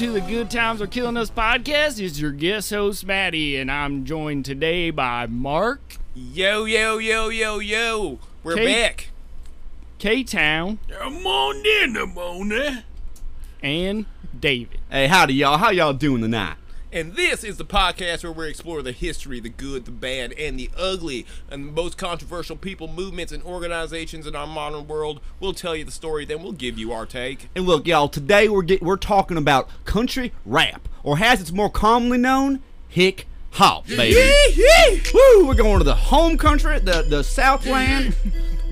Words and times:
Welcome 0.00 0.14
to 0.14 0.20
the 0.22 0.32
Good 0.32 0.50
Times 0.50 0.80
Are 0.80 0.86
Killing 0.86 1.18
Us 1.18 1.30
podcast. 1.30 2.02
It's 2.02 2.18
your 2.18 2.30
guest 2.30 2.70
host, 2.70 3.04
Maddie, 3.04 3.56
and 3.58 3.70
I'm 3.70 4.06
joined 4.06 4.46
today 4.46 4.90
by 4.90 5.26
Mark, 5.26 5.98
Yo, 6.14 6.64
yo, 6.64 6.96
yo, 6.96 7.28
yo, 7.28 7.58
yo. 7.58 8.18
We're 8.42 8.54
Kate. 8.54 8.64
back. 8.64 9.10
K 9.98 10.24
Town, 10.24 10.78
I'm 10.98 11.26
on 11.26 11.56
in 11.84 11.92
the 11.92 12.06
morning. 12.06 12.78
and 13.62 14.06
David. 14.38 14.78
Hey, 14.88 15.06
howdy, 15.06 15.34
y'all. 15.34 15.58
How 15.58 15.68
y'all 15.68 15.92
doing 15.92 16.22
tonight? 16.22 16.56
And 16.92 17.14
this 17.14 17.44
is 17.44 17.56
the 17.56 17.64
podcast 17.64 18.24
where 18.24 18.32
we 18.32 18.48
explore 18.48 18.82
the 18.82 18.90
history, 18.90 19.38
the 19.38 19.48
good, 19.48 19.84
the 19.84 19.92
bad, 19.92 20.32
and 20.32 20.58
the 20.58 20.68
ugly, 20.76 21.24
and 21.48 21.68
the 21.68 21.72
most 21.72 21.96
controversial 21.96 22.56
people, 22.56 22.88
movements, 22.88 23.32
and 23.32 23.44
organizations 23.44 24.26
in 24.26 24.34
our 24.34 24.46
modern 24.46 24.88
world. 24.88 25.20
We'll 25.38 25.54
tell 25.54 25.76
you 25.76 25.84
the 25.84 25.92
story, 25.92 26.24
then 26.24 26.42
we'll 26.42 26.50
give 26.50 26.78
you 26.78 26.90
our 26.90 27.06
take. 27.06 27.48
And 27.54 27.64
look, 27.64 27.86
y'all. 27.86 28.08
Today 28.08 28.48
we're 28.48 28.62
get, 28.62 28.82
we're 28.82 28.96
talking 28.96 29.36
about 29.36 29.68
country 29.84 30.32
rap, 30.44 30.88
or 31.04 31.16
as 31.16 31.40
it's 31.40 31.52
more 31.52 31.70
commonly 31.70 32.18
known, 32.18 32.60
hick 32.88 33.28
hop, 33.52 33.86
baby. 33.86 34.16
Woo! 35.14 35.46
We're 35.46 35.54
going 35.54 35.78
to 35.78 35.84
the 35.84 35.94
home 35.94 36.36
country, 36.36 36.80
the 36.80 37.02
the 37.02 37.22
Southland. 37.22 38.16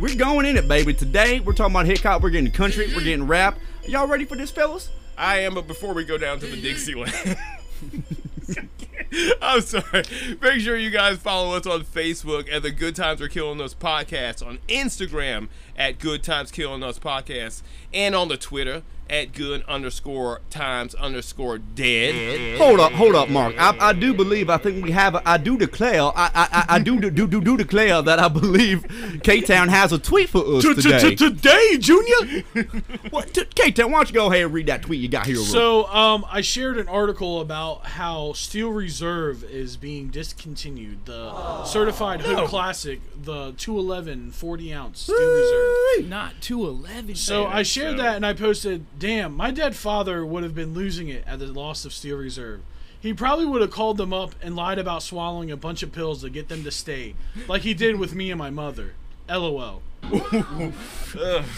we're 0.00 0.16
going 0.16 0.44
in 0.44 0.56
it, 0.56 0.66
baby. 0.66 0.92
Today 0.92 1.38
we're 1.38 1.52
talking 1.52 1.72
about 1.72 1.86
hick 1.86 2.00
hop. 2.00 2.22
We're 2.22 2.30
getting 2.30 2.50
country. 2.50 2.92
We're 2.92 3.04
getting 3.04 3.28
rap. 3.28 3.58
Y'all 3.86 4.08
ready 4.08 4.24
for 4.24 4.34
this, 4.34 4.50
fellas? 4.50 4.90
I 5.16 5.38
am, 5.40 5.54
but 5.54 5.68
before 5.68 5.94
we 5.94 6.04
go 6.04 6.18
down 6.18 6.40
to 6.40 6.46
the 6.46 6.60
Dixieland. 6.60 7.12
I'm 9.42 9.60
sorry. 9.62 10.04
Make 10.40 10.60
sure 10.60 10.76
you 10.76 10.90
guys 10.90 11.18
follow 11.18 11.56
us 11.56 11.66
on 11.66 11.84
Facebook 11.84 12.52
at 12.52 12.62
the 12.62 12.70
Good 12.70 12.96
Times 12.96 13.20
Are 13.22 13.28
Killing 13.28 13.60
Us 13.60 13.74
Podcast, 13.74 14.46
on 14.46 14.58
Instagram 14.68 15.48
at 15.78 15.98
Good 15.98 16.22
Times 16.22 16.50
Killing 16.50 16.82
Us 16.82 16.98
Podcast, 16.98 17.62
and 17.94 18.14
on 18.14 18.28
the 18.28 18.36
Twitter 18.36 18.82
at 19.10 19.32
Good 19.32 19.62
underscore 19.66 20.42
Times 20.50 20.94
underscore 20.96 21.56
Dead. 21.56 22.58
Hold 22.58 22.78
up, 22.78 22.92
hold 22.92 23.14
up, 23.14 23.30
Mark. 23.30 23.54
I, 23.58 23.74
I 23.80 23.92
do 23.94 24.12
believe. 24.12 24.50
I 24.50 24.58
think 24.58 24.84
we 24.84 24.90
have. 24.90 25.14
A, 25.14 25.22
I 25.26 25.38
do 25.38 25.56
declare. 25.56 26.02
I 26.02 26.10
I, 26.14 26.30
I- 26.34 26.64
I 26.68 26.78
do 26.80 27.00
do, 27.00 27.10
do 27.10 27.26
do 27.26 27.40
do 27.40 27.56
declare 27.56 28.02
that 28.02 28.18
I 28.18 28.28
believe 28.28 28.84
K 29.22 29.40
Town 29.40 29.68
has 29.68 29.90
a 29.94 29.98
tweet 29.98 30.28
for 30.28 30.44
us 30.44 30.62
today. 30.62 31.14
Today, 31.14 31.78
Junior. 31.78 32.44
What? 33.10 33.36
K 33.54 33.70
Town, 33.70 33.90
why 33.90 33.98
don't 34.00 34.08
you 34.10 34.14
go 34.14 34.26
ahead 34.30 34.42
and 34.44 34.52
read 34.52 34.66
that 34.66 34.82
tweet 34.82 35.00
you 35.00 35.08
got 35.08 35.24
here? 35.26 35.36
So, 35.36 35.86
um, 35.86 36.26
I 36.30 36.42
shared 36.42 36.76
an 36.76 36.88
article 36.88 37.40
about 37.40 37.86
how 37.86 38.34
Steel 38.34 38.70
Reserve 38.70 39.42
is 39.44 39.78
being 39.78 40.08
discontinued. 40.08 41.06
The 41.06 41.64
certified 41.64 42.20
hood 42.20 42.46
classic, 42.48 43.00
the 43.22 43.52
211 43.56 44.32
40 44.32 44.74
ounce 44.74 45.00
Steel 45.00 45.16
Reserve. 45.16 45.67
Not 46.04 46.40
211. 46.40 47.16
So 47.16 47.46
I 47.46 47.62
shared 47.62 47.98
that 47.98 48.16
and 48.16 48.24
I 48.24 48.32
posted, 48.32 48.86
"Damn, 48.98 49.36
my 49.36 49.50
dead 49.50 49.76
father 49.76 50.24
would 50.24 50.42
have 50.42 50.54
been 50.54 50.74
losing 50.74 51.08
it 51.08 51.24
at 51.26 51.38
the 51.38 51.46
loss 51.46 51.84
of 51.84 51.92
Steel 51.92 52.16
Reserve. 52.16 52.60
He 53.00 53.12
probably 53.12 53.46
would 53.46 53.60
have 53.60 53.70
called 53.70 53.96
them 53.96 54.12
up 54.12 54.34
and 54.42 54.56
lied 54.56 54.78
about 54.78 55.02
swallowing 55.02 55.50
a 55.50 55.56
bunch 55.56 55.82
of 55.82 55.92
pills 55.92 56.22
to 56.22 56.30
get 56.30 56.48
them 56.48 56.64
to 56.64 56.70
stay, 56.70 57.14
like 57.46 57.62
he 57.62 57.74
did 57.74 57.96
with 57.96 58.14
me 58.14 58.30
and 58.30 58.38
my 58.38 58.50
mother. 58.50 58.94
LOL." 59.28 59.82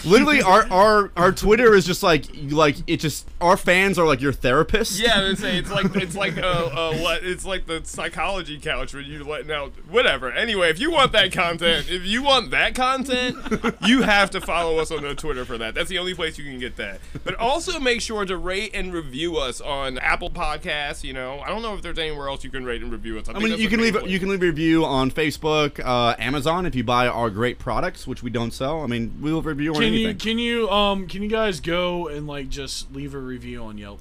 Literally, 0.05 0.41
our, 0.41 0.65
our 0.71 1.11
our 1.15 1.31
Twitter 1.31 1.73
is 1.73 1.85
just 1.85 2.03
like 2.03 2.25
like 2.49 2.77
it 2.87 2.97
just 2.97 3.29
our 3.39 3.57
fans 3.57 3.97
are 3.97 4.05
like 4.05 4.21
your 4.21 4.33
therapists. 4.33 4.99
Yeah, 5.01 5.19
I 5.19 5.23
would 5.23 5.37
say 5.37 5.57
it's 5.57 5.71
like 5.71 5.95
it's 5.95 6.15
like 6.15 6.37
uh, 6.37 6.41
uh 6.41 6.95
what 6.95 7.23
it's 7.23 7.45
like 7.45 7.67
the 7.67 7.81
psychology 7.83 8.59
couch 8.59 8.93
when 8.93 9.05
you're 9.05 9.23
letting 9.23 9.51
out 9.51 9.73
whatever. 9.89 10.31
Anyway, 10.31 10.69
if 10.69 10.79
you 10.79 10.91
want 10.91 11.11
that 11.13 11.31
content, 11.31 11.89
if 11.89 12.05
you 12.05 12.23
want 12.23 12.51
that 12.51 12.75
content, 12.75 13.37
you 13.85 14.01
have 14.01 14.29
to 14.31 14.41
follow 14.41 14.79
us 14.79 14.91
on 14.91 15.03
the 15.03 15.15
Twitter 15.15 15.45
for 15.45 15.57
that. 15.57 15.75
That's 15.75 15.89
the 15.89 15.99
only 15.99 16.13
place 16.13 16.37
you 16.37 16.43
can 16.43 16.59
get 16.59 16.75
that. 16.77 16.99
But 17.23 17.35
also 17.35 17.79
make 17.79 18.01
sure 18.01 18.25
to 18.25 18.37
rate 18.37 18.71
and 18.73 18.93
review 18.93 19.37
us 19.37 19.61
on 19.61 19.97
Apple 19.99 20.29
Podcasts. 20.29 21.03
You 21.03 21.13
know, 21.13 21.39
I 21.39 21.49
don't 21.49 21.61
know 21.61 21.75
if 21.75 21.81
there's 21.81 21.99
anywhere 21.99 22.27
else 22.27 22.43
you 22.43 22.49
can 22.49 22.65
rate 22.65 22.81
and 22.81 22.91
review 22.91 23.19
us. 23.19 23.29
I 23.29 23.39
mean, 23.39 23.57
you 23.57 23.69
can 23.69 23.81
leave 23.81 23.95
you 24.07 24.19
can 24.19 24.29
leave 24.29 24.41
a 24.41 24.45
review 24.45 24.83
on 24.85 25.11
Facebook, 25.11 25.79
uh, 25.83 26.15
Amazon 26.19 26.65
if 26.65 26.75
you 26.75 26.83
buy 26.83 27.07
our 27.07 27.29
great 27.29 27.59
products, 27.59 28.07
which 28.07 28.23
we 28.23 28.29
don't 28.31 28.51
sell. 28.51 28.81
I 28.81 28.87
mean, 28.87 29.13
we'll 29.21 29.41
review 29.41 29.71
on 29.73 29.81
Can 29.81 29.83
anything. 29.93 30.07
you 30.07 30.15
can 30.15 30.39
you 30.39 30.69
um 30.69 31.07
can 31.07 31.21
you 31.23 31.29
guys 31.29 31.59
go 31.59 32.07
and 32.07 32.27
like 32.27 32.49
just 32.49 32.93
leave 32.93 33.13
a 33.13 33.19
review 33.19 33.63
on 33.63 33.77
Yelp? 33.77 33.99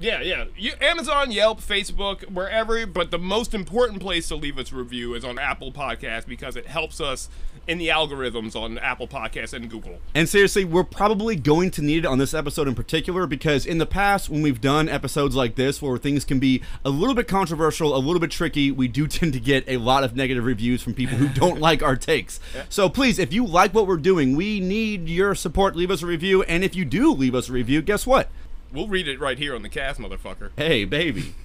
Yeah, 0.00 0.20
yeah. 0.20 0.44
You, 0.56 0.74
Amazon, 0.80 1.32
Yelp, 1.32 1.60
Facebook, 1.60 2.30
wherever. 2.30 2.86
But 2.86 3.10
the 3.10 3.18
most 3.18 3.52
important 3.52 4.00
place 4.00 4.28
to 4.28 4.36
leave 4.36 4.56
us 4.58 4.70
a 4.70 4.76
review 4.76 5.14
is 5.14 5.24
on 5.24 5.38
Apple 5.40 5.72
Podcast 5.72 6.26
because 6.26 6.54
it 6.54 6.66
helps 6.66 7.00
us 7.00 7.28
in 7.68 7.76
the 7.78 7.88
algorithms 7.88 8.56
on 8.56 8.78
Apple 8.78 9.06
Podcasts 9.06 9.52
and 9.52 9.70
Google. 9.70 10.00
And 10.14 10.28
seriously, 10.28 10.64
we're 10.64 10.84
probably 10.84 11.36
going 11.36 11.70
to 11.72 11.82
need 11.82 11.98
it 11.98 12.06
on 12.06 12.16
this 12.16 12.32
episode 12.32 12.66
in 12.66 12.74
particular 12.74 13.26
because 13.26 13.66
in 13.66 13.76
the 13.76 13.86
past, 13.86 14.30
when 14.30 14.40
we've 14.40 14.60
done 14.60 14.88
episodes 14.88 15.36
like 15.36 15.54
this 15.54 15.82
where 15.82 15.98
things 15.98 16.24
can 16.24 16.40
be 16.40 16.62
a 16.84 16.88
little 16.90 17.14
bit 17.14 17.28
controversial, 17.28 17.94
a 17.94 17.98
little 17.98 18.20
bit 18.20 18.30
tricky, 18.30 18.72
we 18.72 18.88
do 18.88 19.06
tend 19.18 19.34
to 19.34 19.40
get 19.40 19.64
a 19.68 19.76
lot 19.76 20.02
of 20.02 20.16
negative 20.16 20.44
reviews 20.44 20.82
from 20.82 20.94
people 20.94 21.18
who 21.18 21.28
don't 21.40 21.60
like 21.60 21.82
our 21.82 21.94
takes. 21.94 22.40
So 22.70 22.88
please, 22.88 23.18
if 23.18 23.32
you 23.32 23.44
like 23.44 23.74
what 23.74 23.86
we're 23.86 23.98
doing, 23.98 24.34
we 24.34 24.60
need 24.60 25.08
your 25.08 25.34
support. 25.34 25.76
Leave 25.76 25.90
us 25.90 26.02
a 26.02 26.06
review. 26.06 26.42
And 26.44 26.64
if 26.64 26.74
you 26.74 26.86
do 26.86 27.12
leave 27.12 27.34
us 27.34 27.50
a 27.50 27.52
review, 27.52 27.82
guess 27.82 28.06
what? 28.06 28.30
We'll 28.72 28.88
read 28.88 29.08
it 29.08 29.18
right 29.18 29.38
here 29.38 29.54
on 29.54 29.62
the 29.62 29.70
cast, 29.70 29.98
motherfucker. 29.98 30.50
Hey, 30.56 30.84
baby. 30.84 31.34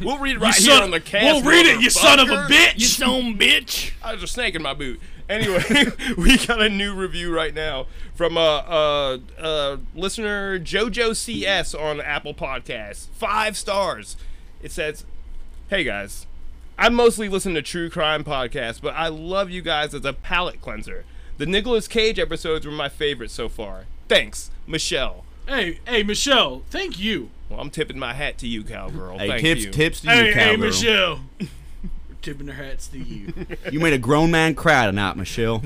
We'll 0.00 0.18
read 0.18 0.36
it 0.36 0.40
right 0.40 0.54
here 0.54 0.80
on 0.80 0.92
the 0.92 1.00
cast. 1.00 1.24
We'll 1.24 1.42
read 1.42 1.66
it, 1.66 1.80
you 1.80 1.90
son 1.90 2.20
of 2.20 2.28
a 2.28 2.46
bitch. 2.46 2.78
You 2.78 2.86
son 2.86 3.36
bitch. 3.36 3.90
I 4.02 4.14
was 4.14 4.22
a 4.22 4.28
snake 4.28 4.54
in 4.54 4.62
my 4.62 4.72
boot. 4.72 5.00
Anyway, 5.30 5.64
we 6.18 6.36
got 6.44 6.60
a 6.60 6.68
new 6.68 6.92
review 6.92 7.32
right 7.34 7.54
now 7.54 7.86
from 8.14 8.36
uh, 8.36 8.40
uh, 8.40 9.18
uh, 9.38 9.76
listener 9.94 10.58
JoJo 10.58 11.14
CS 11.14 11.72
on 11.72 12.00
Apple 12.00 12.34
Podcasts. 12.34 13.06
Five 13.14 13.56
stars. 13.56 14.16
It 14.60 14.72
says, 14.72 15.04
"Hey 15.68 15.84
guys, 15.84 16.26
I 16.76 16.88
mostly 16.88 17.28
listen 17.28 17.54
to 17.54 17.62
true 17.62 17.88
crime 17.88 18.24
podcasts, 18.24 18.80
but 18.82 18.94
I 18.96 19.06
love 19.06 19.50
you 19.50 19.62
guys 19.62 19.94
as 19.94 20.04
a 20.04 20.12
palate 20.12 20.60
cleanser. 20.60 21.04
The 21.38 21.46
Nicolas 21.46 21.86
Cage 21.86 22.18
episodes 22.18 22.66
were 22.66 22.72
my 22.72 22.88
favorite 22.88 23.30
so 23.30 23.48
far. 23.48 23.84
Thanks, 24.08 24.50
Michelle. 24.66 25.24
Hey, 25.46 25.78
hey, 25.86 26.02
Michelle, 26.02 26.62
thank 26.70 26.98
you. 26.98 27.30
Well, 27.48 27.60
I'm 27.60 27.70
tipping 27.70 27.98
my 27.98 28.14
hat 28.14 28.36
to 28.38 28.48
you, 28.48 28.62
cowgirl. 28.64 29.18
Hey, 29.18 29.28
Thank 29.28 29.40
tips, 29.42 29.64
you. 29.64 29.70
tips 29.70 30.00
to 30.00 30.06
you, 30.08 30.12
Hey, 30.12 30.32
hey. 30.32 30.56
Michelle. 30.56 31.20
We're 32.20 32.32
tipping 32.34 32.46
their 32.48 32.56
hats 32.56 32.86
to 32.88 32.98
you. 32.98 33.32
You 33.72 33.78
made 33.80 33.92
a 33.92 33.98
grown 33.98 34.30
man 34.32 34.54
cry 34.54 34.86
tonight, 34.86 35.16
Michelle. 35.16 35.60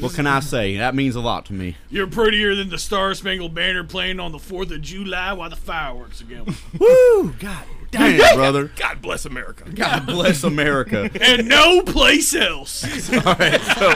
what 0.00 0.12
can 0.14 0.26
I 0.26 0.40
say? 0.40 0.76
That 0.76 0.94
means 0.94 1.14
a 1.16 1.20
lot 1.20 1.46
to 1.46 1.52
me. 1.54 1.76
You're 1.88 2.06
prettier 2.06 2.54
than 2.54 2.68
the 2.68 2.78
Star 2.78 3.14
Spangled 3.14 3.54
Banner 3.54 3.82
playing 3.84 4.20
on 4.20 4.32
the 4.32 4.38
4th 4.38 4.70
of 4.70 4.82
July 4.82 5.32
while 5.32 5.48
the 5.50 5.56
fireworks 5.56 6.20
are 6.20 6.26
going. 6.26 6.54
Woo! 6.78 7.32
God 7.38 7.64
damn, 7.90 8.34
brother. 8.36 8.70
God 8.76 9.00
bless 9.00 9.24
America. 9.24 9.70
God 9.70 10.06
bless 10.06 10.44
America. 10.44 11.10
and 11.20 11.48
no 11.48 11.82
place 11.82 12.34
else. 12.34 12.84
All 13.12 13.34
right, 13.34 13.60
so 13.62 13.92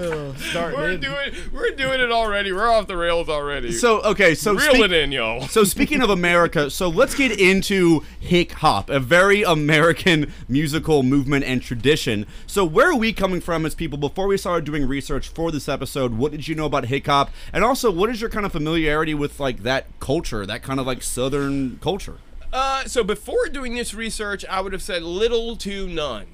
We're 0.00 0.96
doing, 0.96 1.32
we're 1.52 1.70
doing 1.72 2.00
it 2.00 2.10
already. 2.10 2.52
We're 2.52 2.68
off 2.70 2.86
the 2.86 2.96
rails 2.96 3.28
already. 3.28 3.72
so 3.72 4.00
okay, 4.02 4.34
so 4.34 4.52
Reel 4.52 4.70
speak- 4.70 4.84
it 4.84 4.92
in, 4.92 5.12
y'all. 5.12 5.46
So 5.50 5.64
speaking 5.64 6.00
of 6.00 6.10
America, 6.10 6.70
so 6.70 6.88
let's 6.88 7.14
get 7.14 7.38
into 7.38 8.04
hick 8.18 8.52
hop, 8.52 8.88
a 8.88 9.00
very 9.00 9.42
American 9.42 10.32
musical 10.48 11.02
movement 11.02 11.44
and 11.44 11.60
tradition. 11.60 12.26
So 12.46 12.64
where 12.64 12.90
are 12.90 12.96
we 12.96 13.12
coming 13.12 13.40
from 13.40 13.66
as 13.66 13.74
people? 13.74 13.98
Before 13.98 14.26
we 14.26 14.36
started 14.36 14.64
doing 14.64 14.86
research 14.86 15.28
for 15.28 15.50
this 15.50 15.68
episode, 15.68 16.14
what 16.14 16.32
did 16.32 16.46
you 16.48 16.54
know 16.54 16.66
about 16.66 16.86
hick 16.86 17.06
hop? 17.06 17.30
And 17.52 17.64
also, 17.64 17.90
what 17.90 18.10
is 18.10 18.20
your 18.20 18.30
kind 18.30 18.46
of 18.46 18.52
familiarity 18.52 19.14
with 19.14 19.38
like 19.40 19.62
that 19.64 19.86
culture, 20.00 20.46
that 20.46 20.62
kind 20.62 20.78
of 20.80 20.86
like 20.86 21.02
Southern 21.02 21.78
culture? 21.78 22.18
Uh, 22.52 22.84
so 22.84 23.04
before 23.04 23.46
doing 23.48 23.74
this 23.74 23.94
research, 23.94 24.44
I 24.46 24.60
would 24.60 24.72
have 24.72 24.82
said 24.82 25.02
little 25.02 25.56
to 25.56 25.86
none. 25.86 26.26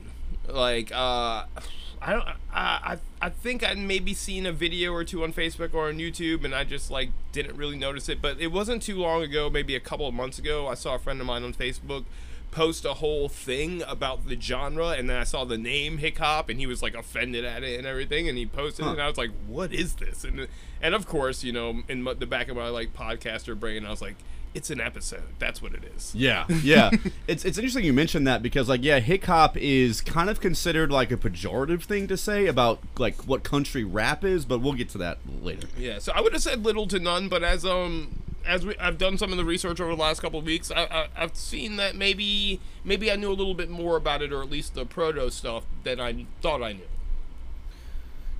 Like, 0.48 0.90
uh, 0.94 1.44
I 2.00 2.12
don't. 2.12 2.24
I, 2.28 2.36
I 2.52 2.98
I 3.20 3.28
think 3.30 3.64
I'd 3.64 3.78
maybe 3.78 4.14
seen 4.14 4.46
a 4.46 4.52
video 4.52 4.92
or 4.92 5.04
two 5.04 5.24
on 5.24 5.32
Facebook 5.32 5.74
or 5.74 5.88
on 5.88 5.98
YouTube, 5.98 6.44
and 6.44 6.54
I 6.54 6.64
just 6.64 6.90
like 6.90 7.10
didn't 7.32 7.56
really 7.56 7.76
notice 7.78 8.08
it. 8.08 8.20
But 8.22 8.40
it 8.40 8.48
wasn't 8.48 8.82
too 8.82 8.96
long 8.96 9.22
ago, 9.22 9.50
maybe 9.50 9.74
a 9.74 9.80
couple 9.80 10.06
of 10.06 10.14
months 10.14 10.38
ago, 10.38 10.68
I 10.68 10.74
saw 10.74 10.94
a 10.94 10.98
friend 10.98 11.20
of 11.20 11.26
mine 11.26 11.42
on 11.42 11.54
Facebook 11.54 12.04
post 12.52 12.84
a 12.86 12.94
whole 12.94 13.28
thing 13.28 13.82
about 13.86 14.26
the 14.28 14.40
genre, 14.40 14.90
and 14.90 15.10
then 15.10 15.18
I 15.18 15.24
saw 15.24 15.44
the 15.44 15.58
name 15.58 15.98
hick 15.98 16.18
hop, 16.18 16.48
and 16.48 16.58
he 16.58 16.66
was 16.66 16.82
like 16.82 16.94
offended 16.94 17.44
at 17.44 17.62
it 17.62 17.78
and 17.78 17.86
everything, 17.86 18.28
and 18.28 18.38
he 18.38 18.46
posted 18.46 18.86
it, 18.86 18.90
and 18.92 19.02
I 19.02 19.08
was 19.08 19.18
like, 19.18 19.30
"What 19.46 19.72
is 19.72 19.94
this?" 19.96 20.24
And 20.24 20.48
and 20.80 20.94
of 20.94 21.06
course, 21.06 21.44
you 21.44 21.52
know, 21.52 21.82
in 21.88 22.04
the 22.04 22.26
back 22.26 22.48
of 22.48 22.56
my 22.56 22.68
like 22.68 22.94
podcaster 22.94 23.58
brain, 23.58 23.84
I 23.84 23.90
was 23.90 24.00
like, 24.00 24.16
"It's 24.56 24.70
an 24.70 24.80
episode. 24.80 25.22
That's 25.38 25.60
what 25.60 25.74
it 25.74 25.84
is." 25.96 26.14
Yeah, 26.14 26.46
yeah. 26.48 26.90
it's 27.28 27.44
it's 27.44 27.58
interesting 27.58 27.84
you 27.84 27.92
mentioned 27.92 28.26
that 28.26 28.42
because 28.42 28.68
like 28.68 28.82
yeah, 28.82 28.98
hick 28.98 29.24
hop 29.26 29.56
is 29.56 30.00
kind 30.00 30.30
of 30.30 30.40
considered 30.40 30.90
like 30.90 31.12
a 31.12 31.16
pejorative 31.16 31.82
thing 31.82 32.08
to 32.08 32.16
say 32.16 32.46
about 32.46 32.80
like 32.98 33.22
what 33.22 33.44
country 33.44 33.84
rap 33.84 34.24
is, 34.24 34.44
but 34.44 34.60
we'll 34.60 34.72
get 34.72 34.88
to 34.90 34.98
that 34.98 35.18
later. 35.42 35.68
Yeah, 35.78 35.98
so 35.98 36.12
I 36.14 36.20
would 36.20 36.32
have 36.32 36.42
said 36.42 36.64
little 36.64 36.86
to 36.88 36.98
none, 36.98 37.28
but 37.28 37.42
as 37.42 37.64
um 37.64 38.22
as 38.46 38.64
we, 38.64 38.76
I've 38.78 38.98
done 38.98 39.18
some 39.18 39.32
of 39.32 39.36
the 39.36 39.44
research 39.44 39.80
over 39.80 39.94
the 39.94 40.00
last 40.00 40.20
couple 40.20 40.38
of 40.38 40.44
weeks, 40.44 40.70
I, 40.70 40.84
I, 40.84 41.08
I've 41.16 41.36
seen 41.36 41.76
that 41.76 41.96
maybe 41.96 42.60
maybe 42.84 43.10
I 43.10 43.16
knew 43.16 43.30
a 43.30 43.34
little 43.34 43.54
bit 43.54 43.68
more 43.68 43.96
about 43.96 44.22
it, 44.22 44.32
or 44.32 44.42
at 44.42 44.50
least 44.50 44.74
the 44.74 44.86
proto 44.86 45.30
stuff 45.30 45.64
than 45.84 46.00
I 46.00 46.26
thought 46.40 46.62
I 46.62 46.72
knew. 46.72 46.88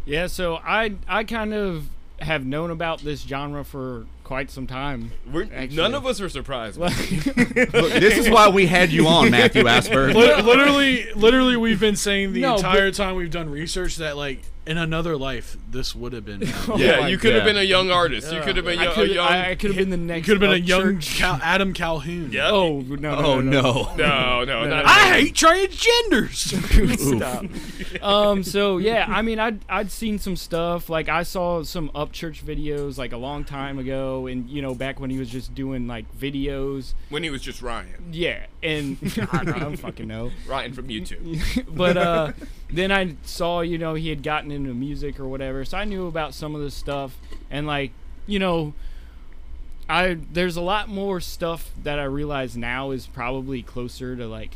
Yeah, 0.04 0.28
so 0.28 0.56
I 0.56 0.94
I 1.08 1.24
kind 1.24 1.52
of 1.52 1.88
have 2.20 2.46
known 2.46 2.70
about 2.70 3.00
this 3.00 3.22
genre 3.22 3.64
for 3.64 4.06
quite 4.26 4.50
some 4.50 4.67
time. 4.67 5.12
We're, 5.32 5.44
none 5.44 5.94
of 5.94 6.05
us 6.05 6.20
are 6.20 6.28
surprised. 6.28 6.78
Look, 6.81 6.93
this 6.93 8.19
is 8.19 8.28
why 8.37 8.49
we 8.49 8.67
had 8.67 8.90
you 8.90 9.06
on, 9.06 9.31
Matthew 9.31 9.69
Asper. 9.69 10.12
Literally, 10.12 11.12
literally, 11.12 11.56
we've 11.56 11.78
been 11.78 11.94
saying 11.94 12.32
the 12.32 12.40
No, 12.40 12.56
entire 12.56 12.90
time 12.90 13.14
we've 13.14 13.31
done 13.31 13.49
research 13.49 13.96
that 13.96 14.17
like 14.17 14.40
in 14.67 14.78
another 14.78 15.17
life 15.17 15.56
this 15.70 15.94
would 15.94 16.12
have 16.12 16.25
been. 16.25 16.40
now. 16.69 16.76
yeah, 16.76 17.06
you 17.06 17.19
could 17.19 17.34
have 17.34 17.44
been 17.44 17.56
a 17.56 17.62
young 17.62 17.90
artist. 17.90 18.32
You 18.32 18.40
could 18.40 18.56
have 18.56 18.64
been 18.64 18.78
I 18.81 18.84
yo- 18.94 19.02
a 19.02 19.06
young. 19.06 19.28
I, 19.28 19.55
could 19.55 19.70
have 19.70 19.76
been 19.76 19.90
the 19.90 19.96
next. 19.96 20.26
You 20.26 20.34
could 20.34 20.43
have 20.43 20.50
been 20.50 20.62
a 20.62 20.64
young 20.64 20.99
Cal- 20.99 21.40
Adam 21.43 21.73
Calhoun. 21.73 22.32
Yep. 22.32 22.44
Oh 22.52 22.81
no! 22.81 22.96
no 22.96 23.17
Oh 23.17 23.40
no! 23.40 23.61
no. 23.61 23.94
no, 23.96 24.44
no, 24.44 24.67
not 24.67 24.87
I 24.87 25.20
hate 25.20 25.34
transgenders. 25.34 26.37
Stop. 27.17 28.02
um. 28.02 28.43
So 28.43 28.78
yeah, 28.78 29.06
I 29.08 29.23
mean, 29.23 29.38
I'd 29.38 29.61
I'd 29.69 29.90
seen 29.93 30.19
some 30.19 30.34
stuff. 30.37 30.90
Like 30.90 31.08
I 31.08 31.23
saw 31.23 31.62
some 31.62 31.90
Upchurch 31.90 32.43
videos 32.43 32.99
like 32.99 33.12
a 33.12 33.19
long 33.19 33.44
time 33.44 33.78
ago, 33.78 34.15
and 34.24 34.48
you 34.48 34.62
know 34.62 34.74
back 34.74 34.98
when 34.98 35.10
he 35.10 35.18
was 35.18 35.28
just 35.28 35.54
doing 35.54 35.86
like 35.86 36.06
videos. 36.18 36.94
when 37.10 37.22
he 37.22 37.28
was 37.28 37.42
just 37.42 37.60
Ryan. 37.60 38.08
Yeah, 38.10 38.46
and 38.62 38.96
I 39.02 39.08
don't, 39.44 39.48
I 39.56 39.58
don't 39.58 39.76
fucking 39.76 40.08
know. 40.08 40.30
Ryan 40.48 40.72
from 40.72 40.88
YouTube. 40.88 41.66
but 41.76 41.98
uh, 41.98 42.32
then 42.70 42.90
I 42.90 43.16
saw, 43.24 43.60
you 43.60 43.76
know, 43.76 43.92
he 43.92 44.08
had 44.08 44.22
gotten 44.22 44.50
into 44.50 44.72
music 44.72 45.20
or 45.20 45.28
whatever, 45.28 45.66
so 45.66 45.76
I 45.76 45.84
knew 45.84 46.06
about 46.06 46.32
some 46.32 46.54
of 46.54 46.62
this 46.62 46.74
stuff, 46.74 47.18
and 47.50 47.66
like, 47.66 47.92
you 48.26 48.38
know, 48.38 48.72
I 49.88 50.16
there's 50.32 50.56
a 50.56 50.62
lot 50.62 50.88
more 50.88 51.20
stuff 51.20 51.70
that 51.82 51.98
I 51.98 52.04
realize 52.04 52.56
now 52.56 52.90
is 52.92 53.06
probably 53.06 53.62
closer 53.62 54.16
to 54.16 54.26
like 54.26 54.52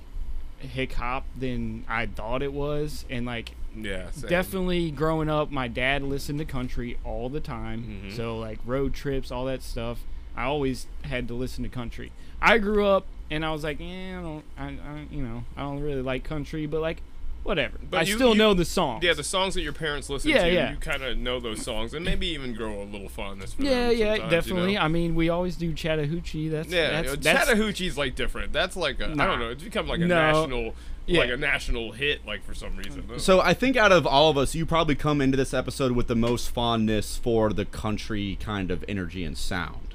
hick 0.58 0.94
hop 0.94 1.24
than 1.36 1.84
I 1.88 2.06
thought 2.06 2.42
it 2.42 2.52
was, 2.52 3.04
and 3.10 3.26
like 3.26 3.52
Yeah, 3.76 4.10
same. 4.10 4.28
definitely 4.30 4.90
growing 4.90 5.28
up, 5.30 5.50
my 5.50 5.68
dad 5.68 6.02
listened 6.02 6.38
to 6.40 6.44
country 6.44 6.98
all 7.04 7.28
the 7.28 7.40
time, 7.40 8.02
Mhm. 8.08 8.16
so 8.16 8.38
like 8.38 8.58
road 8.64 8.94
trips, 8.94 9.30
all 9.30 9.44
that 9.46 9.62
stuff. 9.62 9.98
I 10.36 10.44
always 10.44 10.86
had 11.02 11.28
to 11.28 11.34
listen 11.34 11.62
to 11.64 11.70
country. 11.70 12.12
I 12.42 12.58
grew 12.58 12.86
up 12.86 13.06
and 13.30 13.44
I 13.44 13.52
was 13.52 13.62
like, 13.64 13.78
yeah, 13.80 14.18
I 14.18 14.22
don't, 14.22 14.44
I, 14.58 14.64
I 14.66 15.06
you 15.10 15.22
know, 15.22 15.44
I 15.56 15.62
don't 15.62 15.80
really 15.80 16.02
like 16.02 16.24
country, 16.24 16.66
but 16.66 16.80
like, 16.80 17.02
whatever. 17.42 17.78
But 17.90 17.98
I 17.98 18.02
you- 18.02 18.14
still 18.16 18.30
you- 18.32 18.38
know 18.38 18.54
the 18.54 18.64
songs. 18.64 19.02
Yeah, 19.04 19.12
the 19.14 19.24
songs 19.24 19.54
that 19.54 19.62
your 19.62 19.72
parents 19.72 20.10
listen 20.10 20.30
Yeah, 20.30 20.44
to, 20.44 20.52
yeah. 20.52 20.70
you 20.72 20.76
kind 20.76 21.02
of 21.02 21.16
know 21.18 21.40
those 21.40 21.62
songs, 21.62 21.94
and 21.94 22.04
maybe 22.04 22.26
even 22.28 22.52
grow 22.54 22.82
a 22.82 22.84
little 22.84 23.08
fondness 23.08 23.54
for 23.54 23.62
yeah, 23.62 23.88
them. 23.88 23.96
yeah, 23.98 24.12
sometimes, 24.14 24.30
definitely. 24.30 24.72
You 24.72 24.78
know? 24.78 24.84
I 24.84 24.88
mean, 24.88 25.14
we 25.14 25.28
always 25.30 25.56
do 25.56 25.72
Chattahoochee. 25.72 26.48
That's 26.48 26.68
Yeah, 26.70 26.90
that's, 26.90 27.04
you 27.08 27.16
know, 27.16 27.22
that's 27.22 27.48
Chattahoochee's 27.48 27.96
like 27.96 28.14
different. 28.14 28.52
That's 28.52 28.76
like 28.76 29.00
a 29.00 29.06
I 29.06 29.14
Nah. 29.14 29.26
don't 29.26 29.38
know. 29.38 29.48
It's 29.50 29.62
become 29.64 29.86
like 29.88 30.00
a 30.00 30.06
No. 30.06 30.14
national, 30.16 30.74
Yeah. 31.06 31.20
like 31.20 31.30
a 31.30 31.36
national 31.36 31.92
hit, 31.92 32.24
like 32.26 32.44
for 32.44 32.54
some 32.54 32.76
reason. 32.76 33.18
So 33.18 33.40
I 33.40 33.52
think 33.54 33.76
out 33.76 33.90
of 33.90 34.06
all 34.06 34.30
of 34.30 34.38
us, 34.38 34.54
you 34.54 34.64
probably 34.64 34.94
come 34.94 35.20
into 35.20 35.36
this 35.36 35.52
episode 35.52 35.92
with 35.92 36.06
the 36.06 36.14
most 36.14 36.50
fondness 36.50 37.16
for 37.16 37.52
the 37.52 37.64
country 37.64 38.36
kind 38.40 38.70
of 38.70 38.84
energy 38.88 39.24
and 39.24 39.36
sound. 39.36 39.94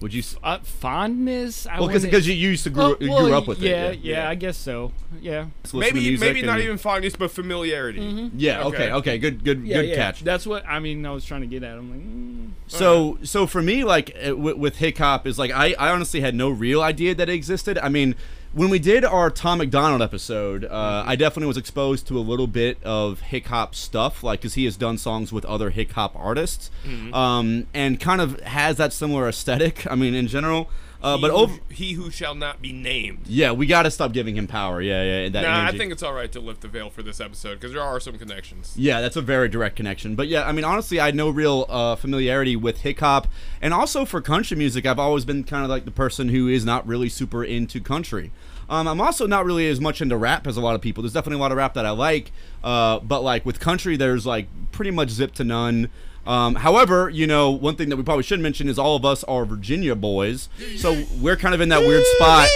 Would 0.00 0.14
you? 0.14 0.20
s- 0.20 0.36
uh, 0.42 0.58
fondness. 0.60 1.66
I 1.66 1.74
Well, 1.78 1.88
wouldn't- 1.88 2.04
because 2.04 2.26
you 2.26 2.32
used 2.34 2.64
to 2.64 2.70
grew, 2.70 2.82
Oh, 2.82 2.96
you 2.98 3.10
well, 3.10 3.26
grew 3.26 3.34
up 3.34 3.46
with 3.46 3.60
yeah, 3.60 3.88
it. 3.88 4.00
Yeah, 4.00 4.22
yeah, 4.22 4.30
I 4.30 4.34
guess 4.34 4.56
so. 4.56 4.92
Yeah. 5.20 5.46
Just 5.62 5.74
maybe 5.74 6.16
maybe 6.16 6.40
not 6.40 6.58
even 6.60 6.78
fondness, 6.78 7.14
but 7.16 7.30
familiarity. 7.30 8.30
Yeah. 8.34 8.64
Okay. 8.64 8.84
Okay. 8.84 8.92
Okay. 8.92 9.18
Good. 9.18 9.44
Good. 9.44 9.62
Yeah, 9.62 9.82
good 9.82 9.88
yeah. 9.90 9.94
catch. 9.96 10.22
That's 10.24 10.46
what 10.46 10.64
I 10.66 10.78
mean. 10.80 11.04
I 11.04 11.10
was 11.12 11.24
trying 11.26 11.42
to 11.42 11.46
get 11.46 11.62
at. 11.62 11.76
I'm 11.76 11.90
like, 11.90 12.00
mm. 12.00 12.50
So 12.66 13.18
so 13.22 13.46
for 13.46 13.60
me, 13.60 13.84
like 13.84 14.16
uh, 14.26 14.34
with, 14.34 14.56
with 14.56 14.76
hick 14.76 14.96
hop 14.96 15.26
is 15.26 15.38
like 15.38 15.50
I, 15.50 15.74
I 15.78 15.90
honestly 15.90 16.22
had 16.22 16.34
no 16.34 16.48
real 16.48 16.80
idea 16.82 17.14
that 17.14 17.28
it 17.28 17.34
existed. 17.34 17.76
I 17.78 17.90
mean, 17.90 18.14
when 18.52 18.68
we 18.68 18.78
did 18.78 19.04
our 19.04 19.30
Tom 19.30 19.58
MacDonald 19.58 20.02
episode, 20.02 20.64
uh, 20.64 21.04
I 21.06 21.14
definitely 21.16 21.46
was 21.46 21.56
exposed 21.56 22.06
to 22.08 22.18
a 22.18 22.20
little 22.20 22.46
bit 22.48 22.82
of 22.82 23.20
hick 23.20 23.46
hop 23.46 23.74
stuff, 23.74 24.22
like 24.24 24.40
because 24.40 24.54
he 24.54 24.64
has 24.64 24.76
done 24.76 24.98
songs 24.98 25.32
with 25.32 25.44
other 25.44 25.70
hick 25.70 25.92
hop 25.92 26.14
artists, 26.16 26.70
um, 27.12 27.66
and 27.72 28.00
kind 28.00 28.20
of 28.20 28.40
has 28.40 28.76
that 28.78 28.92
similar 28.92 29.28
aesthetic. 29.28 29.86
I 29.90 29.94
mean, 29.94 30.14
in 30.14 30.26
general. 30.26 30.68
Uh, 31.02 31.16
He 31.16 31.20
but 31.22 31.30
who- 31.30 31.60
he 31.70 31.92
who 31.94 32.10
shall 32.10 32.34
not 32.34 32.60
be 32.60 32.72
named. 32.72 33.20
yeah, 33.26 33.52
we 33.52 33.66
got 33.66 33.84
to 33.84 33.90
stop 33.90 34.12
giving 34.12 34.36
him 34.36 34.46
power. 34.46 34.82
Yeah, 34.82 35.02
yeah. 35.02 35.28
That 35.30 35.42
Nah, 35.42 35.66
I 35.66 35.76
think 35.76 35.92
it's 35.92 36.02
all 36.02 36.12
right 36.12 36.30
to 36.32 36.40
lift 36.40 36.60
the 36.60 36.68
veil 36.68 36.90
for 36.90 37.02
this 37.02 37.20
episode 37.20 37.54
because 37.54 37.72
there 37.72 37.82
are 37.82 37.98
some 38.00 38.18
connections. 38.18 38.74
Yeah, 38.76 39.00
that's 39.00 39.16
a 39.16 39.22
very 39.22 39.48
direct 39.48 39.76
connection. 39.76 40.14
But 40.14 40.28
yeah, 40.28 40.46
I 40.46 40.52
mean, 40.52 40.64
honestly, 40.64 41.00
I 41.00 41.06
had 41.06 41.14
no 41.14 41.30
real 41.30 41.64
uh, 41.70 41.96
familiarity 41.96 42.54
with 42.54 42.80
hick 42.82 43.00
hop, 43.00 43.28
and 43.62 43.72
also 43.72 44.04
for 44.04 44.20
country 44.20 44.56
music, 44.58 44.84
I've 44.84 44.98
always 44.98 45.24
been 45.24 45.42
kind 45.44 45.64
of 45.64 45.70
like 45.70 45.86
the 45.86 45.90
person 45.90 46.28
who 46.28 46.48
is 46.48 46.64
not 46.66 46.86
really 46.86 47.08
super 47.08 47.42
into 47.42 47.80
country. 47.80 48.30
Um, 48.68 48.86
I'm 48.86 49.00
also 49.00 49.26
not 49.26 49.44
really 49.46 49.68
as 49.68 49.80
much 49.80 50.00
into 50.00 50.16
rap 50.16 50.46
as 50.46 50.56
a 50.56 50.60
lot 50.60 50.74
of 50.76 50.80
people. 50.80 51.02
There's 51.02 51.12
definitely 51.14 51.38
a 51.38 51.42
lot 51.42 51.50
of 51.50 51.56
rap 51.58 51.74
that 51.74 51.86
I 51.86 51.90
like, 51.90 52.30
uh, 52.62 53.00
but 53.00 53.22
like 53.22 53.44
with 53.44 53.58
country, 53.58 53.96
there's 53.96 54.26
like 54.26 54.46
pretty 54.70 54.90
much 54.92 55.08
zip 55.10 55.32
to 55.36 55.44
none. 55.44 55.88
Um, 56.26 56.56
however, 56.56 57.08
you 57.08 57.26
know, 57.26 57.50
one 57.50 57.76
thing 57.76 57.88
that 57.88 57.96
we 57.96 58.02
probably 58.02 58.22
should 58.22 58.40
mention 58.40 58.68
is 58.68 58.78
all 58.78 58.94
of 58.96 59.04
us 59.04 59.24
are 59.24 59.44
Virginia 59.44 59.94
boys, 59.96 60.48
so 60.76 61.04
we're 61.20 61.36
kind 61.36 61.54
of 61.54 61.60
in 61.60 61.70
that 61.70 61.80
weird 61.80 62.04
spot. 62.16 62.48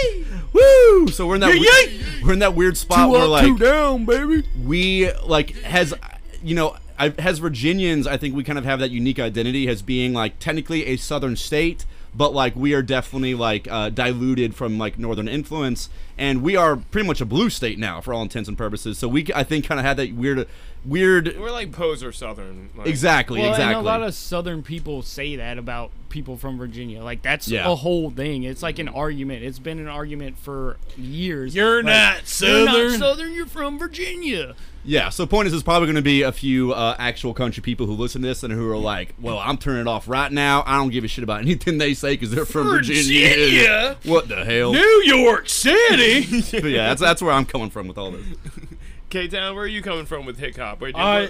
Woo! 0.53 1.07
So 1.09 1.27
we're 1.27 1.35
in 1.35 1.41
that 1.41 1.51
we- 1.53 2.01
we're 2.23 2.33
in 2.33 2.39
that 2.39 2.55
weird 2.55 2.77
spot 2.77 3.09
where 3.09 3.27
like 3.27 3.57
down, 3.59 4.05
baby. 4.05 4.43
we 4.63 5.11
like 5.25 5.51
has 5.61 5.93
you 6.43 6.55
know 6.55 6.77
I, 6.97 7.09
as 7.17 7.39
Virginians, 7.39 8.07
I 8.07 8.15
think 8.17 8.35
we 8.35 8.43
kind 8.43 8.57
of 8.57 8.63
have 8.65 8.79
that 8.79 8.89
unique 8.91 9.19
identity 9.19 9.67
as 9.67 9.81
being 9.81 10.13
like 10.13 10.39
technically 10.39 10.85
a 10.85 10.95
southern 10.95 11.35
state, 11.35 11.85
but 12.15 12.33
like 12.33 12.55
we 12.55 12.73
are 12.73 12.81
definitely 12.81 13.35
like 13.35 13.67
uh, 13.69 13.89
diluted 13.89 14.55
from 14.55 14.77
like 14.77 14.97
northern 14.97 15.27
influence, 15.27 15.89
and 16.17 16.41
we 16.41 16.55
are 16.55 16.77
pretty 16.77 17.07
much 17.07 17.21
a 17.21 17.25
blue 17.25 17.49
state 17.49 17.77
now 17.77 18.01
for 18.01 18.13
all 18.13 18.21
intents 18.21 18.47
and 18.47 18.57
purposes. 18.57 18.97
So 18.97 19.07
we 19.07 19.27
I 19.35 19.43
think 19.43 19.65
kind 19.65 19.79
of 19.79 19.85
had 19.85 19.97
that 19.97 20.13
weird, 20.13 20.47
weird. 20.85 21.35
We're 21.39 21.51
like 21.51 21.71
poser 21.71 22.11
Southern. 22.11 22.69
Like, 22.75 22.87
Exactly, 22.87 23.41
Well, 23.41 23.51
exactly. 23.51 23.75
and 23.75 23.81
a 23.85 23.89
lot 23.89 24.01
of 24.01 24.13
Southern 24.13 24.63
people 24.63 25.01
say 25.01 25.35
that 25.35 25.57
about 25.57 25.91
people 26.09 26.37
from 26.37 26.57
Virginia. 26.57 27.03
Like 27.03 27.21
that's 27.21 27.47
Yeah. 27.49 27.69
a 27.69 27.75
whole 27.75 28.09
thing. 28.11 28.43
It's 28.43 28.63
like 28.63 28.79
an 28.79 28.87
argument. 28.87 29.43
It's 29.43 29.59
been 29.59 29.79
an 29.79 29.87
argument 29.89 30.37
for 30.37 30.77
years. 30.97 31.53
You're 31.55 31.83
Like, 31.83 31.85
not 31.85 32.41
You're 32.41 32.65
not 32.65 32.71
Southern." 32.71 32.99
Southern. 32.99 33.33
You're 33.33 33.45
from 33.45 33.77
Virginia. 33.77 34.55
Yeah. 34.85 35.09
So 35.09 35.25
point 35.25 35.47
is, 35.47 35.51
there's 35.53 35.63
probably 35.63 35.87
going 35.87 35.95
to 35.95 36.01
be 36.01 36.21
a 36.21 36.31
few 36.31 36.73
uh, 36.73 36.95
actual 36.99 37.33
country 37.33 37.61
people 37.61 37.85
who 37.87 37.93
listen 37.93 38.21
to 38.21 38.27
this 38.27 38.43
and 38.43 38.53
who 38.53 38.69
are 38.69 38.77
like, 38.77 39.13
"Well, 39.19 39.39
I'm 39.39 39.57
turning 39.57 39.81
it 39.81 39.87
off 39.87 40.07
right 40.07 40.31
now. 40.31 40.63
I 40.65 40.77
don't 40.77 40.89
give 40.91 41.03
a 41.03 41.07
shit 41.07 41.23
about 41.23 41.41
anything 41.41 41.77
they 41.77 41.93
say 41.93 42.13
because 42.13 42.31
they're 42.31 42.45
from 42.45 42.65
Virginia." 42.69 43.29
Virginia? 43.29 43.97
What 44.05 44.27
the 44.27 44.45
hell? 44.45 44.71
New 44.73 45.01
York 45.05 45.49
City. 45.49 46.41
But 46.61 46.69
yeah, 46.71 46.87
that's 46.89 47.01
that's 47.01 47.21
where 47.21 47.31
I'm 47.33 47.45
coming 47.45 47.69
from 47.69 47.87
with 47.87 47.97
all 47.97 48.11
this. 48.11 48.25
K 49.09 49.27
Town, 49.27 49.55
where 49.55 49.63
are 49.63 49.67
you 49.67 49.81
coming 49.81 50.05
from 50.05 50.25
with 50.25 50.37
hick 50.39 50.57
hop? 50.57 50.79
Where, 50.81 50.91
did- 50.91 50.99
I- 51.01 51.19
where, 51.21 51.29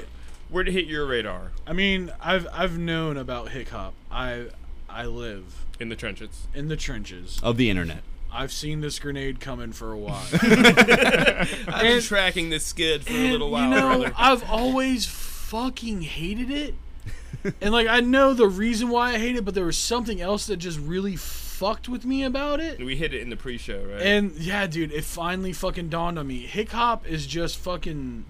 where 0.50 0.64
did 0.64 0.76
it 0.76 0.80
hit 0.82 0.88
your 0.88 1.06
radar? 1.08 1.52
I 1.66 1.74
mean, 1.74 2.12
I've 2.22 2.48
I've 2.54 2.78
known 2.78 3.18
about 3.18 3.50
hick 3.50 3.70
hop. 3.70 3.94
I 4.12 4.48
I 4.90 5.06
live 5.06 5.66
In 5.80 5.90
the 5.90 5.96
trenches. 5.96 6.48
in 6.54 6.68
the 6.68 6.78
trenches. 6.78 7.40
of 7.44 7.58
the 7.58 7.70
internet. 7.70 8.02
I've 8.36 8.52
seen 8.52 8.82
this 8.82 9.00
grenade 9.00 9.40
coming 9.40 9.72
for 9.72 9.92
a 9.92 9.98
while. 9.98 10.26
I've 10.34 11.82
been 11.82 12.02
tracking 12.02 12.50
this 12.50 12.66
skid 12.66 13.06
for 13.06 13.14
a 13.14 13.32
little 13.32 13.50
while, 13.50 13.64
you 13.64 13.70
know, 13.70 13.88
brother. 13.98 14.14
I've 14.18 14.50
always 14.50 15.06
fucking 15.06 16.02
hated 16.02 16.52
it. 16.52 16.76
and 17.62 17.74
like 17.74 17.88
I 17.88 18.02
know 18.02 18.34
the 18.34 18.48
reason 18.48 18.90
why 18.90 19.14
I 19.14 19.18
hate 19.18 19.36
it, 19.36 19.46
but 19.46 19.54
there 19.54 19.66
was 19.66 19.78
something 19.78 20.20
else 20.22 20.48
that 20.48 20.58
just 20.58 20.80
really 20.80 21.16
fucked 21.16 21.88
with 21.88 22.06
me 22.06 22.24
about 22.24 22.60
it. 22.60 22.84
We 22.84 22.98
hit 22.98 23.14
it 23.14 23.22
in 23.22 23.30
the 23.30 23.38
pre-show, 23.38 23.84
right? 23.86 24.02
And 24.02 24.34
yeah, 24.34 24.68
dude, 24.68 24.92
it 24.92 25.06
finally 25.06 25.54
fucking 25.54 25.90
dawned 25.90 26.20
on 26.20 26.28
me. 26.28 26.40
Hick 26.40 26.72
hop 26.72 27.08
is 27.08 27.26
just 27.26 27.58
fucking 27.58 28.26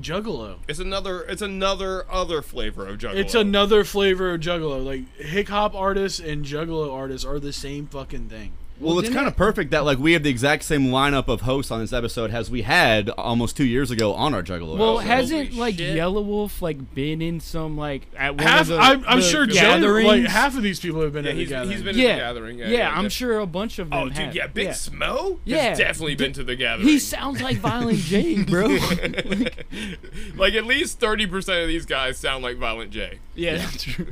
juggalo. 0.00 0.58
it's 0.68 0.78
another, 0.78 1.22
it's 1.22 1.42
another 1.42 2.04
other 2.10 2.42
flavor 2.42 2.86
of 2.86 2.98
juggalo. 2.98 3.16
It's 3.16 3.34
another 3.34 3.84
flavor 3.84 4.32
of 4.34 4.40
juggalo. 4.40 4.84
Like 4.84 5.12
hick 5.16 5.48
hop 5.48 5.74
artists 5.74 6.18
and 6.18 6.44
juggalo 6.44 6.92
artists 6.92 7.24
are 7.26 7.38
the 7.38 7.52
same 7.52 7.86
fucking 7.86 8.28
thing. 8.28 8.52
Well, 8.80 8.94
Well, 8.96 9.04
it's 9.04 9.12
kind 9.12 9.26
of 9.26 9.36
perfect 9.36 9.70
that 9.72 9.84
like 9.84 9.98
we 9.98 10.12
have 10.12 10.22
the 10.22 10.30
exact 10.30 10.62
same 10.64 10.86
lineup 10.86 11.28
of 11.28 11.40
hosts 11.42 11.70
on 11.70 11.80
this 11.80 11.92
episode 11.92 12.30
as 12.30 12.50
we 12.50 12.62
had 12.62 13.10
almost 13.10 13.56
two 13.56 13.64
years 13.66 13.90
ago 13.90 14.14
on 14.14 14.34
our 14.34 14.42
Juggalo. 14.42 14.78
Well, 14.78 14.98
episode. 15.00 15.08
hasn't 15.12 15.48
Holy 15.50 15.60
like 15.60 15.74
shit. 15.76 15.96
Yellow 15.96 16.20
Wolf 16.22 16.62
like 16.62 16.94
been 16.94 17.20
in 17.20 17.40
some 17.40 17.76
like 17.76 18.06
at 18.16 18.36
one 18.36 18.46
Half, 18.46 18.60
of 18.62 18.66
the, 18.68 18.76
I'm, 18.78 19.04
I'm 19.06 19.20
the 19.20 19.24
sure 19.26 19.46
Jen, 19.46 19.80
gatherings? 19.80 20.06
like 20.06 20.24
half 20.24 20.56
of 20.56 20.62
these 20.62 20.78
people 20.80 21.00
have 21.02 21.12
been 21.12 21.24
Yeah, 21.24 21.30
at 21.30 21.34
the 21.34 21.40
he's, 21.40 21.48
gathering. 21.48 21.70
he's 21.72 21.82
been 21.82 21.98
yeah, 21.98 22.08
at 22.08 22.14
the 22.14 22.20
gathering. 22.20 22.58
Yeah, 22.58 22.68
yeah, 22.68 22.90
I'm 22.96 23.04
def- 23.04 23.12
sure 23.12 23.38
a 23.38 23.46
bunch 23.46 23.78
of 23.78 23.90
them. 23.90 23.98
Oh, 23.98 24.08
dude, 24.08 24.34
yeah, 24.34 24.46
Big 24.46 24.68
Smo. 24.68 25.38
Yeah. 25.44 25.70
has 25.70 25.78
definitely 25.78 26.14
been 26.14 26.32
to 26.34 26.44
the 26.44 26.54
gathering. 26.56 26.86
He 26.88 26.98
sounds 26.98 27.40
like 27.42 27.56
Violent 27.58 27.98
J, 27.98 28.42
bro. 28.44 28.66
like 30.36 30.54
at 30.54 30.64
least 30.66 31.00
thirty 31.00 31.26
percent 31.26 31.62
of 31.62 31.68
these 31.68 31.86
guys 31.86 32.18
sound 32.18 32.42
like 32.44 32.56
Violent 32.58 32.90
J. 32.90 33.18
yeah, 33.34 33.56
that's 33.56 33.82
true. 33.82 34.06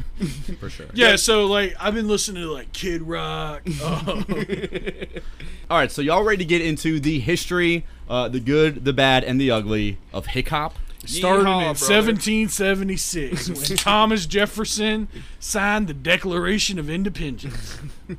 for 0.59 0.69
sure. 0.71 0.87
yeah, 0.95 1.17
so 1.17 1.47
like 1.47 1.75
I've 1.81 1.95
been 1.95 2.09
listening 2.09 2.43
to 2.43 2.53
like 2.53 2.73
Kid 2.73 3.03
Rock. 3.03 3.63
Oh. 3.81 4.25
All 5.71 5.79
right, 5.79 5.91
so 5.91 6.01
y'all 6.03 6.23
ready 6.23 6.39
to 6.39 6.45
get 6.45 6.61
into 6.63 7.01
the 7.01 7.19
history, 7.19 7.85
uh, 8.09 8.29
the 8.29 8.41
good, 8.41 8.85
the 8.85 8.93
bad, 8.93 9.25
and 9.25 9.41
the 9.41 9.51
ugly 9.51 9.99
of 10.13 10.27
hick 10.27 10.49
hop? 10.49 10.75
started 11.05 11.41
in 11.41 11.45
brother. 11.45 11.67
1776 11.67 13.49
when 13.49 13.57
Thomas 13.79 14.27
Jefferson 14.27 15.09
signed 15.39 15.87
the 15.87 15.95
Declaration 15.95 16.79
of 16.79 16.91
Independence. 16.91 17.79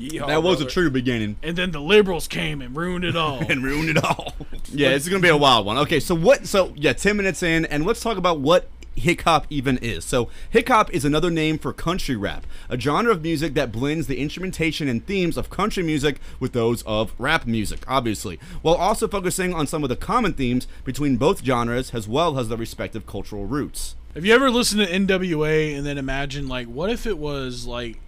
Yeehaw, 0.00 0.26
that 0.26 0.42
was 0.42 0.56
brother. 0.56 0.68
a 0.68 0.72
true 0.72 0.90
beginning. 0.90 1.36
And 1.42 1.56
then 1.56 1.70
the 1.70 1.80
liberals 1.80 2.26
came 2.26 2.62
and 2.62 2.74
ruined 2.74 3.04
it 3.04 3.14
all. 3.14 3.40
and 3.40 3.62
ruined 3.62 3.90
it 3.90 4.02
all. 4.02 4.34
yeah, 4.72 4.88
it's 4.90 5.06
gonna 5.08 5.20
be 5.20 5.28
a 5.28 5.36
wild 5.36 5.66
one. 5.66 5.76
Okay, 5.78 6.00
so 6.00 6.14
what? 6.14 6.46
So 6.46 6.72
yeah, 6.76 6.94
ten 6.94 7.16
minutes 7.16 7.42
in, 7.42 7.66
and 7.66 7.84
let's 7.84 8.00
talk 8.00 8.16
about 8.16 8.40
what 8.40 8.68
hick 8.96 9.22
hop 9.22 9.46
even 9.50 9.78
is. 9.78 10.04
So, 10.04 10.28
hick 10.50 10.68
hop 10.68 10.92
is 10.92 11.04
another 11.04 11.30
name 11.30 11.58
for 11.58 11.72
country 11.72 12.16
rap, 12.16 12.46
a 12.68 12.78
genre 12.78 13.12
of 13.12 13.22
music 13.22 13.54
that 13.54 13.72
blends 13.72 14.06
the 14.06 14.18
instrumentation 14.18 14.88
and 14.88 15.04
themes 15.06 15.36
of 15.36 15.50
country 15.50 15.82
music 15.82 16.20
with 16.40 16.52
those 16.52 16.82
of 16.82 17.12
rap 17.18 17.46
music, 17.46 17.84
obviously, 17.88 18.38
while 18.62 18.74
also 18.74 19.08
focusing 19.08 19.54
on 19.54 19.66
some 19.66 19.82
of 19.82 19.88
the 19.88 19.96
common 19.96 20.32
themes 20.32 20.66
between 20.84 21.16
both 21.16 21.44
genres 21.44 21.94
as 21.94 22.08
well 22.08 22.38
as 22.38 22.48
their 22.48 22.58
respective 22.58 23.06
cultural 23.06 23.46
roots. 23.46 23.96
Have 24.14 24.26
you 24.26 24.34
ever 24.34 24.50
listened 24.50 24.82
to 24.82 24.92
NWA 24.92 25.74
and 25.76 25.86
then 25.86 25.96
imagine 25.96 26.46
like 26.46 26.66
what 26.66 26.90
if 26.90 27.06
it 27.06 27.16
was 27.16 27.66
like 27.66 27.98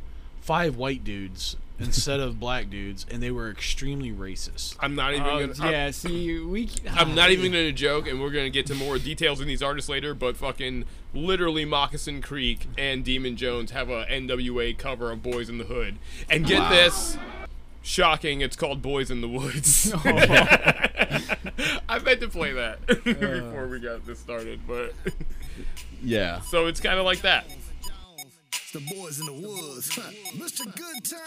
five 0.43 0.77
white 0.77 1.03
dudes 1.03 1.57
instead 1.79 2.21
of 2.21 2.39
black 2.39 2.71
dudes 2.71 3.05
and 3.11 3.23
they 3.23 3.31
were 3.31 3.51
extremely 3.51 4.11
racist? 4.13 4.77
I'm 4.81 4.95
not 4.95 5.13
even 5.15 5.27
Oh, 5.27 5.47
gonna. 5.47 5.71
yeah, 5.71 5.91
see, 5.91 6.39
we. 6.41 6.71
I'm 6.91 7.15
not 7.15 7.31
even 7.31 7.53
gonna 7.53 7.73
joke, 7.73 8.07
and 8.09 8.21
we're 8.21 8.31
gonna 8.31 8.51
get 8.51 8.67
to 8.67 8.75
more 8.75 8.99
details 8.99 9.41
in 9.41 9.49
these 9.49 9.63
artists 9.63 9.89
later. 9.91 10.15
But 10.15 10.37
fucking 10.37 10.85
literally, 11.13 11.65
Moccasin 11.65 12.23
Creek 12.23 12.67
and 12.79 13.05
Demun 13.05 13.37
Jones 13.37 13.71
have 13.73 13.91
a 13.91 14.05
NWA 14.07 14.77
cover 14.79 15.11
of 15.11 15.23
"Boys 15.23 15.49
in 15.49 15.59
the 15.59 15.65
Hood," 15.65 15.97
and 16.31 16.47
get 16.47 16.69
this, 16.71 17.17
shocking, 17.83 18.41
it's 18.41 18.57
called 18.57 18.81
"Boys 18.83 19.11
in 19.11 19.21
the 19.21 19.29
Woods." 19.29 19.93
Oh. 20.05 20.09
I 21.89 21.99
meant 22.01 22.21
to 22.21 22.29
play 22.29 22.53
that 22.53 22.79
uh. 22.89 22.95
before 22.95 23.69
we 23.69 23.79
got 23.79 24.05
this 24.07 24.19
started, 24.19 24.61
but 24.67 24.93
Yeah. 26.03 26.41
so 26.41 26.67
it's 26.67 26.81
kind 26.81 26.99
of 26.99 27.05
like 27.05 27.21
that. 27.23 27.47
It's 28.75 28.85
the 28.89 28.95
boys 28.97 29.21
in 29.21 29.27
the 29.27 29.33
woods. 29.33 29.89
Mr. 30.35 30.65
Good 30.65 31.05
Time. 31.05 31.21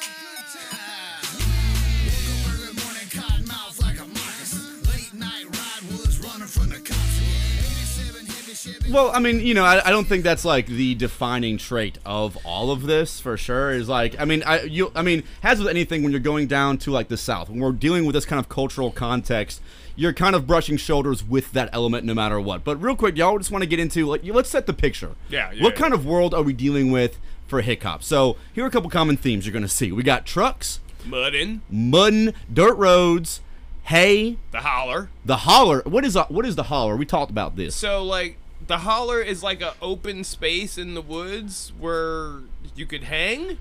Woke 2.04 2.28
up 2.28 2.54
early 2.54 2.74
morning, 2.84 3.08
cotton 3.10 3.48
mouth 3.48 3.80
like 3.82 3.98
a 4.00 4.06
moccasin. 4.06 4.84
Late 4.84 5.14
night 5.14 5.46
ride 5.46 5.92
woods 5.92 6.20
running 6.20 6.48
from 6.48 6.68
the 6.68 6.76
cops. 6.76 7.22
87 7.60 8.26
heavy 8.26 8.54
Chevy. 8.54 8.92
Well, 8.92 9.12
I 9.14 9.20
mean, 9.20 9.40
you 9.40 9.54
know, 9.54 9.64
I, 9.64 9.88
I 9.88 9.92
don't 9.92 10.06
think 10.06 10.26
that's 10.26 10.44
like 10.44 10.68
the 10.68 10.96
defining 10.96 11.58
trait 11.58 12.00
of 12.06 12.38
all 12.44 12.70
of 12.70 12.82
this 12.84 13.22
for 13.22 13.38
sure. 13.38 13.72
Is 13.72 13.88
like, 13.88 14.20
I 14.20 14.26
mean, 14.26 14.44
I 14.44 14.64
you, 14.64 14.92
I 14.94 15.02
mean, 15.02 15.24
as 15.42 15.60
with 15.60 15.70
anything, 15.70 16.04
when 16.04 16.12
you're 16.12 16.20
going 16.20 16.48
down 16.48 16.78
to 16.80 16.92
like 16.92 17.08
the 17.08 17.16
South, 17.18 17.50
when 17.50 17.62
we're 17.62 17.72
dealing 17.72 18.06
with 18.06 18.14
this 18.14 18.26
kind 18.26 18.42
of 18.42 18.50
cultural 18.50 18.92
context, 18.92 19.62
you're 19.96 20.12
kind 20.12 20.36
of 20.36 20.46
brushing 20.46 20.76
shoulders 20.76 21.24
with 21.24 21.54
that 21.54 21.70
element 21.72 22.04
no 22.04 22.14
matter 22.14 22.42
what. 22.42 22.66
But 22.66 22.82
real 22.82 22.98
quick, 22.98 23.16
y'all 23.16 23.38
just 23.38 23.52
want 23.52 23.62
to 23.62 23.70
get 23.70 23.80
into 23.80 24.06
like, 24.06 24.22
let's 24.26 24.50
set 24.50 24.66
the 24.66 24.74
picture. 24.74 25.16
Yeah, 25.30 25.54
yeah, 25.54 25.64
What 25.64 25.76
yeah. 25.76 25.80
kind 25.80 25.94
of 25.94 26.06
world 26.06 26.34
are 26.34 26.44
we 26.44 26.52
dealing 26.52 26.92
with 26.92 27.18
for 27.48 27.62
hick 27.62 27.84
hop? 27.84 28.04
So 28.04 28.38
here 28.54 28.64
are 28.64 28.68
a 28.68 28.72
couple 28.72 28.90
common 28.90 29.18
themes 29.18 29.46
you're 29.46 29.54
gonna 29.54 29.68
see. 29.68 29.92
We 29.92 30.04
got 30.04 30.26
trucks, 30.26 30.80
Muddin, 31.06 31.62
mudding, 31.70 32.34
dirt 32.52 32.76
roads, 32.76 33.42
hay, 33.84 34.38
the 34.52 34.62
holler. 34.62 35.10
the 35.26 35.38
holler. 35.38 35.82
What 35.86 36.06
is 36.06 36.18
what 36.30 36.46
is 36.46 36.56
the 36.56 36.64
holler? 36.64 36.96
We 36.96 37.06
talked 37.06 37.32
about 37.32 37.56
this. 37.56 37.76
So 37.76 38.04
like 38.04 38.38
the 38.66 38.80
holler 38.80 39.22
is 39.22 39.44
like 39.44 39.62
a 39.62 39.76
open 39.82 40.24
space 40.24 40.78
in 40.78 40.94
the 40.94 41.02
woods 41.02 41.72
where 41.80 42.42
you 42.76 42.86
could 42.86 43.06
hang. 43.06 43.58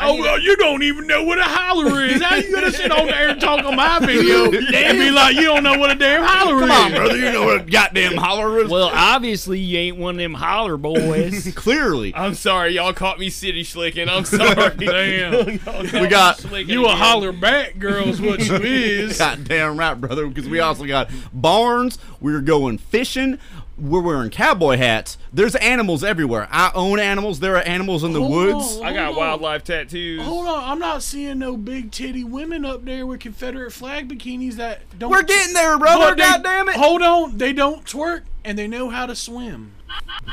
I 0.00 0.08
Oh 0.08 0.12
mean- 0.14 0.22
well, 0.22 0.40
you 0.40 0.56
don't 0.56 0.82
even 0.82 1.06
know 1.06 1.22
what 1.24 1.38
a 1.38 1.44
holler 1.44 2.02
is. 2.04 2.22
How 2.22 2.36
you 2.36 2.52
gonna 2.54 2.72
sit 2.72 2.90
on 2.90 3.06
there 3.06 3.28
and 3.28 3.40
talk 3.40 3.64
on 3.64 3.76
my 3.76 3.98
video 4.00 4.44
and 4.52 4.98
be 4.98 5.10
like 5.10 5.36
you 5.36 5.42
don't 5.42 5.62
know 5.62 5.78
what 5.78 5.90
a 5.90 5.94
damn 5.94 6.22
holler 6.24 6.60
Come 6.60 6.70
is? 6.70 6.76
on, 6.78 6.92
brother. 6.92 7.16
You 7.18 7.32
know 7.32 7.44
what 7.44 7.60
a 7.60 7.64
goddamn 7.64 8.16
holler 8.16 8.58
is. 8.60 8.70
Well, 8.70 8.90
obviously, 8.92 9.58
you 9.58 9.78
ain't 9.78 9.96
one 9.98 10.14
of 10.14 10.18
them 10.18 10.34
holler 10.34 10.76
boys. 10.76 11.52
Clearly, 11.54 12.14
I'm 12.14 12.34
sorry, 12.34 12.74
y'all 12.76 12.92
caught 12.94 13.18
me 13.18 13.28
city 13.30 13.62
slicking. 13.62 14.08
I'm 14.08 14.24
sorry. 14.24 14.74
Damn, 14.78 15.46
we 15.92 16.06
got 16.08 16.42
you 16.66 16.86
a 16.86 16.90
holler 16.90 17.32
back 17.32 17.78
girl's 17.78 18.20
what 18.20 18.40
you 18.46 18.54
is. 18.56 19.18
goddamn 19.18 19.76
right, 19.78 19.94
brother. 19.94 20.26
Because 20.26 20.48
we 20.48 20.60
also 20.60 20.86
got 20.86 21.10
barns. 21.32 21.98
We're 22.20 22.40
going 22.40 22.78
fishing. 22.78 23.38
We're 23.80 24.00
wearing 24.02 24.30
cowboy 24.30 24.76
hats. 24.76 25.16
There's 25.32 25.54
animals 25.56 26.04
everywhere. 26.04 26.48
I 26.50 26.70
own 26.74 26.98
animals. 26.98 27.40
There 27.40 27.56
are 27.56 27.62
animals 27.62 28.04
in 28.04 28.12
the 28.12 28.20
Hold 28.20 28.30
woods. 28.32 28.76
on. 28.78 28.84
I 28.86 28.92
got 28.92 29.10
on. 29.10 29.16
wildlife 29.16 29.64
tattoos. 29.64 30.22
Hold 30.22 30.46
on, 30.48 30.62
I'm 30.64 30.78
not 30.78 31.02
seeing 31.02 31.38
no 31.38 31.56
big 31.56 31.90
titty 31.90 32.22
women 32.24 32.64
up 32.64 32.84
there 32.84 33.06
with 33.06 33.20
Confederate 33.20 33.72
flag 33.72 34.08
bikinis 34.08 34.54
that 34.54 34.82
don't. 34.98 35.10
We're 35.10 35.22
getting 35.22 35.54
there, 35.54 35.78
brother. 35.78 36.10
But 36.10 36.16
they- 36.18 36.22
God 36.24 36.42
damn 36.42 36.68
it. 36.68 36.76
Hold 36.76 37.02
on, 37.02 37.38
they 37.38 37.52
don't 37.52 37.84
twerk 37.84 38.22
and 38.44 38.58
they 38.58 38.66
know 38.68 38.90
how 38.90 39.06
to 39.06 39.14
swim. 39.16 39.72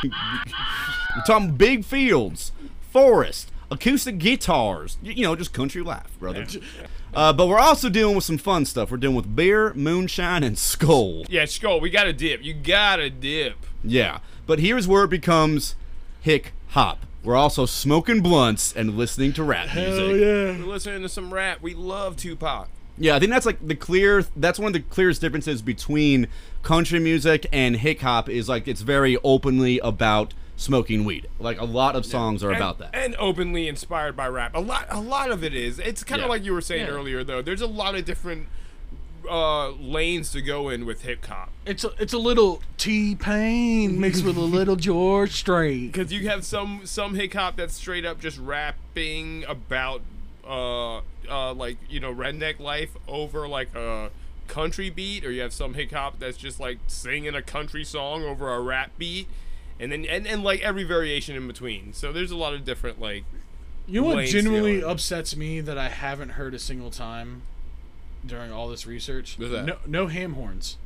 We're 0.03 1.23
talking 1.25 1.51
big 1.55 1.83
fields, 1.85 2.51
forest, 2.91 3.51
acoustic 3.71 4.17
guitars. 4.17 4.97
You 5.01 5.23
know, 5.23 5.35
just 5.35 5.53
country 5.53 5.81
life, 5.81 6.17
brother. 6.19 6.45
Uh, 7.13 7.33
but 7.33 7.47
we're 7.47 7.59
also 7.59 7.89
dealing 7.89 8.15
with 8.15 8.23
some 8.23 8.37
fun 8.37 8.65
stuff. 8.65 8.91
We're 8.91 8.97
dealing 8.97 9.15
with 9.15 9.35
beer, 9.35 9.73
moonshine, 9.73 10.43
and 10.43 10.55
Skoal. 10.57 11.25
Yeah, 11.29 11.45
Skoal, 11.45 11.79
we 11.81 11.89
got 11.89 12.03
to 12.03 12.13
dip. 12.13 12.43
You 12.43 12.53
got 12.53 12.97
to 12.97 13.09
dip. 13.09 13.65
Yeah, 13.83 14.19
but 14.45 14.59
here's 14.59 14.87
where 14.87 15.03
it 15.05 15.09
becomes 15.09 15.75
hick 16.21 16.53
hop. 16.69 17.05
We're 17.23 17.35
also 17.35 17.65
smoking 17.65 18.21
blunts 18.21 18.73
and 18.75 18.95
listening 18.97 19.33
to 19.33 19.43
rap 19.43 19.73
music. 19.75 20.21
yeah. 20.21 20.63
We're 20.65 20.71
listening 20.71 21.01
to 21.01 21.09
some 21.09 21.33
rap. 21.33 21.61
We 21.61 21.73
love 21.73 22.15
Tupac. 22.15 22.69
Yeah, 22.97 23.15
I 23.15 23.19
think 23.19 23.31
that's 23.31 23.45
like 23.45 23.65
the 23.65 23.75
clear. 23.75 24.23
That's 24.35 24.57
one 24.59 24.67
of 24.67 24.73
the 24.73 24.79
clearest 24.79 25.21
differences 25.21 25.61
between 25.61 26.27
country 26.63 26.99
music 26.99 27.45
and 27.51 27.75
hick 27.77 28.01
hop. 28.01 28.27
Is 28.29 28.47
like 28.49 28.67
it's 28.67 28.81
very 28.81 29.17
openly 29.23 29.79
about 29.79 30.33
smoking 30.57 31.05
weed. 31.05 31.27
Like 31.39 31.61
a 31.61 31.65
lot 31.65 31.95
of 31.95 32.05
songs 32.05 32.43
are 32.43 32.49
and, 32.49 32.57
about 32.57 32.79
that. 32.79 32.89
and 32.93 33.15
openly 33.17 33.67
inspired 33.69 34.17
by 34.17 34.27
rap. 34.27 34.53
A 34.55 34.59
lot, 34.59 34.87
a 34.89 34.99
lot 34.99 35.31
of 35.31 35.43
it 35.43 35.53
is. 35.53 35.79
It's 35.79 36.03
kind 36.03 36.19
of 36.21 36.25
Yeah. 36.25 36.31
like 36.31 36.43
you 36.43 36.51
were 36.53 36.61
saying 36.61 36.87
earlier, 36.89 37.23
though. 37.23 37.41
There's 37.41 37.61
a 37.61 37.67
lot 37.67 37.95
of 37.95 38.03
different 38.03 38.47
uh, 39.29 39.71
lanes 39.71 40.31
to 40.31 40.41
go 40.41 40.69
in 40.69 40.85
with 40.85 41.01
hick 41.03 41.25
hop. 41.25 41.49
It's 41.65 41.83
a, 41.83 41.91
it's 41.99 42.13
a 42.13 42.17
little 42.17 42.61
T 42.77 43.13
Pain 43.15 43.99
mixed 43.99 44.23
with 44.23 44.37
a 44.37 44.39
little 44.57 44.75
George 44.77 45.31
Strait. 45.33 45.91
Because 45.91 46.11
you 46.13 46.27
have 46.29 46.45
some 46.45 46.81
some 46.85 47.15
hick 47.15 47.33
hop 47.33 47.57
that's 47.57 47.73
straight 47.73 48.05
up 48.05 48.19
just 48.19 48.37
rapping 48.39 49.43
about 49.47 50.01
uh 50.47 50.99
uh 51.29 51.53
like 51.53 51.77
you 51.89 51.99
know 51.99 52.13
redneck 52.13 52.57
life 52.59 52.91
over 53.07 53.47
like 53.49 53.75
a 53.75 54.11
country 54.47 54.89
beat, 54.89 55.25
or 55.25 55.31
you 55.31 55.41
have 55.41 55.51
some 55.51 55.73
hick 55.73 55.91
hop 55.91 56.19
that's 56.19 56.37
just 56.37 56.57
like 56.59 56.77
singing 56.87 57.35
a 57.35 57.41
country 57.41 57.83
song 57.83 58.23
over 58.23 58.53
a 58.53 58.61
rap 58.61 58.91
beat, 58.97 59.27
and 59.79 59.91
then 59.91 60.05
and, 60.05 60.25
and 60.27 60.43
like 60.43 60.61
every 60.61 60.83
variation 60.83 61.35
in 61.35 61.47
between. 61.47 61.93
So 61.93 62.11
there's 62.11 62.31
a 62.31 62.37
lot 62.37 62.53
of 62.53 62.65
different 62.65 62.99
like 62.99 63.23
You 63.87 64.01
know 64.01 64.07
what 64.07 64.25
genuinely 64.25 64.83
upsets 64.83 65.35
me 65.35 65.61
that 65.61 65.77
I 65.77 65.89
haven't 65.89 66.29
heard 66.29 66.53
a 66.53 66.59
single 66.59 66.91
time 66.91 67.43
during 68.25 68.51
all 68.51 68.67
this 68.67 68.85
research? 68.85 69.37
No, 69.65 69.77
no 69.85 70.07
ham 70.07 70.33
horns. 70.33 70.77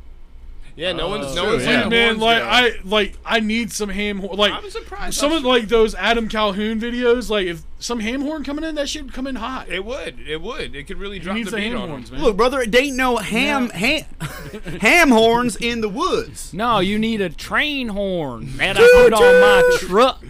Yeah 0.82 0.94
no 0.94 1.08
one's 1.08 1.28
uh, 1.28 1.36
no 1.36 1.46
one's 1.46 1.64
yeah. 1.64 1.70
letting 1.70 1.90
the 1.90 1.96
man, 1.96 2.20
like. 2.20 2.42
I 2.52 2.80
like 2.84 3.18
I 3.26 3.40
need 3.40 3.72
some 3.72 3.90
ham 3.90 4.20
horn. 4.20 4.38
Like 4.38 4.54
I'm 4.54 4.70
surprised 4.70 5.18
some 5.18 5.32
how 5.32 5.38
of 5.38 5.44
like 5.44 5.68
those 5.68 5.96
Adam 5.96 6.28
Calhoun 6.28 6.80
videos. 6.80 7.30
Like 7.30 7.48
if 7.48 7.64
some 7.80 8.00
ham 8.00 8.22
horn 8.22 8.44
coming 8.44 8.64
in, 8.64 8.76
that 8.76 8.90
should 8.90 9.14
come 9.14 9.28
in 9.28 9.36
hot. 9.36 9.70
It 9.70 9.86
would. 9.86 10.20
It 10.20 10.42
would. 10.42 10.76
It 10.76 10.88
could 10.88 10.98
really 10.98 11.20
drop 11.20 11.36
needs 11.36 11.50
the 11.50 11.56
the 11.56 11.62
beat 11.62 11.72
ham 11.72 11.82
on 11.82 11.90
horns, 11.90 12.12
man. 12.12 12.22
Look, 12.22 12.38
brother, 12.38 12.62
it 12.62 12.76
ain't 12.76 12.96
no 12.96 13.18
ham 13.18 13.70
ham 13.70 14.06
ham 14.82 15.10
horns 15.10 15.56
in 15.56 15.82
the 15.82 15.90
woods. 15.90 16.54
no, 16.54 16.80
you 16.80 17.00
need 17.00 17.22
a 17.22 17.30
train 17.30 17.90
horn 17.90 18.58
that 18.58 18.78
I 18.78 19.04
put 19.04 19.14
on 19.14 19.22
my 19.22 19.78
truck. 19.80 20.24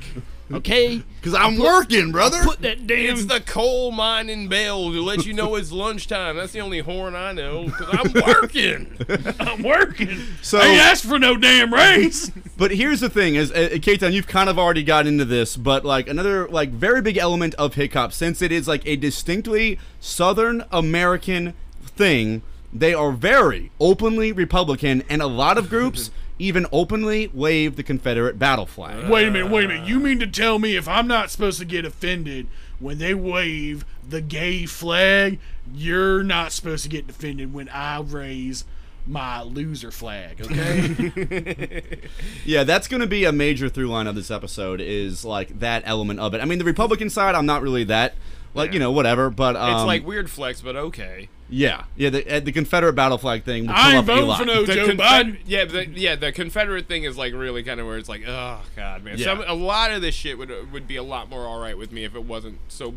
Okay, 0.56 1.04
Cause 1.22 1.34
I'm 1.34 1.58
working, 1.58 2.12
brother. 2.12 2.42
put 2.44 2.62
that 2.62 2.88
damn. 2.88 3.14
It's 3.14 3.26
the 3.26 3.40
coal 3.42 3.92
mining 3.92 4.48
bell 4.50 4.92
to 4.92 5.02
let 5.04 5.26
you 5.26 5.34
know 5.34 5.56
it's 5.58 5.72
lunchtime. 5.72 6.36
That's 6.38 6.52
the 6.54 6.62
only 6.62 6.80
horn 6.80 7.16
I 7.16 7.32
know 7.32 7.66
because 7.66 7.88
I'm 7.92 8.14
working. 8.14 8.98
I'm 9.40 9.64
working. 9.64 10.20
So- 10.42 10.60
I 10.60 10.68
asked 10.76 11.06
for 11.06 11.20
no 11.20 11.38
damn 11.38 11.74
raise. 11.74 12.32
But 12.58 12.70
here's 12.70 13.00
the 13.00 13.10
thing: 13.10 13.34
is 13.36 13.52
uh, 13.52 13.80
K-Town, 13.82 14.14
you've 14.14 14.28
kind 14.28 14.48
of 14.48 14.60
already 14.60 14.84
got 14.84 15.08
into 15.08 15.26
this, 15.26 15.58
but 15.58 15.84
like 15.84 16.08
another 16.08 16.48
like 16.48 16.70
very 16.70 17.02
big 17.02 17.18
element 17.18 17.56
of 17.56 17.74
hick 17.74 17.94
hop, 17.94 18.14
since 18.14 18.40
it 18.40 18.52
is 18.52 18.68
like 18.68 18.86
a 18.86 18.96
distinctly 18.96 19.80
Southern 20.00 20.64
American 20.72 21.56
thing, 21.82 22.44
they 22.72 22.94
are 22.94 23.12
very 23.12 23.72
openly 23.80 24.32
Republican, 24.32 25.02
and 25.10 25.24
a 25.24 25.28
lot 25.28 25.58
of 25.58 25.70
groups 25.70 26.12
even 26.42 26.66
openly 26.72 27.30
wave 27.34 27.76
the 27.76 27.84
Confederate 27.84 28.40
battle 28.40 28.66
flag. 28.66 29.10
wait 29.10 29.28
a 29.28 29.32
minute, 29.32 29.52
wait 29.52 29.66
a 29.66 29.68
minute. 29.68 29.88
You 29.88 30.00
mean 30.00 30.20
to 30.20 30.28
tell 30.28 30.60
me 30.60 30.76
if 30.76 30.88
I'm 30.88 31.08
not 31.08 31.30
supposed 31.30 31.60
to 31.60 31.66
get 31.66 31.86
offended 31.86 32.48
when 32.80 32.98
they 32.98 33.14
wave 33.14 33.86
the 34.08 34.22
gay 34.22 34.66
flag, 34.66 35.40
you're 35.74 36.24
not 36.24 36.52
supposed 36.52 36.84
to 36.84 36.90
get 36.90 37.08
offended 37.10 37.54
when 37.54 37.70
I 37.70 38.02
raise 38.02 38.66
my 39.06 39.42
loser 39.42 39.92
flag, 39.92 40.42
okay? 40.42 41.84
Yeah, 42.46 42.64
that's 42.64 42.88
going 42.88 43.02
to 43.02 43.08
be 43.08 43.24
a 43.24 43.32
major 43.32 43.70
through 43.70 43.88
line 43.88 44.08
of 44.08 44.16
this 44.16 44.32
episode. 44.32 44.82
Is 44.82 45.24
like 45.24 45.60
that 45.60 45.84
element 45.86 46.20
of 46.20 46.34
it. 46.34 46.42
I 46.42 46.46
mean, 46.46 46.58
the 46.60 46.66
Republican 46.66 47.10
side, 47.10 47.36
I'm 47.36 47.46
not 47.46 47.62
really 47.62 47.84
that. 47.86 48.16
Like 48.54 48.74
you 48.74 48.80
know, 48.80 48.92
whatever. 48.92 49.30
But 49.30 49.56
um, 49.56 49.74
it's 49.76 49.86
like 49.86 50.06
weird 50.06 50.30
flex, 50.30 50.62
but 50.62 50.76
okay. 50.76 51.30
yeah, 51.50 51.84
yeah. 51.96 52.10
The, 52.10 52.36
uh, 52.36 52.40
the 52.42 52.52
Confederate 52.52 52.94
battle 52.94 53.18
flag 53.18 53.44
thing. 53.44 53.68
Will 53.68 53.74
I 53.74 53.76
come 53.76 53.88
ain't 53.92 53.98
up 53.98 54.04
a 54.04 54.08
voting 54.08 54.28
lot. 54.28 54.40
for 54.40 54.46
no 54.46 54.66
The 54.66 54.74
Joe 54.74 54.88
Confed- 54.88 54.98
Biden. 55.00 55.38
yeah, 55.46 55.66
the, 55.66 55.88
yeah. 55.88 56.16
The 56.16 56.32
Confederate 56.32 56.88
thing 56.88 57.04
is 57.04 57.18
like 57.18 57.34
really 57.34 57.64
kind 57.64 57.80
of 57.80 57.88
where 57.88 57.98
it's 57.98 58.10
like, 58.10 58.24
oh 58.28 58.60
god, 58.76 59.04
man. 59.04 59.18
Yeah. 59.18 59.26
Some, 59.26 59.44
a 59.48 59.54
lot 59.54 59.92
of 59.92 60.02
this 60.02 60.16
shit 60.16 60.38
would 60.38 60.72
would 60.72 60.88
be 60.88 60.98
a 60.98 61.04
lot 61.04 61.30
more 61.30 61.46
all 61.48 61.60
right 61.62 61.78
with 61.78 61.92
me 61.92 62.04
if 62.04 62.14
it 62.16 62.26
wasn't 62.26 62.60
so 62.68 62.96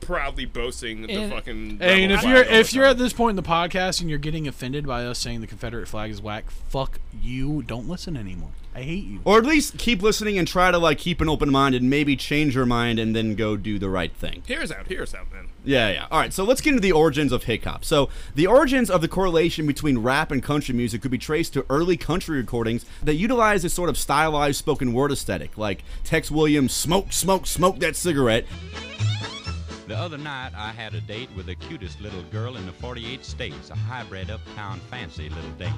proudly 0.00 0.44
boasting 0.46 1.02
the 1.02 1.12
And- 1.12 1.32
fucking. 1.32 1.78
Hey, 1.78 2.02
and 2.04 2.12
if 2.12 2.22
you're 2.22 2.42
if 2.42 2.72
you're 2.72 2.84
at 2.86 2.98
this 2.98 3.12
point 3.12 3.30
in 3.30 3.36
the 3.36 3.48
podcast 3.48 4.00
and 4.00 4.08
you're 4.10 4.18
getting 4.18 4.48
offended 4.48 4.86
by 4.86 5.04
us 5.04 5.18
saying 5.18 5.40
the 5.40 5.46
Confederate 5.46 5.88
flag 5.88 6.10
is 6.10 6.20
whack, 6.22 6.50
fuck 6.50 6.98
you. 7.22 7.62
Don't 7.62 7.88
listen 7.88 8.16
anymore. 8.16 8.50
I 8.72 8.82
hate 8.82 9.04
you. 9.04 9.18
Or 9.24 9.38
at 9.38 9.44
least 9.44 9.78
keep 9.78 10.00
listening 10.00 10.38
and 10.38 10.46
try 10.46 10.70
to 10.70 10.78
like 10.78 10.98
keep 10.98 11.20
an 11.20 11.28
open 11.28 11.50
mind 11.50 11.74
and 11.74 11.90
maybe 11.90 12.14
change 12.14 12.54
your 12.54 12.66
mind 12.66 13.00
and 13.00 13.16
then 13.16 13.34
go 13.34 13.56
do 13.56 13.80
the 13.80 13.88
right 13.90 14.12
thing. 14.12 14.44
Here's 14.46 14.70
us 14.70 14.76
out, 14.78 14.86
hear 14.86 15.02
us 15.02 15.12
out, 15.12 15.32
man. 15.32 15.48
Yeah, 15.64 15.90
yeah. 15.90 16.06
All 16.10 16.20
right, 16.20 16.32
so 16.32 16.44
let's 16.44 16.60
get 16.60 16.70
into 16.70 16.80
the 16.80 16.92
origins 16.92 17.32
of 17.32 17.44
hick 17.44 17.64
hop. 17.64 17.84
So, 17.84 18.08
the 18.34 18.46
origins 18.46 18.88
of 18.88 19.00
the 19.02 19.08
correlation 19.08 19.66
between 19.66 19.98
rap 19.98 20.30
and 20.30 20.40
country 20.42 20.72
music 20.74 21.02
could 21.02 21.10
be 21.10 21.18
traced 21.18 21.52
to 21.54 21.66
early 21.68 21.96
country 21.98 22.38
recordings 22.38 22.86
that 23.02 23.14
utilized 23.16 23.64
this 23.64 23.74
sort 23.74 23.90
of 23.90 23.98
stylized 23.98 24.56
spoken 24.58 24.92
word 24.94 25.12
aesthetic, 25.12 25.58
like 25.58 25.82
Tex 26.04 26.30
Williams' 26.30 26.72
"Smoke, 26.72 27.12
smoke, 27.12 27.46
smoke 27.46 27.80
that 27.80 27.96
cigarette." 27.96 28.46
The 29.90 29.98
other 29.98 30.18
night, 30.18 30.52
I 30.56 30.70
had 30.70 30.94
a 30.94 31.00
date 31.00 31.30
with 31.34 31.46
the 31.46 31.56
cutest 31.56 32.00
little 32.00 32.22
girl 32.30 32.56
in 32.56 32.64
the 32.64 32.70
48 32.70 33.24
states, 33.24 33.70
a 33.70 33.74
hybrid 33.74 34.30
uptown 34.30 34.78
fancy 34.88 35.28
little 35.28 35.50
date. 35.58 35.72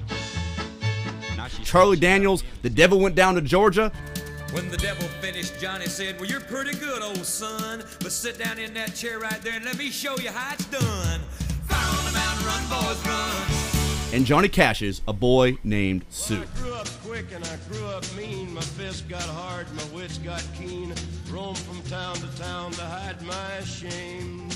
Now 1.34 1.48
she 1.48 1.64
Charlie 1.64 1.96
Daniels, 1.96 2.44
"The 2.60 2.68
Devil 2.68 3.00
Went 3.00 3.14
Down 3.14 3.36
to 3.36 3.40
Georgia." 3.40 3.90
When 4.50 4.68
the 4.68 4.76
devil 4.76 5.08
finished, 5.22 5.58
Johnny 5.58 5.86
said, 5.86 6.20
Well, 6.20 6.28
you're 6.28 6.42
pretty 6.42 6.76
good, 6.76 7.00
old 7.00 7.24
son. 7.24 7.84
But 8.00 8.12
sit 8.12 8.38
down 8.38 8.58
in 8.58 8.74
that 8.74 8.94
chair 8.94 9.18
right 9.18 9.40
there 9.40 9.54
and 9.54 9.64
let 9.64 9.78
me 9.78 9.90
show 9.90 10.18
you 10.18 10.28
how 10.28 10.52
it's 10.52 10.66
done. 10.66 11.20
Fire 11.66 11.98
on 11.98 12.04
the 12.04 12.12
mountain, 12.12 12.46
run, 12.46 12.68
boys, 12.68 13.06
run. 13.06 13.61
And 14.12 14.26
Johnny 14.26 14.48
Cash's 14.48 15.00
"A 15.08 15.12
Boy 15.12 15.58
Named 15.64 16.04
Sue." 16.10 16.42
I 16.42 16.60
grew 16.60 16.74
up 16.74 16.88
quick 17.04 17.26
and 17.32 17.44
I 17.44 17.56
grew 17.70 17.84
up 17.86 18.04
mean. 18.16 18.52
My 18.54 18.60
fists 18.60 19.02
got 19.02 19.22
hard, 19.22 19.66
my 19.74 19.84
wits 19.94 20.18
got 20.18 20.44
keen. 20.56 20.94
Roamed 21.30 21.58
from 21.58 21.80
town 21.82 22.16
to 22.16 22.38
town 22.38 22.72
to 22.72 22.82
hide 22.82 23.20
my 23.22 23.64
shame. 23.64 24.48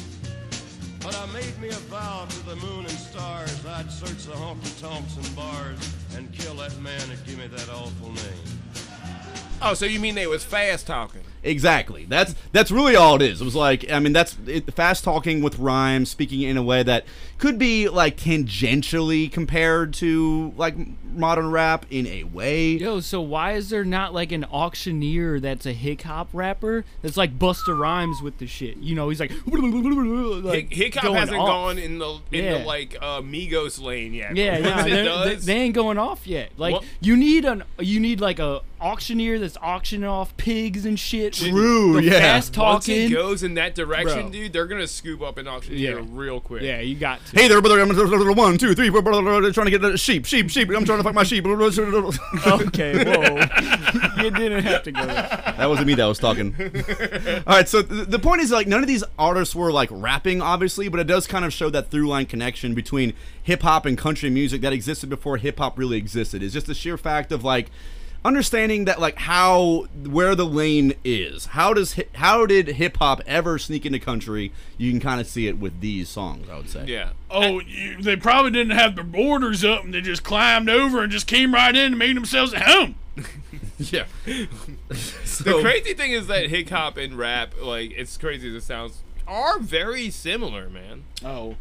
But 1.00 1.16
I 1.16 1.26
made 1.26 1.58
me 1.60 1.68
a 1.68 1.80
vow 1.88 2.26
to 2.28 2.46
the 2.46 2.56
moon 2.56 2.80
and 2.80 2.90
stars. 2.90 3.64
I'd 3.64 3.90
search 3.90 4.24
the 4.24 4.32
honky 4.32 4.80
tonks 4.80 5.16
and 5.16 5.36
bars 5.36 5.78
and 6.16 6.32
kill 6.32 6.54
that 6.56 6.76
man 6.80 7.08
that 7.08 7.24
give 7.24 7.38
me 7.38 7.46
that 7.46 7.68
awful 7.70 8.08
name. 8.08 8.60
Oh, 9.62 9.74
so 9.74 9.86
you 9.86 10.00
mean 10.00 10.14
they 10.14 10.26
was 10.26 10.44
fast 10.44 10.86
talking? 10.86 11.22
Exactly. 11.46 12.04
That's 12.08 12.34
that's 12.52 12.70
really 12.70 12.96
all 12.96 13.16
it 13.16 13.22
is. 13.22 13.40
It 13.40 13.44
was 13.44 13.54
like 13.54 13.90
I 13.90 13.98
mean 13.98 14.12
that's 14.12 14.36
it, 14.46 14.72
fast 14.74 15.04
talking 15.04 15.42
with 15.42 15.58
rhymes, 15.58 16.10
speaking 16.10 16.42
in 16.42 16.56
a 16.56 16.62
way 16.62 16.82
that 16.82 17.04
could 17.38 17.58
be 17.58 17.88
like 17.88 18.16
tangentially 18.16 19.30
compared 19.30 19.92
to 19.94 20.52
like 20.56 20.74
modern 21.04 21.50
rap 21.50 21.86
in 21.90 22.06
a 22.06 22.24
way. 22.24 22.70
Yo, 22.72 23.00
so 23.00 23.20
why 23.20 23.52
is 23.52 23.70
there 23.70 23.84
not 23.84 24.12
like 24.14 24.32
an 24.32 24.44
auctioneer 24.44 25.40
that's 25.40 25.66
a 25.66 25.72
hick 25.72 26.02
hop 26.02 26.28
rapper 26.32 26.84
that's 27.02 27.16
like 27.16 27.38
Busta 27.38 27.78
Rhymes 27.78 28.20
with 28.22 28.38
the 28.38 28.46
shit? 28.46 28.76
You 28.78 28.94
know, 28.94 29.08
he's 29.08 29.20
like, 29.20 29.32
like 29.46 30.72
Hip 30.72 30.94
hop 30.94 31.02
going 31.04 31.16
hasn't 31.16 31.38
off. 31.38 31.46
gone 31.46 31.78
in 31.78 31.98
the 31.98 32.18
in 32.32 32.44
Yeah. 32.44 32.58
the 32.58 32.64
like 32.64 32.96
uh, 33.00 33.20
Migos 33.20 33.80
lane 33.82 34.14
yet. 34.14 34.34
Yeah, 34.36 34.58
yeah, 34.58 34.80
it 34.86 34.90
they're- 34.90 35.04
does, 35.04 35.44
they 35.46 35.56
ain't 35.56 35.74
going 35.74 35.98
off 35.98 36.26
yet. 36.26 36.52
Like 36.56 36.74
What- 36.74 36.84
you 37.00 37.16
need 37.16 37.44
an 37.44 37.64
you 37.78 38.00
need 38.00 38.20
like 38.20 38.38
a 38.38 38.60
auctioneer 38.86 39.38
that's 39.38 39.56
auctioning 39.58 40.08
off 40.08 40.36
pigs 40.36 40.86
and 40.86 40.98
shit. 40.98 41.32
True, 41.34 41.94
the 41.94 42.04
yeah. 42.04 42.10
Fast 42.20 42.56
once 42.56 42.88
it 42.88 42.92
talking. 43.08 43.12
goes 43.12 43.42
in 43.42 43.54
that 43.54 43.74
direction, 43.74 44.22
Bro. 44.22 44.30
dude, 44.30 44.52
they're 44.52 44.66
gonna 44.66 44.86
scoop 44.86 45.22
up 45.22 45.38
an 45.38 45.48
auction 45.48 45.74
Yeah. 45.76 46.00
real 46.10 46.40
quick. 46.40 46.62
Yeah, 46.62 46.80
you 46.80 46.94
got 46.94 47.24
to. 47.26 47.36
Hey 47.40 47.48
there, 47.48 47.60
brother. 47.60 47.80
I'm 47.80 47.88
one, 48.36 48.58
two, 48.58 48.74
three, 48.74 48.90
four, 48.90 49.02
blah, 49.02 49.20
blah, 49.20 49.40
blah, 49.40 49.50
trying 49.50 49.66
to 49.66 49.70
get 49.70 49.84
a 49.84 49.96
sheep, 49.98 50.24
sheep, 50.26 50.50
sheep. 50.50 50.68
I'm 50.70 50.84
trying 50.84 50.98
to 50.98 51.04
fuck 51.04 51.14
my 51.14 51.24
sheep. 51.24 51.44
okay, 51.46 53.04
whoa. 53.04 54.22
you 54.22 54.30
didn't 54.30 54.62
have 54.64 54.82
to 54.84 54.92
go 54.92 55.04
there. 55.06 55.54
That 55.56 55.66
wasn't 55.68 55.86
me 55.88 55.94
that 55.94 56.04
was 56.06 56.18
talking. 56.18 56.54
All 57.46 57.54
right, 57.56 57.68
so 57.68 57.82
th- 57.82 58.08
the 58.08 58.18
point 58.18 58.40
is 58.42 58.50
like 58.50 58.66
none 58.66 58.80
of 58.82 58.86
these 58.86 59.04
artists 59.18 59.54
were 59.54 59.72
like 59.72 59.88
rapping, 59.92 60.40
obviously, 60.40 60.88
but 60.88 61.00
it 61.00 61.06
does 61.06 61.26
kind 61.26 61.44
of 61.44 61.52
show 61.52 61.70
that 61.70 61.90
through 61.90 62.08
line 62.08 62.26
connection 62.26 62.74
between 62.74 63.14
hick 63.42 63.62
hop 63.62 63.86
and 63.86 63.96
country 63.98 64.30
music 64.30 64.60
that 64.62 64.72
existed 64.72 65.08
before 65.08 65.36
hip 65.38 65.58
hop 65.58 65.78
really 65.78 65.96
existed. 65.96 66.42
It's 66.42 66.54
just 66.54 66.66
the 66.66 66.74
sheer 66.74 66.96
fact 66.98 67.32
of 67.32 67.44
like 67.44 67.70
understanding 68.26 68.84
that 68.86 69.00
like 69.00 69.16
how 69.16 69.86
where 70.04 70.34
the 70.34 70.44
lane 70.44 70.94
is. 71.04 71.46
How 71.46 71.72
does 71.72 71.94
hi- 71.94 72.06
how 72.14 72.44
did 72.46 72.68
hip 72.68 72.96
hop 72.96 73.22
ever 73.26 73.58
sneak 73.58 73.86
into 73.86 73.98
country? 73.98 74.52
You 74.76 74.90
can 74.90 75.00
kind 75.00 75.20
of 75.20 75.26
see 75.26 75.46
it 75.46 75.58
with 75.58 75.80
these 75.80 76.08
songs, 76.08 76.48
I 76.50 76.56
would 76.56 76.68
say. 76.68 76.84
Yeah. 76.86 77.10
Oh, 77.30 77.60
you, 77.60 78.02
they 78.02 78.16
probably 78.16 78.50
didn't 78.50 78.76
have 78.76 78.96
the 78.96 79.04
borders 79.04 79.64
up 79.64 79.84
and 79.84 79.94
they 79.94 80.00
just 80.00 80.24
climbed 80.24 80.68
over 80.68 81.02
and 81.02 81.12
just 81.12 81.26
came 81.26 81.54
right 81.54 81.74
in 81.74 81.86
and 81.92 81.98
made 81.98 82.16
themselves 82.16 82.52
at 82.52 82.62
home. 82.62 82.96
yeah. 83.78 84.04
The 84.88 85.60
crazy 85.60 85.92
thing 85.92 86.12
is 86.12 86.28
that 86.28 86.48
hip 86.48 86.70
hop 86.70 86.96
and 86.96 87.16
rap, 87.16 87.54
like 87.60 87.92
it's 87.92 88.16
crazy 88.16 88.48
as 88.48 88.54
it 88.54 88.62
sounds, 88.66 89.02
are 89.28 89.58
very 89.58 90.08
similar, 90.10 90.70
man. 90.70 91.04
Oh. 91.24 91.56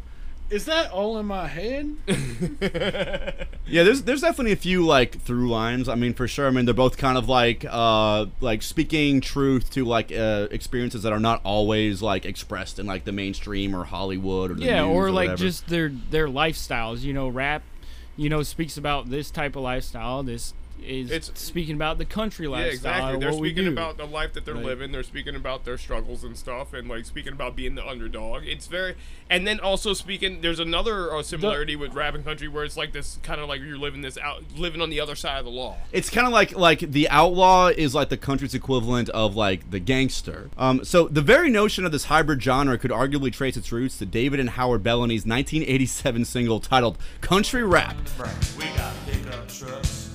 Is 0.48 0.64
that 0.66 0.90
all 0.92 1.18
in 1.18 1.26
my 1.26 1.46
head? 1.48 1.96
Yeah, 3.68 3.82
there's 3.82 4.02
there's 4.04 4.20
definitely 4.20 4.52
a 4.52 4.56
few 4.56 4.86
like 4.86 5.20
through 5.22 5.48
lines. 5.50 5.88
I 5.88 5.96
mean, 5.96 6.14
for 6.14 6.28
sure. 6.28 6.46
I 6.46 6.50
mean, 6.50 6.66
they're 6.66 6.72
both 6.74 6.96
kind 6.98 7.18
of 7.18 7.28
like 7.28 7.64
uh 7.68 8.26
like 8.40 8.62
speaking 8.62 9.20
truth 9.20 9.70
to 9.72 9.84
like 9.84 10.12
uh, 10.12 10.46
experiences 10.52 11.02
that 11.02 11.12
are 11.12 11.18
not 11.18 11.40
always 11.42 12.00
like 12.00 12.24
expressed 12.24 12.78
in 12.78 12.86
like 12.86 13.04
the 13.04 13.10
mainstream 13.10 13.74
or 13.74 13.82
Hollywood 13.82 14.52
or 14.52 14.54
the 14.54 14.66
Yeah, 14.66 14.82
news 14.82 14.94
or 14.94 15.10
like 15.10 15.24
whatever. 15.30 15.42
just 15.42 15.66
their 15.66 15.88
their 15.88 16.28
lifestyles. 16.28 17.00
You 17.00 17.12
know, 17.12 17.28
rap, 17.28 17.62
you 18.16 18.28
know, 18.28 18.44
speaks 18.44 18.76
about 18.76 19.10
this 19.10 19.32
type 19.32 19.56
of 19.56 19.62
lifestyle. 19.62 20.22
This 20.22 20.54
is 20.82 21.10
It's- 21.10 21.30
speaking 21.34 21.74
about 21.74 21.98
the 21.98 22.04
country 22.04 22.46
Yeah, 22.46 22.52
lifestyle. 22.52 22.72
exactly. 22.72 23.18
They're 23.20 23.30
what 23.32 23.38
speaking 23.38 23.66
about 23.66 23.96
the 23.96 24.04
life 24.06 24.32
that 24.34 24.44
they're 24.44 24.54
Right. 24.54 24.64
living. 24.64 24.92
They're 24.92 25.02
speaking 25.02 25.34
about 25.34 25.64
their 25.64 25.78
struggles 25.78 26.24
and 26.24 26.36
stuff, 26.36 26.72
and 26.72 26.88
like 26.88 27.04
speaking 27.06 27.32
about 27.32 27.56
being 27.56 27.74
the 27.74 27.86
underdog. 27.86 28.44
It's 28.46 28.66
very, 28.66 28.94
and 29.30 29.46
then 29.46 29.58
also 29.60 29.92
speaking. 29.94 30.40
There's 30.40 30.60
another 30.60 31.14
uh, 31.14 31.22
similarity 31.22 31.76
with 31.76 31.92
rap 31.94 32.14
and 32.14 32.24
country 32.24 32.48
where 32.48 32.64
it's 32.64 32.76
like 32.76 32.92
this 32.92 33.18
kind 33.22 33.40
of 33.40 33.48
like 33.48 33.60
you're 33.60 33.78
living 33.78 34.02
this 34.02 34.16
out, 34.18 34.42
living 34.56 34.80
on 34.80 34.90
the 34.90 35.00
other 35.00 35.14
side 35.16 35.38
of 35.38 35.44
the 35.44 35.50
law. 35.50 35.76
It's 35.92 36.10
kind 36.10 36.26
of 36.26 36.32
like 36.32 36.56
like 36.56 36.80
the 36.80 37.08
outlaw 37.08 37.68
is 37.68 37.94
like 37.94 38.08
the 38.08 38.16
country's 38.16 38.54
equivalent 38.54 39.08
of 39.10 39.34
like 39.36 39.70
the 39.70 39.80
gangster. 39.80 40.50
Um, 40.56 40.84
so 40.84 41.08
the 41.08 41.22
very 41.22 41.50
notion 41.50 41.84
of 41.84 41.92
this 41.92 42.04
hybrid 42.04 42.42
genre 42.42 42.78
could 42.78 42.90
arguably 42.90 43.32
trace 43.32 43.56
its 43.56 43.72
roots 43.72 43.98
to 43.98 44.06
David 44.06 44.40
and 44.40 44.50
Howard 44.50 44.82
Bellamy's 44.82 45.26
1987 45.26 46.24
single 46.24 46.60
titled 46.60 46.98
"Country 47.20 47.62
Rap." 47.64 47.96
We 48.58 48.64
got 48.76 48.94
pickup 49.06 49.48
trucks, 49.48 50.05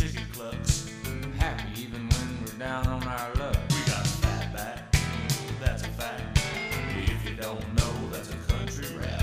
chicken 0.00 0.24
clucks, 0.32 0.90
happy 1.36 1.82
even 1.82 2.00
when 2.08 2.40
we're 2.40 2.58
down 2.58 2.86
on 2.86 3.02
our 3.02 3.34
luck. 3.34 3.54
We 3.68 3.80
got 3.80 4.06
fatback, 4.06 4.80
that's 5.60 5.82
a 5.82 5.88
fact. 5.88 6.40
If 6.96 7.28
you 7.28 7.36
don't 7.36 7.74
know, 7.74 8.08
that's 8.10 8.30
a 8.30 8.36
country 8.50 8.96
rap. 8.96 9.22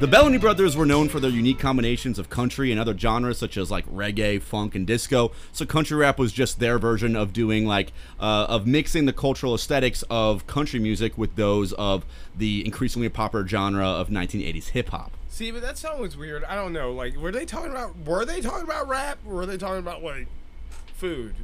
The 0.00 0.08
Bellamy 0.08 0.38
brothers 0.38 0.76
were 0.76 0.86
known 0.86 1.08
for 1.08 1.20
their 1.20 1.30
unique 1.30 1.60
combinations 1.60 2.18
of 2.18 2.30
country 2.30 2.72
and 2.72 2.80
other 2.80 2.98
genres 2.98 3.38
such 3.38 3.56
as 3.56 3.70
like 3.70 3.86
reggae, 3.86 4.42
funk, 4.42 4.74
and 4.74 4.84
disco. 4.88 5.30
So 5.52 5.64
country 5.64 5.96
rap 5.96 6.18
was 6.18 6.32
just 6.32 6.58
their 6.58 6.76
version 6.80 7.14
of 7.14 7.32
doing 7.32 7.66
like 7.66 7.92
uh, 8.18 8.46
of 8.48 8.66
mixing 8.66 9.06
the 9.06 9.12
cultural 9.12 9.54
aesthetics 9.54 10.02
of 10.10 10.48
country 10.48 10.80
music 10.80 11.16
with 11.16 11.36
those 11.36 11.72
of 11.74 12.04
the 12.36 12.66
increasingly 12.66 13.08
popular 13.08 13.46
genre 13.46 13.86
of 13.86 14.08
1980s 14.08 14.70
hip 14.70 14.88
hop. 14.88 15.12
See, 15.40 15.50
but 15.52 15.62
that 15.62 15.78
song 15.78 16.02
was 16.02 16.18
weird. 16.18 16.44
I 16.44 16.54
don't 16.54 16.74
know. 16.74 16.92
Like, 16.92 17.16
were 17.16 17.32
they 17.32 17.46
talking 17.46 17.70
about? 17.70 17.96
Were 18.04 18.26
they 18.26 18.42
talking 18.42 18.64
about 18.64 18.86
rap? 18.88 19.16
Or 19.26 19.36
were 19.36 19.46
they 19.46 19.56
talking 19.56 19.78
about 19.78 20.02
like 20.02 20.26
food? 20.92 21.34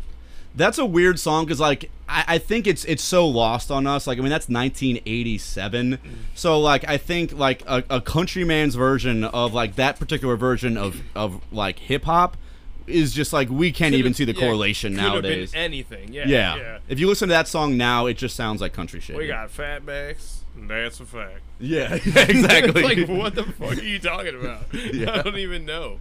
That's 0.55 0.77
a 0.77 0.85
weird 0.85 1.19
song 1.19 1.47
because 1.47 1.61
like 1.61 1.91
I, 2.07 2.25
I 2.29 2.39
think 2.39 2.67
it's 2.67 2.85
it's 2.85 3.03
so 3.03 3.27
lost 3.27 3.71
on 3.71 3.87
us. 3.87 4.07
Like 4.07 4.19
I 4.19 4.21
mean 4.21 4.29
that's 4.29 4.51
1987, 4.51 5.99
so 6.35 6.61
like 6.61 6.87
I 6.87 6.99
think 6.99 7.33
like 7.33 7.63
a, 7.67 7.85
a 7.89 8.03
countryman's 8.03 8.75
version 8.75 9.25
of 9.25 9.55
like 9.55 9.77
that 9.77 9.99
particular 9.99 10.37
version 10.37 10.77
of 10.77 11.01
of 11.15 11.41
like 11.51 11.79
hip 11.79 12.05
hop 12.05 12.37
is 12.87 13.15
just 13.15 13.33
like 13.33 13.49
we 13.49 13.73
can't 13.73 13.95
even 13.95 14.13
see 14.13 14.27
the 14.27 14.35
Yeah, 14.35 14.41
correlation 14.41 14.93
could 14.97 15.01
have 15.05 15.13
been 15.23 15.31
nowadays. 15.31 15.53
anything. 15.55 16.13
Yeah. 16.13 16.27
Yeah. 16.27 16.57
Yeah. 16.57 16.79
If 16.87 17.01
you 17.01 17.07
listen 17.09 17.29
to 17.29 17.33
that 17.33 17.49
song 17.49 17.79
now, 17.79 18.05
it 18.05 18.19
just 18.19 18.37
sounds 18.37 18.61
like 18.61 18.75
country 18.75 19.01
shit. 19.01 19.17
We 19.17 19.27
got 19.27 19.49
fatbacks. 19.49 20.41
and 20.55 20.69
That's 20.69 21.01
a 21.01 21.07
fact. 21.07 21.41
Yeah, 21.59 21.95
exactly. 22.05 22.83
like, 22.83 23.09
what 23.09 23.35
the 23.35 23.45
fuck 23.45 23.79
are 23.79 23.83
you 23.83 23.99
talking 23.99 24.39
about? 24.39 24.67
Yeah. 24.73 25.13
I 25.13 25.23
don't 25.23 25.39
even 25.39 25.65
know. 25.67 26.01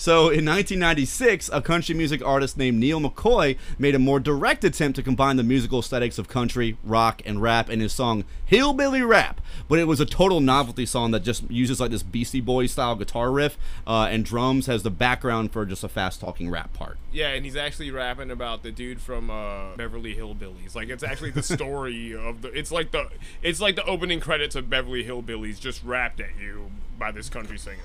So 0.00 0.30
in 0.30 0.46
1996, 0.46 1.50
a 1.52 1.60
country 1.60 1.94
music 1.94 2.24
artist 2.24 2.56
named 2.56 2.80
Neal 2.80 3.00
McCoy 3.00 3.58
made 3.78 3.94
a 3.94 3.98
more 3.98 4.18
direct 4.18 4.64
attempt 4.64 4.96
to 4.96 5.02
combine 5.02 5.36
the 5.36 5.42
musical 5.42 5.80
aesthetics 5.80 6.16
of 6.16 6.26
country, 6.26 6.78
rock, 6.82 7.20
and 7.26 7.42
rap 7.42 7.68
in 7.68 7.80
his 7.80 7.92
song 7.92 8.24
Hillbilly 8.46 9.02
Rap. 9.02 9.42
But 9.68 9.78
it 9.78 9.84
was 9.84 10.00
a 10.00 10.06
total 10.06 10.40
novelty 10.40 10.86
song 10.86 11.10
that 11.10 11.20
just 11.20 11.50
uses 11.50 11.80
like 11.80 11.90
this 11.90 12.02
Beastie 12.02 12.40
Boys 12.40 12.72
style 12.72 12.96
guitar 12.96 13.30
riff 13.30 13.58
uh, 13.86 14.08
and 14.10 14.24
drums 14.24 14.70
as 14.70 14.84
the 14.84 14.90
background 14.90 15.52
for 15.52 15.66
just 15.66 15.84
a 15.84 15.88
fast 15.88 16.18
talking 16.18 16.48
rap 16.48 16.72
part. 16.72 16.96
Yeah, 17.12 17.34
and 17.34 17.44
he's 17.44 17.54
actually 17.54 17.90
rapping 17.90 18.30
about 18.30 18.62
the 18.62 18.72
dude 18.72 19.02
from 19.02 19.28
uh, 19.28 19.76
Beverly 19.76 20.14
Hillbillies. 20.14 20.74
Like 20.74 20.88
it's 20.88 21.02
actually 21.02 21.32
the 21.32 21.42
story 21.56 22.16
of 22.16 22.40
the. 22.40 22.48
It's 22.58 22.72
like 22.72 22.92
the. 22.92 23.10
It's 23.42 23.60
like 23.60 23.76
the 23.76 23.84
opening 23.84 24.20
credits 24.20 24.56
of 24.56 24.70
Beverly 24.70 25.04
Hillbillies 25.04 25.60
just 25.60 25.84
rapped 25.84 26.20
at 26.20 26.38
you 26.40 26.70
by 26.98 27.10
this 27.10 27.28
country 27.28 27.58
singer. 27.58 27.76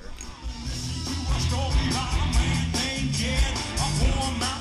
A 1.36 1.40
story 1.40 1.90
about 1.90 2.14
a 2.14 2.40
man 2.40 2.72
named 2.72 3.12
Jed, 3.12 3.58
a 3.76 3.88
poor 4.00 4.40
man. 4.40 4.55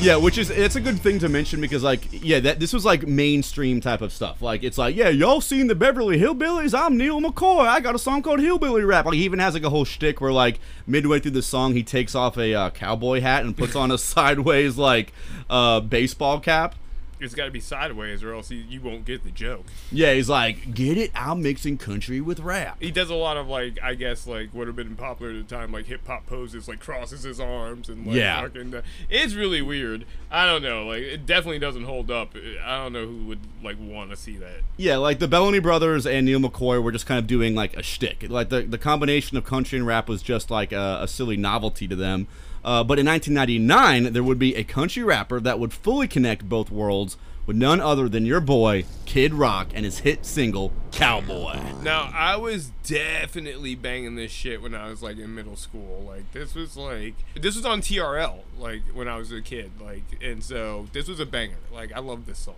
Yeah, 0.00 0.14
which 0.14 0.38
is 0.38 0.48
it's 0.50 0.76
a 0.76 0.80
good 0.80 1.00
thing 1.00 1.18
to 1.18 1.28
mention 1.28 1.60
because 1.60 1.82
like 1.82 2.06
yeah, 2.12 2.38
that 2.40 2.60
this 2.60 2.72
was 2.72 2.84
like 2.84 3.04
mainstream 3.08 3.80
type 3.80 4.00
of 4.00 4.12
stuff. 4.12 4.40
Like 4.40 4.62
it's 4.62 4.78
like 4.78 4.94
yeah, 4.94 5.08
y'all 5.08 5.40
seen 5.40 5.66
the 5.66 5.74
Beverly 5.74 6.20
Hillbillies? 6.20 6.72
I'm 6.72 6.96
Neal 6.96 7.20
McCoy. 7.20 7.66
I 7.66 7.80
got 7.80 7.96
a 7.96 7.98
song 7.98 8.22
called 8.22 8.38
Hillbilly 8.38 8.84
Rap. 8.84 9.06
Like 9.06 9.16
he 9.16 9.24
even 9.24 9.40
has 9.40 9.54
like 9.54 9.64
a 9.64 9.70
whole 9.70 9.84
shtick 9.84 10.20
where 10.20 10.32
like 10.32 10.60
midway 10.86 11.18
through 11.18 11.32
the 11.32 11.42
song 11.42 11.74
he 11.74 11.82
takes 11.82 12.14
off 12.14 12.38
a 12.38 12.54
uh, 12.54 12.70
cowboy 12.70 13.20
hat 13.20 13.44
and 13.44 13.56
puts 13.56 13.74
on 13.74 13.90
a 13.90 13.98
sideways 13.98 14.78
like 14.78 15.12
uh, 15.50 15.80
baseball 15.80 16.38
cap. 16.38 16.76
It's 17.20 17.34
got 17.34 17.46
to 17.46 17.50
be 17.50 17.60
sideways, 17.60 18.22
or 18.22 18.32
else 18.34 18.50
you, 18.50 18.58
you 18.68 18.80
won't 18.80 19.04
get 19.04 19.24
the 19.24 19.30
joke. 19.30 19.66
Yeah, 19.90 20.14
he's 20.14 20.28
like, 20.28 20.74
get 20.74 20.96
it? 20.96 21.10
I'm 21.14 21.42
mixing 21.42 21.78
country 21.78 22.20
with 22.20 22.40
rap. 22.40 22.76
He 22.80 22.90
does 22.90 23.10
a 23.10 23.14
lot 23.14 23.36
of 23.36 23.48
like, 23.48 23.78
I 23.82 23.94
guess, 23.94 24.26
like 24.26 24.54
would 24.54 24.66
have 24.66 24.76
been 24.76 24.96
popular 24.96 25.32
at 25.32 25.48
the 25.48 25.54
time, 25.56 25.72
like 25.72 25.86
hip 25.86 26.06
hop 26.06 26.26
poses, 26.26 26.68
like 26.68 26.80
crosses 26.80 27.22
his 27.24 27.40
arms 27.40 27.88
and 27.88 28.06
like 28.06 28.16
Yeah. 28.16 28.42
fucking. 28.42 28.74
Uh, 28.74 28.82
it's 29.10 29.34
really 29.34 29.62
weird. 29.62 30.04
I 30.30 30.46
don't 30.46 30.62
know. 30.62 30.86
Like, 30.86 31.02
it 31.02 31.26
definitely 31.26 31.58
doesn't 31.58 31.84
hold 31.84 32.10
up. 32.10 32.34
I 32.64 32.76
don't 32.82 32.92
know 32.92 33.06
who 33.06 33.24
would 33.26 33.40
like 33.62 33.76
want 33.80 34.10
to 34.10 34.16
see 34.16 34.36
that. 34.36 34.60
Yeah, 34.76 34.96
like 34.98 35.18
the 35.18 35.28
Bellamy 35.28 35.58
brothers 35.60 36.06
and 36.06 36.26
Neal 36.26 36.38
McCoy 36.40 36.82
were 36.82 36.92
just 36.92 37.06
kind 37.06 37.18
of 37.18 37.26
doing 37.26 37.54
like 37.54 37.76
a 37.76 37.82
shtick. 37.82 38.24
Like 38.28 38.48
the, 38.50 38.62
the 38.62 38.78
combination 38.78 39.36
of 39.36 39.44
country 39.44 39.78
and 39.78 39.86
rap 39.86 40.08
was 40.08 40.22
just 40.22 40.50
like 40.50 40.72
a, 40.72 41.00
a 41.02 41.08
silly 41.08 41.36
novelty 41.36 41.88
to 41.88 41.96
them. 41.96 42.26
Uh, 42.64 42.84
but 42.84 42.98
in 42.98 43.06
1999, 43.06 44.12
there 44.12 44.22
would 44.22 44.38
be 44.38 44.54
a 44.54 44.64
country 44.64 45.02
rapper 45.02 45.40
that 45.40 45.58
would 45.58 45.72
fully 45.72 46.08
connect 46.08 46.48
both 46.48 46.70
worlds 46.70 47.16
with 47.48 47.56
none 47.56 47.80
other 47.80 48.10
than 48.10 48.26
your 48.26 48.40
boy, 48.40 48.84
Kid 49.06 49.32
Rock, 49.32 49.68
and 49.72 49.86
his 49.86 50.00
hit 50.00 50.26
single, 50.26 50.70
Cowboy. 50.92 51.58
Now, 51.82 52.10
I 52.12 52.36
was 52.36 52.72
definitely 52.84 53.74
banging 53.74 54.16
this 54.16 54.30
shit 54.30 54.60
when 54.60 54.74
I 54.74 54.90
was 54.90 55.02
like 55.02 55.16
in 55.16 55.34
middle 55.34 55.56
school. 55.56 56.04
Like 56.06 56.30
this 56.32 56.54
was 56.54 56.76
like 56.76 57.14
this 57.34 57.56
was 57.56 57.64
on 57.64 57.80
TRL 57.80 58.40
like 58.58 58.82
when 58.92 59.08
I 59.08 59.16
was 59.16 59.32
a 59.32 59.40
kid. 59.40 59.72
Like 59.80 60.02
and 60.22 60.44
so 60.44 60.88
this 60.92 61.08
was 61.08 61.20
a 61.20 61.26
banger. 61.26 61.56
Like 61.72 61.90
I 61.92 62.00
love 62.00 62.26
this 62.26 62.38
song. 62.38 62.56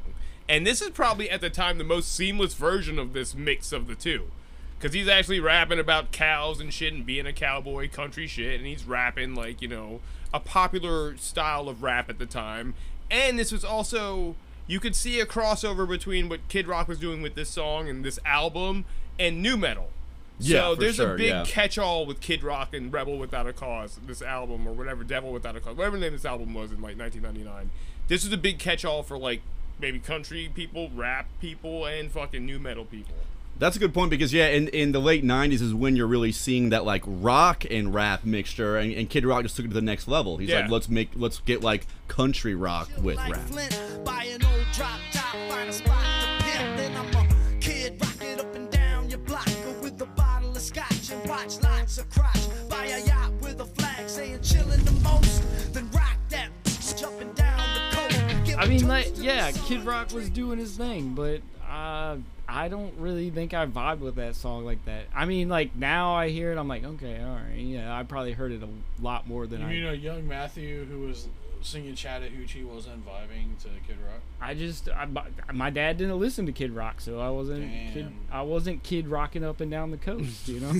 And 0.49 0.67
this 0.67 0.83
is 0.83 0.91
probably 0.91 1.31
at 1.31 1.41
the 1.41 1.51
time 1.51 1.79
the 1.79 1.85
most 1.85 2.13
seamless 2.13 2.55
version 2.55 2.99
of 2.99 3.13
this 3.13 3.35
mix 3.37 3.71
of 3.71 3.87
the 3.87 3.95
two. 3.95 4.33
Cause 4.81 4.95
he's 4.95 5.09
actually 5.09 5.41
rapping 5.41 5.79
about 5.79 6.11
cows 6.11 6.59
and 6.59 6.73
shit 6.73 6.95
and 6.95 7.05
being 7.05 7.27
a 7.27 7.35
cowboy, 7.35 7.91
country 7.91 8.27
shit, 8.27 8.59
and 8.59 8.67
he's 8.67 8.85
rapping 8.85 9.35
like, 9.35 9.61
you 9.61 9.69
know, 9.69 10.01
a 10.33 10.41
popular 10.41 11.17
style 11.19 11.69
of 11.69 11.83
rap 11.83 12.09
at 12.09 12.19
the 12.19 12.25
time. 12.25 12.73
And 13.11 13.39
this 13.39 13.53
was 13.53 13.63
also 13.63 14.37
you 14.67 14.79
could 14.79 14.95
see 14.95 15.19
a 15.19 15.27
crossover 15.27 15.87
between 15.87 16.29
what 16.29 16.47
Kid 16.49 16.69
Rock 16.69 16.87
was 16.87 16.99
doing 16.99 17.23
with 17.23 17.35
this 17.35 17.51
song 17.51 17.89
and 17.89 18.05
this 18.05 18.21
album 18.25 18.85
and 19.19 19.43
nu 19.43 19.57
metal. 19.57 19.91
Yeah, 20.39 20.61
so 20.61 20.75
there's 20.77 20.95
sure, 20.95 21.15
a 21.15 21.19
big 21.19 21.29
yeah. 21.29 21.45
catch-all 21.45 22.07
with 22.07 22.21
Kid 22.21 22.45
Rock 22.45 22.73
and 22.73 22.93
Rebel 22.93 23.19
Without 23.19 23.49
a 23.49 23.53
Cause, 23.53 23.99
this 24.07 24.23
album 24.23 24.67
or 24.67 24.73
whatever, 24.73 25.05
Devil 25.05 25.33
Without 25.33 25.57
a 25.57 25.61
Cause, 25.61 25.77
whatever 25.77 25.97
the 25.97 26.03
name 26.03 26.13
this 26.13 26.25
album 26.25 26.55
was 26.55 26.71
in 26.71 26.81
like 26.81 26.97
1999. 26.97 27.71
This 28.09 28.25
is 28.25 28.33
a 28.33 28.39
big 28.39 28.59
catch-all 28.59 29.03
for 29.03 29.19
like 29.19 29.43
maybe 29.81 29.99
country 29.99 30.51
people, 30.55 30.89
rap 30.95 31.27
people, 31.41 31.85
and 31.85 32.11
fucking 32.11 32.47
nu 32.47 32.59
metal 32.59 32.85
people. 32.85 33.17
That's 33.61 33.77
a 33.77 33.79
good 33.79 33.93
point 33.93 34.09
because 34.09 34.33
yeah, 34.33 34.49
in, 34.49 34.69
in 34.69 34.93
the 34.93 35.01
late 35.01 35.23
'90s 35.23 35.61
is 35.61 35.75
when 35.75 35.95
you're 35.95 36.07
really 36.07 36.33
seeing 36.33 36.71
that 36.71 36.87
like 36.87 37.03
rock 37.07 37.65
and 37.71 37.93
rap 37.93 38.25
mixture, 38.25 38.79
and, 38.79 38.91
and 38.95 39.09
Kid 39.09 39.27
Rock 39.27 39.43
just 39.43 39.55
took 39.55 39.67
it 39.67 39.69
to 39.69 39.75
the 39.75 39.83
next 39.83 40.09
level. 40.09 40.39
He's 40.39 40.49
Yeah. 40.49 40.61
like, 40.63 40.71
let's 40.71 40.89
make 40.89 41.11
let's 41.15 41.41
get 41.41 41.63
like 41.63 41.87
country 42.09 42.55
rock 42.55 42.89
with 43.03 43.17
like 43.17 43.33
rap. 43.35 43.47
Flint, 43.49 43.79
buy 44.03 44.25
an 44.25 44.43
old 44.43 44.65
drop 44.73 44.99
top, 45.13 45.35
find 45.51 45.69
a 45.69 45.73
spot 45.75 46.03
to 46.39 46.45
pimp. 46.45 47.15
I'm 47.15 47.61
kid, 47.61 48.01
rock 48.01 48.17
it 48.23 48.41
up 48.41 48.55
and 48.55 48.71
down 48.71 49.11
your 49.11 49.19
block 49.19 49.47
with 49.83 50.01
a 50.01 50.07
bottle 50.07 50.51
of 50.51 50.63
scotch 50.63 51.11
and 51.13 51.29
watch 51.29 51.61
lots 51.63 51.99
of 51.99 52.09
crotch. 52.09 52.41
Buy 52.71 52.87
a 52.87 53.05
yacht 53.07 53.33
with 53.43 53.61
a 53.61 53.67
flag 53.67 54.09
saying 54.09 54.39
chillin' 54.39 54.83
the 54.87 54.93
most. 55.03 55.43
Then 55.75 55.91
rock 55.91 56.17
that 56.31 56.49
jumping 56.97 57.33
down 57.35 57.59
the 57.75 57.97
coast. 57.97 58.45
Give 58.47 58.69
mean, 58.69 58.89
like, 58.89 59.13
yeah, 59.17 59.51
Kid. 59.53 59.85
Rock 59.85 60.13
was 60.13 60.31
doing 60.31 60.59
his 60.59 60.77
thing, 60.77 61.15
but 61.15 61.43
uh, 61.71 62.17
I 62.49 62.69
don't 62.69 62.93
really 62.99 63.31
think 63.31 63.55
I 63.55 63.65
vibe 63.67 64.01
with 64.01 64.17
that 64.17 64.35
song 64.35 64.65
like 64.65 64.85
that. 64.87 65.05
I 65.15 65.25
mean, 65.25 65.49
like 65.49 65.77
now 65.77 66.15
I 66.15 66.29
hear 66.29 66.53
it, 66.53 66.59
I'm 66.59 66.69
like, 66.69 66.85
okay, 66.85 67.23
all 67.23 67.37
right, 67.37 67.57
yeah, 67.57 67.97
I 67.97 68.03
probably 68.03 68.33
heard 68.33 68.51
it 68.51 68.63
a 68.63 68.69
lot 69.03 69.29
more 69.29 69.47
than 69.47 69.61
You 69.61 69.67
I. 69.67 69.73
You 69.73 69.83
know, 69.85 69.93
young 69.93 70.27
Matthew 70.27 70.85
who 70.85 71.07
was 71.07 71.29
singing 71.63 71.95
Chattahoochee 71.95 72.65
wasn't 72.65 73.07
vibing 73.07 73.57
to 73.63 73.69
Kid 73.87 73.99
Rock? 74.05 74.21
I 74.41 74.55
just, 74.55 74.89
I, 74.89 75.07
my 75.53 75.71
dad 75.71 75.99
didn't 75.99 76.19
listen 76.19 76.47
to 76.47 76.53
Kid 76.53 76.73
Rock, 76.73 77.01
so 77.01 77.21
I 77.21 77.31
wasn't, 77.31 77.71
kid, 77.93 78.13
I 78.33 78.43
wasn't 78.43 78.83
Kid 78.83 79.07
rocking 79.07 79.45
up 79.45 79.61
and 79.61 79.71
down 79.71 79.91
the 79.93 79.97
coast, 79.97 80.49
you 80.49 80.61
know. 80.61 80.73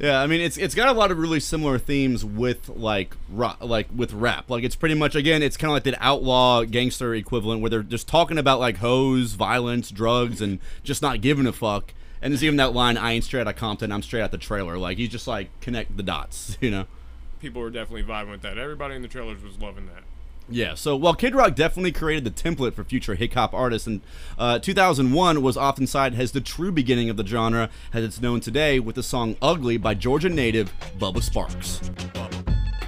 Yeah, 0.00 0.20
I 0.20 0.26
mean 0.26 0.40
it's 0.40 0.56
it's 0.56 0.74
got 0.74 0.88
a 0.88 0.98
lot 0.98 1.10
of 1.10 1.18
really 1.18 1.40
similar 1.40 1.78
themes 1.78 2.24
with 2.24 2.68
like 2.68 3.14
rock, 3.30 3.58
like 3.60 3.88
with 3.94 4.12
rap. 4.12 4.50
Like 4.50 4.64
it's 4.64 4.74
pretty 4.74 4.94
much 4.94 5.14
again, 5.14 5.42
it's 5.42 5.56
kind 5.56 5.70
of 5.70 5.74
like 5.74 5.84
the 5.84 5.96
outlaw 6.04 6.64
gangster 6.64 7.14
equivalent 7.14 7.60
where 7.60 7.70
they're 7.70 7.82
just 7.82 8.08
talking 8.08 8.38
about 8.38 8.58
like 8.58 8.78
hoes, 8.78 9.32
violence, 9.32 9.90
drugs, 9.90 10.40
and 10.40 10.58
just 10.82 11.02
not 11.02 11.20
giving 11.20 11.46
a 11.46 11.52
fuck. 11.52 11.94
And 12.20 12.32
there's 12.32 12.42
even 12.42 12.56
that 12.56 12.72
line, 12.72 12.96
"I 12.96 13.12
ain't 13.12 13.24
straight 13.24 13.42
out 13.42 13.48
of 13.48 13.56
Compton, 13.56 13.92
I'm 13.92 14.02
straight 14.02 14.22
out 14.22 14.30
the 14.30 14.38
trailer." 14.38 14.78
Like 14.78 14.98
he's 14.98 15.10
just 15.10 15.28
like 15.28 15.48
connect 15.60 15.96
the 15.96 16.02
dots, 16.02 16.56
you 16.60 16.70
know. 16.70 16.86
People 17.40 17.62
were 17.62 17.70
definitely 17.70 18.04
vibing 18.04 18.30
with 18.30 18.42
that. 18.42 18.58
Everybody 18.58 18.94
in 18.94 19.02
the 19.02 19.08
trailers 19.08 19.42
was 19.42 19.58
loving 19.58 19.86
that. 19.86 20.04
Yeah, 20.52 20.74
so 20.74 20.96
while 20.96 21.14
Kid 21.14 21.34
Rock 21.34 21.54
definitely 21.54 21.92
created 21.92 22.24
the 22.24 22.30
template 22.30 22.74
for 22.74 22.84
future 22.84 23.14
hick 23.14 23.32
hop 23.32 23.54
artists, 23.54 23.86
and 23.86 24.02
uh, 24.38 24.58
2001 24.58 25.40
was 25.40 25.56
often 25.56 25.86
cited 25.86 26.20
as 26.20 26.32
the 26.32 26.42
true 26.42 26.70
beginning 26.70 27.08
of 27.08 27.16
the 27.16 27.26
genre 27.26 27.70
as 27.94 28.04
it's 28.04 28.20
known 28.20 28.40
today 28.40 28.78
with 28.78 28.96
the 28.96 29.02
song 29.02 29.34
Ugly 29.40 29.78
by 29.78 29.94
Georgia 29.94 30.28
native 30.28 30.70
Bubba 30.98 31.22
Sparxxx. 31.22 31.90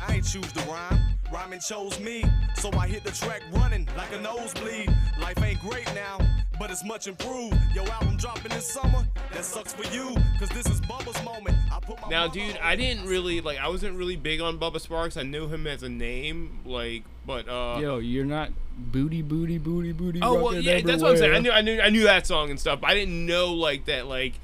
I 0.07 0.17
ain't 0.17 0.27
choose 0.27 0.53
the 0.53 0.61
rhyme. 0.71 1.01
Rhyming 1.33 1.61
chose 1.61 1.99
me. 2.01 2.25
So 2.55 2.71
I 2.73 2.87
hit 2.87 3.03
the 3.03 3.11
track 3.13 3.43
running 3.53 3.89
like 3.97 4.13
a 4.13 4.21
nosebleed. 4.21 4.95
Life 5.19 5.43
ain't 5.43 5.61
great 5.61 5.87
now, 5.95 6.19
but 6.65 6.71
it's 6.71 6.83
much 6.83 7.07
improved. 7.07 7.55
Yo, 7.75 7.85
album 7.85 8.17
dropping 8.17 8.51
this 8.51 8.67
summer. 8.67 9.07
That 9.35 9.45
sucks 9.45 9.75
for 9.75 9.85
you, 9.95 10.17
cause 10.39 10.49
this 10.49 10.65
is 10.65 10.81
Bubba's 10.81 11.23
moment. 11.23 11.59
I 11.71 11.79
put 11.79 12.01
my 12.01 12.09
Now, 12.09 12.27
dude, 12.27 12.57
I 12.57 12.75
didn't 12.75 13.07
really 13.07 13.43
like. 13.43 13.59
I 13.59 13.69
wasn't 13.69 13.99
really 13.99 14.17
big 14.17 14.41
on 14.41 14.59
Bubba 14.59 14.77
Sparxxx. 14.77 15.19
I 15.19 15.25
knew 15.25 15.47
him 15.47 15.67
as 15.67 15.83
a 15.83 15.91
name, 15.91 16.61
like, 16.65 17.03
but 17.27 17.47
uh. 17.51 17.77
Yo, 17.79 17.99
you're 17.99 18.25
not 18.25 18.49
booty, 18.79 19.21
booty, 19.21 19.59
booty, 19.59 19.93
booty. 19.93 20.21
Oh 20.23 20.33
well, 20.37 20.45
rockin' 20.45 20.63
yeah, 20.63 20.81
that's 20.81 21.03
what 21.03 21.11
I'm 21.11 21.17
saying. 21.19 21.35
I 21.35 21.39
knew, 21.39 21.51
I 21.51 21.61
knew, 21.61 21.83
I 21.83 21.91
knew 21.91 22.05
that 22.05 22.27
song 22.27 22.49
and 22.49 22.59
stuff. 22.59 22.81
But 22.81 22.89
I 22.93 22.95
didn't 22.95 23.27
know 23.27 23.53
like 23.53 23.85
that. 23.85 24.07
Like 24.07 24.41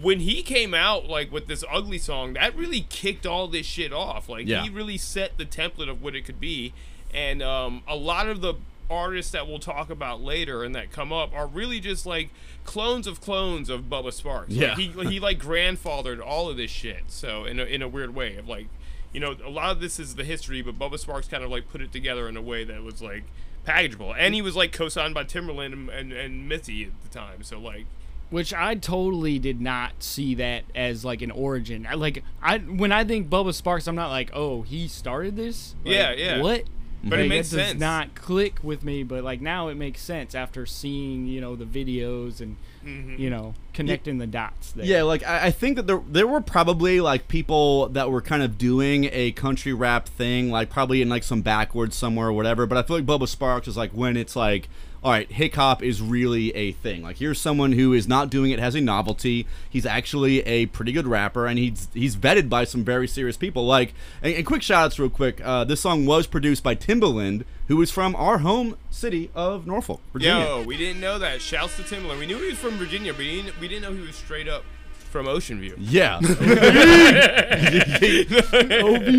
when 0.00 0.20
he 0.20 0.42
came 0.42 0.72
out, 0.72 1.08
like 1.08 1.30
with 1.30 1.48
this 1.48 1.62
ugly 1.70 1.98
song, 1.98 2.32
that 2.32 2.56
really 2.56 2.86
kicked 2.88 3.26
all 3.26 3.46
this 3.46 3.66
shit 3.66 3.92
off. 3.92 4.26
Like 4.26 4.46
Yeah. 4.46 4.62
he 4.62 4.70
really 4.70 4.96
set 4.96 5.36
the 5.36 5.44
template 5.44 5.90
of 5.90 6.02
what 6.02 6.16
it 6.16 6.22
could 6.22 6.40
be, 6.40 6.72
and 7.12 7.42
um, 7.42 7.82
a 7.86 7.94
lot 7.94 8.26
of 8.26 8.40
the 8.40 8.54
artists 8.90 9.32
that 9.32 9.46
we'll 9.46 9.58
talk 9.58 9.90
about 9.90 10.20
later 10.22 10.62
and 10.64 10.74
that 10.74 10.90
come 10.92 11.12
up 11.12 11.32
are 11.34 11.46
really 11.46 11.80
just 11.80 12.04
like 12.06 12.30
clones 12.64 13.06
of 13.06 13.20
clones 13.20 13.68
of 13.68 13.82
Bubba 13.82 14.08
Sparxxx. 14.08 14.48
Like, 14.48 14.50
Yeah. 14.50 14.74
he 14.76 14.88
he 15.08 15.20
like 15.20 15.38
grandfathered 15.38 16.24
all 16.24 16.48
of 16.50 16.56
this 16.56 16.70
shit. 16.70 17.04
So 17.08 17.44
in 17.44 17.58
a, 17.60 17.64
in 17.64 17.82
a 17.82 17.88
weird 17.88 18.14
way 18.14 18.36
of 18.36 18.48
like, 18.48 18.66
you 19.12 19.20
know, 19.20 19.36
a 19.44 19.50
lot 19.50 19.70
of 19.70 19.80
this 19.80 19.98
is 19.98 20.14
the 20.14 20.24
history, 20.24 20.62
but 20.62 20.78
Bubba 20.78 20.94
Sparxxx 21.04 21.28
kind 21.30 21.42
of 21.44 21.50
like 21.50 21.68
put 21.68 21.80
it 21.80 21.92
together 21.92 22.28
in 22.28 22.36
a 22.36 22.42
way 22.42 22.64
that 22.64 22.82
was 22.82 23.00
like 23.02 23.24
packageable. 23.66 24.14
And 24.18 24.34
he 24.34 24.42
was 24.42 24.56
like 24.56 24.72
co-signed 24.72 25.14
by 25.14 25.24
Timbaland 25.24 25.72
and, 25.72 25.88
and, 25.90 26.12
and 26.12 26.48
Missy 26.48 26.84
at 26.84 26.90
the 27.02 27.08
time. 27.08 27.42
So 27.42 27.58
like, 27.58 27.86
Which 28.30 28.52
I 28.54 28.74
totally 28.74 29.38
did 29.38 29.60
not 29.60 30.02
see 30.02 30.34
that 30.36 30.64
as 30.74 31.04
like 31.04 31.22
an 31.22 31.30
origin. 31.30 31.86
I, 31.88 31.94
like 31.94 32.24
I 32.42 32.58
when 32.58 32.90
I 32.92 33.04
think 33.04 33.28
Bubba 33.28 33.50
Sparxxx, 33.50 33.86
I'm 33.88 33.94
not 33.94 34.10
like, 34.10 34.30
oh, 34.34 34.62
he 34.62 34.88
started 34.88 35.36
this. 35.36 35.74
Like, 35.84 35.94
Yeah, 35.94 36.12
yeah. 36.12 36.40
What? 36.42 36.64
But 37.04 37.18
it 37.20 37.28
makes 37.28 37.50
that 37.50 37.56
does 37.56 37.68
sense. 37.68 37.80
not 37.80 38.14
click 38.14 38.58
with 38.62 38.84
me, 38.84 39.02
but 39.02 39.24
like 39.24 39.40
now 39.40 39.68
it 39.68 39.74
makes 39.76 40.00
sense 40.00 40.34
after 40.34 40.66
seeing 40.66 41.26
you 41.26 41.40
know 41.40 41.56
the 41.56 41.64
videos 41.64 42.40
and 42.40 42.56
Mm-hmm. 42.84 43.14
you 43.22 43.30
know 43.30 43.54
connecting 43.74 44.18
the 44.18 44.26
dots. 44.26 44.72
There. 44.72 44.84
Yeah, 44.84 45.02
like 45.02 45.22
I, 45.22 45.46
I 45.46 45.50
think 45.52 45.76
that 45.76 45.86
there 45.86 46.02
there 46.08 46.26
were 46.26 46.40
probably 46.40 47.00
like 47.00 47.28
people 47.28 47.88
that 47.90 48.10
were 48.10 48.20
kind 48.20 48.42
of 48.42 48.58
doing 48.58 49.08
a 49.12 49.30
country 49.30 49.72
rap 49.72 50.08
thing, 50.08 50.50
like 50.50 50.68
probably 50.68 51.00
in 51.00 51.08
like 51.08 51.22
some 51.22 51.42
backwards 51.42 51.94
somewhere 51.94 52.26
or 52.26 52.32
whatever. 52.32 52.66
But 52.66 52.78
I 52.78 52.82
feel 52.82 52.96
like 52.96 53.06
Bubba 53.06 53.32
Sparxxx 53.32 53.68
is 53.68 53.76
like 53.76 53.92
when 53.92 54.16
it's 54.16 54.34
like, 54.34 54.68
all 55.02 55.10
right, 55.10 55.30
hick 55.30 55.56
hop 55.56 55.82
is 55.82 56.00
really 56.00 56.54
a 56.54 56.72
thing. 56.72 57.02
Like 57.02 57.16
here's 57.16 57.40
someone 57.40 57.72
who 57.72 57.92
is 57.92 58.06
not 58.06 58.30
doing 58.30 58.52
it 58.52 58.60
as 58.60 58.74
a 58.74 58.80
novelty. 58.80 59.46
He's 59.68 59.84
actually 59.84 60.40
a 60.42 60.66
pretty 60.66 60.92
good 60.92 61.06
rapper, 61.08 61.46
and 61.46 61.58
he's 61.58 61.88
he's 61.92 62.16
vetted 62.16 62.48
by 62.48 62.64
some 62.64 62.84
very 62.84 63.08
serious 63.08 63.36
people. 63.36 63.66
Like, 63.66 63.94
and, 64.22 64.34
and 64.34 64.46
quick 64.46 64.62
shout 64.62 64.84
outs 64.84 64.98
real 64.98 65.10
quick. 65.10 65.40
Uh, 65.44 65.64
this 65.64 65.80
song 65.80 66.06
was 66.06 66.28
produced 66.28 66.62
by 66.62 66.76
Timbaland, 66.76 67.44
who 67.66 67.82
is 67.82 67.90
from 67.90 68.14
our 68.14 68.38
home 68.38 68.76
city 68.90 69.30
of 69.34 69.66
Norfolk, 69.66 70.00
Virginia. 70.12 70.44
yo, 70.44 70.62
we 70.62 70.76
didn't 70.76 71.00
know 71.00 71.18
that. 71.18 71.40
Shouts 71.40 71.76
to 71.78 71.82
Timbaland. 71.82 72.20
We 72.20 72.26
knew 72.26 72.38
he 72.38 72.50
was 72.50 72.58
from 72.58 72.76
Virginia, 72.76 73.12
but 73.12 73.20
we 73.20 73.42
didn't, 73.42 73.60
we 73.60 73.66
didn't 73.66 73.82
know 73.82 73.92
he 73.92 74.06
was 74.06 74.14
straight 74.14 74.48
up 74.48 74.64
from 75.12 75.28
Ocean 75.28 75.60
View. 75.60 75.76
Yeah. 75.78 76.16
OB 76.16 76.24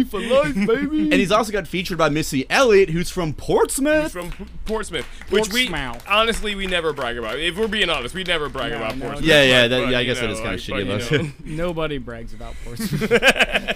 for 0.10 0.20
life, 0.20 0.56
baby. 0.56 1.02
and 1.04 1.14
he's 1.14 1.32
also 1.32 1.52
got 1.52 1.68
featured 1.68 1.98
by 1.98 2.10
Missy 2.10 2.46
Elliott, 2.50 2.90
who's 2.90 3.10
from 3.10 3.34
Portsmouth. 3.34 4.12
From 4.12 4.32
P- 4.32 4.46
Portsmouth, 4.66 5.06
which 5.30 5.52
we 5.54 5.70
honestly 6.08 6.56
we 6.56 6.66
never 6.68 6.92
brag 6.94 7.18
about. 7.18 7.40
If 7.40 7.58
we're 7.58 7.68
being 7.68 7.90
honest, 7.90 8.16
we 8.16 8.24
never 8.24 8.50
brag 8.50 8.72
No, 8.72 8.78
about 8.78 8.98
no, 8.98 9.06
Portsmouth. 9.06 9.28
Yeah, 9.30 9.44
yeah, 9.44 9.68
that- 9.68 9.84
but, 9.84 9.92
yeah, 9.92 10.00
I 10.00 10.04
guess 10.04 10.20
that 10.20 10.28
know, 10.28 10.34
is 10.34 10.40
kinda 10.40 10.58
shitty 10.58 10.88
but, 10.88 10.92
of 11.02 11.12
you 11.12 11.18
us. 11.20 11.24
know. 11.24 11.32
Nobody 11.46 11.98
brags 12.00 12.34
about 12.34 12.56
Portsmouth. 12.66 13.12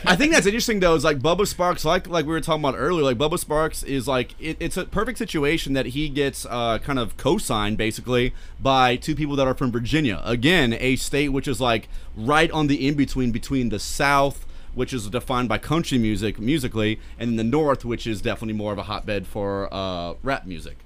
I 0.05 0.15
think 0.15 0.33
that's 0.33 0.45
interesting 0.47 0.79
though. 0.79 0.95
Is 0.95 1.03
like 1.03 1.19
Bubba 1.19 1.41
Sparxxx, 1.41 1.85
like 1.85 2.07
like 2.07 2.25
we 2.25 2.31
were 2.31 2.41
talking 2.41 2.61
about 2.63 2.75
earlier. 2.77 3.03
Like 3.03 3.17
Bubba 3.17 3.43
Sparxxx 3.43 3.83
is 3.85 4.07
like 4.07 4.33
it, 4.39 4.57
it's 4.59 4.77
a 4.77 4.85
perfect 4.85 5.17
situation 5.19 5.73
that 5.73 5.87
he 5.87 6.09
gets 6.09 6.45
uh, 6.49 6.79
kind 6.79 6.97
of 6.99 7.15
co-signed 7.17 7.77
basically 7.77 8.33
by 8.59 8.95
two 8.95 9.15
people 9.15 9.35
that 9.35 9.45
are 9.47 9.53
from 9.53 9.71
Virginia. 9.71 10.21
Again, 10.25 10.73
a 10.79 10.95
state 10.95 11.29
which 11.29 11.47
is 11.47 11.61
like 11.61 11.87
right 12.17 12.51
on 12.51 12.67
the 12.67 12.85
in 12.87 12.95
between 12.95 13.31
between 13.31 13.69
the 13.69 13.79
South, 13.79 14.45
which 14.73 14.91
is 14.91 15.09
defined 15.09 15.47
by 15.47 15.57
country 15.57 15.97
music 15.97 16.39
musically, 16.39 16.99
and 17.17 17.37
the 17.39 17.43
North, 17.43 17.85
which 17.85 18.05
is 18.07 18.21
definitely 18.21 18.53
more 18.55 18.73
of 18.73 18.77
a 18.77 18.83
hotbed 18.83 19.25
for 19.27 19.69
uh, 19.73 20.15
rap 20.23 20.45
music. 20.45 20.77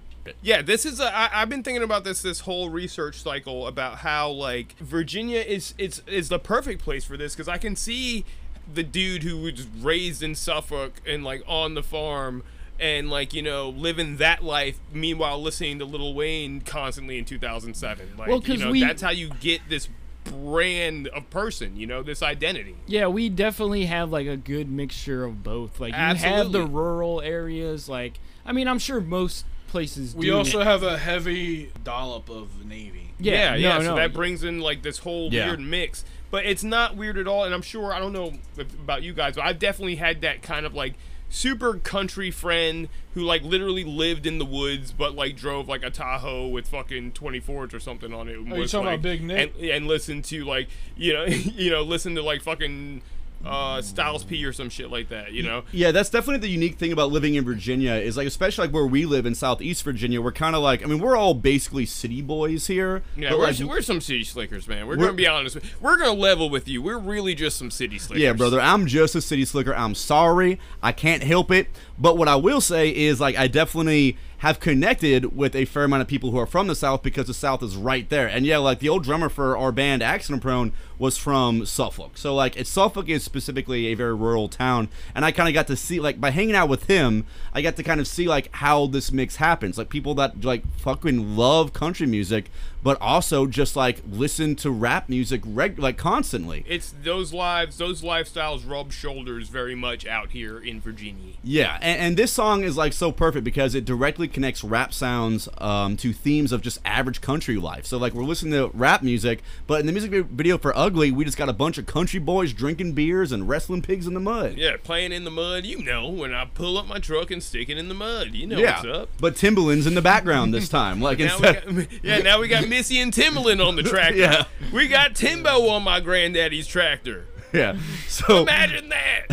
Yeah, 0.43 0.61
this 0.61 0.85
is. 0.85 0.99
A, 0.99 1.05
I, 1.05 1.41
I've 1.41 1.49
been 1.49 1.63
thinking 1.63 1.81
about 1.81 2.03
this 2.03 2.21
this 2.21 2.41
whole 2.41 2.69
research 2.69 3.19
cycle 3.21 3.65
about 3.65 3.97
how 3.99 4.29
like 4.29 4.77
Virginia 4.77 5.39
is 5.39 5.73
it's 5.79 6.03
is 6.05 6.29
the 6.29 6.37
perfect 6.37 6.83
place 6.83 7.03
for 7.03 7.17
this 7.17 7.33
because 7.33 7.47
I 7.47 7.57
can 7.57 7.75
see 7.75 8.23
the 8.71 8.83
dude 8.83 9.23
who 9.23 9.37
was 9.41 9.65
raised 9.67 10.21
in 10.21 10.35
Suffolk 10.35 11.01
and 11.07 11.23
like 11.23 11.41
on 11.47 11.73
the 11.73 11.81
farm 11.81 12.43
and 12.79 13.09
like 13.09 13.33
you 13.33 13.41
know 13.41 13.69
living 13.69 14.17
that 14.17 14.43
life 14.43 14.77
meanwhile 14.93 15.41
listening 15.41 15.79
to 15.79 15.85
Lil 15.85 16.13
Wayne 16.13 16.61
constantly 16.61 17.17
in 17.17 17.25
2007 17.25 18.13
like 18.17 18.27
Well, 18.27 18.37
you 18.37 18.43
'cause 18.43 18.59
know 18.59 18.71
we- 18.71 18.79
that's 18.81 19.01
how 19.01 19.09
you 19.09 19.29
get 19.39 19.61
this 19.69 19.89
brand 20.25 21.07
of 21.09 21.29
person 21.29 21.75
you 21.75 21.87
know 21.87 22.03
this 22.03 22.21
identity 22.21 22.75
Yeah, 22.87 23.07
we 23.07 23.29
definitely 23.29 23.85
have 23.85 24.11
like 24.11 24.27
a 24.27 24.37
good 24.37 24.69
mixture 24.69 25.23
of 25.23 25.43
both. 25.43 25.79
Like 25.79 25.93
you 25.93 25.99
have 25.99 26.51
the 26.51 26.65
rural 26.65 27.21
areas. 27.21 27.89
Like 27.89 28.19
I 28.45 28.51
mean, 28.51 28.67
I'm 28.67 28.79
sure 28.79 29.01
most 29.01 29.45
places. 29.67 30.13
We 30.15 30.25
do. 30.27 30.37
also 30.37 30.61
have 30.61 30.83
a 30.83 30.97
heavy 30.97 31.71
dollop 31.83 32.29
of 32.29 32.65
Navy. 32.65 33.13
yeah, 33.19 33.53
yeah, 33.53 33.55
yeah. 33.55 33.77
no, 33.77 33.83
so 33.83 33.89
no. 33.91 33.95
that 33.95 34.13
brings 34.13 34.43
in 34.43 34.59
like 34.59 34.81
this 34.81 34.99
whole 34.99 35.31
Yeah. 35.31 35.47
weird 35.47 35.59
mix. 35.61 36.03
But 36.29 36.45
it's 36.45 36.63
not 36.63 36.95
weird 36.95 37.17
at 37.17 37.27
all. 37.27 37.43
And 37.43 37.53
I'm 37.53 37.61
sure 37.61 37.93
I 37.93 37.99
don't 37.99 38.13
know 38.13 38.33
if- 38.57 38.73
about 38.73 39.03
you 39.03 39.13
guys, 39.13 39.35
but 39.35 39.43
I've 39.45 39.59
definitely 39.59 39.95
had 39.95 40.21
that 40.21 40.41
kind 40.41 40.65
of 40.65 40.73
like 40.73 40.93
super 41.31 41.77
country 41.77 42.29
friend 42.29 42.89
who 43.13 43.21
like 43.21 43.41
literally 43.41 43.83
lived 43.83 44.27
in 44.27 44.37
the 44.37 44.45
woods, 44.45 44.91
but 44.91 45.15
like 45.15 45.35
drove 45.35 45.67
like 45.67 45.81
a 45.81 45.89
Tahoe 45.89 46.47
with 46.47 46.67
fucking 46.67 47.13
24s 47.13 47.73
or 47.73 47.79
something 47.79 48.13
on 48.13 48.27
it. 48.27 48.37
and 48.37 48.53
Oh, 48.53 48.57
you 48.57 48.67
talking 48.67 48.87
about 48.87 49.01
Big 49.01 49.23
Nick? 49.23 49.53
And, 49.57 49.69
and 49.69 49.87
listen 49.87 50.21
to 50.23 50.43
like 50.45 50.67
you 50.95 51.13
know 51.13 51.23
you 51.25 51.71
know 51.71 51.81
listen 51.81 52.13
to 52.15 52.21
like 52.21 52.41
fucking 52.43 53.01
uh 53.45 53.81
Styles 53.81 54.23
P 54.23 54.43
or 54.45 54.53
some 54.53 54.69
shit 54.69 54.91
like 54.91 55.09
that. 55.09 55.31
You 55.31 55.43
know. 55.43 55.63
Yeah, 55.71 55.91
that's 55.91 56.09
definitely 56.09 56.39
the 56.39 56.49
unique 56.49 56.77
thing 56.77 56.91
about 56.91 57.11
living 57.11 57.35
in 57.35 57.43
Virginia 57.43 57.93
is 57.93 58.17
like, 58.17 58.27
especially 58.27 58.67
like 58.67 58.73
where 58.73 58.85
we 58.85 59.05
live 59.05 59.25
in 59.25 59.35
Southeast 59.35 59.83
Virginia, 59.83 60.21
we're 60.21 60.31
kind 60.31 60.55
of 60.55 60.61
like, 60.61 60.83
I 60.83 60.85
mean, 60.87 60.99
we're 60.99 61.15
all 61.15 61.33
basically 61.33 61.85
city 61.85 62.21
boys 62.21 62.67
here. 62.67 63.03
Yeah, 63.15 63.31
we're, 63.33 63.43
like, 63.43 63.59
we're 63.59 63.81
some 63.81 64.01
city 64.01 64.23
slickers, 64.23 64.67
man. 64.67 64.87
We're, 64.87 64.95
We're- 64.97 65.07
gonna 65.07 65.17
be 65.17 65.27
honest. 65.27 65.57
We're 65.79 65.97
gonna 65.97 66.13
level 66.13 66.49
with 66.49 66.67
you. 66.67 66.81
We're 66.81 66.97
really 66.99 67.35
just 67.35 67.57
some 67.57 67.71
city 67.71 67.97
slickers. 67.99 68.21
Yeah, 68.21 68.33
brother, 68.33 68.59
I'm 68.59 68.87
just 68.87 69.15
a 69.15 69.21
city 69.21 69.45
slicker. 69.45 69.75
I'm 69.75 69.95
sorry. 69.95 70.59
I 70.81 70.91
can't 70.91 71.23
help 71.23 71.51
it. 71.51 71.67
But 71.97 72.17
what 72.17 72.27
I 72.27 72.35
will 72.35 72.61
say 72.61 72.89
is, 72.89 73.19
like, 73.19 73.37
I 73.37 73.47
definitely 73.47 74.17
have 74.41 74.59
connected 74.59 75.37
with 75.37 75.55
a 75.55 75.65
fair 75.65 75.83
amount 75.83 76.01
of 76.01 76.07
people 76.07 76.31
who 76.31 76.37
are 76.39 76.47
from 76.47 76.65
the 76.65 76.73
South 76.73 77.03
because 77.03 77.27
the 77.27 77.33
South 77.33 77.61
is 77.61 77.75
right 77.75 78.09
there. 78.09 78.27
And 78.27 78.43
yeah, 78.43 78.57
like, 78.57 78.79
the 78.79 78.89
old 78.89 79.03
drummer 79.03 79.29
for 79.29 79.55
our 79.55 79.71
band, 79.71 80.01
Accident 80.01 80.41
Prone, 80.41 80.73
was 80.97 81.15
from 81.15 81.63
Suffolk. 81.63 82.17
So, 82.17 82.33
like, 82.33 82.57
Suffolk 82.65 83.07
is 83.07 83.23
specifically 83.23 83.87
a 83.87 83.93
very 83.93 84.15
rural 84.15 84.49
town. 84.49 84.89
And 85.13 85.23
I 85.23 85.31
kind 85.31 85.47
of 85.47 85.53
got 85.53 85.67
to 85.67 85.75
see, 85.75 85.99
like, 85.99 86.19
by 86.19 86.31
hanging 86.31 86.55
out 86.55 86.69
with 86.69 86.85
him, 86.85 87.27
I 87.53 87.61
got 87.61 87.75
to 87.75 87.83
kind 87.83 87.99
of 87.99 88.07
see, 88.07 88.27
like, 88.27 88.49
how 88.55 88.87
this 88.87 89.11
mix 89.11 89.35
happens. 89.35 89.77
Like, 89.77 89.89
people 89.89 90.15
that, 90.15 90.43
like, 90.43 90.63
fucking 90.75 91.37
love 91.37 91.71
country 91.71 92.07
music, 92.07 92.49
but 92.83 92.99
also 93.01 93.45
just, 93.47 93.75
like, 93.75 94.01
listen 94.09 94.55
to 94.57 94.71
rap 94.71 95.09
music, 95.09 95.41
reg- 95.45 95.79
like, 95.79 95.97
constantly. 95.97 96.63
it's 96.67 96.93
those 97.03 97.33
lives, 97.33 97.77
those 97.77 98.01
lifestyles 98.01 98.67
rub 98.69 98.91
shoulders 98.91 99.49
very 99.49 99.75
much 99.75 100.05
out 100.05 100.31
here 100.31 100.57
in 100.59 100.79
Virginia. 100.81 101.33
Yeah, 101.43 101.77
and, 101.81 101.99
and 102.01 102.17
this 102.17 102.31
song 102.31 102.63
is 102.63 102.77
like 102.77 102.93
so 102.93 103.11
perfect 103.11 103.43
because 103.43 103.75
it 103.75 103.85
directly 103.85 104.27
connects 104.27 104.63
rap 104.63 104.93
sounds 104.93 105.47
um, 105.57 105.97
to 105.97 106.13
themes 106.13 106.51
of 106.51 106.61
just 106.61 106.79
average 106.85 107.21
country 107.21 107.55
life. 107.57 107.85
So 107.85 107.97
like 107.97 108.13
we're 108.13 108.23
listening 108.23 108.53
to 108.53 108.69
rap 108.75 109.01
music, 109.03 109.41
but 109.67 109.79
in 109.79 109.85
the 109.85 109.91
music 109.91 110.11
video 110.11 110.57
for 110.57 110.75
"Ugly," 110.77 111.11
we 111.11 111.25
just 111.25 111.37
got 111.37 111.49
a 111.49 111.53
bunch 111.53 111.77
of 111.77 111.85
country 111.85 112.19
boys 112.19 112.53
drinking 112.53 112.93
beers 112.93 113.31
and 113.31 113.47
wrestling 113.49 113.81
pigs 113.81 114.05
in 114.07 114.13
the 114.13 114.19
mud. 114.19 114.55
Yeah, 114.57 114.77
playing 114.83 115.11
in 115.11 115.23
the 115.23 115.31
mud, 115.31 115.65
you 115.65 115.83
know, 115.83 116.07
when 116.09 116.33
I 116.33 116.45
pull 116.45 116.77
up 116.77 116.87
my 116.87 116.99
truck 116.99 117.31
and 117.31 117.41
stick 117.41 117.69
it 117.69 117.77
in 117.77 117.87
the 117.87 117.93
mud, 117.95 118.33
you 118.33 118.47
know 118.47 118.57
Yeah, 118.59 118.81
what's 118.83 118.97
up. 118.97 119.09
but 119.19 119.35
Timbaland's 119.35 119.87
in 119.87 119.95
the 119.95 120.01
background 120.01 120.53
this 120.53 120.69
time. 120.69 121.01
Like 121.01 121.19
Now 121.19 121.25
instead, 121.35 121.65
got, 121.75 121.87
yeah, 122.03 122.17
now 122.19 122.39
we 122.39 122.47
got 122.47 122.67
Missy 122.71 122.99
and 122.99 123.13
Timbaland 123.13 123.63
on 123.65 123.75
the 123.75 123.83
tractor. 123.93 124.17
Yeah. 124.17 124.45
We 124.73 124.87
got 124.87 125.13
Timbo 125.15 125.67
on 125.67 125.83
my 125.83 125.99
granddaddy's 125.99 126.65
tractor. 126.65 127.27
yeah. 127.53 127.77
So 128.07 128.41
Imagine 128.41 128.89
that. 128.89 129.27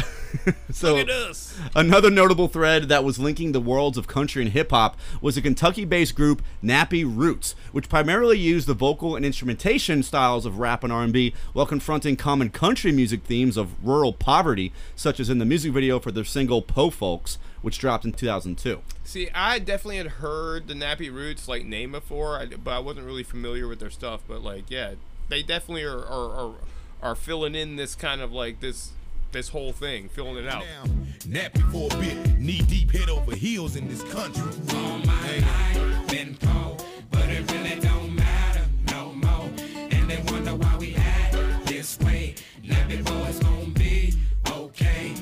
so 0.70 0.96
Look 0.96 1.08
at 1.08 1.10
us. 1.10 1.58
Another 1.74 2.10
notable 2.10 2.48
thread 2.48 2.84
that 2.84 3.04
was 3.04 3.18
linking 3.18 3.52
the 3.52 3.60
worlds 3.60 3.98
of 3.98 4.06
country 4.06 4.42
and 4.42 4.52
hip 4.52 4.70
hop 4.70 4.96
was 5.20 5.36
a 5.36 5.42
Kentucky 5.42 5.84
based 5.84 6.14
group, 6.14 6.42
Nappy 6.62 7.04
Roots, 7.04 7.54
which 7.72 7.88
primarily 7.88 8.38
used 8.38 8.66
the 8.66 8.74
vocal 8.74 9.16
and 9.16 9.24
instrumentation 9.24 10.02
styles 10.02 10.46
of 10.46 10.58
rap 10.58 10.84
and 10.84 10.92
R&B 10.92 11.34
while 11.52 11.66
confronting 11.66 12.16
common 12.16 12.50
country 12.50 12.92
music 12.92 13.24
themes 13.24 13.56
of 13.56 13.84
rural 13.84 14.12
poverty, 14.12 14.72
such 14.94 15.20
as 15.20 15.30
in 15.30 15.38
the 15.38 15.44
music 15.44 15.72
video 15.72 15.98
for 15.98 16.10
their 16.10 16.24
single 16.24 16.62
Po 16.62 16.90
Folks, 16.90 17.38
which 17.62 17.78
dropped 17.78 18.04
in 18.04 18.12
2002. 18.12 18.80
See, 19.04 19.30
I 19.34 19.58
definitely 19.58 19.96
had 19.96 20.06
heard 20.06 20.68
the 20.68 20.74
Nappy 20.74 21.12
Roots 21.12 21.48
like 21.48 21.64
name 21.64 21.92
before, 21.92 22.44
but 22.62 22.70
I 22.70 22.78
wasn't 22.78 23.06
really 23.06 23.22
familiar 23.22 23.66
with 23.66 23.80
their 23.80 23.90
stuff. 23.90 24.20
But 24.28 24.42
like, 24.42 24.70
yeah, 24.70 24.94
they 25.28 25.42
definitely 25.42 25.84
are 25.84 26.04
are, 26.04 26.30
are 26.32 26.54
are 27.00 27.14
filling 27.14 27.54
in 27.54 27.76
this 27.76 27.94
kind 27.94 28.20
of 28.20 28.32
like 28.32 28.60
this 28.60 28.90
this 29.32 29.48
whole 29.48 29.72
thing, 29.72 30.08
filling 30.08 30.36
it 30.36 30.48
out. 30.48 30.62
Down, 30.62 31.06
nappy 31.20 31.62
for 31.70 31.94
a 31.94 32.00
bit, 32.00 32.38
knee 32.38 32.62
deep, 32.62 32.90
head 32.90 33.08
over 33.08 33.34
heels 33.34 33.76
in 33.76 33.88
this 33.88 34.02
country. 34.04 34.42
All 34.74 34.98
my 34.98 35.38
life 35.38 36.08
been 36.08 36.36
poor, 36.40 36.76
but 37.10 37.28
it 37.28 37.50
really 37.52 37.80
don't 37.80 38.14
matter 38.14 38.62
no 38.90 39.12
more. 39.12 39.50
And 39.90 40.08
they 40.10 40.22
wonder 40.32 40.54
why 40.54 40.76
we 40.78 40.94
act 40.96 41.36
this 41.66 41.98
way. 42.00 42.34
Now 42.64 42.86
before 42.88 43.28
it's 43.28 43.38
gonna 43.38 43.66
be 43.66 44.14
okay. 44.50 45.14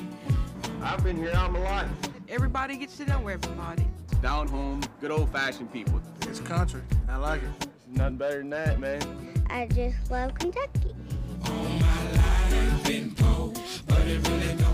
I've 0.81 1.03
been 1.03 1.17
here 1.17 1.33
all 1.35 1.49
my 1.49 1.59
life. 1.59 1.89
Everybody 2.29 2.77
gets 2.77 2.97
to 2.97 3.05
know 3.05 3.27
everybody. 3.27 3.87
Down 4.21 4.47
home, 4.47 4.81
good 4.99 5.11
old 5.11 5.29
fashioned 5.31 5.71
people. 5.71 6.01
It's 6.21 6.39
country. 6.39 6.81
I 7.07 7.17
like 7.17 7.41
it. 7.43 7.67
Nothing 7.89 8.17
better 8.17 8.37
than 8.39 8.49
that, 8.51 8.79
man. 8.79 9.01
I 9.49 9.67
just 9.67 10.11
love 10.11 10.33
Kentucky. 10.35 10.93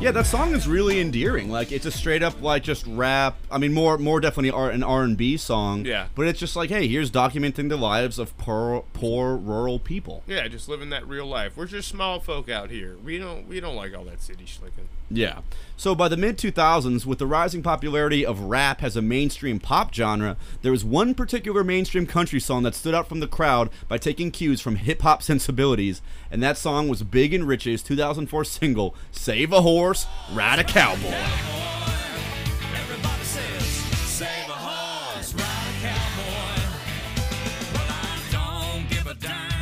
Yeah, 0.03 0.11
that 0.11 0.25
song 0.25 0.53
is 0.53 0.67
really 0.67 0.99
endearing. 0.99 1.49
Like 1.49 1.71
it's 1.71 1.85
a 1.85 1.91
straight 1.91 2.23
up 2.23 2.41
like 2.41 2.61
just 2.61 2.85
rap. 2.85 3.37
I 3.49 3.57
mean, 3.57 3.73
more 3.73 3.97
more 3.97 4.19
definitely 4.19 4.51
R- 4.51 4.69
an 4.69 4.83
R 4.83 5.03
and 5.03 5.15
B 5.15 5.37
song. 5.37 5.85
Yeah. 5.85 6.07
But 6.13 6.27
it's 6.27 6.41
just 6.41 6.57
like, 6.57 6.69
hey, 6.69 6.89
here's 6.89 7.09
documenting 7.09 7.69
the 7.69 7.77
lives 7.77 8.19
of 8.19 8.37
poor 8.37 8.83
poor 8.91 9.37
rural 9.37 9.79
people. 9.79 10.21
Yeah, 10.27 10.49
just 10.49 10.67
living 10.67 10.89
that 10.89 11.07
real 11.07 11.25
life. 11.25 11.55
We're 11.55 11.67
just 11.67 11.87
small 11.87 12.19
folk 12.19 12.49
out 12.49 12.69
here. 12.69 12.97
We 13.01 13.17
don't 13.17 13.47
we 13.47 13.61
don't 13.61 13.77
like 13.77 13.95
all 13.95 14.03
that 14.03 14.21
city 14.21 14.43
schlicking. 14.45 14.89
Yeah. 15.13 15.41
So 15.75 15.95
by 15.95 16.07
the 16.07 16.17
mid 16.17 16.37
2000s, 16.37 17.05
with 17.05 17.19
the 17.19 17.27
rising 17.27 17.61
popularity 17.61 18.25
of 18.25 18.39
rap 18.41 18.81
as 18.83 18.95
a 18.95 19.01
mainstream 19.01 19.59
pop 19.59 19.93
genre, 19.93 20.37
there 20.61 20.71
was 20.71 20.83
one 20.83 21.13
particular 21.13 21.63
mainstream 21.63 22.05
country 22.05 22.39
song 22.39 22.63
that 22.63 22.75
stood 22.75 22.93
out 22.93 23.09
from 23.09 23.19
the 23.19 23.27
crowd 23.27 23.69
by 23.87 23.97
taking 23.97 24.31
cues 24.31 24.61
from 24.61 24.77
hip 24.77 25.01
hop 25.01 25.21
sensibilities, 25.23 26.01
and 26.31 26.41
that 26.41 26.57
song 26.57 26.87
was 26.87 27.03
Big 27.03 27.33
and 27.33 27.47
Rich's 27.47 27.83
2004 27.83 28.43
single 28.45 28.95
"Save 29.11 29.51
a 29.51 29.61
Horse, 29.61 30.07
Ride 30.31 30.59
a 30.59 30.63
Cowboy." 30.63 32.02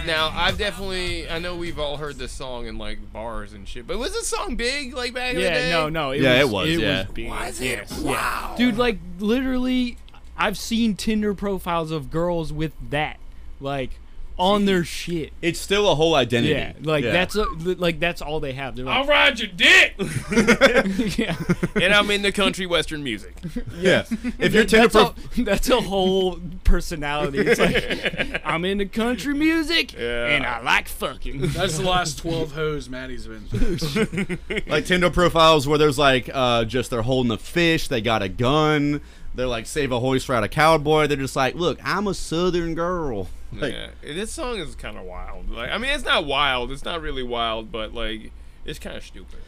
Now 0.05 0.31
I've 0.33 0.57
definitely 0.57 1.29
I 1.29 1.39
know 1.39 1.55
we've 1.55 1.79
all 1.79 1.97
heard 1.97 2.17
this 2.17 2.31
song 2.31 2.65
in 2.67 2.77
like 2.77 3.11
bars 3.13 3.53
and 3.53 3.67
shit, 3.67 3.85
but 3.87 3.97
was 3.99 4.13
this 4.13 4.27
song 4.27 4.55
big 4.55 4.93
like 4.93 5.13
back 5.13 5.31
in 5.31 5.35
the 5.35 5.41
day? 5.41 5.69
Yeah, 5.69 5.75
no, 5.79 5.89
no. 5.89 6.11
It 6.11 6.21
Yeah, 6.21 6.43
was, 6.43 6.49
it 6.49 6.53
was, 6.53 6.69
It 6.69 6.79
yeah. 6.79 7.03
was 7.03 7.11
big. 7.13 7.29
Was 7.29 7.61
it? 7.61 7.65
Yes, 7.65 7.99
Wow. 8.01 8.11
Yeah. 8.51 8.57
Dude, 8.57 8.77
like 8.77 8.97
literally, 9.19 9.97
I've 10.37 10.57
seen 10.57 10.95
Tinder 10.95 11.33
profiles 11.33 11.91
of 11.91 12.09
girls 12.09 12.51
with 12.51 12.73
that. 12.89 13.17
Like, 13.59 13.91
on 14.37 14.65
their 14.65 14.83
shit. 14.83 15.33
It's 15.41 15.59
still 15.59 15.89
a 15.89 15.95
whole 15.95 16.15
identity. 16.15 16.53
Yeah, 16.53 16.73
like 16.81 17.03
Yeah. 17.03 17.11
that's 17.11 17.35
a, 17.35 17.45
like 17.45 17.99
that's 17.99 18.21
all 18.21 18.39
they 18.39 18.53
have. 18.53 18.75
They're 18.75 18.85
like, 18.85 18.95
I'll 18.95 19.01
like, 19.01 19.09
ride 19.09 19.39
your 19.39 19.49
dick. 19.49 19.95
yeah. 21.17 21.35
and 21.75 21.93
I'm 21.93 22.09
into 22.09 22.31
country 22.31 22.65
western 22.65 23.03
music. 23.03 23.35
yeah. 23.77 24.05
If 24.39 24.53
you're 24.53 24.65
Tinder 24.65 24.87
that's, 24.87 24.95
a, 25.37 25.43
that's 25.43 25.69
a 25.69 25.81
whole 25.81 26.39
personality. 26.63 27.39
It's 27.39 27.59
like 27.59 28.41
I'm 28.45 28.65
into 28.65 28.85
country 28.85 29.33
music 29.33 29.93
Yeah. 29.93 30.27
and 30.27 30.45
I 30.45 30.61
like 30.61 30.87
fucking. 30.87 31.41
That's 31.49 31.77
the 31.77 31.83
last 31.87 32.17
12 32.19 32.53
hoes 32.53 32.89
Maddie's 32.89 33.27
been 33.27 33.41
through. 33.47 34.37
like 34.67 34.85
Tinder 34.85 35.09
profiles 35.09 35.67
where 35.67 35.77
there's 35.77 35.99
like 35.99 36.29
uh, 36.33 36.65
just 36.65 36.89
they're 36.89 37.01
holding 37.03 37.31
a 37.31 37.37
fish, 37.37 37.87
they 37.87 38.01
got 38.01 38.21
a 38.23 38.29
gun, 38.29 39.01
they're 39.35 39.45
like 39.47 39.65
save 39.65 39.91
a 39.91 39.99
horse 39.99 40.27
ride 40.27 40.43
a 40.43 40.49
cowboy. 40.49 41.07
They're 41.07 41.17
just 41.17 41.35
like, 41.35 41.55
look, 41.55 41.79
I'm 41.83 42.07
a 42.07 42.13
southern 42.13 42.75
girl. 42.75 43.27
Like, 43.53 43.73
yeah, 43.73 43.89
this 44.01 44.31
song 44.31 44.57
is 44.59 44.75
kind 44.75 44.97
of 44.97 45.03
wild. 45.03 45.49
Like, 45.49 45.71
I 45.71 45.77
mean, 45.77 45.91
it's 45.91 46.05
not 46.05 46.25
wild. 46.25 46.71
It's 46.71 46.85
not 46.85 47.01
really 47.01 47.23
wild, 47.23 47.71
but 47.71 47.93
like, 47.93 48.31
it's 48.65 48.79
kind 48.79 48.95
of 48.95 49.03
stupid. 49.03 49.39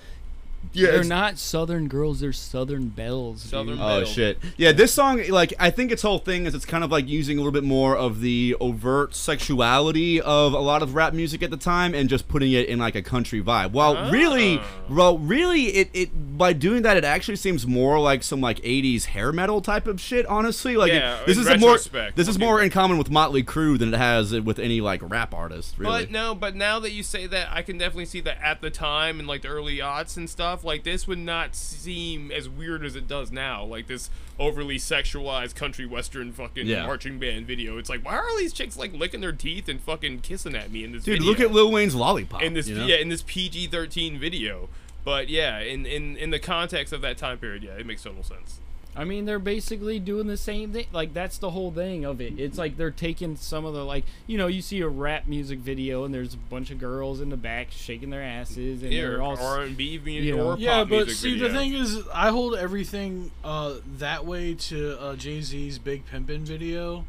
Yeah, 0.74 0.92
They're 0.92 1.04
not 1.04 1.38
southern 1.38 1.88
girls. 1.88 2.20
They're 2.20 2.34
southern 2.34 2.90
belles. 2.90 3.42
Southern. 3.44 3.80
Oh 3.80 4.00
Metal. 4.00 4.06
shit! 4.06 4.40
Yeah, 4.58 4.72
this 4.72 4.92
song, 4.94 5.22
like, 5.30 5.54
I 5.60 5.70
think 5.70 5.92
its 5.92 6.02
whole 6.02 6.20
thing 6.20 6.46
is 6.46 6.54
it's 6.56 6.66
kind 6.66 6.84
of 6.84 6.92
like 6.92 7.08
using 7.08 7.38
a 7.38 7.42
little 7.42 7.52
bit 7.52 7.64
more 7.64 7.96
of 7.96 8.20
the 8.22 8.56
overt 8.60 9.14
sexuality 9.16 10.20
of 10.22 10.54
a 10.54 10.60
lot 10.60 10.82
of 10.82 10.96
rap 10.96 11.14
music 11.14 11.44
at 11.44 11.52
the 11.52 11.58
time, 11.58 11.94
and 11.94 12.10
just 12.10 12.28
putting 12.28 12.52
it 12.52 12.68
in 12.68 12.80
like 12.80 12.96
a 12.96 13.02
country 13.02 13.42
vibe. 13.42 13.72
While 13.72 14.12
really, 14.12 14.60
Ah. 14.60 14.66
well, 14.90 15.18
really, 15.18 15.64
it, 15.68 15.90
it 15.94 16.38
by 16.38 16.54
doing 16.54 16.82
that, 16.84 16.98
it 16.98 17.04
actually 17.04 17.36
seems 17.36 17.68
more 17.68 18.00
like 18.00 18.24
some 18.24 18.42
like 18.42 18.60
'80s 18.62 19.06
hair 19.06 19.32
metal 19.32 19.62
type 19.62 19.88
of 19.88 20.00
shit. 20.02 20.26
Honestly, 20.26 20.76
like, 20.78 20.92
it- 20.92 21.26
this 21.26 21.38
is 21.38 21.48
a 21.48 21.58
more 21.58 21.78
this 22.16 22.28
is 22.28 22.40
more 22.40 22.62
in 22.62 22.70
common 22.70 22.98
with 22.98 23.10
Motley 23.10 23.44
Crue 23.44 23.78
than 23.78 23.94
it 23.94 23.98
has 23.98 24.34
with 24.34 24.60
any 24.60 24.82
like 24.82 25.02
rap 25.04 25.34
artist. 25.34 25.76
Really, 25.78 26.04
But 26.04 26.12
no, 26.12 26.34
but 26.36 26.56
now 26.56 26.80
that 26.80 26.92
you 26.92 27.04
say 27.04 27.28
that, 27.28 27.50
I 27.52 27.62
can 27.62 27.78
definitely 27.78 28.06
see 28.06 28.22
that 28.22 28.38
at 28.42 28.62
the 28.62 28.70
time 28.70 29.20
and 29.20 29.28
like 29.28 29.42
the 29.44 29.50
early 29.50 29.78
aughts 29.78 30.18
and 30.18 30.30
stuff, 30.30 30.63
like 30.64 30.84
this 30.84 31.08
would 31.08 31.20
not 31.20 31.56
seem 31.56 32.32
as 32.32 32.48
weird 32.50 32.84
as 32.86 32.96
it 32.96 33.08
does 33.08 33.32
now. 33.32 33.64
Like 33.64 33.88
this 33.88 34.10
overly 34.40 34.78
sexualized 34.78 35.56
country 35.56 35.86
western 35.86 36.32
fucking 36.34 36.66
Yeah. 36.68 36.86
marching 36.86 37.20
band 37.20 37.46
video. 37.48 37.78
It's 37.78 37.90
like, 37.90 38.04
why 38.04 38.16
are 38.16 38.28
all 38.30 38.38
these 38.38 38.54
chicks 38.54 38.78
like 38.78 38.94
licking 38.94 39.22
their 39.22 39.32
teeth 39.32 39.68
and 39.70 39.80
fucking 39.82 40.22
kissing 40.22 40.56
at 40.56 40.72
me 40.72 40.84
in 40.84 40.92
this 40.92 41.04
dude, 41.04 41.20
video? 41.20 41.30
look 41.30 41.40
at 41.40 41.52
Lil 41.52 41.72
Wayne's 41.72 41.96
lollipop. 41.96 42.42
in 42.42 42.54
this 42.54 42.68
you 42.68 42.76
know? 42.76 42.86
yeah 42.86 42.96
in 42.98 43.10
this 43.10 43.24
PG 43.26 43.68
thirteen 43.68 44.20
video. 44.20 44.70
But 45.06 45.28
yeah, 45.30 45.60
in, 45.60 45.86
in 45.86 46.16
in 46.16 46.30
the 46.30 46.40
context 46.40 46.94
of 46.94 47.02
that 47.02 47.18
time 47.18 47.38
period, 47.38 47.62
yeah, 47.64 47.72
it 47.74 47.86
makes 47.86 48.04
total 48.04 48.24
sense. 48.24 48.60
I 48.96 49.04
mean, 49.06 49.26
they're 49.26 49.40
basically 49.40 50.00
doing 50.00 50.28
the 50.28 50.38
same 50.38 50.72
thing. 50.72 50.86
Like 50.92 51.14
that's 51.14 51.38
the 51.38 51.50
whole 51.52 51.72
thing 51.72 52.06
of 52.06 52.22
it. 52.22 52.40
It's 52.40 52.58
like 52.58 52.78
they're 52.78 52.92
taking 52.92 53.36
some 53.36 53.66
of 53.66 53.74
the 53.74 53.84
like 53.84 54.06
you 54.28 54.38
know 54.38 54.48
you 54.48 54.62
see 54.62 54.82
a 54.82 54.88
rap 54.88 55.28
music 55.28 55.60
video 55.60 56.04
and 56.04 56.14
there's 56.14 56.34
a 56.34 56.38
bunch 56.38 56.70
of 56.72 56.80
girls 56.80 57.20
in 57.20 57.30
the 57.30 57.38
back 57.38 57.68
shaking 57.72 58.10
their 58.12 58.22
asses 58.22 58.84
and 58.84 58.92
Yeah, 58.94 59.02
they're 59.02 59.22
all 59.22 59.38
R 59.38 59.62
and 59.62 59.76
B 59.76 60.00
you 60.06 60.36
know. 60.36 60.52
or 60.52 60.58
Yeah, 60.58 60.84
but 60.84 61.08
music 61.08 61.16
see, 61.16 61.34
video. 61.34 61.48
the 61.48 61.54
thing 61.56 61.74
is, 61.74 62.08
I 62.14 62.30
hold 62.30 62.56
everything 62.56 63.32
uh, 63.44 63.76
that 63.98 64.26
way 64.26 64.54
to 64.56 65.00
uh, 65.02 65.16
Jay 65.16 65.42
Z's 65.42 65.80
Big 65.80 66.04
Pimpin' 66.08 66.42
video, 66.42 67.06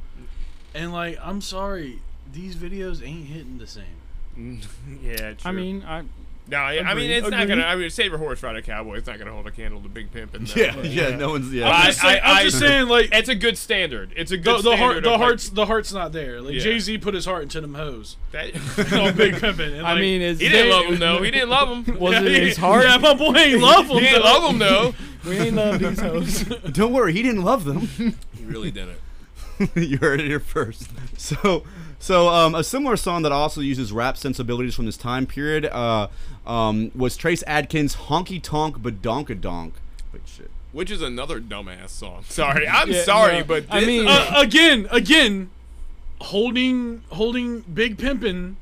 and 0.75 0.93
like, 0.93 1.19
I'm 1.23 1.41
sorry, 1.41 2.01
these 2.33 2.57
videos 2.57 3.07
ain't 3.07 3.27
hitting 3.27 3.59
the 3.59 3.67
same. 3.67 3.85
yeah, 5.03 5.35
true. 5.35 5.37
I 5.45 5.53
mean, 5.53 5.85
I 5.87 6.03
No, 6.47 6.59
I, 6.59 6.73
I 6.79 6.93
mean 6.95 7.05
Agree, 7.11 7.15
it's 7.15 7.31
not 7.31 7.49
gonna. 7.49 7.63
I 7.63 7.75
mean, 7.75 7.89
Save 7.89 8.13
a 8.13 8.19
Horse 8.19 8.43
Ride 8.43 8.57
a 8.57 8.61
Cowboy. 8.63 8.97
It's 8.97 9.07
not 9.07 9.19
gonna 9.19 9.33
hold 9.33 9.47
a 9.47 9.51
candle 9.51 9.81
to 9.81 9.89
Big 9.89 10.13
Pimp. 10.13 10.35
And 10.35 10.55
yeah, 10.57 10.79
yeah, 10.83 11.17
no 11.17 11.31
one's 11.31 11.51
yeah. 11.51 11.71
I, 11.71 11.87
just 11.87 12.03
saying- 12.03 12.21
I, 12.23 12.33
I'm 12.33 12.45
just 12.45 12.59
saying, 12.59 12.89
like- 12.89 13.09
it's 13.13 13.31
a 13.31 13.35
good 13.35 13.57
standard. 13.57 14.13
It's 14.15 14.31
a 14.31 14.37
good 14.37 14.57
the 14.57 14.61
standard. 14.61 14.79
heart, 14.79 14.97
of, 14.99 15.03
the 15.05 15.11
like, 15.11 15.21
heart's, 15.21 15.49
the 15.49 15.65
heart's 15.65 15.93
not 15.95 16.13
there. 16.13 16.43
Like 16.43 16.55
Yeah. 16.55 16.61
Jay 16.61 16.79
Z 16.81 16.99
put 16.99 17.15
his 17.15 17.25
heart 17.25 17.45
into 17.45 17.63
them 17.63 17.73
hoes 17.75 18.19
that, 18.33 18.55
on 18.93 19.17
Big 19.17 19.37
Pimpin'. 19.37 19.79
And, 19.79 19.87
I 19.87 19.99
mean, 19.99 20.21
it's 20.21 20.39
he 20.39 20.51
didn't 20.51 20.71
love 20.71 20.85
him 20.85 20.99
though. 20.99 21.23
He 21.23 21.31
didn't 21.31 21.49
love 21.49 21.69
him. 21.87 21.99
Was 21.99 22.17
it 22.17 22.31
yeah, 22.31 22.39
his 22.41 22.57
heart? 22.59 22.85
Yeah, 22.85 22.99
my 22.99 23.15
boy 23.15 23.35
ain't 23.37 23.63
love 23.63 23.87
him. 23.87 23.97
He 23.97 24.01
didn't 24.05 24.23
love 24.25 24.51
him 24.53 24.59
though. 24.59 24.95
we 25.27 25.39
ain't 25.39 25.57
love 25.57 25.79
these 25.79 26.01
hoes. 26.01 26.45
Don't 26.73 26.93
worry, 26.93 27.15
he 27.15 27.23
didn't 27.23 27.43
love 27.43 27.65
them. 27.65 27.81
He 28.37 28.45
really 28.45 28.71
didn't. 28.71 28.99
you 29.75 29.97
heard 29.97 30.21
it 30.21 30.27
here 30.27 30.41
first. 30.41 30.91
So, 31.17 31.65
so 32.05 32.29
um, 32.29 32.55
a 32.55 32.63
similar 32.63 32.99
song 32.99 33.23
that 33.23 33.33
also 33.33 33.63
uses 33.63 33.91
rap 33.91 34.19
sensibilities 34.19 34.75
from 34.75 34.85
this 34.85 34.99
time 34.99 35.25
period 35.27 35.65
uh, 35.65 36.09
um, 36.47 36.91
was 36.95 37.17
Trace 37.17 37.43
Adkins' 37.47 37.97
"Honky 37.97 38.43
Tonk 38.43 38.77
Badonkadonk." 38.83 39.73
Wait, 40.13 40.23
shit. 40.27 40.51
Which 40.73 40.91
is 40.91 41.01
another 41.01 41.41
dumbass 41.41 41.89
song. 41.89 42.25
Sorry, 42.29 42.69
I'm 42.69 42.91
Yeah, 42.91 43.05
sorry, 43.05 43.39
no, 43.39 43.45
but 43.45 43.65
I 43.71 43.87
mean- 43.87 44.07
uh, 44.07 44.33
again, 44.37 44.87
again, 44.91 45.49
holding 46.21 47.03
holding 47.09 47.61
Big 47.61 47.97
Pimpin' 47.97 48.57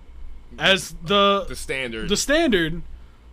as 0.56 0.94
the 1.02 1.44
the 1.48 1.56
standard. 1.56 2.08
the 2.08 2.16
standard. 2.16 2.82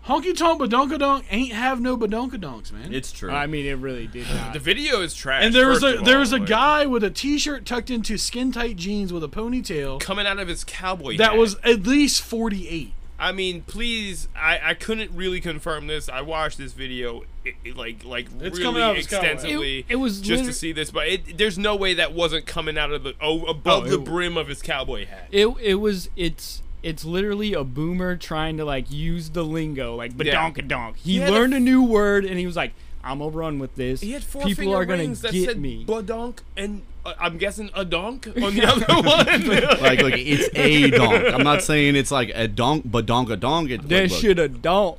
Honky 0.10 0.36
Tonk 0.36 0.60
Badonkadonk 0.60 1.24
ain't 1.30 1.54
have 1.54 1.80
no 1.80 1.96
Badonkadonks, 1.98 2.72
man. 2.72 2.92
It's 2.94 3.12
true. 3.12 3.30
I 3.32 3.46
mean, 3.48 3.66
it 3.66 3.76
really 3.78 4.08
did 4.08 4.28
not. 4.34 4.54
the 4.54 4.60
video 4.60 5.02
is 5.02 5.14
trash. 5.14 5.44
and 5.46 5.54
there 5.54 5.68
was 5.70 5.84
a 5.84 5.98
there 5.98 6.16
all, 6.16 6.20
was 6.22 6.34
a 6.34 6.38
like, 6.40 6.50
guy 6.50 6.86
with 6.88 7.04
a 7.04 7.12
T-shirt 7.12 7.66
tucked 7.66 7.90
into 7.90 8.18
skin 8.18 8.52
tight 8.52 8.76
jeans 8.76 9.14
with 9.14 9.24
a 9.24 9.28
ponytail 9.30 10.00
coming 10.00 10.26
out 10.26 10.40
of 10.40 10.48
his 10.48 10.64
cowboy. 10.64 11.12
Hat. 11.12 11.18
That 11.20 11.30
hat. 11.32 11.38
was 11.38 11.56
at 11.64 11.84
least 11.84 12.22
forty 12.24 12.68
eight. 12.68 12.94
I 13.22 13.34
mean, 13.34 13.64
please. 13.64 14.30
I, 14.34 14.60
I 14.64 14.74
couldn't 14.74 15.12
really 15.12 15.42
confirm 15.42 15.88
this. 15.88 16.08
I 16.08 16.22
watched 16.22 16.58
this 16.58 16.72
video, 16.72 17.24
it, 17.44 17.56
it, 17.66 17.76
like 17.76 18.04
like 18.06 18.28
It's 18.40 18.58
really 18.58 18.64
coming 18.64 18.82
out 18.82 18.92
of 18.92 18.96
his 18.98 19.08
cowboy. 19.08 19.26
extensively. 19.28 19.80
It- 19.80 19.86
it 19.90 19.96
was 19.98 20.22
just 20.22 20.46
to 20.46 20.54
see 20.54 20.72
this, 20.72 20.90
but 20.90 21.06
it, 21.08 21.38
there's 21.38 21.58
no 21.58 21.76
way 21.76 21.94
that 21.96 22.14
wasn't 22.14 22.46
coming 22.46 22.78
out 22.78 22.92
of 22.94 23.04
the 23.04 23.16
oh 23.22 23.44
above 23.44 23.84
Oh, 23.84 23.90
the 23.90 23.96
it- 24.00 24.06
brim 24.06 24.38
of 24.38 24.48
his 24.48 24.62
cowboy 24.62 25.06
hat. 25.06 25.28
It 25.32 25.48
it 25.62 25.76
was 25.76 26.10
it's 26.16 26.64
it's 26.84 27.04
literally 27.06 27.54
a 27.54 27.64
boomer 27.64 28.16
trying 28.16 28.58
to 28.58 28.66
like 28.66 28.92
use 28.92 29.30
the 29.32 29.44
lingo 29.44 29.96
like 29.96 30.12
Yeah. 30.18 30.50
badonkadonk. 30.52 30.96
He, 30.98 31.14
He 31.14 31.18
had 31.20 31.30
a 31.30 31.34
learned 31.34 31.54
a, 31.54 31.58
f- 31.58 31.62
new 31.64 31.84
word 31.84 32.26
and 32.26 32.40
he 32.40 32.46
was 32.46 32.56
like, 32.56 32.74
"I'm 33.04 33.20
gonna 33.20 33.32
run 33.32 33.60
with 33.60 33.76
this. 33.76 34.02
He 34.02 34.12
had 34.12 34.24
four 34.24 34.44
People 34.44 34.74
are 34.76 34.86
gonna 34.86 35.00
rings 35.04 35.22
that 35.22 35.32
get 35.34 35.46
said 35.46 35.60
me." 35.60 35.86
badonk 35.86 36.40
and 36.58 36.82
uh, 37.06 37.14
I'm 37.20 37.38
guessing 37.38 37.70
a 37.74 37.86
donk 37.86 38.28
on 38.28 38.56
the 38.56 38.66
other 38.68 38.86
one. 39.08 39.82
like, 39.82 40.02
like 40.02 40.14
it's 40.18 40.50
a 40.56 40.90
donk. 40.92 41.34
I'm 41.34 41.44
not 41.44 41.62
saying 41.64 41.96
it's 41.96 42.12
like 42.12 42.32
a 42.36 42.48
donk, 42.48 42.88
badonkadonk. 42.88 43.72
It, 43.72 43.88
That 43.90 44.04
look, 44.04 44.12
look. 44.12 44.20
should 44.22 44.38
have 44.38 44.62
don't. 44.62 44.98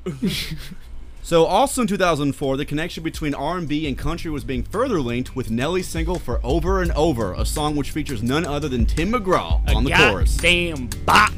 So, 1.22 1.44
also 1.44 1.82
in 1.82 1.86
2004, 1.86 2.56
the 2.56 2.64
connection 2.64 3.04
between 3.04 3.34
R&B 3.34 3.86
and 3.86 3.96
country 3.96 4.30
was 4.30 4.42
being 4.42 4.62
further 4.62 5.00
linked 5.00 5.36
with 5.36 5.50
Nelly's 5.50 5.86
single 5.86 6.18
for 6.18 6.40
"Over 6.42 6.80
and 6.82 6.90
Over," 6.92 7.34
a 7.34 7.44
song 7.44 7.76
which 7.76 7.90
features 7.90 8.22
none 8.22 8.46
other 8.46 8.68
than 8.68 8.86
Tim 8.86 9.12
McGraw 9.12 9.60
on 9.76 9.84
the 9.84 9.90
chorus. 9.92 10.36
Damn 10.38 10.86
bop. 11.04 11.30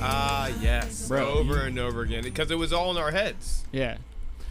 Ah, 0.00 0.48
yes, 0.60 1.08
Bro, 1.08 1.28
over 1.28 1.62
and 1.62 1.78
over 1.78 2.02
again. 2.02 2.22
Because 2.22 2.50
it 2.50 2.56
was 2.56 2.72
all 2.72 2.90
in 2.90 2.96
our 2.96 3.10
heads. 3.10 3.64
Yeah. 3.72 3.98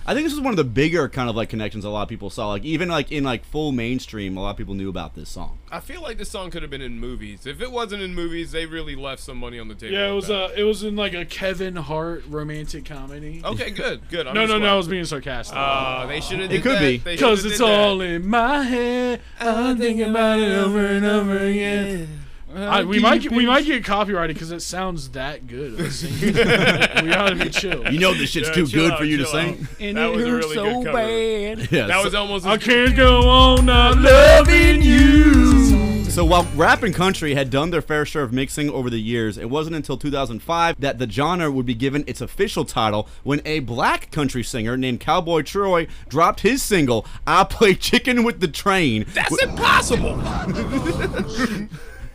I 0.09 0.13
think 0.13 0.23
this 0.23 0.31
is 0.31 0.39
one 0.39 0.53
of 0.53 0.57
the 0.57 0.63
bigger 0.63 1.09
kind 1.09 1.29
of 1.29 1.35
like 1.35 1.49
connections 1.49 1.83
a 1.83 1.89
lot 1.89 2.03
of 2.03 2.07
people 2.07 2.29
saw. 2.29 2.47
Like 2.47 2.63
even 2.63 2.87
like 2.87 3.11
in 3.11 3.25
like 3.25 3.43
full 3.43 3.73
mainstream, 3.73 4.37
a 4.37 4.41
lot 4.41 4.51
of 4.51 4.57
people 4.57 4.73
knew 4.73 4.87
about 4.87 5.15
this 5.15 5.27
song. 5.27 5.59
I 5.69 5.81
feel 5.81 6.01
like 6.01 6.17
this 6.17 6.31
song 6.31 6.49
could 6.49 6.61
have 6.61 6.71
been 6.71 6.81
in 6.81 6.97
movies. 6.97 7.45
If 7.45 7.61
it 7.61 7.73
wasn't 7.73 8.01
in 8.01 8.15
movies, 8.15 8.53
they 8.53 8.65
really 8.65 8.95
left 8.95 9.21
some 9.21 9.37
money 9.37 9.59
on 9.59 9.67
the 9.67 9.75
table. 9.75 9.93
Yeah, 9.93 10.07
it 10.07 10.15
with 10.15 10.15
was 10.15 10.27
that. 10.29 10.51
uh, 10.51 10.53
it 10.55 10.63
was 10.63 10.81
in 10.83 10.95
like 10.95 11.13
a 11.13 11.25
Kevin 11.25 11.75
Hart 11.75 12.23
romantic 12.29 12.85
comedy. 12.85 13.41
Okay, 13.43 13.69
good, 13.69 14.07
good. 14.09 14.27
I'm 14.27 14.33
no, 14.33 14.43
just 14.43 14.49
no, 14.49 14.55
no, 14.55 14.59
glad. 14.61 14.71
I 14.71 14.75
was 14.77 14.87
being 14.87 15.03
sarcastic. 15.03 15.57
Uh, 15.57 16.05
they 16.05 16.21
should 16.21 16.39
have. 16.39 16.53
It 16.53 16.63
could 16.63 16.79
be. 16.79 16.99
Because 16.99 17.43
it's 17.43 17.59
all 17.59 17.99
in 17.99 18.25
my 18.25 18.63
head. 18.63 19.19
I'm 19.41 19.77
thinking 19.77 20.09
about 20.09 20.39
it 20.39 20.53
over 20.53 20.85
and 20.85 21.05
over 21.05 21.37
again. 21.37 22.26
I, 22.55 22.83
we 22.83 22.99
might 22.99 23.21
get, 23.21 23.31
we 23.33 23.45
might 23.45 23.65
get 23.65 23.83
copyrighted 23.83 24.36
because 24.36 24.51
it 24.51 24.62
sounds 24.62 25.10
that 25.10 25.47
good. 25.47 25.79
us 25.81 25.95
singing. 25.99 26.33
we 26.33 27.13
ought 27.13 27.29
to 27.29 27.36
be 27.36 27.49
chill. 27.49 27.91
You 27.91 27.99
know 27.99 28.13
this 28.13 28.29
shit's 28.31 28.47
Yeah, 28.49 28.53
too 28.55 28.67
chill 28.67 28.83
good 28.83 28.91
out, 28.93 28.99
for 28.99 29.05
you 29.05 29.17
to 29.17 29.23
chill 29.23 29.31
sing. 29.33 29.49
out. 29.49 29.67
And 29.81 29.97
That 29.97 30.10
it 30.10 30.15
was 30.15 30.25
a 30.25 30.29
hurts 30.29 30.45
really 30.45 30.55
so 30.55 30.63
good 30.65 30.86
cover. 30.86 30.97
bad. 30.97 31.71
Yeah, 31.71 31.88
That 31.88 31.97
so- 31.99 32.03
was 32.05 32.15
almost. 32.15 32.45
I 32.45 32.57
can't 32.57 32.95
go 32.95 33.27
on 33.29 33.65
not 33.65 33.97
loving 33.99 34.81
you. 34.81 35.67
So 36.17 36.25
while 36.25 36.47
rap 36.55 36.81
and 36.81 36.95
country 36.95 37.36
had 37.36 37.51
done 37.51 37.69
their 37.69 37.81
fair 37.83 38.03
share 38.03 38.23
of 38.23 38.33
mixing 38.33 38.71
over 38.71 38.89
the 38.89 38.97
years, 38.97 39.38
it 39.38 39.51
wasn't 39.51 39.75
until 39.75 39.97
2005 39.99 40.75
that 40.81 40.97
the 40.97 41.07
genre 41.07 41.51
would 41.51 41.67
be 41.67 41.75
given 41.75 42.03
its 42.07 42.21
official 42.21 42.65
title 42.65 43.07
when 43.21 43.39
a 43.45 43.60
black 43.60 44.10
country 44.10 44.41
singer 44.43 44.75
named 44.75 45.00
Cowboy 45.00 45.43
Troy 45.43 45.85
dropped 46.10 46.39
his 46.39 46.63
single 46.63 47.06
"I 47.27 47.43
Play 47.43 47.75
Chicken 47.75 48.23
with 48.23 48.39
the 48.39 48.48
Train." 48.48 49.06
That's 49.13 49.43
impossible. 49.43 50.19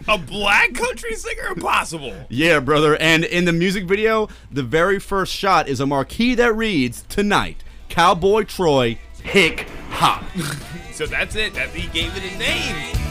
a 0.09 0.19
black 0.19 0.75
country 0.75 1.15
singer? 1.15 1.49
Impossible. 1.55 2.15
Yeah, 2.29 2.61
brother. 2.61 2.97
And 2.97 3.25
in 3.25 3.45
the 3.45 3.53
music 3.53 3.85
video, 3.85 4.29
the 4.51 4.63
very 4.63 4.99
first 4.99 5.33
shot 5.33 5.69
is 5.69 5.81
a 5.81 5.87
marquee 5.87 6.35
that 6.35 6.55
reads 6.55 7.05
Tonight, 7.09 7.65
Cowboy 7.89 8.45
Troy 8.45 8.99
Hick 9.23 9.69
Hop. 9.91 10.25
so 10.93 11.07
that's 11.07 11.37
it. 11.37 11.55
That 11.55 11.71
he 11.71 11.89
gave 11.89 12.17
it 12.17 12.33
a 12.33 12.39
name. 12.39 13.03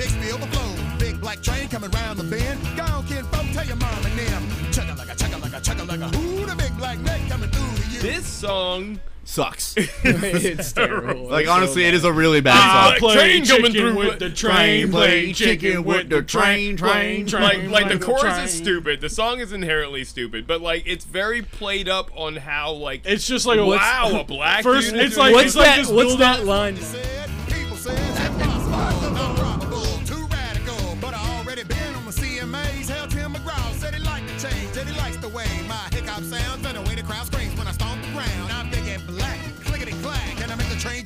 chicks 0.00 0.14
feel 0.14 0.38
the 0.38 0.46
flow. 0.46 0.98
Big 0.98 1.20
black 1.20 1.42
train 1.42 1.68
coming 1.68 1.90
round 1.90 2.18
the 2.18 2.24
bend. 2.24 2.60
Go 2.76 2.84
on, 2.84 3.06
kid, 3.06 3.24
folk, 3.26 3.46
tell 3.52 3.64
your 3.66 3.76
mom 3.76 4.06
and 4.06 4.18
them. 4.18 4.42
Chugga 4.72 4.96
like 4.96 5.08
a 5.08 5.14
chugga 5.14 5.42
like 5.42 5.52
a 5.52 5.60
chugga 5.60 5.86
like 5.86 6.00
a. 6.00 6.46
The 6.46 6.56
big 6.56 6.76
black 6.78 6.98
neck 7.00 7.20
coming 7.28 7.50
through 7.50 7.84
to 7.84 7.90
you. 7.90 8.00
This 8.00 8.26
song 8.26 8.98
Sucks. 9.30 9.74
it's 9.76 10.72
terrible. 10.72 11.28
like 11.28 11.42
It's 11.42 11.50
honestly, 11.50 11.84
it 11.84 11.88
bad. 11.92 11.94
is 11.94 12.04
a 12.04 12.12
really 12.12 12.40
bad 12.40 12.56
I 12.58 12.90
song. 12.90 12.98
play 12.98 13.14
train 13.14 13.46
coming 13.46 13.62
chicken 13.66 13.72
through 13.80 13.96
with 13.96 14.08
with- 14.08 14.18
the 14.18 14.30
train, 14.30 14.90
play 14.90 15.32
chicken 15.32 15.84
with 15.84 16.08
the 16.08 16.20
train, 16.22 16.76
train, 16.76 17.26
train. 17.28 17.70
like 17.70 17.84
like 17.86 17.88
the 18.00 18.04
chorus 18.04 18.22
train. 18.22 18.44
is 18.44 18.52
stupid. 18.52 19.00
The 19.00 19.08
song 19.08 19.38
is 19.38 19.52
inherently 19.52 20.02
stupid, 20.02 20.48
but 20.48 20.60
like 20.60 20.82
it's 20.84 21.04
very 21.04 21.42
played 21.42 21.88
up 21.88 22.10
on 22.16 22.34
how 22.34 22.72
like 22.72 23.02
It's 23.04 23.24
just 23.28 23.46
like 23.46 23.60
a 23.60 23.64
wow 23.66 24.18
a 24.20 24.24
black 24.24 24.64
First, 24.64 24.90
dude. 24.90 24.98
it's 25.00 25.12
is 25.12 25.18
like 25.18 25.32
What's 25.32 25.46
it's 25.46 25.56
like 25.56 25.66
that? 25.66 25.76
this 25.78 25.88
What's 25.90 26.08
build 26.08 26.20
that 26.22 26.40
up. 26.40 26.46
line? 26.46 26.76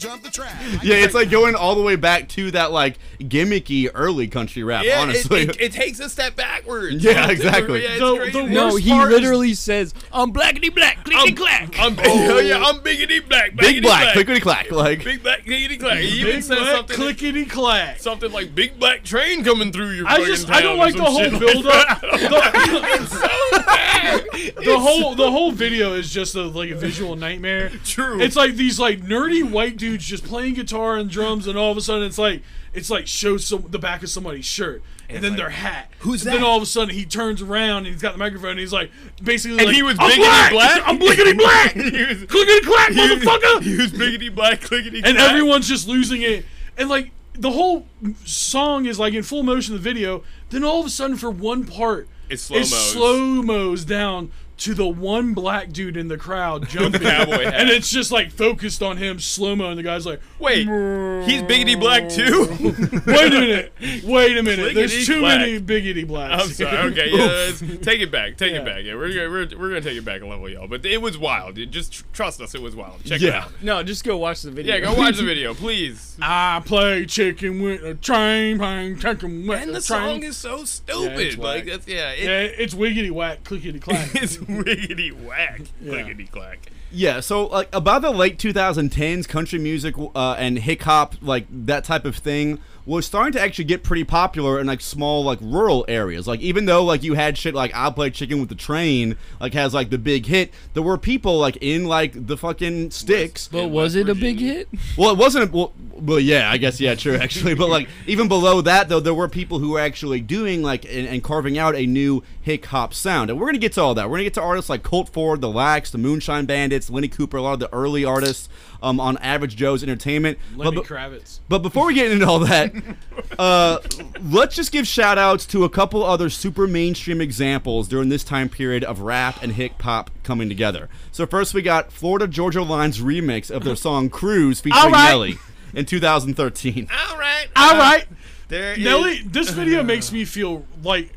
Jump 0.05 0.23
the 0.23 0.31
track. 0.31 0.55
Yeah, 0.83 0.97
it's 0.97 1.15
like 1.15 1.31
going 1.31 1.55
all 1.55 1.75
the 1.75 1.83
way 1.83 1.97
back 1.97 2.29
to 2.31 2.51
that 2.53 2.73
like 2.73 2.99
gimmicky 3.21 3.91
early 3.95 4.29
country 4.29 4.63
rap. 4.63 4.85
yeah, 4.85 4.99
it, 5.01 5.03
honestly, 5.03 5.41
it, 5.43 5.61
it 5.61 5.73
takes 5.73 6.01
a 6.01 6.09
step 6.09 6.37
backwards. 6.37 7.03
Yeah, 7.03 7.31
exactly. 7.31 7.83
Yeah, 7.83 7.99
The- 7.99 8.31
the 8.33 8.43
No, 8.45 8.77
he 8.77 8.91
part 8.91 9.11
is- 9.13 9.21
literally 9.21 9.55
says, 9.55 9.95
"I'm 10.13 10.33
blackity 10.33 10.75
black, 10.75 11.05
clickety 11.05 11.31
I'm, 11.31 11.37
clack." 11.37 11.79
I'm, 11.79 11.97
oh, 12.05 12.19
hell 12.19 12.43
yeah, 12.43 12.63
I'm 12.65 12.81
biggity 12.81 13.27
black, 13.29 13.57
big 13.57 13.77
blackity 13.77 13.83
black, 13.83 14.13
clickety 14.15 14.41
clack, 14.41 14.71
like 14.71 15.05
big 15.05 15.23
black, 15.23 15.45
clickety 15.45 15.79
clack. 15.79 15.99
He 15.99 16.21
even 16.21 16.43
says 16.43 16.59
something 16.69 16.97
clickety 16.97 17.45
clack, 17.47 17.99
something 18.01 18.31
like 18.33 18.55
"big 18.55 18.79
black 18.79 19.03
train 19.05 19.43
coming 19.45 19.73
through 19.73 19.91
your." 19.91 20.07
I 20.07 20.13
fucking 20.19 20.27
just 20.27 20.51
I 20.51 20.61
don't 20.61 20.79
like 20.79 20.95
the 20.95 21.05
whole 21.05 21.19
shit 21.19 21.39
build 21.39 21.67
up. 21.67 22.03
The, 24.05 24.53
the 24.65 24.79
whole 24.79 25.15
the 25.15 25.31
whole 25.31 25.53
video 25.53 25.95
is 25.95 26.11
just 26.13 26.35
a, 26.35 26.43
like 26.43 26.71
a 26.71 26.75
visual 26.77 27.17
nightmare. 27.17 27.71
True. 27.85 28.21
It's 28.21 28.37
like 28.37 28.55
these 28.55 28.79
like 28.79 29.01
nerdy 29.01 29.49
white 29.49 29.77
dudes 29.77 29.94
just 30.03 30.25
playing 30.25 30.55
guitar 30.55 30.97
and 30.97 31.09
drums, 31.11 31.47
and 31.47 31.57
all 31.59 31.71
of 31.71 31.77
a 31.77 31.81
sudden 31.81 32.05
it's 32.05 32.19
like 32.19 32.43
it's 32.73 32.91
like 32.91 33.07
shows 33.07 33.45
some 33.47 33.65
the 33.69 33.79
back 33.79 34.03
of 34.03 34.09
somebody's 34.11 34.45
shirt. 34.47 34.83
And, 35.07 35.23
then 35.23 35.33
like, 35.33 35.39
their 35.39 35.51
hat. 35.51 35.91
"Who's 35.99 36.25
and 36.25 36.35
Then 36.35 36.43
all 36.43 36.57
of 36.57 36.63
a 36.63 36.67
sudden 36.67 36.95
he 36.95 37.05
turns 37.05 37.43
around 37.43 37.79
and 37.85 37.89
he's 37.89 38.01
got 38.01 38.13
the 38.13 38.19
microphone 38.19 38.53
and 38.53 38.59
he's 38.61 38.73
like 38.73 38.91
basically 39.23 39.59
And 39.59 39.67
like, 39.67 39.77
he 39.77 39.83
was 39.83 39.99
I'm 40.01 40.11
biggity 40.11 40.17
black! 40.17 40.51
black? 40.53 40.83
I'm 40.87 40.99
blickety 40.99 41.37
black. 41.39 41.73
Clickety 41.75 42.61
clack, 42.67 42.91
he 42.93 43.01
was- 43.15 43.23
motherfucker. 43.23 43.63
He 43.63 43.77
was 43.77 43.93
biggity 43.93 44.35
black, 44.35 44.63
clickety 44.63 45.03
and 45.05 45.19
everyone's 45.19 45.69
just 45.69 45.87
losing 45.87 46.23
it. 46.23 46.47
And 46.79 46.89
like 46.89 47.11
the 47.35 47.51
whole 47.51 47.87
song 48.25 48.87
is 48.87 48.99
like 48.99 49.13
in 49.15 49.23
full 49.23 49.43
motion. 49.43 49.75
The 49.75 49.81
video. 49.81 50.23
Then 50.51 50.65
all 50.65 50.81
of 50.81 50.87
a 50.87 50.91
sudden, 50.91 51.17
for 51.17 51.31
one 51.31 51.65
part, 51.67 52.09
It's 52.31 52.43
slow-mos. 52.43 52.93
slow 52.93 53.43
mo's 53.43 53.85
down 53.85 54.31
to 54.57 54.73
the 54.75 54.87
one 54.87 55.35
black 55.35 55.73
dude 55.73 55.97
in 55.97 56.09
the 56.09 56.17
crowd 56.17 56.69
jumping, 56.69 57.01
cowboy 57.01 57.45
hat. 57.45 57.55
and 57.55 57.71
it's 57.71 57.91
just 57.91 58.13
like 58.13 58.31
focused 58.31 58.83
on 58.83 58.97
him 58.97 59.19
slow 59.19 59.57
mo, 59.57 59.69
and 59.71 59.79
the 59.79 59.83
guy's 59.83 60.07
like, 60.07 60.21
Wait, 60.39 60.67
mmm. 60.69 61.25
he's 61.27 61.43
biggity 61.43 61.79
black 61.79 62.09
too. 62.09 62.47
"Wait 63.07 63.33
a 63.33 63.41
minute, 63.41 63.73
wait 64.05 64.37
a 64.39 64.43
minute. 64.43 64.75
There's 64.75 64.93
too 65.07 65.21
Clickety-clack. 65.21 65.41
many 65.41 65.61
biggity 65.61 66.07
blacks." 66.07 66.45
I'm 66.45 66.51
sorry. 66.51 66.77
Okay, 66.93 67.11
yeah, 67.11 67.25
let's 67.25 67.61
take 67.85 68.01
it 68.01 68.11
back. 68.13 68.37
Take 68.37 68.53
Yeah. 68.53 68.59
it 68.61 68.65
back. 68.65 68.85
Yeah, 68.85 68.95
we're 68.95 69.09
gonna, 69.09 69.29
we're, 69.31 69.49
we're 69.59 69.69
gonna 69.71 69.81
take 69.81 69.97
it 69.99 70.05
back 70.05 70.23
a 70.23 70.27
level, 70.27 70.49
y'all. 70.49 70.69
But 70.69 70.85
it 70.87 71.03
was 71.03 71.19
wild. 71.19 71.59
It- 71.59 71.71
just 71.71 71.93
tr- 71.93 72.05
trust 72.13 72.41
us, 72.41 72.55
it 72.55 72.63
was 72.63 72.77
wild. 72.77 73.03
Check 73.05 73.21
it 73.23 73.27
Yeah. 73.27 73.45
out. 73.45 73.53
no, 73.63 73.83
just 73.83 74.05
go 74.05 74.17
watch 74.17 74.43
the 74.43 74.51
video. 74.53 74.75
Yeah, 74.75 74.81
go 74.81 74.95
watch 74.95 75.17
the 75.17 75.25
video, 75.25 75.55
please. 75.55 76.17
I 76.23 76.63
play 76.65 77.07
chicken 77.07 77.61
with 77.61 77.83
a 77.83 77.95
train, 77.95 78.59
playing 78.59 78.99
chicken 79.01 79.47
with 79.47 79.61
And 79.63 79.71
a 79.71 79.75
the 79.75 79.81
train. 79.81 80.01
song 80.01 80.23
is 80.23 80.37
so 80.37 80.61
it's 80.61 80.71
stupid. 80.71 81.39
like 81.39 81.65
whack. 81.65 81.65
that's 81.67 81.89
yeah. 81.89 82.11
It, 82.13 82.25
yeah, 82.25 82.63
it's 82.63 82.75
wiggity 82.75 83.11
whack, 83.11 83.43
clickety 83.45 83.81
clack. 83.81 84.15
it's 84.15 84.37
wiggity 84.65 85.13
whack, 85.13 85.63
clickety 85.83 86.27
clack. 86.27 86.71
Yeah, 86.91 87.21
so 87.21 87.47
like 87.47 87.69
about 87.75 88.03
the 88.03 88.11
late 88.11 88.39
2010s, 88.39 89.29
country 89.29 89.59
music 89.59 89.95
uh, 90.15 90.35
and 90.39 90.59
hip 90.59 90.83
hop, 90.83 91.17
like 91.21 91.47
that 91.67 91.85
type 91.85 92.05
of 92.05 92.17
thing, 92.17 92.61
was 92.87 93.07
starting 93.07 93.33
to 93.33 93.41
actually 93.41 93.65
get 93.65 93.83
pretty 93.83 94.05
popular 94.05 94.61
in 94.61 94.67
like 94.67 94.81
small 94.81 95.25
like 95.25 95.39
rural 95.41 95.85
areas. 95.89 96.27
Like 96.27 96.41
even 96.41 96.67
though 96.67 96.85
like 96.85 97.03
you 97.03 97.15
had 97.15 97.39
shit 97.39 97.55
like 97.55 97.73
I 97.75 97.91
Play 97.91 98.11
Chicken 98.11 98.41
with 98.41 98.51
the 98.51 98.55
Train, 98.55 99.17
like 99.41 99.55
has 99.55 99.73
like 99.73 99.91
the 99.91 99.99
big 99.99 100.27
hit, 100.27 100.53
there 100.75 100.83
were 100.83 100.99
people 100.99 101.39
like 101.39 101.57
in 101.61 101.87
like 101.87 102.27
the 102.27 102.37
fucking 102.37 102.91
sticks. 102.91 103.49
But 103.49 103.69
was 103.69 103.95
it 103.95 104.09
a 104.09 104.15
big 104.15 104.39
hit? 104.39 104.69
Well, 104.99 105.11
it 105.11 105.19
wasn't. 105.19 105.53
Well, 105.53 105.73
well, 105.93 106.21
yeah, 106.21 106.51
I 106.51 106.59
guess 106.59 106.81
yeah, 106.81 106.95
true 106.95 107.15
actually. 107.21 107.55
But 107.55 107.71
like 107.71 107.89
even 108.07 108.29
below 108.29 108.61
that 108.61 108.89
though, 108.89 109.01
there 109.01 109.15
were 109.15 109.29
people 109.29 109.59
who 109.59 109.71
were 109.71 109.81
actually 109.81 110.21
doing 110.21 110.63
like 110.63 110.85
and, 110.85 111.09
and 111.09 111.23
carving 111.23 111.57
out 111.57 111.75
a 111.75 111.87
new 111.87 112.23
hip 112.43 112.67
hop 112.67 112.93
sound. 112.93 113.31
And 113.31 113.41
we're 113.41 113.47
gonna 113.47 113.59
get 113.59 113.73
to 113.75 113.83
all 113.83 113.95
that. 113.95 114.11
We're 114.11 114.17
gonna 114.17 114.25
get 114.25 114.35
to 114.35 114.43
artists 114.43 114.69
like 114.69 114.83
Colt 114.83 115.09
Ford, 115.09 115.41
The 115.41 115.49
Lacs, 115.49 115.91
The 115.91 115.99
Moonshine 115.99 116.45
Bandits, 116.45 116.91
Lenny 116.91 117.09
Cooper, 117.09 117.39
a 117.39 117.43
lot 117.43 117.55
of 117.55 117.61
the 117.61 117.73
early 117.73 118.05
artists 118.05 118.49
um, 118.85 119.01
on 119.01 119.17
Average 119.19 119.57
Joe's 119.57 119.83
Entertainment. 119.83 120.39
Lenny 120.57 120.77
but, 120.77 120.85
Kravitz. 120.85 121.41
but 121.49 121.59
before 121.61 121.87
we 121.87 121.95
get 121.95 122.11
into 122.13 122.27
all 122.27 122.39
that, 122.41 122.73
uh, 123.39 123.79
let's 124.23 124.55
just 124.55 124.71
give 124.73 124.87
shout 124.87 125.19
outs 125.19 125.47
to 125.47 125.65
a 125.65 125.69
couple 125.69 126.05
other 126.05 126.29
super 126.31 126.67
mainstream 126.67 127.21
examples 127.21 127.89
during 127.89 128.09
this 128.09 128.23
time 128.25 128.49
period 128.49 128.85
of 128.85 129.01
rap 129.01 129.43
and 129.43 129.53
hip 129.53 129.81
hop 129.83 130.11
coming 130.23 130.49
together. 130.49 130.89
So 131.13 131.27
first 131.27 131.55
we 131.55 131.63
got 131.63 131.91
Florida 131.91 132.29
Georgia 132.29 132.63
Line's 132.63 132.99
remix 133.01 133.51
of 133.51 133.65
their 133.65 133.77
song 133.77 134.11
Cruise 134.11 134.61
featuring 134.61 134.85
All 134.85 134.91
right. 134.91 135.09
Nelly 135.11 135.39
in 135.75 135.87
2013. 135.87 136.89
All 136.91 137.19
right, 137.19 137.47
All 137.57 137.73
right, 137.79 138.07
there. 138.49 138.77
Nelly. 138.77 139.13
is- 139.19 139.25
This 139.31 139.51
video 139.55 139.83
makes 139.83 140.13
me 140.13 140.25
feel 140.25 140.65
like 140.83 141.11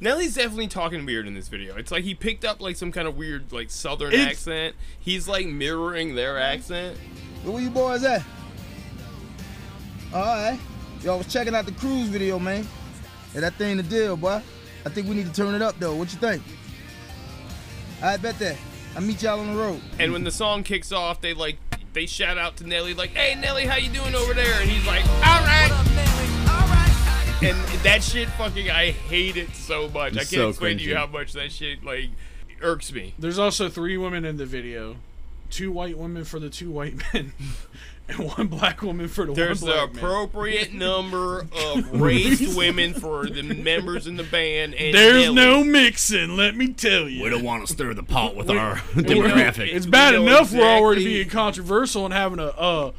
Nelly's 0.00 0.34
definitely 0.34 0.68
talking 0.68 1.04
weird 1.04 1.26
in 1.26 1.34
this 1.34 1.48
video. 1.48 1.76
It's 1.76 1.90
like 1.90 2.04
he 2.04 2.14
picked 2.14 2.44
up 2.44 2.60
like 2.60 2.76
some 2.76 2.92
kind 2.92 3.08
of 3.08 3.16
weird 3.16 3.52
like 3.52 3.70
southern 3.70 4.12
It's- 4.12 4.28
accent. 4.28 4.76
He's 5.00 5.26
like 5.26 5.46
mirroring 5.46 6.14
their 6.14 6.38
accent. 6.38 6.96
Where 7.42 7.54
were 7.54 7.60
you 7.60 7.70
boys 7.70 8.04
at? 8.04 8.22
Alright. 10.12 10.58
Yo, 11.02 11.14
I 11.14 11.16
was 11.18 11.26
checking 11.32 11.54
out 11.54 11.66
the 11.66 11.72
cruise 11.72 12.08
video, 12.08 12.38
man. 12.38 12.66
Yeah, 13.34 13.40
that 13.42 13.54
thing 13.54 13.76
the 13.76 13.82
deal, 13.82 14.16
boy. 14.16 14.40
I 14.86 14.88
think 14.88 15.08
we 15.08 15.14
need 15.14 15.26
to 15.26 15.32
turn 15.32 15.54
it 15.54 15.62
up 15.62 15.78
though. 15.78 15.94
What 15.94 16.12
you 16.12 16.18
think? 16.18 16.42
I 18.02 18.16
bet 18.16 18.38
that. 18.38 18.56
I'll 18.94 19.02
meet 19.02 19.22
y'all 19.22 19.40
on 19.40 19.48
the 19.54 19.60
road. 19.60 19.80
And 19.98 20.12
when 20.12 20.24
the 20.24 20.30
song 20.30 20.62
kicks 20.62 20.92
off, 20.92 21.20
they 21.20 21.34
like 21.34 21.58
they 21.92 22.06
shout 22.06 22.38
out 22.38 22.56
to 22.58 22.66
Nelly 22.66 22.94
like, 22.94 23.10
"Hey 23.10 23.34
Nelly, 23.34 23.66
how 23.66 23.76
you 23.76 23.90
doing 23.90 24.14
over 24.14 24.32
there?" 24.34 24.60
And 24.60 24.70
he's 24.70 24.86
like, 24.86 25.04
"All 25.06 25.42
right." 25.42 26.27
And 27.40 27.56
that 27.84 28.02
shit 28.02 28.28
fucking 28.30 28.68
I 28.70 28.90
hate 28.90 29.36
it 29.36 29.54
so 29.54 29.88
much. 29.88 30.14
I 30.14 30.16
can't 30.18 30.28
So 30.28 30.48
explain 30.48 30.78
to 30.78 30.84
you 30.84 30.96
how 30.96 31.06
much 31.06 31.32
that 31.34 31.52
shit 31.52 31.84
like 31.84 32.10
irks 32.60 32.92
me. 32.92 33.14
there's 33.18 33.38
also 33.38 33.68
three 33.68 33.96
women 33.96 34.24
in 34.24 34.36
the 34.38 34.46
video, 34.46 34.96
two 35.50 35.70
white 35.70 35.96
women 35.96 36.24
for 36.24 36.40
the 36.40 36.50
two 36.50 36.68
white 36.72 36.96
men, 37.14 37.32
and 38.08 38.18
one 38.18 38.48
black 38.48 38.82
woman 38.82 39.06
for 39.06 39.24
the 39.24 39.34
There's 39.34 39.62
one 39.62 39.70
the 39.70 39.76
black 39.76 39.94
man. 39.94 40.04
appropriate 40.04 40.72
number 40.74 41.46
of 41.64 41.92
raised 42.00 42.56
women 42.56 42.92
for 42.92 43.26
the 43.26 43.42
members 43.44 44.08
in 44.08 44.16
the 44.16 44.24
band, 44.24 44.74
and 44.74 44.92
There's 44.92 45.26
Nelly. 45.32 45.34
no 45.36 45.62
mixing, 45.62 46.36
let 46.36 46.56
me 46.56 46.72
tell 46.72 47.08
you. 47.08 47.22
We 47.22 47.30
don't 47.30 47.44
want 47.44 47.64
to 47.68 47.72
stir 47.72 47.94
the 47.94 48.02
pot 48.02 48.34
with 48.34 48.50
We- 48.50 48.58
our 48.58 48.82
we- 48.96 49.04
demographic. 49.04 49.72
It's 49.72 49.86
bad 49.86 50.14
We 50.18 50.24
know 50.24 50.38
enough 50.38 50.52
we're 50.52 50.64
already 50.64 51.04
being 51.04 51.28
controversial 51.28 52.04
and 52.04 52.12
having 52.12 52.40
a 52.40 52.46
uh, 52.48 52.90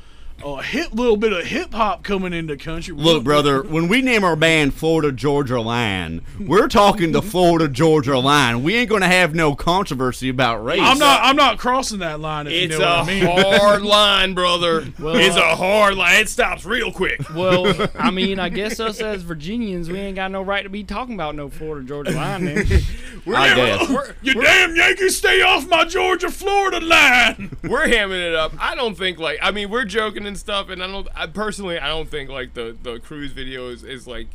a 0.43 0.61
hip 0.63 0.93
little 0.93 1.17
bit 1.17 1.33
of 1.33 1.45
hip 1.45 1.73
hop 1.73 2.03
coming 2.03 2.33
into 2.33 2.55
country. 2.57 2.93
Look, 2.95 3.23
brother, 3.23 3.61
when 3.63 3.87
we 3.87 4.01
name 4.01 4.23
our 4.23 4.35
band 4.35 4.73
Florida 4.73 5.11
Georgia 5.11 5.59
Line, 5.61 6.21
we're 6.39 6.67
talking 6.67 7.11
the 7.11 7.21
Florida 7.21 7.67
Georgia 7.67 8.17
Line. 8.19 8.63
We 8.63 8.75
ain't 8.75 8.89
gonna 8.89 9.07
have 9.07 9.35
no 9.35 9.55
controversy 9.55 10.29
about 10.29 10.63
race. 10.63 10.79
I'm 10.81 10.97
not. 10.97 11.21
I'm 11.23 11.35
not 11.35 11.57
crossing 11.57 11.99
that 11.99 12.19
line. 12.19 12.47
If 12.47 12.53
It's 12.53 12.73
you 12.73 12.79
know 12.79 12.85
a 12.85 12.99
what 12.99 13.09
I 13.09 13.13
mean. 13.13 13.25
hard 13.59 13.81
line, 13.81 14.33
brother. 14.33 14.85
Well, 14.99 15.15
it's 15.15 15.35
uh, 15.37 15.41
a 15.41 15.55
hard 15.55 15.95
line. 15.95 16.21
It 16.21 16.29
stops 16.29 16.65
real 16.65 16.91
quick. 16.91 17.19
Well, 17.35 17.87
I 17.95 18.11
mean, 18.11 18.39
I 18.39 18.49
guess 18.49 18.79
us 18.79 19.01
as 19.01 19.21
Virginians, 19.23 19.89
we 19.89 19.99
ain't 19.99 20.15
got 20.15 20.31
no 20.31 20.41
right 20.41 20.63
to 20.63 20.69
be 20.69 20.83
talking 20.83 21.13
about 21.15 21.35
no 21.35 21.49
Florida 21.49 21.87
Georgia 21.87 22.11
line. 22.11 22.45
Then. 22.45 22.65
We're, 23.25 23.35
I 23.35 23.53
guess. 23.53 23.89
we're, 23.89 24.13
You 24.21 24.33
damn 24.35 24.75
Yankees, 24.75 25.17
stay 25.17 25.41
off 25.41 25.67
my 25.67 25.83
Georgia 25.85 26.31
Florida 26.31 26.79
line. 26.79 27.55
we're 27.63 27.85
hamming 27.85 28.25
it 28.27 28.33
up. 28.33 28.53
I 28.59 28.75
don't 28.75 28.97
think 28.97 29.19
like 29.19 29.37
I 29.41 29.51
mean 29.51 29.69
we're 29.69 29.83
joking 29.85 30.25
and 30.29 30.37
stuff, 30.37 30.69
and 30.69 30.81
I 30.81 30.87
don't. 30.87 31.07
I 31.13 31.27
personally 31.27 31.77
I 31.77 31.89
don't 31.89 32.07
think 32.09 32.29
like 32.29 32.53
the 32.53 32.77
the 32.81 32.99
cruise 32.99 33.33
video 33.33 33.67
is, 33.69 33.83
is 33.83 34.07
like 34.07 34.27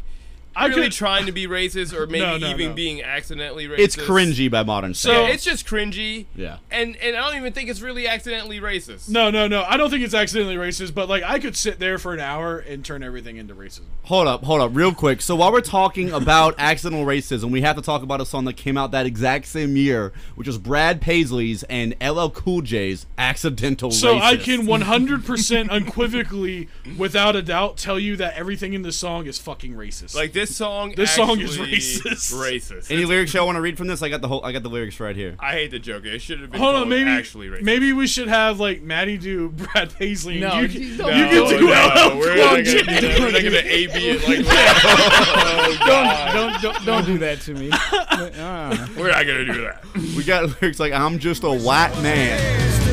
I 0.56 0.66
really 0.66 0.82
could- 0.84 0.92
trying 0.92 1.26
to 1.26 1.32
be 1.32 1.46
racist 1.46 1.92
or 1.92 2.06
maybe 2.08 2.20
No, 2.24 2.36
no, 2.38 2.48
even 2.48 2.68
no. 2.70 2.74
being 2.74 3.02
accidentally 3.02 3.66
racist. 3.66 3.78
It's 3.78 3.96
cringy 3.96 4.50
by 4.50 4.62
modern 4.62 4.94
standards. 4.94 5.00
So- 5.00 5.10
Yeah, 5.10 5.16
standards. 5.16 5.34
it's 5.34 5.44
just 5.44 5.66
cringy. 5.66 6.26
Yeah. 6.36 6.58
And 6.70 6.96
and 6.96 7.16
I 7.16 7.28
don't 7.28 7.38
even 7.38 7.52
think 7.52 7.68
it's 7.70 7.80
really 7.80 8.06
accidentally 8.08 8.60
racist. 8.60 9.08
No, 9.08 9.30
no, 9.30 9.46
no. 9.48 9.64
I 9.68 9.76
don't 9.76 9.90
think 9.90 10.04
it's 10.04 10.14
accidentally 10.14 10.56
racist, 10.56 10.94
but 10.94 11.08
like 11.08 11.22
I 11.22 11.38
could 11.38 11.56
sit 11.56 11.78
there 11.78 11.98
for 11.98 12.12
an 12.14 12.20
hour 12.20 12.58
and 12.58 12.84
turn 12.84 13.02
everything 13.02 13.36
into 13.36 13.54
racism. 13.54 13.82
Hold 14.04 14.26
up, 14.28 14.44
hold 14.44 14.60
up, 14.60 14.70
real 14.74 14.92
quick. 14.94 15.20
So 15.22 15.34
while 15.36 15.50
we're 15.52 15.60
talking 15.60 16.10
about 16.10 16.54
accidental 16.58 17.04
racism, 17.06 17.50
we 17.50 17.62
have 17.62 17.76
to 17.76 17.82
talk 17.82 18.02
about 18.02 18.20
a 18.20 18.26
song 18.26 18.44
that 18.44 18.56
came 18.56 18.76
out 18.76 18.90
that 18.92 19.06
exact 19.06 19.46
same 19.46 19.76
year, 19.76 20.12
which 20.34 20.46
was 20.46 20.58
Brad 20.58 21.00
Paisley's 21.00 21.62
and 21.64 21.94
LL 22.00 22.28
Cool 22.28 22.60
J's 22.62 23.06
"Accidental 23.18 23.90
So 23.90 24.16
Racist." 24.16 24.20
I 24.22 24.36
can 24.36 24.66
100% 24.66 25.70
unequivocally, 25.70 26.68
without 26.98 27.36
a 27.36 27.42
doubt, 27.42 27.76
tell 27.78 27.98
you 27.98 28.16
that 28.16 28.34
everything 28.36 28.72
in 28.74 28.82
this 28.82 28.96
song 28.96 29.26
is 29.26 29.38
fucking 29.38 29.74
racist. 29.74 30.14
Like 30.14 30.32
this 30.32 30.43
this 30.48 30.56
song. 30.56 30.94
This 30.96 31.10
song 31.12 31.40
is 31.40 31.58
actually- 31.58 31.76
racist. 31.76 32.32
Racist. 32.34 32.90
Any 32.90 33.04
lyrics 33.04 33.32
y'all 33.34 33.46
want 33.46 33.56
to 33.56 33.60
read 33.62 33.76
from 33.78 33.86
this? 33.86 34.02
I 34.02 34.08
got 34.08 34.20
the 34.20 34.28
whole. 34.28 34.44
I 34.44 34.52
got 34.52 34.62
the 34.62 34.68
lyrics 34.68 35.00
right 35.00 35.16
here. 35.16 35.36
I 35.38 35.52
hate 35.52 35.70
the 35.70 35.78
joke. 35.78 36.04
It 36.04 36.20
should 36.20 36.40
have 36.40 36.50
been 36.50 36.60
Hold 36.60 36.74
called 36.74 36.82
on, 36.84 36.88
maybe 36.90 37.10
actually 37.10 37.48
racist. 37.48 37.62
maybe 37.62 37.92
we 37.92 38.06
should 38.06 38.28
have 38.28 38.60
like 38.60 38.82
Maddie 38.82 39.18
do 39.18 39.48
Brad 39.50 39.94
Paisley. 39.94 40.40
No, 40.40 40.60
you 40.60 40.68
you, 40.68 40.96
don't- 40.96 41.16
you 41.16 41.24
No, 41.24 41.30
get 41.30 41.58
to 41.58 41.60
no, 41.60 41.66
LL 42.14 42.18
we're 42.18 42.34
Cool 42.34 42.36
not 42.44 42.50
gonna 42.50 42.62
J. 42.64 42.78
do 42.78 42.84
that. 42.84 43.20
We're 43.20 43.30
not 43.32 43.42
gonna 43.42 43.56
AB 43.64 43.92
it 43.94 44.28
like 44.28 44.38
that. 44.46 45.66
Oh, 45.66 45.86
God. 45.86 46.32
don't, 46.34 46.62
don't 46.62 46.84
don't 46.86 47.06
do 47.06 47.18
that 47.18 47.40
to 47.42 47.54
me. 47.54 47.70
Ah. 47.72 48.88
We're 48.96 49.10
not 49.10 49.26
gonna 49.26 49.44
do 49.44 49.62
that. 49.62 49.84
We 50.16 50.24
got 50.24 50.60
lyrics 50.60 50.78
like 50.80 50.92
"I'm 50.92 51.18
just 51.18 51.42
a 51.44 51.50
white 51.52 51.94
man." 52.02 52.83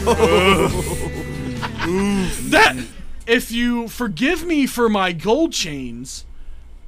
That 2.50 2.76
if 3.26 3.50
you 3.52 3.88
forgive 3.88 4.44
me 4.44 4.66
for 4.66 4.88
my 4.88 5.12
gold 5.12 5.52
chains, 5.52 6.24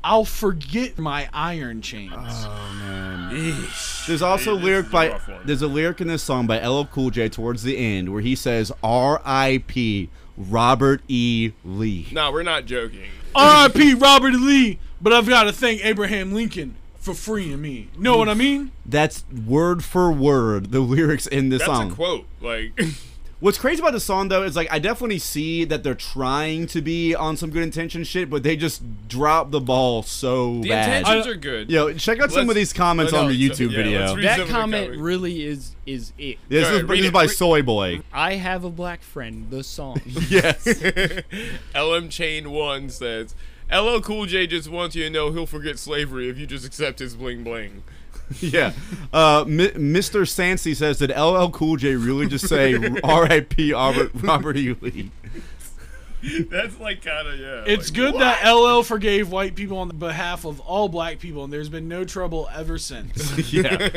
I'll 0.03 0.25
forget 0.25 0.99
my 0.99 1.29
iron 1.33 1.83
chains. 1.83 2.13
Oh 2.17 2.77
man! 2.79 3.67
There's 4.07 4.23
also 4.23 4.55
a 4.55 4.57
lyric 4.57 4.87
is 4.87 4.91
a 4.91 4.93
by 4.93 5.21
there's 5.45 5.63
a 5.63 5.67
lyric 5.67 6.01
in 6.01 6.09
this 6.09 6.23
song 6.23 6.47
by 6.47 6.65
LL 6.67 6.85
Cool 6.87 7.11
J 7.11 7.29
towards 7.29 7.63
the 7.63 7.77
end 7.77 8.13
where 8.13 8.23
he 8.23 8.35
says 8.35 8.73
R.I.P. 8.83 10.09
Robert 10.37 11.03
E. 11.09 11.53
Lee. 11.65 12.09
No, 12.13 12.33
we're 12.33 12.43
not 12.43 12.65
joking. 12.67 13.11
R.I.P. 13.35 13.95
Robert 13.95 14.35
E. 14.35 14.39
Lee, 14.39 14.79
but 15.01 15.13
I've 15.13 15.29
got 15.29 15.45
to 15.45 15.53
thank 15.53 15.85
Abraham 15.85 16.33
Lincoln 16.33 16.77
for 17.03 17.13
freeing 17.15 17.61
me. 17.61 17.89
Know 17.99 18.17
what 18.17 18.29
I 18.29 18.35
mean? 18.35 18.71
That's 18.87 19.25
word 19.47 19.85
for 19.85 20.11
word 20.13 20.71
the 20.73 20.81
lyrics 20.81 21.27
in 21.27 21.49
this 21.51 21.61
That's 21.61 21.71
song. 21.73 21.93
a 21.93 21.95
quote. 21.95 22.27
Like 22.41 22.81
What's 23.41 23.59
crazy 23.59 23.81
about 23.81 23.91
the 23.93 23.99
song 23.99 24.29
though 24.29 24.45
is 24.45 24.55
like 24.55 24.69
I 24.71 24.79
definitely 24.79 25.19
see 25.19 25.65
that 25.65 25.83
they're 25.83 25.97
trying 25.97 26.69
to 26.69 26.81
be 26.81 27.13
on 27.13 27.37
some 27.37 27.51
good 27.51 27.65
intention 27.65 28.05
shit, 28.05 28.31
but 28.31 28.45
they 28.45 28.55
just 28.57 29.09
drop 29.09 29.51
the 29.51 29.61
ball 29.61 30.05
so 30.05 30.61
bad. 30.61 30.63
the 30.63 30.69
bad. 30.69 30.99
intentions 31.01 31.27
are 31.27 31.35
good. 31.35 31.69
Yo, 31.69 31.93
check 31.95 32.21
out 32.21 32.31
some 32.31 32.43
Let's- 32.47 32.51
of 32.51 32.55
these 32.55 32.73
comments 32.73 33.13
on 33.13 33.35
your 33.35 33.53
so- 33.53 33.65
YouTube 33.65 33.71
yeah, 33.73 33.77
video. 33.77 34.01
let's 34.01 34.15
read 34.15 34.25
That 34.27 34.39
some 34.39 34.49
comment 34.49 34.85
comments. 34.85 35.03
really 35.03 35.45
is 35.45 35.75
is 35.87 36.13
it. 36.19 36.39
This, 36.49 36.65
Alright, 36.67 36.83
is, 36.85 36.89
read 36.89 36.99
this 36.99 37.01
is 37.01 37.07
it, 37.09 37.13
by 37.13 37.23
read- 37.23 37.31
Soy 37.31 37.63
Boy. 37.63 38.01
I 38.13 38.35
have 38.35 38.63
a 38.63 38.71
black 38.71 39.03
friend. 39.03 39.51
The 39.51 39.65
song. 39.65 40.01
yes. 40.29 40.65
LM 41.75 42.09
Chain 42.11 42.51
One 42.53 42.89
says, 42.91 43.35
"LL 43.73 44.01
Cool 44.01 44.27
J 44.27 44.47
just 44.47 44.69
wants 44.69 44.95
you 44.95 45.05
to 45.05 45.11
know 45.11 45.31
he'll 45.33 45.47
forget 45.47 45.79
slavery 45.79 46.29
if 46.29 46.39
you 46.39 46.47
just 46.47 46.67
accept 46.67 46.99
his 46.99 47.17
bling 47.17 47.45
bling." 47.45 47.83
yeah. 48.41 48.73
Uh, 49.13 49.45
Mi- 49.47 49.71
Mr. 49.71 50.23
Sancy 50.23 50.75
says, 50.75 50.99
did 50.99 51.11
LL 51.11 51.51
Cool 51.51 51.77
J 51.77 51.97
really 51.97 52.27
just 52.27 52.49
say 52.49 52.75
R.I.P. 53.05 53.73
Robert, 53.73 54.11
Robert 54.15 54.57
E. 54.57 54.75
Lee? 54.81 55.11
That's 56.23 56.79
like 56.79 57.05
kind 57.05 57.27
of 57.27 57.39
yeah. 57.39 57.65
It's 57.67 57.89
like, 57.89 57.97
good 57.97 58.15
what? 58.15 58.21
that 58.21 58.49
LL 58.49 58.83
forgave 58.83 59.33
white 59.33 59.57
people 59.57 59.79
on 59.79 59.89
behalf 59.89 60.45
of 60.45 60.61
all 60.61 60.89
black 60.89 61.19
people, 61.19 61.43
and 61.43 61.53
there's 61.53 61.69
been 61.69 61.89
no 61.89 62.05
trouble 62.05 62.49
ever 62.55 62.79
since. 62.79 63.37
yeah. 63.53 63.91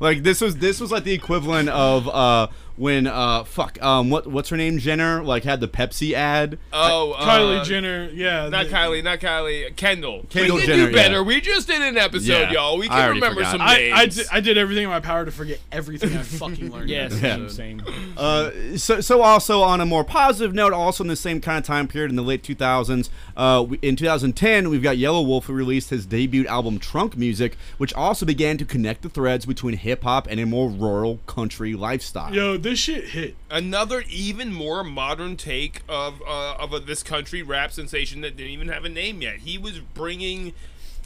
like 0.00 0.24
this 0.24 0.40
was 0.40 0.56
this 0.56 0.80
was 0.80 0.90
like 0.90 1.04
the 1.04 1.12
equivalent 1.12 1.68
of 1.68 2.08
uh 2.08 2.48
when 2.76 3.06
uh 3.06 3.42
fuck 3.44 3.82
um 3.82 4.10
what 4.10 4.26
what's 4.26 4.50
her 4.50 4.56
name 4.56 4.78
Jenner 4.78 5.22
like 5.22 5.44
had 5.44 5.60
the 5.60 5.68
Pepsi 5.68 6.12
ad. 6.12 6.58
Oh, 6.72 7.12
uh, 7.12 7.24
Kylie 7.26 7.64
Jenner, 7.64 8.10
yeah. 8.12 8.48
Not 8.48 8.66
the- 8.66 8.72
Kylie, 8.72 9.02
not 9.02 9.18
Kylie. 9.20 9.74
Kendall. 9.76 10.26
Kendall 10.28 10.56
we 10.56 10.62
can 10.62 10.70
Jenner, 10.76 10.86
do 10.88 10.94
better. 10.94 11.14
yeah. 11.16 11.20
We 11.22 11.40
just 11.40 11.66
did 11.66 11.80
an 11.82 11.96
episode, 11.96 12.26
Yeah. 12.26 12.52
y'all. 12.52 12.78
We 12.78 12.88
can 12.88 13.10
remember 13.14 13.36
forgot. 13.40 13.52
some 13.52 13.60
I, 13.62 13.76
names. 13.76 13.94
I, 13.96 14.06
did, 14.06 14.26
I 14.32 14.40
did 14.40 14.58
everything 14.58 14.84
in 14.84 14.90
my 14.90 15.00
power 15.00 15.24
to 15.24 15.30
forget 15.30 15.58
everything 15.72 16.16
I 16.16 16.22
fucking 16.22 16.70
learned. 16.70 16.90
yes, 16.90 17.12
yeah, 17.20 17.48
same, 17.48 17.80
same. 17.80 17.82
Uh, 18.16 18.50
so, 18.76 19.00
so 19.00 19.22
also 19.22 19.62
on 19.62 19.80
a 19.80 19.86
more 19.86 20.04
positive 20.04 20.54
note, 20.54 20.72
also 20.72 21.02
in 21.04 21.08
the 21.08 21.16
same 21.16 21.40
kind 21.40 21.58
of 21.58 21.64
time 21.64 21.88
period 21.88 22.10
in 22.10 22.16
the 22.16 22.22
late 22.22 22.42
2000s, 22.42 23.08
uh, 23.36 23.66
in 23.82 23.96
2010, 23.96 24.70
we've 24.70 24.82
got 24.82 24.96
Yelawolf 24.96 25.44
who 25.44 25.52
released 25.52 25.90
his 25.90 26.06
debut 26.06 26.46
album 26.46 26.78
Trunk 26.78 27.16
Music, 27.16 27.56
which 27.76 27.92
also 27.94 28.24
began 28.24 28.56
to 28.58 28.64
connect 28.64 29.02
the 29.02 29.08
threads 29.08 29.44
between 29.44 29.76
hip 29.76 30.02
hop 30.04 30.26
and 30.28 30.40
a 30.40 30.46
more 30.46 30.70
rural 30.70 31.20
country 31.26 31.74
lifestyle. 31.74 32.34
Yo, 32.34 32.56
this 32.56 32.78
shit 32.78 33.10
hit. 33.10 33.36
Another 33.50 34.04
even 34.08 34.52
more 34.52 34.82
modern 34.82 35.36
take 35.36 35.82
of 35.88 36.22
uh, 36.26 36.54
of 36.54 36.72
a, 36.72 36.80
this 36.80 37.02
country 37.02 37.42
rap 37.42 37.72
sensation 37.72 38.22
that 38.22 38.36
didn't 38.36 38.52
even 38.52 38.68
have 38.68 38.84
a 38.84 38.88
name 38.88 39.20
yet. 39.20 39.36
He 39.40 39.58
was 39.58 39.80
bringing 39.80 40.54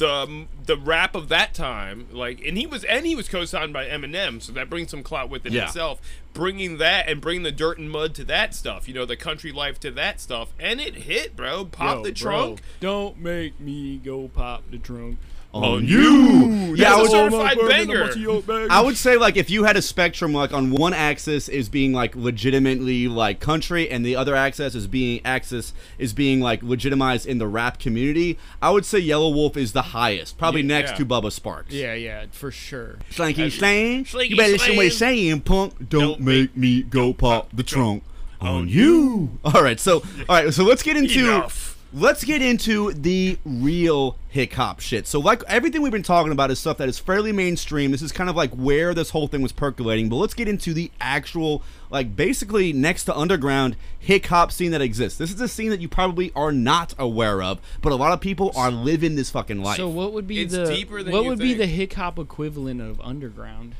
the 0.00 0.10
um, 0.12 0.48
the 0.66 0.76
rap 0.76 1.14
of 1.14 1.28
that 1.28 1.54
time, 1.54 2.08
like, 2.10 2.44
and 2.44 2.58
he 2.58 2.66
was 2.66 2.82
and 2.84 3.06
he 3.06 3.14
was 3.14 3.28
co-signed 3.28 3.72
by 3.72 3.86
Eminem, 3.86 4.42
so 4.42 4.50
that 4.52 4.68
brings 4.68 4.90
some 4.90 5.02
clout 5.04 5.30
within 5.30 5.52
Yeah. 5.52 5.66
itself. 5.66 6.00
Bringing 6.32 6.78
that 6.78 7.08
and 7.08 7.20
bring 7.20 7.42
the 7.44 7.50
dirt 7.52 7.78
and 7.78 7.90
mud 7.90 8.14
to 8.16 8.24
that 8.24 8.54
stuff, 8.54 8.86
you 8.88 8.94
know, 8.94 9.04
the 9.04 9.16
country 9.16 9.50
life 9.52 9.78
to 9.80 9.90
that 9.92 10.20
stuff, 10.20 10.52
and 10.58 10.80
it 10.80 10.94
hit, 10.96 11.34
bro. 11.36 11.64
Pop 11.64 11.98
Yo, 11.98 12.02
the 12.04 12.12
bro, 12.12 12.32
trunk. 12.32 12.62
Don't 12.80 13.18
make 13.18 13.58
me 13.60 13.96
go 13.98 14.28
pop 14.28 14.62
the 14.70 14.78
trunk. 14.78 15.18
On 15.52 15.84
you. 15.84 16.76
Yeah, 16.76 16.94
I 16.94 17.02
That's 17.02 17.02
was, 17.02 17.08
a 17.08 17.30
certified 17.30 17.58
banger. 17.68 18.68
I 18.70 18.80
would 18.80 18.96
say 18.96 19.16
like 19.16 19.36
if 19.36 19.50
you 19.50 19.64
had 19.64 19.76
a 19.76 19.82
spectrum 19.82 20.32
like 20.32 20.52
on 20.52 20.70
one 20.70 20.94
axis 20.94 21.48
is 21.48 21.68
being 21.68 21.92
like 21.92 22.14
legitimately 22.14 23.08
like 23.08 23.40
country 23.40 23.90
and 23.90 24.06
the 24.06 24.14
other 24.14 24.36
axis 24.36 24.76
is 24.76 24.86
being 24.86 25.20
axis 25.24 25.72
is 25.98 26.12
being 26.12 26.40
like 26.40 26.62
legitimized 26.62 27.26
in 27.26 27.38
the 27.38 27.48
rap 27.48 27.80
community, 27.80 28.38
I 28.62 28.70
would 28.70 28.84
say 28.84 29.02
Yelawolf 29.02 29.56
is 29.56 29.72
the 29.72 29.82
highest, 29.82 30.38
probably 30.38 30.60
Yeah. 30.60 30.68
next 30.68 30.90
Yeah. 30.92 30.96
to 30.98 31.06
Bubba 31.06 31.32
Sparxxx. 31.32 31.64
Yeah, 31.70 31.94
yeah, 31.94 32.26
for 32.30 32.52
sure. 32.52 32.98
Slanky 33.10 33.50
slang, 33.50 34.04
Slinky 34.04 34.30
you 34.30 34.36
better 34.36 34.56
slang. 34.56 34.68
somebody 34.70 34.90
saying 34.90 35.40
punk. 35.40 35.88
Don't, 35.88 36.20
make 36.20 36.56
me 36.56 36.82
go 36.82 37.12
pop 37.12 37.48
the 37.52 37.64
trunk 37.64 38.04
on 38.40 38.68
you. 38.68 39.30
All 39.44 39.62
right, 39.64 39.80
so 39.80 40.04
all 40.28 40.36
right, 40.44 40.54
so 40.54 40.62
let's 40.62 40.84
get 40.84 40.96
into 40.96 41.24
Enough. 41.24 41.76
Let's 41.92 42.22
get 42.24 42.40
into 42.40 42.92
the 42.92 43.38
real 43.44 44.16
hip 44.28 44.52
hop 44.52 44.80
shit. 44.80 45.06
So 45.06 45.18
like 45.18 45.42
everything 45.48 45.82
we've 45.82 45.92
been 45.92 46.02
talking 46.02 46.32
about 46.32 46.50
is 46.50 46.58
stuff 46.58 46.76
that 46.78 46.88
is 46.88 46.98
fairly 46.98 47.32
mainstream. 47.32 47.90
This 47.90 48.02
is 48.02 48.12
kind 48.12 48.30
of 48.30 48.36
like 48.36 48.52
where 48.52 48.94
this 48.94 49.10
whole 49.10 49.26
thing 49.26 49.42
was 49.42 49.52
percolating. 49.52 50.08
But 50.08 50.16
let's 50.16 50.34
get 50.34 50.48
into 50.48 50.72
the 50.72 50.90
actual 51.00 51.62
like 51.90 52.14
basically 52.14 52.72
next 52.72 53.04
to 53.04 53.16
underground 53.16 53.76
hip 53.98 54.26
hop 54.26 54.52
scene 54.52 54.70
that 54.70 54.80
exists. 54.80 55.18
This 55.18 55.32
is 55.32 55.40
a 55.40 55.48
scene 55.48 55.70
that 55.70 55.80
you 55.80 55.88
probably 55.88 56.32
are 56.36 56.52
not 56.52 56.94
aware 56.98 57.42
of, 57.42 57.60
but 57.82 57.92
a 57.92 57.96
lot 57.96 58.12
of 58.12 58.20
people 58.20 58.52
are 58.54 58.70
living 58.70 59.16
this 59.16 59.30
fucking 59.30 59.62
life. 59.62 59.76
So 59.76 59.88
what 59.88 60.12
would 60.12 60.26
be 60.26 60.42
It's 60.42 60.54
the 60.54 60.66
deeper 60.66 61.02
than 61.02 61.12
what 61.12 61.24
you 61.24 61.30
would 61.30 61.38
be 61.38 61.54
the 61.54 61.66
hip 61.66 61.94
hop 61.94 62.18
equivalent 62.18 62.80
of 62.80 63.00
underground? 63.00 63.74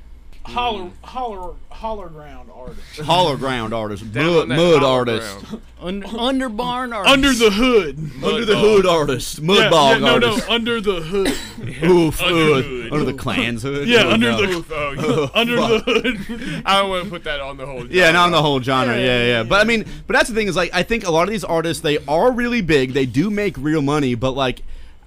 Holler, 0.52 0.90
holler, 1.02 1.54
holler 1.70 2.08
ground 2.08 2.50
artist. 2.54 3.00
Holler 3.00 3.36
ground 3.36 3.72
artist, 3.72 4.12
Down 4.12 4.26
mud, 4.26 4.42
on 4.42 4.48
that 4.48 4.56
mud 4.56 4.78
hollow 4.80 4.92
artist, 4.94 5.38
ground. 5.46 5.62
Un- 5.80 6.04
under 6.18 6.48
barn 6.48 6.92
artist. 6.92 7.12
Under 7.12 7.32
the 7.32 7.50
hood. 7.50 7.98
under 8.24 8.44
the 8.44 8.54
Mud 8.54 8.62
hood 8.62 8.82
bog. 8.84 8.92
artist, 9.08 9.40
mud 9.42 9.56
yeah, 9.58 9.70
bog 9.70 9.92
yeah, 10.00 10.06
no, 10.06 10.12
artist. 10.14 10.48
no, 10.48 10.54
under 10.54 10.80
the 10.80 11.00
hood. 11.00 11.28
Oof, 11.84 12.20
Under 12.22 12.34
hood. 12.44 12.64
hood. 12.64 12.92
under 12.92 13.04
the 13.04 13.14
Klan's 13.18 13.62
hood. 13.62 13.88
Yeah, 13.88 14.08
under 14.08 14.32
no. 14.32 14.60
the 14.60 14.74
Oh, 14.74 14.92
yeah. 14.92 15.30
under 15.40 15.56
the 15.56 15.78
hood. 15.78 16.62
I 16.66 16.80
don't 16.80 16.90
want 16.90 17.04
to 17.04 17.10
put 17.10 17.24
that 17.24 17.40
on 17.40 17.56
the 17.56 17.64
whole. 17.66 17.86
Yeah, 17.86 18.10
not 18.10 18.24
on 18.24 18.30
genre. 18.30 18.36
the 18.36 18.42
whole 18.42 18.60
genre. 18.60 18.96
Yeah, 18.98 19.24
yeah, 19.24 19.42
But 19.44 19.60
I 19.60 19.64
mean, 19.64 19.84
but 20.06 20.14
that's 20.14 20.28
the 20.28 20.34
thing 20.34 20.48
is 20.48 20.56
like 20.56 20.70
I 20.74 20.82
think 20.82 21.06
a 21.06 21.10
lot 21.10 21.22
of 21.24 21.30
these 21.30 21.44
artists 21.44 21.82
they 21.82 21.98
are 22.06 22.30
really 22.32 22.60
big. 22.60 22.92
They 22.92 23.06
do 23.06 23.30
make 23.30 23.56
real 23.56 23.82
money, 23.82 24.14
but 24.16 24.32
like 24.32 24.62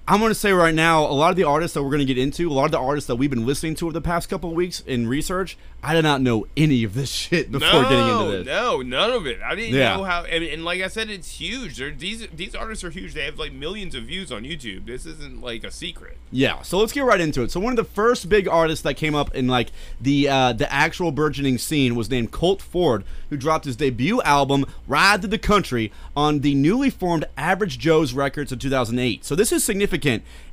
I'm 0.06 0.20
gonna 0.20 0.34
say 0.34 0.52
right 0.52 0.74
now, 0.74 1.02
a 1.04 1.12
lot 1.14 1.30
of 1.30 1.36
the 1.36 1.44
artists 1.44 1.72
that 1.74 1.82
we're 1.82 1.90
gonna 1.90 2.04
get 2.04 2.18
into, 2.18 2.50
a 2.50 2.52
lot 2.52 2.66
of 2.66 2.72
the 2.72 2.78
artists 2.78 3.08
that 3.08 3.16
we've 3.16 3.30
been 3.30 3.46
listening 3.46 3.74
to 3.76 3.86
over 3.86 3.94
the 3.94 4.02
past 4.02 4.28
couple 4.28 4.50
of 4.50 4.56
weeks 4.56 4.80
in 4.80 5.08
research, 5.08 5.56
I 5.82 5.94
did 5.94 6.02
not 6.02 6.20
know 6.20 6.46
any 6.58 6.84
of 6.84 6.92
this 6.92 7.10
shit 7.12 7.50
before 7.50 7.82
no, 7.84 7.88
getting 7.88 8.08
into 8.08 8.36
this. 8.44 8.46
No, 8.46 8.82
none 8.82 9.10
of 9.12 9.26
it. 9.26 9.40
I 9.42 9.54
didn't 9.54 9.74
Yeah. 9.74 9.96
know 9.96 10.04
how. 10.04 10.24
And, 10.24 10.44
and 10.44 10.62
like 10.62 10.82
I 10.82 10.88
said, 10.88 11.08
it's 11.08 11.40
huge. 11.40 11.78
They're, 11.78 11.90
these 11.90 12.28
these 12.34 12.54
artists 12.54 12.84
are 12.84 12.90
huge. 12.90 13.14
They 13.14 13.24
have 13.24 13.38
like 13.38 13.54
millions 13.54 13.94
of 13.94 14.04
views 14.04 14.30
on 14.30 14.42
YouTube. 14.42 14.84
This 14.84 15.06
isn't 15.06 15.40
like 15.40 15.64
a 15.64 15.70
secret. 15.70 16.18
Yeah, 16.30 16.60
so 16.60 16.78
let's 16.78 16.92
get 16.92 17.04
right 17.04 17.20
into 17.20 17.40
it. 17.42 17.50
So 17.50 17.58
one 17.58 17.72
of 17.72 17.76
the 17.78 17.84
first 17.84 18.28
big 18.28 18.46
artists 18.46 18.82
that 18.82 18.94
came 18.98 19.14
up 19.14 19.34
in 19.34 19.46
like 19.48 19.70
the 20.02 20.28
uh, 20.28 20.52
the 20.52 20.70
actual 20.70 21.12
burgeoning 21.12 21.56
scene 21.56 21.94
was 21.94 22.10
named 22.10 22.30
Colt 22.30 22.60
Ford, 22.60 23.04
who 23.30 23.38
dropped 23.38 23.64
his 23.64 23.76
debut 23.76 24.20
album 24.20 24.66
"Ride 24.86 25.22
to 25.22 25.28
the 25.28 25.38
Country" 25.38 25.90
on 26.14 26.40
the 26.40 26.54
newly 26.54 26.90
formed 26.90 27.24
Average 27.38 27.78
Joe's 27.78 28.12
Records 28.12 28.52
in 28.52 28.58
2008. 28.58 29.24
So 29.24 29.34
this 29.34 29.50
is 29.50 29.64
significant. 29.64 29.93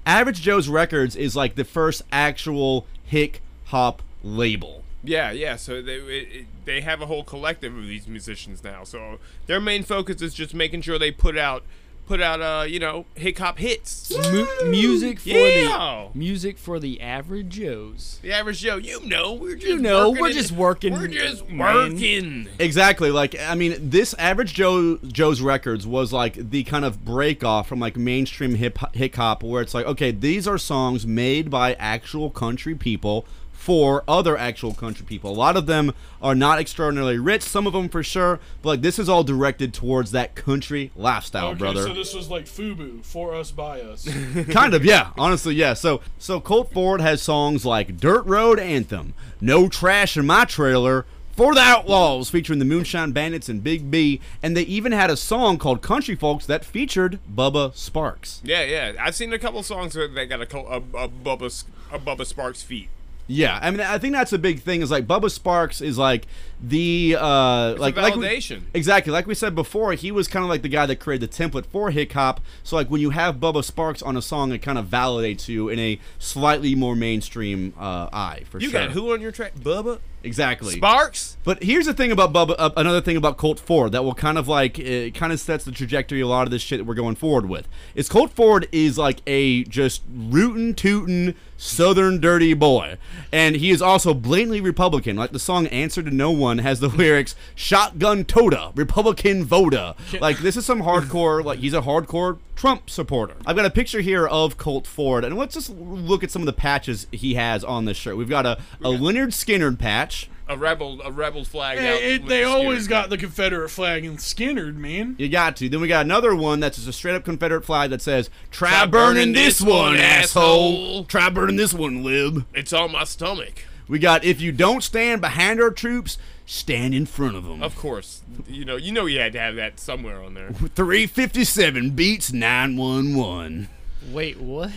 Average 0.05 0.41
Joe's 0.41 0.67
Records 0.67 1.15
is 1.15 1.35
like 1.35 1.55
the 1.55 1.63
first 1.63 2.01
actual 2.11 2.87
hip 3.05 3.37
hop 3.65 4.01
label. 4.23 4.83
Yeah, 5.03 5.31
yeah. 5.31 5.55
So 5.55 5.81
they 5.81 5.95
it, 5.95 6.45
they 6.65 6.81
have 6.81 7.01
a 7.01 7.05
whole 7.07 7.23
collective 7.23 7.75
of 7.75 7.83
these 7.83 8.07
musicians 8.07 8.63
now. 8.63 8.83
So 8.83 9.19
their 9.47 9.59
main 9.59 9.83
focus 9.83 10.21
is 10.21 10.33
just 10.33 10.53
making 10.53 10.81
sure 10.81 10.99
they 10.99 11.11
put 11.11 11.37
out 11.37 11.63
put 12.11 12.19
out 12.19 12.41
uh 12.41 12.63
you 12.63 12.77
know 12.77 13.05
hip 13.15 13.37
hop 13.37 13.57
hits. 13.57 14.11
Mu- 14.33 14.45
music 14.69 15.17
for 15.21 15.29
Yeah. 15.29 16.07
the 16.11 16.19
music 16.19 16.57
for 16.57 16.77
the 16.77 16.99
average 16.99 17.47
Joes. 17.47 18.19
The 18.21 18.33
average 18.33 18.59
Joe, 18.59 18.75
you 18.75 18.99
know, 19.05 19.31
we're 19.31 19.55
just 19.55 19.67
You 19.67 19.77
know, 19.79 20.09
working 20.09 20.21
we're 20.21 20.31
just 20.33 20.51
working. 20.51 20.93
We're 20.93 21.07
just 21.07 21.47
man. 21.49 21.93
working. 21.93 22.47
Exactly. 22.59 23.11
Like 23.11 23.39
I 23.39 23.55
mean, 23.55 23.75
this 23.79 24.13
average 24.15 24.53
Joe 24.53 24.97
Joe's 24.97 25.39
records 25.39 25.87
was 25.87 26.11
like 26.11 26.33
the 26.49 26.63
kind 26.65 26.83
of 26.83 27.05
break 27.05 27.45
off 27.45 27.69
from 27.69 27.79
like 27.79 27.95
mainstream 27.95 28.55
hip 28.55 28.77
hip 28.93 29.15
hop, 29.15 29.41
where 29.41 29.61
it's 29.61 29.73
like, 29.73 29.85
okay, 29.85 30.11
these 30.11 30.49
are 30.49 30.57
songs 30.57 31.07
made 31.07 31.49
by 31.49 31.75
actual 31.75 32.29
country 32.29 32.75
people 32.75 33.25
for 33.61 34.03
other 34.07 34.35
actual 34.35 34.73
country 34.73 35.05
people. 35.05 35.29
A 35.29 35.37
lot 35.37 35.55
of 35.55 35.67
them 35.67 35.93
are 36.19 36.33
not 36.33 36.57
extraordinarily 36.57 37.19
rich. 37.19 37.43
Some 37.43 37.67
of 37.67 37.73
them 37.73 37.89
for 37.89 38.01
sure, 38.01 38.39
but 38.63 38.69
like 38.69 38.81
this 38.81 38.97
is 38.97 39.07
all 39.07 39.23
directed 39.23 39.71
towards 39.71 40.09
that 40.13 40.33
country 40.33 40.89
lifestyle, 40.95 41.49
okay, 41.49 41.59
brother. 41.59 41.83
so 41.83 41.93
this 41.93 42.15
was 42.15 42.27
like 42.27 42.45
FUBU, 42.45 43.05
for 43.05 43.35
us, 43.35 43.51
by 43.51 43.79
us. 43.81 44.09
kind 44.49 44.73
of, 44.73 44.83
yeah. 44.83 45.11
Honestly, 45.15 45.53
yeah. 45.53 45.75
So, 45.75 46.01
so 46.17 46.39
Colt 46.41 46.71
Ford 46.73 47.01
has 47.01 47.21
songs 47.21 47.63
like 47.63 47.97
"Dirt 47.97 48.25
Road 48.25 48.57
Anthem," 48.57 49.13
"No 49.39 49.69
Trash 49.69 50.17
in 50.17 50.25
My 50.25 50.45
Trailer," 50.45 51.05
"For 51.37 51.53
the 51.53 51.61
Outlaws," 51.61 52.31
featuring 52.31 52.57
the 52.57 52.65
Moonshine 52.65 53.11
Bandits 53.11 53.47
and 53.47 53.63
Big 53.63 53.91
B, 53.91 54.19
and 54.41 54.57
they 54.57 54.63
even 54.63 54.91
had 54.91 55.11
a 55.11 55.15
song 55.17 55.59
called 55.59 55.83
"Country 55.83 56.15
Folks" 56.15 56.47
that 56.47 56.65
featured 56.65 57.19
Bubba 57.31 57.73
Sparxxx. 57.73 58.39
Yeah, 58.43 58.63
yeah. 58.63 58.93
I've 58.99 59.13
seen 59.13 59.31
a 59.33 59.37
couple 59.39 59.61
songs 59.61 59.95
where 59.95 60.07
they 60.07 60.25
got 60.25 60.41
a, 60.41 60.47
co- 60.47 60.65
a, 60.65 60.77
a 60.97 61.07
Bubba 61.07 61.45
S- 61.45 61.65
a 61.91 61.99
Bubba 61.99 62.21
Sparxxx 62.21 62.63
feat. 62.63 62.89
Yeah, 63.33 63.57
I 63.61 63.71
mean, 63.71 63.79
I 63.79 63.97
think 63.97 64.13
that's 64.13 64.33
a 64.33 64.37
big 64.37 64.59
thing. 64.59 64.81
Is 64.81 64.91
like 64.91 65.07
Bubba 65.07 65.25
Sparxxx 65.25 65.81
is 65.81 65.97
like 65.97 66.27
the 66.61 67.15
uh, 67.19 67.75
like 67.77 67.95
like 67.95 68.15
we- 68.15 68.23
validation. 68.25 68.63
exactly, 68.73 69.13
like 69.13 69.25
we 69.25 69.35
said 69.35 69.55
before, 69.55 69.93
he 69.93 70.11
was 70.11 70.27
kind 70.27 70.43
of 70.43 70.49
like 70.49 70.61
the 70.63 70.69
guy 70.69 70.85
that 70.85 70.97
created 70.99 71.31
the 71.31 71.33
template 71.43 71.65
for 71.65 71.91
hip 71.91 72.11
hop. 72.11 72.41
So 72.63 72.75
like 72.75 72.89
when 72.89 72.99
you 72.99 73.11
have 73.11 73.35
Bubba 73.37 73.63
Sparxxx 73.69 74.05
on 74.05 74.17
a 74.17 74.21
song, 74.21 74.51
it 74.51 74.59
kind 74.59 74.77
of 74.77 74.87
validates 74.87 75.47
you 75.47 75.69
in 75.69 75.79
a 75.79 75.99
slightly 76.19 76.75
more 76.75 76.95
mainstream 76.95 77.73
uh, 77.79 78.09
eye 78.11 78.43
for 78.49 78.59
You 78.59 78.69
sure. 78.69 78.81
got 78.81 78.91
who 78.91 79.13
on 79.13 79.21
your 79.21 79.31
track? 79.31 79.55
Bubba 79.55 79.99
Exactly. 80.23 80.75
Sparks. 80.75 81.37
But 81.43 81.63
here's 81.63 81.85
the 81.85 81.93
thing 81.93 82.11
about 82.11 82.31
Bubba. 82.31 82.55
Uh, 82.57 82.69
another 82.77 83.01
thing 83.01 83.17
about 83.17 83.37
Colt 83.37 83.59
Ford 83.59 83.91
that 83.93 84.03
will 84.03 84.13
kind 84.13 84.37
of 84.37 84.47
like 84.47 84.77
it 84.77 85.15
kind 85.15 85.33
of 85.33 85.39
sets 85.39 85.65
the 85.65 85.71
trajectory 85.71 86.21
a 86.21 86.27
lot 86.27 86.45
of 86.45 86.51
this 86.51 86.61
shit 86.61 86.79
that 86.79 86.83
we're 86.85 86.93
going 86.93 87.15
forward 87.15 87.49
with. 87.49 87.67
Is 87.95 88.07
Colt 88.09 88.31
Ford 88.31 88.67
is 88.71 88.97
like 88.97 89.21
a 89.25 89.63
just 89.63 90.03
rootin' 90.13 90.75
tootin' 90.75 91.35
southern 91.57 92.19
dirty 92.19 92.53
boy, 92.55 92.97
and 93.31 93.55
he 93.55 93.69
is 93.69 93.81
also 93.81 94.13
blatantly 94.13 94.61
Republican. 94.61 95.15
Like 95.15 95.31
the 95.31 95.39
song 95.39 95.67
"Answer 95.67 96.03
to 96.03 96.11
No 96.11 96.31
One" 96.31 96.59
has 96.59 96.79
the 96.79 96.87
lyrics 96.95 97.35
"Shotgun 97.55 98.25
Toda, 98.25 98.71
Republican 98.75 99.43
Voda." 99.43 99.95
Like 100.19 100.39
this 100.39 100.55
is 100.57 100.65
some 100.65 100.83
hardcore. 100.83 101.43
Like 101.43 101.59
he's 101.59 101.73
a 101.73 101.81
hardcore 101.81 102.37
Trump 102.55 102.91
supporter. 102.91 103.35
I've 103.45 103.55
got 103.55 103.65
a 103.65 103.71
picture 103.71 104.01
here 104.01 104.27
of 104.27 104.57
Colt 104.57 104.85
Ford, 104.85 105.23
and 105.23 105.35
let's 105.35 105.55
just 105.55 105.71
look 105.71 106.23
at 106.23 106.29
some 106.29 106.43
of 106.43 106.45
the 106.45 106.53
patches 106.53 107.07
he 107.11 107.33
has 107.33 107.63
on 107.63 107.85
this 107.85 107.97
shirt. 107.97 108.17
We've 108.17 108.29
got 108.29 108.45
a, 108.45 108.59
a 108.81 108.89
Lynyrd 108.89 109.29
Skynyrd 109.29 109.79
patch. 109.79 110.10
A 110.51 110.57
rebel, 110.57 110.99
a 111.01 111.09
rebel 111.09 111.45
flag 111.45 111.77
eh, 111.77 111.81
out. 111.81 111.99
Hey, 111.99 112.15
it, 112.15 112.25
they 112.25 112.41
the 112.41 112.49
always 112.49 112.85
Skynyrd. 112.85 112.89
got 112.89 113.09
the 113.09 113.17
Confederate 113.17 113.69
flag 113.69 114.03
and 114.03 114.17
Skynyrd, 114.17 114.75
man. 114.75 115.15
You 115.17 115.29
got 115.29 115.55
to. 115.57 115.69
Then 115.69 115.79
we 115.79 115.87
got 115.87 116.03
another 116.03 116.35
one 116.35 116.59
that's 116.59 116.75
just 116.75 116.89
a 116.89 116.91
straight 116.91 117.15
up 117.15 117.23
Confederate 117.23 117.63
flag 117.63 117.89
that 117.91 118.01
says, 118.01 118.29
Try 118.51 118.85
burning 118.85 119.31
this 119.31 119.61
one, 119.61 119.95
asshole. 119.95 121.05
Try 121.05 121.29
burning 121.29 121.55
this 121.55 121.73
one, 121.73 122.03
lib. 122.03 122.45
It's 122.53 122.73
on 122.73 122.91
my 122.91 123.05
stomach. 123.05 123.63
We 123.87 123.97
got, 123.97 124.25
If 124.25 124.41
you 124.41 124.51
don't 124.51 124.83
stand 124.83 125.21
behind 125.21 125.61
our 125.61 125.71
troops, 125.71 126.17
stand 126.45 126.93
in 126.93 127.05
front 127.05 127.37
of 127.37 127.45
them. 127.45 127.63
Of 127.63 127.77
course, 127.77 128.21
you 128.45 128.65
know, 128.65 128.75
you 128.75 128.91
know, 128.91 129.05
you 129.05 129.19
had 129.19 129.31
to 129.31 129.39
have 129.39 129.55
that 129.55 129.79
somewhere 129.79 130.21
on 130.21 130.33
there. 130.33 130.51
357 130.51 131.91
beats 131.91 132.33
911. 132.33 133.69
Wait, 134.11 134.37
what? 134.41 134.71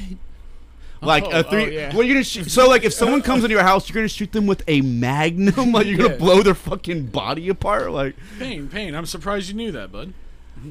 Like 1.15 1.25
Oh, 1.25 1.41
a 1.41 1.43
three. 1.43 1.65
oh, 1.65 1.69
yeah. 1.69 1.93
You 1.95 2.09
gonna 2.15 2.25
shoot? 2.25 2.51
So 2.51 2.69
like, 2.69 2.85
if 2.85 2.93
someone 2.93 3.23
comes 3.23 3.45
into 3.45 3.55
your 3.55 3.63
house, 3.65 3.89
you're 3.89 3.95
gonna 3.95 4.09
shoot 4.09 4.33
them 4.33 4.47
with 4.47 4.63
a 4.69 4.81
magnum. 4.81 5.73
Like 5.73 5.87
you're 5.87 5.99
gonna 5.99 6.17
blow 6.17 6.43
their 6.43 6.55
fucking 6.55 7.07
body 7.07 7.49
apart. 7.49 7.91
Like 7.91 8.17
Pain, 8.39 8.69
pain. 8.69 8.95
I'm 8.95 9.07
surprised 9.07 9.49
you 9.49 9.55
knew 9.55 9.73
that, 9.73 9.91
bud. 9.93 10.13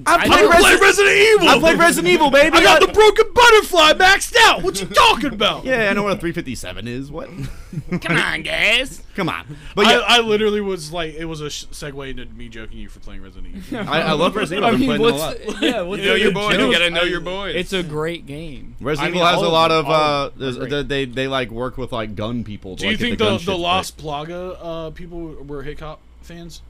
I 0.05 0.27
know. 0.27 0.35
played, 0.35 0.49
Resident, 0.49 0.81
Resident 0.81 1.15
Evil. 1.17 1.49
I 1.49 1.59
played 1.59 1.79
Resident 1.79 2.13
Evil, 2.13 2.31
baby. 2.31 2.57
I 2.57 2.63
got 2.63 2.81
the 2.81 2.91
broken 2.91 3.25
butterfly 3.33 3.93
maxed 3.93 4.35
out. 4.39 4.63
What 4.63 4.79
you 4.81 4.87
talking 4.87 5.33
about? 5.33 5.63
Yeah, 5.73 5.89
I 5.89 5.93
know 5.93 6.03
what 6.03 6.13
a 6.13 6.19
357 6.19 6.87
is. 6.87 7.11
What? 7.11 7.29
Come 8.01 8.17
on, 8.17 8.41
guys. 8.43 9.01
Come 9.15 9.29
on. 9.29 9.57
But 9.75 9.85
yeah, 9.87 9.99
I, 10.07 10.17
I 10.17 10.19
literally 10.21 10.61
was 10.61 10.91
like, 10.91 11.13
it 11.15 11.25
was 11.25 11.41
a 11.41 11.49
sh- 11.49 11.65
segue 11.71 12.09
into 12.09 12.25
me 12.25 12.49
joking 12.49 12.77
you 12.79 12.89
for 12.89 12.99
playing 12.99 13.21
Resident 13.21 13.55
Evil. 13.55 13.79
I, 13.87 14.01
I 14.01 14.11
love 14.13 14.35
Resident 14.35 14.65
Evil. 14.65 14.69
I 14.69 14.73
I've 14.73 14.79
been 14.79 14.87
mean, 14.89 14.97
playing 14.97 15.15
it 15.15 15.47
a 15.47 15.51
lot. 15.51 15.61
yeah? 15.61 15.81
What's 15.81 16.01
You 16.01 16.07
know 16.09 16.13
the 16.15 16.19
your 16.19 16.31
boys. 16.33 16.51
You 16.53 16.57
joke? 16.59 16.71
gotta 16.73 16.89
know 16.89 17.03
your 17.03 17.19
boys. 17.21 17.55
It's 17.55 17.73
a 17.73 17.83
great 17.83 18.25
game. 18.25 18.75
Resident 18.81 19.07
I 19.07 19.11
mean, 19.11 19.17
Evil 19.17 19.27
has 19.27 19.37
all 19.37 19.47
a 19.47 19.49
lot 19.51 19.67
them, 19.69 19.77
of 19.79 19.85
all 19.87 19.93
uh, 19.93 20.25
are 20.25 20.29
there's- 20.37 20.57
great. 20.57 20.69
they, 20.69 20.83
they 20.83 21.05
they 21.05 21.27
like 21.27 21.49
work 21.51 21.77
with 21.77 21.91
like 21.91 22.15
gun 22.15 22.43
people. 22.43 22.75
To, 22.75 22.81
Do 22.81 22.85
you 22.87 22.91
like, 22.93 22.99
get 22.99 23.05
think 23.05 23.17
the, 23.19 23.23
the, 23.25 23.29
gun 23.31 23.37
the, 23.37 23.43
shit 23.51 23.59
Lost. 23.59 23.97
Plaga 23.97 24.57
uh, 24.61 24.89
people 24.91 25.19
were 25.45 25.63
hip 25.63 25.79
hop 25.79 25.99
fans? 26.21 26.61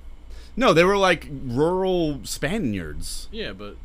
No, 0.56 0.74
they 0.74 0.84
were 0.84 0.98
like 0.98 1.28
rural 1.32 2.20
Spaniards. 2.24 3.28
Yeah, 3.32 3.54
but 3.54 3.76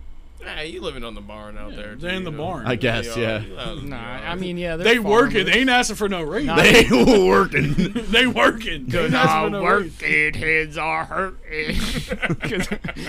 Ah, 0.46 0.60
you 0.62 0.80
living 0.80 1.02
on 1.04 1.14
the 1.14 1.20
barn 1.20 1.58
out 1.58 1.74
there? 1.74 1.94
they're 1.96 2.12
in 2.14 2.24
the 2.24 2.30
you 2.30 2.36
know. 2.36 2.42
barn. 2.44 2.66
I 2.66 2.76
guess, 2.76 3.06
Yeah, 3.16 3.16
yeah. 3.16 3.40
you 3.40 3.56
know, 3.56 3.74
Nah. 3.96 3.96
I 3.98 4.34
mean, 4.36 4.56
yeah, 4.56 4.76
they're 4.76 4.84
they 4.94 4.98
working. 4.98 5.38
farmers. 5.38 5.52
They 5.52 5.60
ain't 5.60 5.70
asking 5.70 5.96
for 5.96 6.08
no 6.08 6.22
raise. 6.22 6.46
They 6.46 6.86
were 6.90 7.26
working. 7.26 7.74
they 8.10 8.26
working. 8.26 8.86
They 8.88 9.04
ain't 9.04 9.12
Cause 9.12 9.14
asking 9.14 9.28
for 9.28 9.44
our 9.44 9.50
no 9.50 9.64
raise. 9.64 9.92
working 10.00 10.34
heads 10.34 10.78
are 10.78 11.04
hurting. 11.04 11.76
Cause 12.40 12.68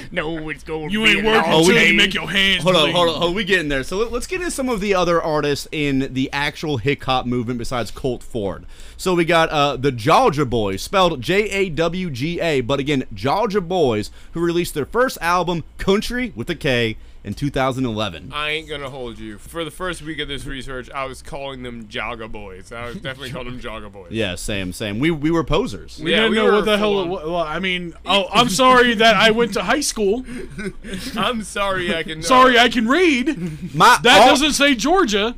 no, 0.12 0.50
it's 0.50 0.64
going. 0.64 0.90
You 0.90 1.04
be 1.04 1.10
ain't 1.12 1.26
working 1.26 1.52
long 1.52 1.64
Oh, 1.64 1.68
we 1.68 1.74
until 1.76 1.88
you 1.88 1.94
make 1.94 2.14
your 2.14 2.30
hands. 2.30 2.64
hold 2.64 2.76
on, 2.76 2.84
bleed. 2.84 2.96
hold 2.96 3.10
on, 3.10 3.16
hold 3.16 3.30
on. 3.30 3.36
We 3.36 3.44
get 3.44 3.60
in 3.60 3.70
there. 3.70 3.84
So 3.84 3.98
let, 3.98 4.12
us 4.12 4.28
get 4.28 4.40
into 4.42 4.52
some 4.52 4.68
of 4.70 4.80
the 4.82 4.96
other 4.96 5.22
artists 5.22 5.68
in 5.72 6.14
the 6.14 6.30
actual 6.34 6.78
hip 6.78 7.04
hop 7.04 7.26
movement 7.26 7.60
besides 7.60 7.92
Colt 7.92 8.24
Ford. 8.24 8.66
So 8.98 9.14
we 9.14 9.24
got 9.24 9.50
uh, 9.50 9.78
the 9.78 9.92
Georgia 9.92 10.46
Boys, 10.46 10.82
spelled 10.82 11.22
J 11.22 11.44
A 11.52 11.70
W 11.70 12.10
G 12.10 12.42
A, 12.42 12.62
but 12.62 12.80
again, 12.80 13.06
Georgia 13.14 13.62
Boys, 13.62 14.12
who 14.34 14.42
released 14.42 14.74
their 14.74 14.86
first 14.86 15.18
album, 15.22 15.64
Country 15.78 16.34
with 16.36 16.50
a 16.50 16.56
K, 16.56 16.98
in 17.24 17.34
2011. 17.34 18.32
I 18.34 18.52
ain't 18.52 18.70
gonna 18.70 18.90
hold 18.90 19.20
you. 19.20 19.38
For 19.38 19.64
the 19.66 19.72
first 19.72 20.02
week 20.02 20.20
of 20.20 20.28
this 20.28 20.46
research, 20.46 20.90
I 20.92 21.06
was 21.06 21.22
calling 21.22 21.64
them 21.64 21.86
Jaga 21.88 22.32
Boys. 22.32 22.72
I 22.72 22.86
was 22.86 22.96
definitely 22.96 23.32
calling 23.32 23.52
them 23.52 23.60
Jaga 23.62 23.92
Boys. 23.92 24.12
Yeah, 24.12 24.36
same, 24.36 24.72
same. 24.74 25.00
We 25.00 25.12
we 25.12 25.30
were 25.32 25.44
posers. 25.44 26.00
We 26.00 26.12
Yeah, 26.12 26.18
didn't 26.24 26.32
we 26.32 26.38
know 26.38 26.52
what 26.54 26.66
the 26.66 26.78
hell. 26.78 27.02
It. 27.02 27.08
Well, 27.08 27.36
I 27.38 27.60
mean, 27.60 27.94
oh, 28.06 28.28
I'm 28.32 28.50
sorry 28.50 28.94
that 28.96 29.16
I 29.16 29.32
went 29.32 29.54
to 29.54 29.64
high 29.64 29.82
school. 29.82 30.26
I'm 31.16 31.44
sorry, 31.44 31.94
I 31.94 32.04
can. 32.04 32.20
Uh, 32.20 32.24
sorry, 32.24 32.58
I 32.58 32.70
can 32.70 32.88
read. 32.88 33.76
My, 33.76 33.98
That 34.04 34.22
all- 34.22 34.28
doesn't 34.30 34.54
say 34.54 34.76
Georgia. 34.76 35.36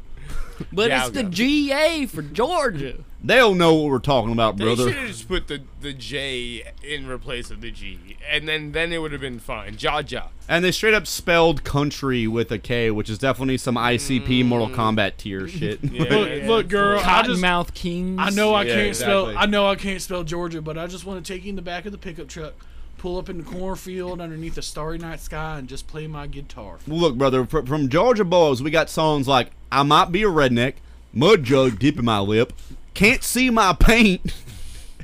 But 0.72 0.92
it's 0.92 1.10
the 1.10 1.24
GA 1.24 2.06
for 2.06 2.22
Georgia. 2.22 3.04
They'll 3.24 3.54
know 3.54 3.76
what 3.76 3.92
we're 3.92 4.00
talking 4.00 4.32
about, 4.32 4.58
brother. 4.58 4.86
They 4.86 4.92
should 4.92 5.00
have 5.00 5.08
just 5.10 5.28
put 5.28 5.48
the, 5.48 5.62
the 5.80 5.94
J 5.94 6.64
in 6.84 7.08
replace 7.08 7.52
of 7.52 7.62
the 7.62 7.70
G, 7.70 8.18
and 8.28 8.48
then 8.48 8.72
then 8.72 8.92
it 8.92 8.98
would 8.98 9.12
have 9.12 9.22
been 9.22 9.40
fine. 9.40 9.76
Jaja. 9.76 10.30
And 10.50 10.66
they 10.66 10.72
straight 10.72 10.96
up 10.96 11.06
spelled 11.06 11.64
country 11.64 12.26
with 12.28 12.52
a 12.52 12.58
K, 12.58 12.90
which 12.90 13.10
is 13.12 13.20
definitely 13.20 13.58
some 13.58 13.76
ICP 13.76 14.26
mm. 14.28 14.46
Mortal 14.46 14.70
Kombat 14.70 15.18
tier 15.18 15.48
shit. 15.48 15.80
Yeah, 15.92 16.04
Look, 16.04 16.30
yeah. 16.30 16.48
look, 16.48 16.68
girl. 16.70 17.00
I 17.00 17.22
just, 17.24 17.42
Cottonmouth 17.42 17.74
Kings. 17.74 18.18
I 18.20 18.30
know 18.30 18.54
I 18.54 18.64
Yeah, 18.64 18.76
can't 18.76 18.96
spell. 18.96 19.38
I 19.38 19.46
know 19.46 19.68
I 19.68 19.76
can't 19.76 20.02
spell 20.02 20.24
Georgia, 20.24 20.62
but 20.62 20.78
I 20.78 20.88
just 20.88 21.06
want 21.06 21.24
to 21.24 21.34
take 21.34 21.44
you 21.44 21.50
in 21.50 21.56
the 21.56 21.62
back 21.62 21.86
of 21.86 21.92
the 21.92 21.98
pickup 21.98 22.28
truck, 22.28 22.54
pull 22.98 23.18
up 23.18 23.30
in 23.30 23.38
the 23.38 23.44
cornfield 23.44 24.20
underneath 24.22 24.58
a 24.58 24.62
starry 24.62 24.98
night 24.98 25.20
sky, 25.20 25.60
and 25.60 25.68
just 25.68 25.88
play 25.88 26.08
my 26.08 26.28
guitar. 26.28 26.78
Look, 26.88 27.18
brother, 27.18 27.46
fr- 27.46 27.62
from 27.66 27.90
Georgia 27.90 28.24
Boys, 28.26 28.64
we 28.64 28.72
got 28.72 28.90
songs 28.90 29.28
like 29.28 29.52
I 29.72 29.84
Might 29.84 30.12
Be 30.12 30.24
a 30.24 30.28
Redneck, 30.28 30.76
Mud 31.14 31.44
Jug 31.44 31.78
Dip 31.78 32.00
in 32.00 32.06
My 32.06 32.20
Lip, 32.20 32.54
Can't 32.94 33.24
See 33.24 33.50
My 33.50 33.74
Paint, 33.74 34.22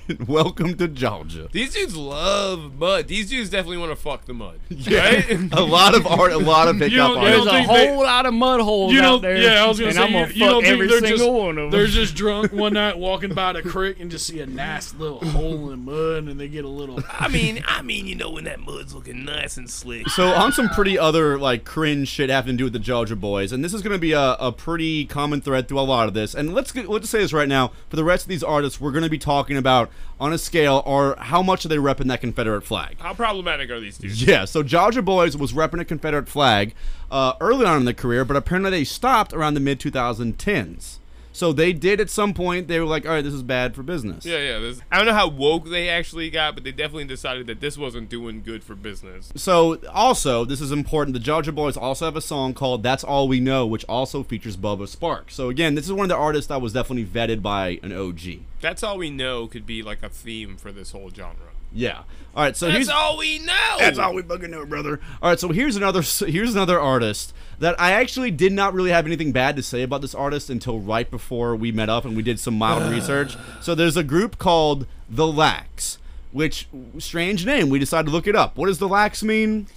Welcome 0.28 0.76
to 0.78 0.88
Georgia. 0.88 1.50
These 1.52 1.74
dudes 1.74 1.96
love 1.96 2.78
mud. 2.78 3.08
These 3.08 3.30
dudes 3.30 3.50
definitely 3.50 3.78
want 3.78 3.92
to 3.92 3.96
fuck 3.96 4.26
the 4.26 4.34
mud. 4.34 4.60
Right? 4.88 5.30
a 5.52 5.62
lot 5.64 5.96
of 5.96 6.08
art, 6.08 6.32
a 6.32 6.38
lot 6.38 6.68
of 6.70 6.76
You 6.82 6.90
pickup 6.90 7.14
don't- 7.16 7.24
There's 7.24 7.46
a 7.46 7.64
whole 7.64 7.76
they- 7.76 7.96
lot 7.96 8.26
of 8.26 8.34
mud 8.34 8.62
holes 8.62 8.94
You 8.94 9.02
out 9.02 9.22
there. 9.22 9.38
Yeah, 9.38 9.64
I 9.64 9.68
was 9.68 9.80
gonna 9.80 9.92
say 9.94 10.02
I'm 10.02 10.08
you, 10.14 10.20
gonna 10.20 10.34
you 10.34 10.40
fuck 10.40 10.50
don't 10.50 10.62
think 10.64 10.74
every 10.74 10.88
they're 10.88 11.00
single 11.02 11.18
just 11.18 11.30
one 11.32 11.58
of 11.58 11.72
they're 11.72 11.88
just 11.88 12.16
drunk 12.16 12.54
one 12.54 12.74
night 12.74 12.98
walking 12.98 13.34
by 13.34 13.54
the 13.54 13.62
creek 13.62 14.00
and 14.00 14.10
just 14.10 14.26
see 14.28 14.40
a 14.40 14.46
nice 14.46 14.94
little 14.94 15.20
hole 15.20 15.70
in 15.72 15.86
the 15.86 15.92
mud 15.92 16.24
and 16.30 16.40
they 16.40 16.48
get 16.48 16.64
a 16.64 16.70
little. 16.70 17.00
I 17.10 17.28
mean, 17.28 17.64
I 17.68 17.82
mean, 17.82 18.08
you 18.08 18.16
know 18.16 18.30
when 18.30 18.46
that 18.46 18.60
mud's 18.62 18.94
looking 18.96 19.26
nice 19.26 19.58
and 19.58 19.70
slick. 19.70 20.08
So 20.10 20.28
on 20.30 20.52
some 20.54 20.70
pretty 20.70 20.98
other 20.98 21.38
like 21.38 21.66
cringe 21.66 22.08
shit 22.08 22.30
having 22.30 22.54
to 22.54 22.58
do 22.58 22.64
with 22.66 22.74
the 22.74 22.80
Georgia 22.80 23.16
boys, 23.16 23.52
and 23.52 23.64
this 23.64 23.74
is 23.74 23.82
going 23.82 23.94
to 23.94 24.00
be 24.00 24.14
a, 24.14 24.34
a 24.40 24.52
pretty 24.54 25.06
common 25.06 25.42
thread 25.42 25.68
through 25.68 25.80
a 25.80 25.82
lot 25.82 26.08
of 26.08 26.14
this. 26.14 26.34
And 26.34 26.54
let's 26.54 26.72
get, 26.72 26.88
let's 26.90 27.10
say 27.10 27.20
this 27.20 27.34
right 27.34 27.50
now: 27.50 27.72
for 27.90 27.96
the 27.98 28.04
rest 28.06 28.24
of 28.26 28.30
these 28.30 28.44
artists, 28.44 28.80
we're 28.80 28.92
going 28.92 29.04
to 29.04 29.10
be 29.10 29.18
talking 29.18 29.58
about 29.58 29.90
on 30.20 30.34
a 30.34 30.38
scale 30.38 30.82
or 30.86 31.16
how 31.20 31.42
much 31.42 31.66
are 31.66 31.68
they 31.68 31.78
repping 31.78 32.08
that 32.08 32.22
Confederate 32.22 32.62
flag. 32.62 32.98
How 33.00 33.14
problematic 33.14 33.70
are 33.70 33.80
these 33.80 33.98
dudes? 33.98 34.24
Yeah, 34.24 34.46
so 34.46 34.64
Georgia 34.64 35.02
Boys 35.02 35.38
was 35.38 35.54
repping 35.54 35.80
a 35.80 35.86
Confederate 35.86 36.28
flag 36.28 36.74
uh, 37.12 37.34
early 37.40 37.66
on 37.66 37.78
in 37.78 37.86
their 37.86 37.94
career, 37.94 38.26
but 38.26 38.36
apparently 38.36 38.72
they 38.72 38.84
stopped 38.84 39.34
around 39.34 39.54
the 39.54 39.60
mid 39.60 39.80
2010s. 39.80 40.98
So 41.38 41.54
they 41.54 41.72
did 41.72 42.02
at 42.02 42.10
some 42.10 42.34
point. 42.34 42.68
They 42.68 42.80
were 42.80 42.88
like, 42.88 43.06
all 43.06 43.12
right, 43.12 43.24
this 43.24 43.36
is 43.36 43.44
bad 43.44 43.76
for 43.76 43.84
business. 43.84 44.26
Yeah, 44.26 44.40
yeah. 44.40 44.58
This, 44.58 44.82
I 44.92 44.98
don't 44.98 45.06
know 45.06 45.14
how 45.14 45.28
woke 45.28 45.70
they 45.70 45.88
actually 45.88 46.32
got, 46.32 46.56
but 46.56 46.64
they 46.64 46.72
definitely 46.72 47.06
decided 47.06 47.46
that 47.46 47.62
this 47.62 47.78
wasn't 47.78 48.10
doing 48.10 48.42
good 48.42 48.64
for 48.64 48.74
business. 48.74 49.32
So 49.36 49.80
also, 49.94 50.46
this 50.46 50.62
is 50.62 50.72
important. 50.72 51.14
The 51.14 51.20
Georgia 51.20 51.52
Boys 51.52 51.78
also 51.78 52.06
have 52.06 52.16
a 52.16 52.22
song 52.22 52.56
called 52.56 52.82
"That's 52.82 53.04
All 53.04 53.28
We 53.28 53.40
Know," 53.40 53.68
which 53.68 53.86
also 53.86 54.24
features 54.24 54.58
Bubba 54.58 54.88
Sparxxx. 54.88 55.30
So 55.30 55.50
again, 55.50 55.76
this 55.76 55.86
is 55.86 55.94
one 55.94 56.06
of 56.06 56.10
the 56.10 56.16
artists 56.16 56.48
that 56.50 56.60
was 56.60 56.74
definitely 56.74 57.06
vetted 57.06 57.44
by 57.44 57.80
an 57.84 57.94
OG. 57.94 58.40
That's 58.60 58.82
all 58.82 58.98
we 58.98 59.12
know 59.12 59.46
could 59.46 59.68
be 59.68 59.84
like 59.84 60.02
a 60.02 60.10
theme 60.10 60.58
for 60.58 60.72
this 60.72 60.90
whole 60.90 61.12
genre. 61.12 61.47
Yeah. 61.74 62.04
All 62.36 62.44
right. 62.44 62.56
So 62.56 62.68
That's 62.68 62.76
here's 62.76 62.90
all 62.90 63.18
we 63.18 63.40
know. 63.40 63.76
That's 63.80 63.98
all 63.98 64.14
we 64.14 64.22
fucking 64.22 64.52
know, 64.52 64.66
brother. 64.66 65.00
All 65.22 65.30
right, 65.30 65.40
so 65.40 65.50
here's 65.50 65.76
another 65.76 66.02
here's 66.02 66.54
another 66.54 66.80
artist 66.80 67.34
that 67.60 67.80
I 67.80 67.94
actually 67.94 68.30
did 68.32 68.54
not 68.54 68.74
really 68.74 68.92
have 68.92 69.08
anything 69.08 69.32
bad 69.32 69.56
to 69.56 69.64
say 69.64 69.82
about 69.82 70.02
this 70.02 70.14
artist 70.14 70.50
until 70.50 70.80
right 70.80 71.10
before 71.10 71.56
we 71.56 71.72
met 71.72 71.90
up 71.90 72.06
and 72.06 72.16
we 72.16 72.22
did 72.22 72.40
some 72.40 72.56
mild 72.56 72.92
research. 72.92 73.36
So 73.62 73.74
there's 73.74 73.98
a 73.98 74.04
group 74.04 74.38
called 74.38 74.86
The 75.10 75.26
Lacs, 75.26 75.98
which 76.32 76.68
strange 77.00 77.46
name. 77.46 77.70
We 77.70 77.80
decided 77.80 78.08
to 78.08 78.12
look 78.12 78.28
it 78.28 78.36
up. 78.36 78.56
What 78.58 78.68
does 78.68 78.78
The 78.78 78.88
Lacs 78.88 79.24
mean? 79.24 79.68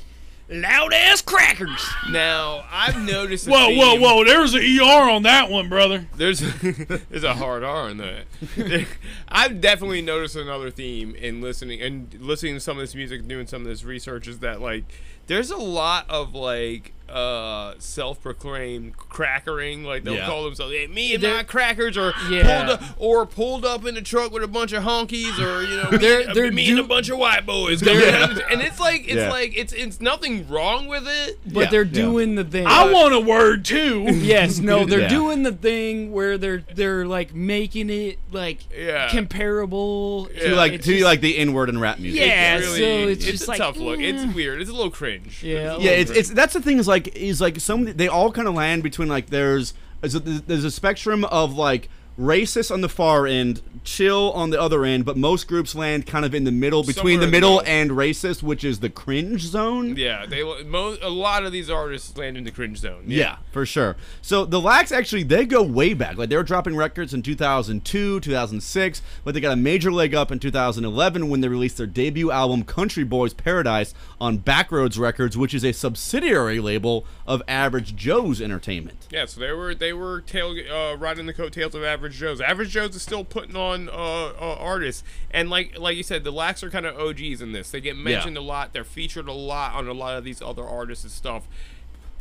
Loud 0.51 0.93
ass 0.93 1.23
crackers. 1.23 1.87
Now 2.11 2.65
I've 2.73 3.01
noticed. 3.01 3.47
a 3.47 3.51
Whoa, 3.51 3.69
whoa, 3.75 3.93
theme. 3.93 4.01
whoa! 4.03 4.25
There 4.25 4.41
was 4.41 4.55
an 4.55 4.63
ER 4.63 5.09
on 5.11 5.23
that 5.23 5.49
one, 5.49 5.69
brother. 5.69 6.07
There's 6.17 6.41
there's 7.09 7.23
a 7.25 7.35
hard 7.35 7.63
R 7.63 7.89
in 7.91 7.99
that. 7.99 8.25
I've 9.29 9.61
definitely 9.61 10.03
noticed 10.03 10.35
another 10.35 10.71
theme 10.73 11.15
in 11.15 11.41
listening 11.41 11.81
and 11.81 12.13
listening 12.21 12.55
to 12.55 12.61
some 12.61 12.79
of 12.79 12.83
this 12.83 12.95
music, 12.97 13.29
doing 13.29 13.47
some 13.47 13.63
of 13.63 13.69
this 13.69 13.85
research 13.85 14.27
is 14.27 14.41
that 14.41 14.61
like 14.61 14.85
there's 15.29 15.51
a 15.53 15.57
lot 15.57 16.11
of 16.11 16.35
like 16.35 16.95
uh 17.11 17.75
self-proclaimed 17.79 18.97
crackering 18.97 19.85
like 19.85 20.05
they'll 20.05 20.15
Yeah. 20.15 20.27
call 20.27 20.45
themselves 20.45 20.73
hey, 20.73 20.87
me 20.87 21.15
and 21.15 21.23
They're- 21.23 21.35
my 21.37 21.43
crackers 21.43 21.97
or 21.97 22.13
Yeah. 22.31 22.43
pulled 22.67 22.71
up 22.71 22.83
or 22.99 23.27
pulled 23.27 23.65
up 23.65 23.85
in 23.87 23.95
the 23.95 24.03
truck 24.03 24.33
with 24.33 24.43
a 24.43 24.49
bunch 24.49 24.73
of 24.73 24.85
honkies 24.85 25.39
or 25.39 25.63
you 25.63 25.77
know 25.77 25.91
They're- 25.99 26.27
me, 26.29 26.33
they're 26.35 26.53
me 26.53 26.71
and 26.71 26.79
a 26.79 26.83
bunch 26.85 27.09
of 27.09 27.19
white 27.19 27.45
boys 27.47 27.83
coming 27.83 28.01
down. 28.11 28.41
and 28.51 28.61
it's 28.63 28.79
like 28.81 29.03
it's 29.03 29.15
Yeah. 29.15 29.31
like 29.31 29.57
it's 29.57 29.73
it's 29.73 30.01
nothing 30.01 30.49
wrong 30.49 30.87
with 30.87 31.07
it 31.09 31.39
But 31.47 31.61
Yeah, 31.65 31.71
they're 31.71 31.83
yeah. 31.85 31.93
doing 31.93 32.35
the 32.37 32.45
thing. 32.45 32.67
I 32.67 32.91
want 32.93 33.15
a 33.15 33.21
word 33.21 33.65
too. 33.65 34.07
Yes, 34.31 34.59
no, 34.61 34.85
they're 34.85 35.01
Yeah. 35.01 35.09
doing 35.09 35.43
the 35.43 35.53
thing 35.53 36.13
where 36.13 36.39
they're 36.39 36.63
they're 36.75 37.07
like 37.07 37.35
making 37.35 37.91
it 37.91 38.19
like 38.31 38.59
Yeah. 38.77 39.09
comparable 39.11 40.27
To 40.41 40.55
like 40.55 40.73
it's 40.75 40.87
to 40.87 40.93
just- 40.93 41.05
like 41.05 41.21
the 41.21 41.39
N-word 41.39 41.69
in 41.69 41.79
rap 41.81 41.99
music. 41.99 42.21
Yeah, 42.21 42.59
It's 42.59 42.67
so 42.69 42.73
it's 42.75 43.25
it's 43.25 43.31
just 43.39 43.45
a 43.45 43.51
like, 43.51 43.59
tough 43.59 43.77
look 43.79 43.99
it's 44.01 44.23
eh. 44.23 44.33
weird 44.35 44.61
it's 44.61 44.71
a 44.71 44.73
little 44.73 44.91
cringe 44.91 45.43
Yeah, 45.43 45.55
a 45.57 45.63
yeah 45.63 45.71
little 45.77 45.89
it's, 45.89 46.11
it's 46.11 46.31
that's 46.31 46.55
the 46.55 46.61
thing 46.61 46.79
is 46.79 46.87
like 46.87 47.00
is 47.09 47.41
like 47.41 47.61
some 47.61 47.85
they 47.85 48.09
all 48.09 48.33
kind 48.33 48.49
of 48.49 48.55
land 48.55 48.83
between 48.83 49.09
like 49.09 49.27
there's 49.27 49.75
is 50.03 50.15
a, 50.15 50.21
there's 50.21 50.65
a 50.65 50.71
spectrum 50.71 51.25
of 51.27 51.55
like 51.55 51.89
racist 52.19 52.71
on 52.71 52.81
the 52.83 52.89
far 52.89 53.27
end 53.27 53.63
chill 53.83 54.31
on 54.33 54.51
the 54.51 54.61
other 54.61 54.85
end 54.85 55.07
but 55.07 55.17
most 55.17 55.49
groups 55.49 55.75
land 55.75 56.07
kind 56.07 56.25
of 56.25 56.35
in 56.35 56.45
the 56.45 56.53
middle 56.53 56.83
between 56.83 56.95
Somewhere 56.95 57.17
the 57.21 57.27
the 57.27 57.31
middle 57.33 57.57
middle. 57.59 57.73
and 57.73 57.91
racist 57.93 58.43
which 58.43 58.63
is 58.63 58.81
the 58.81 58.91
cringe 58.91 59.41
zone 59.41 59.97
Yeah, 59.97 60.27
they 60.27 60.43
mo- 60.65 60.99
a 61.01 61.09
lot 61.09 61.45
of 61.45 61.53
these 61.53 61.71
artists 61.71 62.15
land 62.19 62.37
in 62.37 62.45
the 62.45 62.51
cringe 62.51 62.77
zone. 62.79 63.05
Yeah. 63.07 63.37
for 63.53 63.65
sure. 63.65 63.97
So 64.21 64.45
the 64.45 64.61
Lacs 64.61 64.93
actually 64.93 65.23
they 65.23 65.47
go 65.47 65.63
way 65.63 65.95
back. 65.95 66.19
Like 66.19 66.29
they 66.29 66.37
were 66.37 66.43
dropping 66.43 66.77
records 66.77 67.15
in 67.15 67.23
2002, 67.23 68.21
2006, 68.21 69.03
but 69.25 69.33
they 69.33 69.41
got 69.41 69.53
a 69.53 69.57
major 69.57 69.91
leg 69.91 70.15
up 70.15 70.31
in 70.31 70.39
2011 70.39 71.29
when 71.31 71.41
they 71.41 71.49
released 71.49 71.79
their 71.79 71.87
debut 71.87 72.31
album 72.31 72.65
Country 72.65 73.05
Boys 73.05 73.33
Paradise 73.33 73.95
on 74.21 74.39
Backroads 74.39 74.99
Records, 74.99 75.39
which 75.39 75.55
is 75.55 75.65
a 75.65 75.73
subsidiary 75.73 76.61
label 76.61 77.07
of 77.27 77.43
Average 77.49 77.97
Joe's 77.97 78.41
Entertainment. 78.43 79.07
Yeah, 79.11 79.25
so 79.27 79.41
they 79.41 79.53
were 79.53 79.75
they 79.75 79.93
were 79.95 80.21
tail 80.21 80.55
uh, 80.71 80.97
riding 80.99 81.25
the 81.27 81.33
coattails 81.35 81.75
of 81.75 81.83
Average 81.83 82.10
Joe's. 82.19 82.41
Average 82.41 82.71
Joe's 82.71 82.97
is 82.97 83.03
still 83.03 83.25
putting 83.25 83.57
on 83.57 83.89
uh, 83.89 83.93
uh, 83.93 84.57
artists, 84.59 85.05
and 85.31 85.51
like 85.51 85.79
like 85.79 85.97
you 85.97 86.03
said, 86.03 86.25
the 86.25 86.33
Lacs 86.33 86.63
are 86.63 86.71
kind 86.71 86.87
of 86.87 86.99
OGs 86.99 87.41
in 87.41 87.53
this. 87.53 87.71
They 87.71 87.81
get 87.81 87.97
mentioned 87.97 88.37
a 88.37 88.41
lot. 88.41 88.73
They're 88.73 88.85
featured 88.85 89.29
a 89.29 89.33
lot 89.33 89.75
on 89.75 89.89
a 89.89 89.93
lot 89.93 90.17
of 90.17 90.25
these 90.25 90.43
other 90.43 90.65
artists 90.65 91.05
and 91.05 91.13
stuff. 91.13 91.47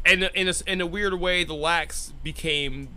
And 0.06 0.24
in 0.34 0.48
a, 0.48 0.54
in 0.66 0.82
a 0.82 0.86
weird 0.86 1.14
way, 1.16 1.44
the 1.44 1.54
Lacs 1.54 2.14
became 2.24 2.88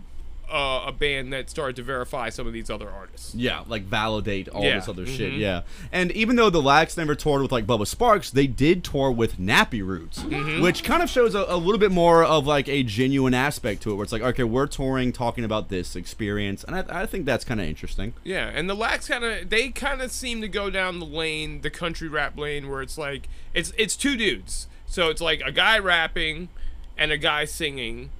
uh, 0.53 0.83
a 0.87 0.91
band 0.91 1.33
that 1.33 1.49
started 1.49 1.75
to 1.77 1.81
verify 1.83 2.29
some 2.29 2.45
of 2.45 2.53
these 2.53 2.69
other 2.69 2.89
artists. 2.89 3.33
Yeah, 3.33 3.63
like 3.67 3.83
validate 3.83 4.47
all 4.49 4.63
Yeah. 4.63 4.75
this 4.75 4.87
other 4.87 5.05
shit. 5.07 5.33
Mhm. 5.33 5.39
Yeah, 5.39 5.61
and 5.91 6.11
even 6.11 6.35
though 6.35 6.49
the 6.51 6.61
Lacs 6.61 6.95
never 6.95 7.15
toured 7.15 7.41
with 7.41 7.51
like 7.51 7.65
Bubba 7.65 7.87
Sparxxx, 7.87 8.31
they 8.31 8.45
did 8.47 8.83
tour 8.83 9.11
with 9.11 9.37
Nappy 9.39 9.83
Roots, 9.85 10.19
Mm-hmm. 10.19 10.61
which 10.61 10.83
kind 10.83 11.01
of 11.01 11.09
shows 11.09 11.33
a, 11.33 11.45
a 11.47 11.57
little 11.57 11.79
bit 11.79 11.91
more 11.91 12.23
of 12.23 12.45
like 12.45 12.69
a 12.69 12.83
genuine 12.83 13.33
aspect 13.33 13.81
to 13.83 13.91
it, 13.91 13.95
where 13.95 14.03
it's 14.03 14.13
like, 14.13 14.21
okay, 14.21 14.43
we're 14.43 14.67
touring, 14.67 15.11
talking 15.11 15.43
about 15.43 15.69
this 15.69 15.95
experience, 15.95 16.63
and 16.63 16.75
I, 16.75 17.01
I 17.01 17.05
think 17.07 17.25
that's 17.25 17.43
kind 17.43 17.59
of 17.59 17.67
interesting. 17.67 18.13
Yeah, 18.23 18.51
and 18.53 18.69
the 18.69 18.75
Lacs 18.75 19.07
kind 19.07 19.23
of 19.23 19.49
they 19.49 19.69
kind 19.69 20.01
of 20.01 20.11
seem 20.11 20.41
to 20.41 20.47
go 20.47 20.69
down 20.69 20.99
the 20.99 21.05
lane, 21.05 21.61
the 21.61 21.69
country 21.71 22.07
rap 22.07 22.37
lane, 22.37 22.69
where 22.69 22.81
it's 22.81 22.97
like 22.97 23.27
it's 23.53 23.73
it's 23.77 23.95
two 23.95 24.15
dudes. 24.15 24.67
So 24.85 25.09
it's 25.09 25.21
like 25.21 25.41
a 25.43 25.51
guy 25.51 25.79
rapping 25.79 26.49
and 26.95 27.11
a 27.11 27.17
guy 27.17 27.45
singing, 27.45 28.11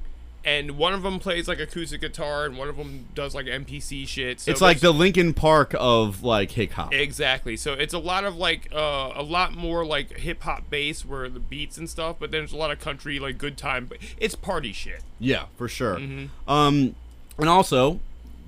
and 0.46 0.72
one 0.72 0.94
of 0.94 1.04
them 1.04 1.20
plays 1.20 1.48
like 1.48 1.60
acoustic 1.60 2.02
guitar, 2.02 2.46
and 2.46 2.58
one 2.58 2.68
of 2.68 2.78
them 2.78 3.08
does 3.16 3.34
like 3.34 3.46
MPC 3.46 4.08
shit. 4.08 4.42
So 4.42 4.52
it's 4.52 4.62
like 4.62 4.80
the 4.80 4.92
Linkin 4.92 5.34
Park 5.34 5.74
of 5.80 6.24
like 6.24 6.52
hip 6.52 6.72
hop. 6.72 6.94
Exactly. 6.94 7.56
So 7.56 7.74
it's 7.74 7.94
a 7.94 8.00
lot 8.00 8.26
of 8.26 8.36
like 8.36 8.70
uh, 8.74 9.12
a 9.16 9.24
lot 9.24 9.54
more 9.54 9.86
like 9.86 10.18
hip 10.18 10.44
hop 10.44 10.70
bass 10.70 11.06
where 11.06 11.30
the 11.30 11.40
beats 11.40 11.78
and 11.78 11.90
stuff, 11.90 12.18
but 12.20 12.32
then 12.32 12.42
there's 12.42 12.54
a 12.54 12.58
lot 12.58 12.72
of 12.72 12.80
country 12.80 13.20
like 13.20 13.38
good 13.38 13.58
time. 13.58 13.86
But 13.86 14.00
it's 14.18 14.36
party 14.36 14.74
shit. 14.74 15.02
Yeah, 15.20 15.46
for 15.56 15.68
sure. 15.68 15.98
Mm-hmm. 15.98 16.50
Um, 16.52 16.96
and 17.38 17.50
also 17.50 18.00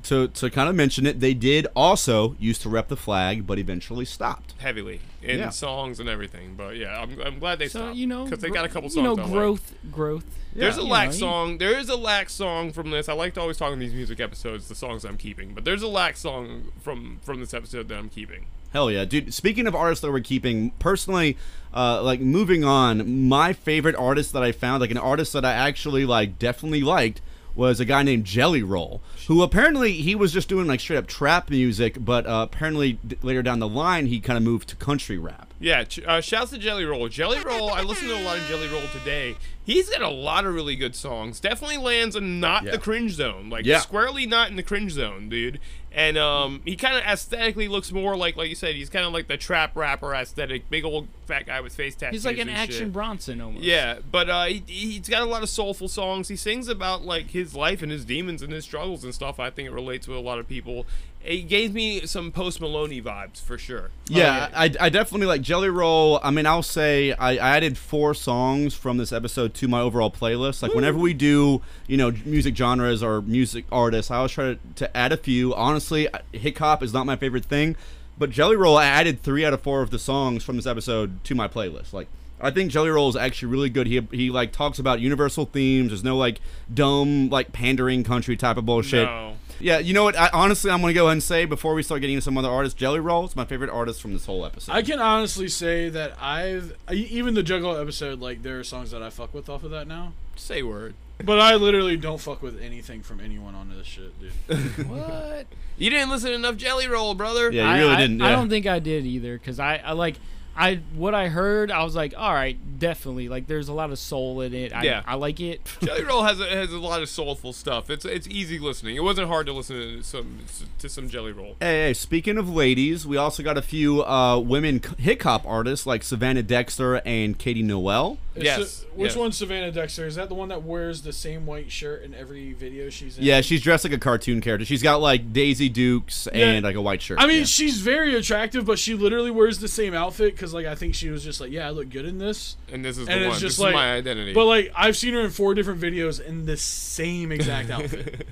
to 0.06 0.28
to 0.30 0.49
kind 0.49 0.70
of 0.70 0.76
mention 0.76 1.06
it, 1.06 1.20
they 1.20 1.34
did 1.34 1.68
also 1.76 2.36
used 2.39 2.62
to 2.64 2.70
rep 2.70 2.88
the 2.88 2.97
flag, 2.97 3.45
but 3.45 3.60
eventually 3.60 4.06
stopped. 4.06 4.53
heavily 4.60 5.01
in 5.22 5.39
Yeah. 5.39 5.49
songs 5.49 5.99
and 5.99 6.08
everything. 6.08 6.53
But 6.56 6.76
yeah, 6.78 7.01
I'm, 7.01 7.20
I'm 7.22 7.39
glad 7.39 7.60
they 7.60 7.68
so 7.68 7.80
stopped. 7.80 7.95
you 7.97 8.08
know 8.08 8.24
because 8.26 8.39
they 8.39 8.47
gro- 8.49 8.56
got 8.56 8.66
a 8.66 8.70
couple 8.70 8.89
songs. 8.89 8.95
You 8.97 9.03
know, 9.03 9.22
I 9.22 9.26
like. 9.26 9.32
growth, 9.34 9.74
growth. 9.91 10.26
There's 10.53 10.78
a 10.78 10.82
You 10.82 10.88
Lacs 10.88 11.16
know, 11.20 11.28
song. 11.28 11.58
There 11.58 11.78
is 11.78 11.89
a 11.89 11.97
Lacs 11.97 12.34
song 12.34 12.72
from 12.72 12.89
this. 12.91 13.10
I 13.10 13.14
like 13.14 13.34
to 13.34 13.41
always 13.41 13.58
talk 13.58 13.74
in 13.74 13.80
these 13.80 13.93
music 13.93 14.20
episodes 14.22 14.70
the 14.70 14.76
songs 14.76 15.03
I'm 15.03 15.18
keeping, 15.18 15.53
but 15.53 15.66
there's 15.66 15.82
a 15.82 15.88
Lacs 15.88 16.20
song 16.22 16.72
from 16.82 17.20
from 17.24 17.39
this 17.41 17.53
episode 17.53 17.89
that 17.89 17.97
I'm 17.97 18.10
keeping. 18.10 18.45
Hell 18.72 18.89
yeah, 18.91 19.06
dude. 19.06 19.34
Speaking 19.34 19.68
of 19.68 19.76
artists 19.76 20.01
that 20.01 20.12
we're 20.12 20.20
keeping, 20.20 20.72
personally, 20.80 21.38
uh, 21.74 22.01
like 22.03 22.20
moving 22.22 22.64
on, 22.66 23.28
my 23.28 23.53
favorite 23.53 23.95
artist 23.95 24.34
that 24.34 24.43
I 24.43 24.51
found, 24.51 24.82
like 24.82 24.91
an 24.91 24.97
artist 24.97 25.32
that 25.34 25.45
I 25.45 25.53
actually 25.53 26.06
like, 26.06 26.38
definitely 26.39 26.82
liked, 26.82 27.22
was 27.56 27.80
a 27.80 27.86
guy 27.86 28.03
named 28.03 28.26
Jelly 28.26 28.64
Roll, 28.64 29.01
who 29.28 29.41
apparently 29.41 29.93
he 29.93 30.15
was 30.15 30.32
just 30.32 30.47
doing 30.49 30.67
like 30.67 30.80
straight 30.80 30.97
up 30.97 31.07
trap 31.07 31.49
music, 31.49 31.97
but 31.99 32.26
uh, 32.26 32.47
apparently 32.51 32.93
d- 33.07 33.17
later 33.21 33.41
down 33.43 33.59
the 33.59 33.67
line 33.67 34.05
he 34.07 34.19
kind 34.19 34.38
of 34.38 34.43
moved 34.43 34.69
to 34.69 34.76
country 34.76 35.17
rap. 35.17 35.53
Yeah, 35.59 35.84
ch- 35.86 36.01
uh, 36.05 36.21
shouts 36.21 36.51
to 36.51 36.57
Jelly 36.57 36.86
Roll. 36.86 37.07
Jelly 37.07 37.39
Roll, 37.39 37.69
I 37.69 37.82
listened 37.82 38.09
to 38.09 38.17
a 38.17 38.23
lot 38.23 38.38
of 38.38 38.43
Jelly 38.47 38.67
Roll 38.67 38.88
today. 38.99 39.36
He's 39.63 39.89
got 39.89 40.01
a 40.01 40.09
lot 40.09 40.45
of 40.45 40.53
really 40.53 40.76
good 40.76 40.95
songs. 40.95 41.39
Definitely 41.39 41.78
lands 41.78 42.15
in 42.15 42.39
not 42.39 42.63
Yeah. 42.65 42.71
the 42.71 42.78
cringe 42.78 43.13
zone, 43.13 43.49
like 43.49 43.65
Yeah. 43.65 43.80
squarely 43.80 44.26
not 44.28 44.49
in 44.49 44.57
the 44.57 44.63
cringe 44.63 44.91
zone, 44.91 45.28
dude. 45.30 45.59
And 45.91 46.17
um, 46.17 46.61
he 46.65 46.76
kind 46.76 46.97
of 46.97 47.03
aesthetically 47.03 47.69
looks 47.69 47.91
more 47.93 48.17
like, 48.17 48.36
like 48.36 48.49
you 48.49 48.55
said, 48.55 48.76
he's 48.76 48.89
kind 48.89 49.05
of 49.05 49.13
like 49.13 49.28
the 49.30 49.38
trap 49.38 49.78
rapper 49.78 50.13
aesthetic, 50.13 50.69
big 50.69 50.84
old 50.84 51.07
fat 51.26 51.45
guy 51.47 51.61
with 51.61 51.73
face 51.73 51.95
tattoos. 51.95 52.15
He's 52.17 52.26
like 52.26 52.38
an 52.38 52.49
and 52.49 52.57
action 52.57 52.88
shit. 52.88 52.93
Bronson 52.93 53.39
almost. 53.39 53.63
Yeah, 53.63 53.99
but 54.11 54.30
uh, 54.30 54.43
he, 54.43 54.61
he's 54.67 55.07
got 55.07 55.21
a 55.21 55.26
lot 55.26 55.41
of 55.41 55.47
soulful 55.47 55.88
songs. 55.88 56.28
He 56.28 56.36
sings 56.36 56.67
about 56.67 57.05
like 57.05 57.32
his 57.32 57.55
life 57.55 57.82
and 57.82 57.89
his 57.93 58.03
demons 58.03 58.41
and 58.41 58.51
his 58.51 58.65
struggles 58.65 59.05
and 59.05 59.14
stuff. 59.16 59.39
I 59.39 59.49
think 59.49 59.68
it 59.68 59.72
relates 59.72 60.07
with 60.07 60.18
a 60.18 60.22
lot 60.22 60.38
of 60.38 60.47
people. 60.47 60.86
It 61.24 61.47
gave 61.47 61.74
me 61.74 62.05
some 62.05 62.32
Post 62.32 62.61
Maloney 62.61 63.01
vibes 63.01 63.41
for 63.41 63.57
sure. 63.57 63.89
Yeah, 64.07 64.49
I, 64.53 64.66
I 64.80 64.89
definitely 64.89 65.26
like 65.26 65.41
Jelly 65.41 65.70
Roll. 65.70 66.20
I 66.22 66.30
mean, 66.30 66.45
I'll 66.45 66.61
say 66.61 67.13
I, 67.13 67.32
I 67.32 67.55
added 67.57 67.80
four 67.80 68.13
songs 68.13 68.76
from 68.76 68.97
this 68.97 69.11
episode 69.11 69.55
to 69.55 69.68
my 69.68 69.82
overall 69.82 70.11
playlist. 70.11 70.61
Like, 70.61 70.76
whenever 70.76 70.99
we 70.99 71.16
do, 71.16 71.63
you 71.88 71.97
know, 71.97 72.11
music 72.26 72.55
genres 72.55 73.01
or 73.01 73.24
music 73.24 73.66
artists, 73.72 74.11
I 74.11 74.18
always 74.18 74.34
try 74.34 74.53
to, 74.53 74.59
to 74.76 74.95
add 74.95 75.11
a 75.11 75.18
few. 75.18 75.55
Honestly, 75.55 76.07
hip 76.32 76.59
hop 76.59 76.84
is 76.84 76.93
not 76.93 77.07
my 77.07 77.16
favorite 77.16 77.45
thing, 77.45 77.76
but 78.20 78.30
Jelly 78.30 78.55
Roll, 78.55 78.78
I 78.78 78.86
added 78.86 79.24
three 79.24 79.43
out 79.43 79.53
of 79.53 79.61
four 79.61 79.82
of 79.82 79.89
the 79.89 79.97
songs 79.97 80.43
from 80.43 80.57
this 80.57 80.68
episode 80.68 81.24
to 81.24 81.34
my 81.34 81.47
playlist. 81.47 81.91
Like, 81.91 82.07
I 82.40 82.52
think 82.52 82.72
Jelly 82.72 82.90
Roll 82.90 83.10
is 83.10 83.16
actually 83.16 83.52
really 83.52 83.70
good. 83.70 83.88
He 83.88 84.02
he 84.12 84.30
like 84.30 84.52
talks 84.52 84.78
about 84.80 85.00
universal 85.00 85.46
themes. 85.46 85.90
There's 85.90 86.04
no 86.04 86.18
like 86.18 86.40
dumb 86.74 87.30
like 87.30 87.52
pandering 87.54 88.04
country 88.04 88.36
type 88.36 88.58
of 88.58 88.66
bullshit. 88.66 89.06
No. 89.08 89.38
Yeah, 89.58 89.80
you 89.80 89.94
know 89.94 90.04
what? 90.04 90.18
I, 90.18 90.30
honestly, 90.34 90.70
I'm 90.70 90.82
gonna 90.82 90.92
go 90.94 91.06
ahead 91.06 91.14
and 91.14 91.24
say 91.24 91.46
before 91.46 91.74
we 91.76 91.82
start 91.82 92.02
getting 92.02 92.16
into 92.16 92.24
some 92.26 92.38
other 92.38 92.50
artists, 92.50 92.78
Jelly 92.78 93.00
Roll 93.00 93.24
is 93.26 93.38
my 93.38 93.46
favorite 93.46 93.70
artist 93.70 94.02
from 94.02 94.12
this 94.12 94.26
whole 94.26 94.46
episode. 94.46 94.74
I 94.74 94.82
can 94.82 95.00
honestly 95.00 95.48
say 95.48 95.88
that 95.90 96.14
I've 96.22 96.76
even 96.92 97.36
the 97.36 97.44
Juggalo 97.44 97.82
episode, 97.82 98.20
like 98.20 98.44
there 98.44 98.60
are 98.60 98.64
songs 98.66 98.92
that 98.92 99.02
I 99.02 99.10
fuck 99.10 99.34
with 99.34 99.48
off 99.50 99.64
of 99.64 99.72
that 99.72 99.88
now. 99.88 100.12
Say 100.36 100.62
word. 100.62 100.94
But 101.24 101.40
I 101.40 101.56
literally 101.56 101.96
don't 101.96 102.20
fuck 102.20 102.42
with 102.42 102.62
anything 102.62 103.02
from 103.02 103.22
anyone 103.22 103.56
on 103.56 103.70
this 103.70 103.88
shit, 103.88 104.12
dude. 104.20 104.58
What? 104.88 105.48
You 105.78 105.90
didn't 105.90 106.10
listen 106.10 106.34
enough 106.34 106.58
Jelly 106.58 106.90
Roll, 106.90 107.16
brother. 107.16 107.50
Yeah, 107.52 107.64
you 107.64 107.70
I, 107.70 107.80
really 107.80 107.94
I- 107.94 108.00
didn't. 108.02 108.22
I 108.22 108.32
don't 108.34 108.50
think 108.50 108.68
I 108.68 108.80
did 108.80 109.06
either, 109.06 109.38
because 109.38 109.58
I, 109.58 109.78
I 109.78 109.94
like, 109.94 110.16
I 110.56 110.76
what 110.95 111.14
I 111.14 111.28
heard, 111.28 111.72
I 111.72 111.84
was 111.84 111.95
like, 111.95 112.14
all 112.18 112.34
right, 112.34 112.58
definitely 112.80 113.30
like 113.30 113.47
there's 113.47 113.68
a 113.68 113.74
lot 113.74 113.91
of 113.91 113.99
soul 113.99 114.41
in 114.41 114.53
it. 114.53 114.74
I, 114.74 114.84
Yeah. 114.84 115.03
I 115.06 115.16
like 115.16 115.39
it. 115.39 115.62
Jelly 115.82 116.03
Roll 116.10 116.24
has 116.24 116.39
a, 116.39 116.47
has 116.47 116.72
a 116.72 116.80
lot 116.80 117.01
of 117.01 117.10
soulful 117.10 117.53
stuff. 117.53 117.89
It's 117.89 118.06
it's 118.06 118.28
easy 118.28 118.60
listening. 118.60 118.95
It 118.95 119.03
wasn't 119.03 119.28
hard 119.28 119.45
to 119.47 119.53
listen 119.53 119.76
to 119.78 120.03
some 120.03 120.39
to 120.80 120.89
some 120.89 121.10
Jelly 121.10 121.32
Roll. 121.32 121.56
Hey, 121.60 121.88
hey, 121.88 121.93
speaking 121.93 122.38
of 122.38 122.49
ladies, 122.49 123.06
we 123.06 123.18
also 123.18 123.43
got 123.43 123.58
a 123.58 123.62
few 123.62 124.03
uh, 124.03 124.39
women 124.39 124.82
hip 124.97 125.24
hop 125.24 125.45
artists 125.45 125.86
like 125.86 126.03
Savannah 126.03 126.43
Dexter 126.43 127.01
and 127.06 127.38
Katie 127.38 127.64
Noel. 127.64 128.18
Is 128.36 128.44
Yes, 128.44 128.70
Sa- 128.72 128.86
which 128.96 129.12
yes. 129.12 129.18
one's 129.18 129.38
Savannah 129.38 129.72
Dexter? 129.72 130.06
Is 130.06 130.16
that 130.16 130.28
the 130.28 130.36
one 130.36 130.50
that 130.50 130.64
wears 130.64 131.02
the 131.04 131.14
same 131.14 131.46
white 131.46 131.72
shirt 131.72 132.04
in 132.04 132.14
every 132.14 132.52
video 132.54 132.90
she's 132.90 133.18
in? 133.18 133.24
Yeah, 133.24 133.40
she's 133.42 133.62
dressed 133.62 133.84
like 133.86 133.94
a 133.94 133.98
cartoon 133.98 134.42
character. 134.42 134.66
She's 134.66 134.84
got 134.84 135.00
like 135.02 135.32
Daisy 135.32 135.70
Dukes 135.70 136.28
Yeah. 136.34 136.48
and 136.52 136.64
like 136.66 136.76
a 136.76 136.82
white 136.82 137.02
shirt. 137.02 137.20
I 137.20 137.28
mean, 137.28 137.40
Yeah. 137.40 137.44
she's 137.46 137.80
very 137.80 138.14
attractive, 138.16 138.66
but 138.66 138.78
she 138.78 138.94
literally 138.94 139.32
wears 139.32 139.60
the 139.60 139.68
same 139.70 139.94
outfit 139.94 140.34
because, 140.36 140.54
like, 140.54 140.66
I 140.66 140.76
think 140.76 140.96
she 140.96 141.10
was 141.10 141.24
just 141.24 141.40
like, 141.40 141.52
"Yeah, 141.52 141.68
I 141.68 141.70
look 141.72 141.90
good 141.90 142.06
in 142.06 142.18
this." 142.18 142.58
And 142.72 142.84
this 142.84 142.98
is 142.98 143.08
and 143.08 143.22
the 143.22 143.26
it's 143.28 143.32
one. 143.36 143.40
just 143.40 143.58
this 143.58 143.60
like 143.60 143.70
is 143.72 143.76
my 143.76 143.94
identity. 143.94 144.34
But 144.34 144.46
like, 144.46 144.72
I've 144.76 144.98
seen 144.98 145.14
her 145.14 145.22
in 145.22 145.30
four 145.32 145.54
different 145.54 145.80
videos 145.80 146.20
in 146.20 146.46
the 146.46 146.58
same 146.58 147.32
exact 147.32 147.70
outfit. 147.72 148.26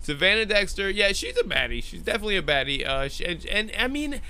Savannah 0.00 0.46
Dexter, 0.46 0.90
yeah, 0.90 1.12
she's 1.12 1.36
a 1.38 1.42
baddie. 1.44 1.82
She's 1.82 2.02
definitely 2.02 2.36
a 2.36 2.42
baddie. 2.42 2.86
Uh, 2.86 3.08
she, 3.08 3.24
and, 3.24 3.44
and 3.46 3.72
I 3.78 3.86
mean, 3.88 4.20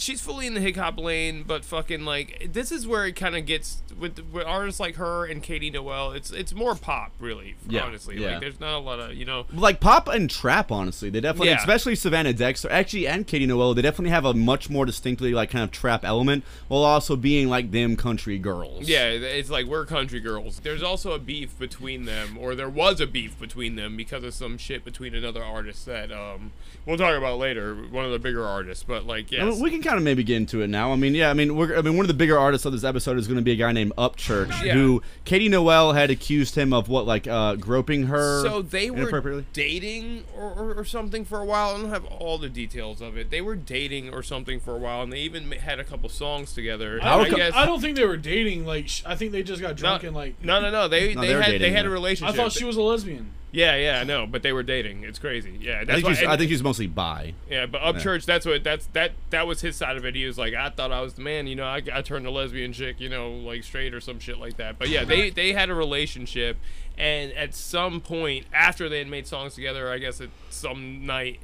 she's 0.00 0.20
fully 0.20 0.46
in 0.46 0.54
the 0.54 0.60
hip 0.60 0.76
hop 0.76 0.98
lane, 0.98 1.44
but 1.46 1.64
fucking 1.64 2.04
like 2.04 2.48
this 2.52 2.70
is 2.72 2.86
where 2.86 3.06
it 3.06 3.16
kind 3.16 3.36
of 3.36 3.46
gets 3.46 3.82
with, 3.98 4.18
with 4.32 4.46
artists 4.46 4.80
like 4.80 4.96
her 4.96 5.24
and 5.24 5.42
Katie 5.42 5.70
Noel. 5.70 6.12
It's 6.12 6.30
it's 6.30 6.54
more 6.54 6.74
pop, 6.74 7.12
really. 7.18 7.56
Yeah, 7.68 7.82
honestly, 7.82 8.20
yeah. 8.20 8.32
like 8.32 8.40
there's 8.40 8.60
not 8.60 8.74
a 8.74 8.78
lot 8.78 9.00
of 9.00 9.14
you 9.14 9.24
know. 9.24 9.46
like 9.52 9.80
pop 9.80 10.08
and 10.08 10.28
trap 10.30 10.70
honestly 10.72 11.10
they 11.10 11.20
definitely 11.20 11.48
Yeah. 11.48 11.58
especially 11.58 11.94
savannah 11.94 12.32
dexter 12.32 12.70
actually 12.70 13.06
and 13.06 13.26
katie 13.26 13.46
noel 13.46 13.74
they 13.74 13.82
definitely 13.82 14.10
have 14.10 14.24
a 14.24 14.34
much 14.34 14.68
more 14.70 14.84
distinctly 14.86 15.32
like 15.32 15.50
kind 15.50 15.62
of 15.64 15.70
trap 15.70 16.04
element 16.04 16.44
while 16.68 16.82
also 16.82 17.16
being 17.16 17.48
like 17.48 17.70
them 17.70 17.96
country 17.96 18.38
girls 18.38 18.88
Yeah, 18.88 19.08
it's 19.08 19.50
like 19.50 19.66
we're 19.66 19.86
country 19.86 20.20
girls. 20.20 20.60
There's 20.60 20.82
also 20.82 21.12
a 21.12 21.18
beef 21.18 21.58
between 21.58 22.04
them, 22.04 22.36
or 22.38 22.54
there 22.54 22.68
was 22.68 23.00
a 23.00 23.06
beef 23.06 23.38
between 23.38 23.76
them 23.76 23.96
because 23.96 24.24
of 24.24 24.34
some 24.34 24.58
shit 24.58 24.84
between 24.84 25.14
another 25.14 25.42
artist 25.42 25.86
that 25.86 26.10
um 26.12 26.52
we'll 26.86 26.96
talk 26.98 27.16
about 27.16 27.38
later. 27.38 27.74
One 27.74 28.04
of 28.04 28.10
the 28.12 28.18
bigger 28.18 28.44
artists, 28.44 28.84
but 28.84 29.06
like 29.06 29.26
I 29.32 29.44
mean, 29.44 29.60
we 29.60 29.70
can 29.70 29.82
kind 29.84 29.96
of 29.96 30.02
maybe 30.02 30.24
get 30.24 30.36
into 30.38 30.62
it 30.62 30.68
now. 30.68 30.92
I 30.92 30.96
mean, 30.96 31.14
yeah, 31.14 31.30
I 31.30 31.34
mean, 31.34 31.54
we're, 31.56 31.76
I 31.76 31.82
mean, 31.82 31.96
one 31.96 32.04
of 32.04 32.08
the 32.08 32.14
bigger 32.14 32.38
artists 32.38 32.64
of 32.64 32.72
this 32.72 32.82
episode 32.84 33.18
is 33.18 33.26
going 33.28 33.36
to 33.36 33.42
be 33.42 33.52
a 33.52 33.56
guy 33.56 33.70
named 33.72 33.92
Upchurch, 33.96 34.64
Yeah. 34.64 34.74
who 34.74 35.02
Katie 35.24 35.48
Noel 35.48 35.92
had 35.92 36.10
accused 36.10 36.56
him 36.56 36.72
of 36.72 36.88
what, 36.88 37.06
like, 37.06 37.26
uh, 37.28 37.54
groping 37.56 38.04
her. 38.08 38.42
So 38.42 38.62
they 38.62 38.90
were 38.90 39.44
dating 39.52 40.24
or, 40.36 40.50
or, 40.52 40.74
or 40.74 40.84
something 40.84 41.24
for 41.24 41.38
a 41.38 41.44
while. 41.44 41.74
I 41.74 41.80
don't 41.80 41.90
have 41.90 42.04
all 42.06 42.38
the 42.38 42.48
details 42.48 43.00
of 43.00 43.16
it. 43.16 43.30
They 43.30 43.40
were 43.40 43.56
dating 43.56 44.12
or 44.12 44.22
something 44.22 44.58
for 44.60 44.74
a 44.74 44.78
while, 44.78 45.02
and 45.02 45.12
they 45.12 45.20
even 45.20 45.50
had 45.52 45.78
a 45.78 45.84
couple 45.84 46.08
songs 46.08 46.52
together. 46.52 46.98
I, 47.02 47.18
And 47.20 47.30
don't, 47.30 47.36
guess 47.38 47.52
I 47.54 47.66
don't 47.66 47.80
think 47.80 47.96
they 47.96 48.04
were 48.06 48.16
dating. 48.16 48.66
Like, 48.66 48.88
sh- 48.88 49.02
I 49.06 49.14
think 49.16 49.32
they 49.32 49.42
just 49.42 49.60
got 49.62 49.76
drunk 49.76 50.02
and 50.02 50.14
like. 50.14 50.42
no, 50.42 50.60
no, 50.60 50.70
no. 50.70 50.88
They 50.88 51.14
No, 51.14 51.20
they, 51.20 51.28
they 51.28 51.32
had 51.34 51.44
dating, 51.46 51.60
they 51.62 51.70
had 51.70 51.86
a 51.86 51.90
relationship. 51.90 52.34
I 52.34 52.36
thought 52.36 52.52
she 52.52 52.64
was 52.64 52.76
a 52.76 52.82
lesbian. 52.82 53.30
Yeah, 53.54 53.76
yeah, 53.76 54.00
I 54.00 54.04
know, 54.04 54.26
but 54.26 54.42
they 54.42 54.52
were 54.52 54.64
dating. 54.64 55.04
It's 55.04 55.20
crazy. 55.20 55.56
Yeah, 55.60 55.82
I 55.82 55.84
that's 55.84 55.94
think, 55.98 56.06
why. 56.06 56.12
she's, 56.14 56.22
and- 56.22 56.32
I 56.32 56.36
think 56.36 56.50
she's 56.50 56.62
mostly 56.62 56.88
bi. 56.88 57.34
Yeah, 57.48 57.66
but 57.66 57.82
Upchurch, 57.82 58.24
that's 58.24 58.44
what 58.44 58.64
that's 58.64 58.86
that 58.94 59.12
that 59.30 59.46
was 59.46 59.60
his 59.60 59.76
side 59.76 59.96
of 59.96 60.04
it. 60.04 60.16
He 60.16 60.26
was 60.26 60.36
like, 60.36 60.54
I 60.54 60.70
thought 60.70 60.90
I 60.90 61.00
was 61.00 61.14
the 61.14 61.22
man, 61.22 61.46
you 61.46 61.54
know. 61.54 61.64
I, 61.64 61.80
I 61.92 62.02
turned 62.02 62.26
a 62.26 62.32
lesbian 62.32 62.72
chick, 62.72 62.98
you 62.98 63.08
know, 63.08 63.30
like 63.30 63.62
straight 63.62 63.94
or 63.94 64.00
some 64.00 64.18
shit 64.18 64.38
like 64.38 64.56
that. 64.56 64.76
But 64.76 64.88
yeah, 64.88 65.04
they 65.04 65.30
they 65.30 65.52
had 65.52 65.70
a 65.70 65.74
relationship, 65.74 66.56
and 66.98 67.32
at 67.34 67.54
some 67.54 68.00
point 68.00 68.46
after 68.52 68.88
they 68.88 68.98
had 68.98 69.08
made 69.08 69.28
songs 69.28 69.54
together, 69.54 69.88
I 69.88 69.98
guess 69.98 70.20
at 70.20 70.30
some 70.50 71.06
night, 71.06 71.38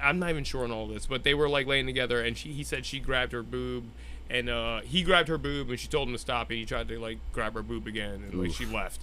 I'm 0.00 0.20
not 0.20 0.30
even 0.30 0.44
sure 0.44 0.62
on 0.62 0.70
all 0.70 0.86
this, 0.86 1.06
but 1.06 1.24
they 1.24 1.34
were 1.34 1.48
like 1.48 1.66
laying 1.66 1.86
together, 1.86 2.22
and 2.22 2.38
she 2.38 2.52
he 2.52 2.62
said 2.62 2.86
she 2.86 3.00
grabbed 3.00 3.32
her 3.32 3.42
boob. 3.42 3.86
And 4.30 4.50
uh, 4.50 4.82
he 4.82 5.02
grabbed 5.04 5.28
her 5.28 5.38
boob, 5.38 5.70
and 5.70 5.80
she 5.80 5.88
told 5.88 6.06
him 6.06 6.12
to 6.12 6.18
stop. 6.18 6.50
And 6.50 6.58
he 6.58 6.66
tried 6.66 6.86
to 6.88 7.00
like 7.00 7.16
grab 7.32 7.54
her 7.54 7.62
boob 7.62 7.86
again, 7.86 8.22
and 8.30 8.34
like 8.34 8.52
she 8.52 8.66
left. 8.66 9.00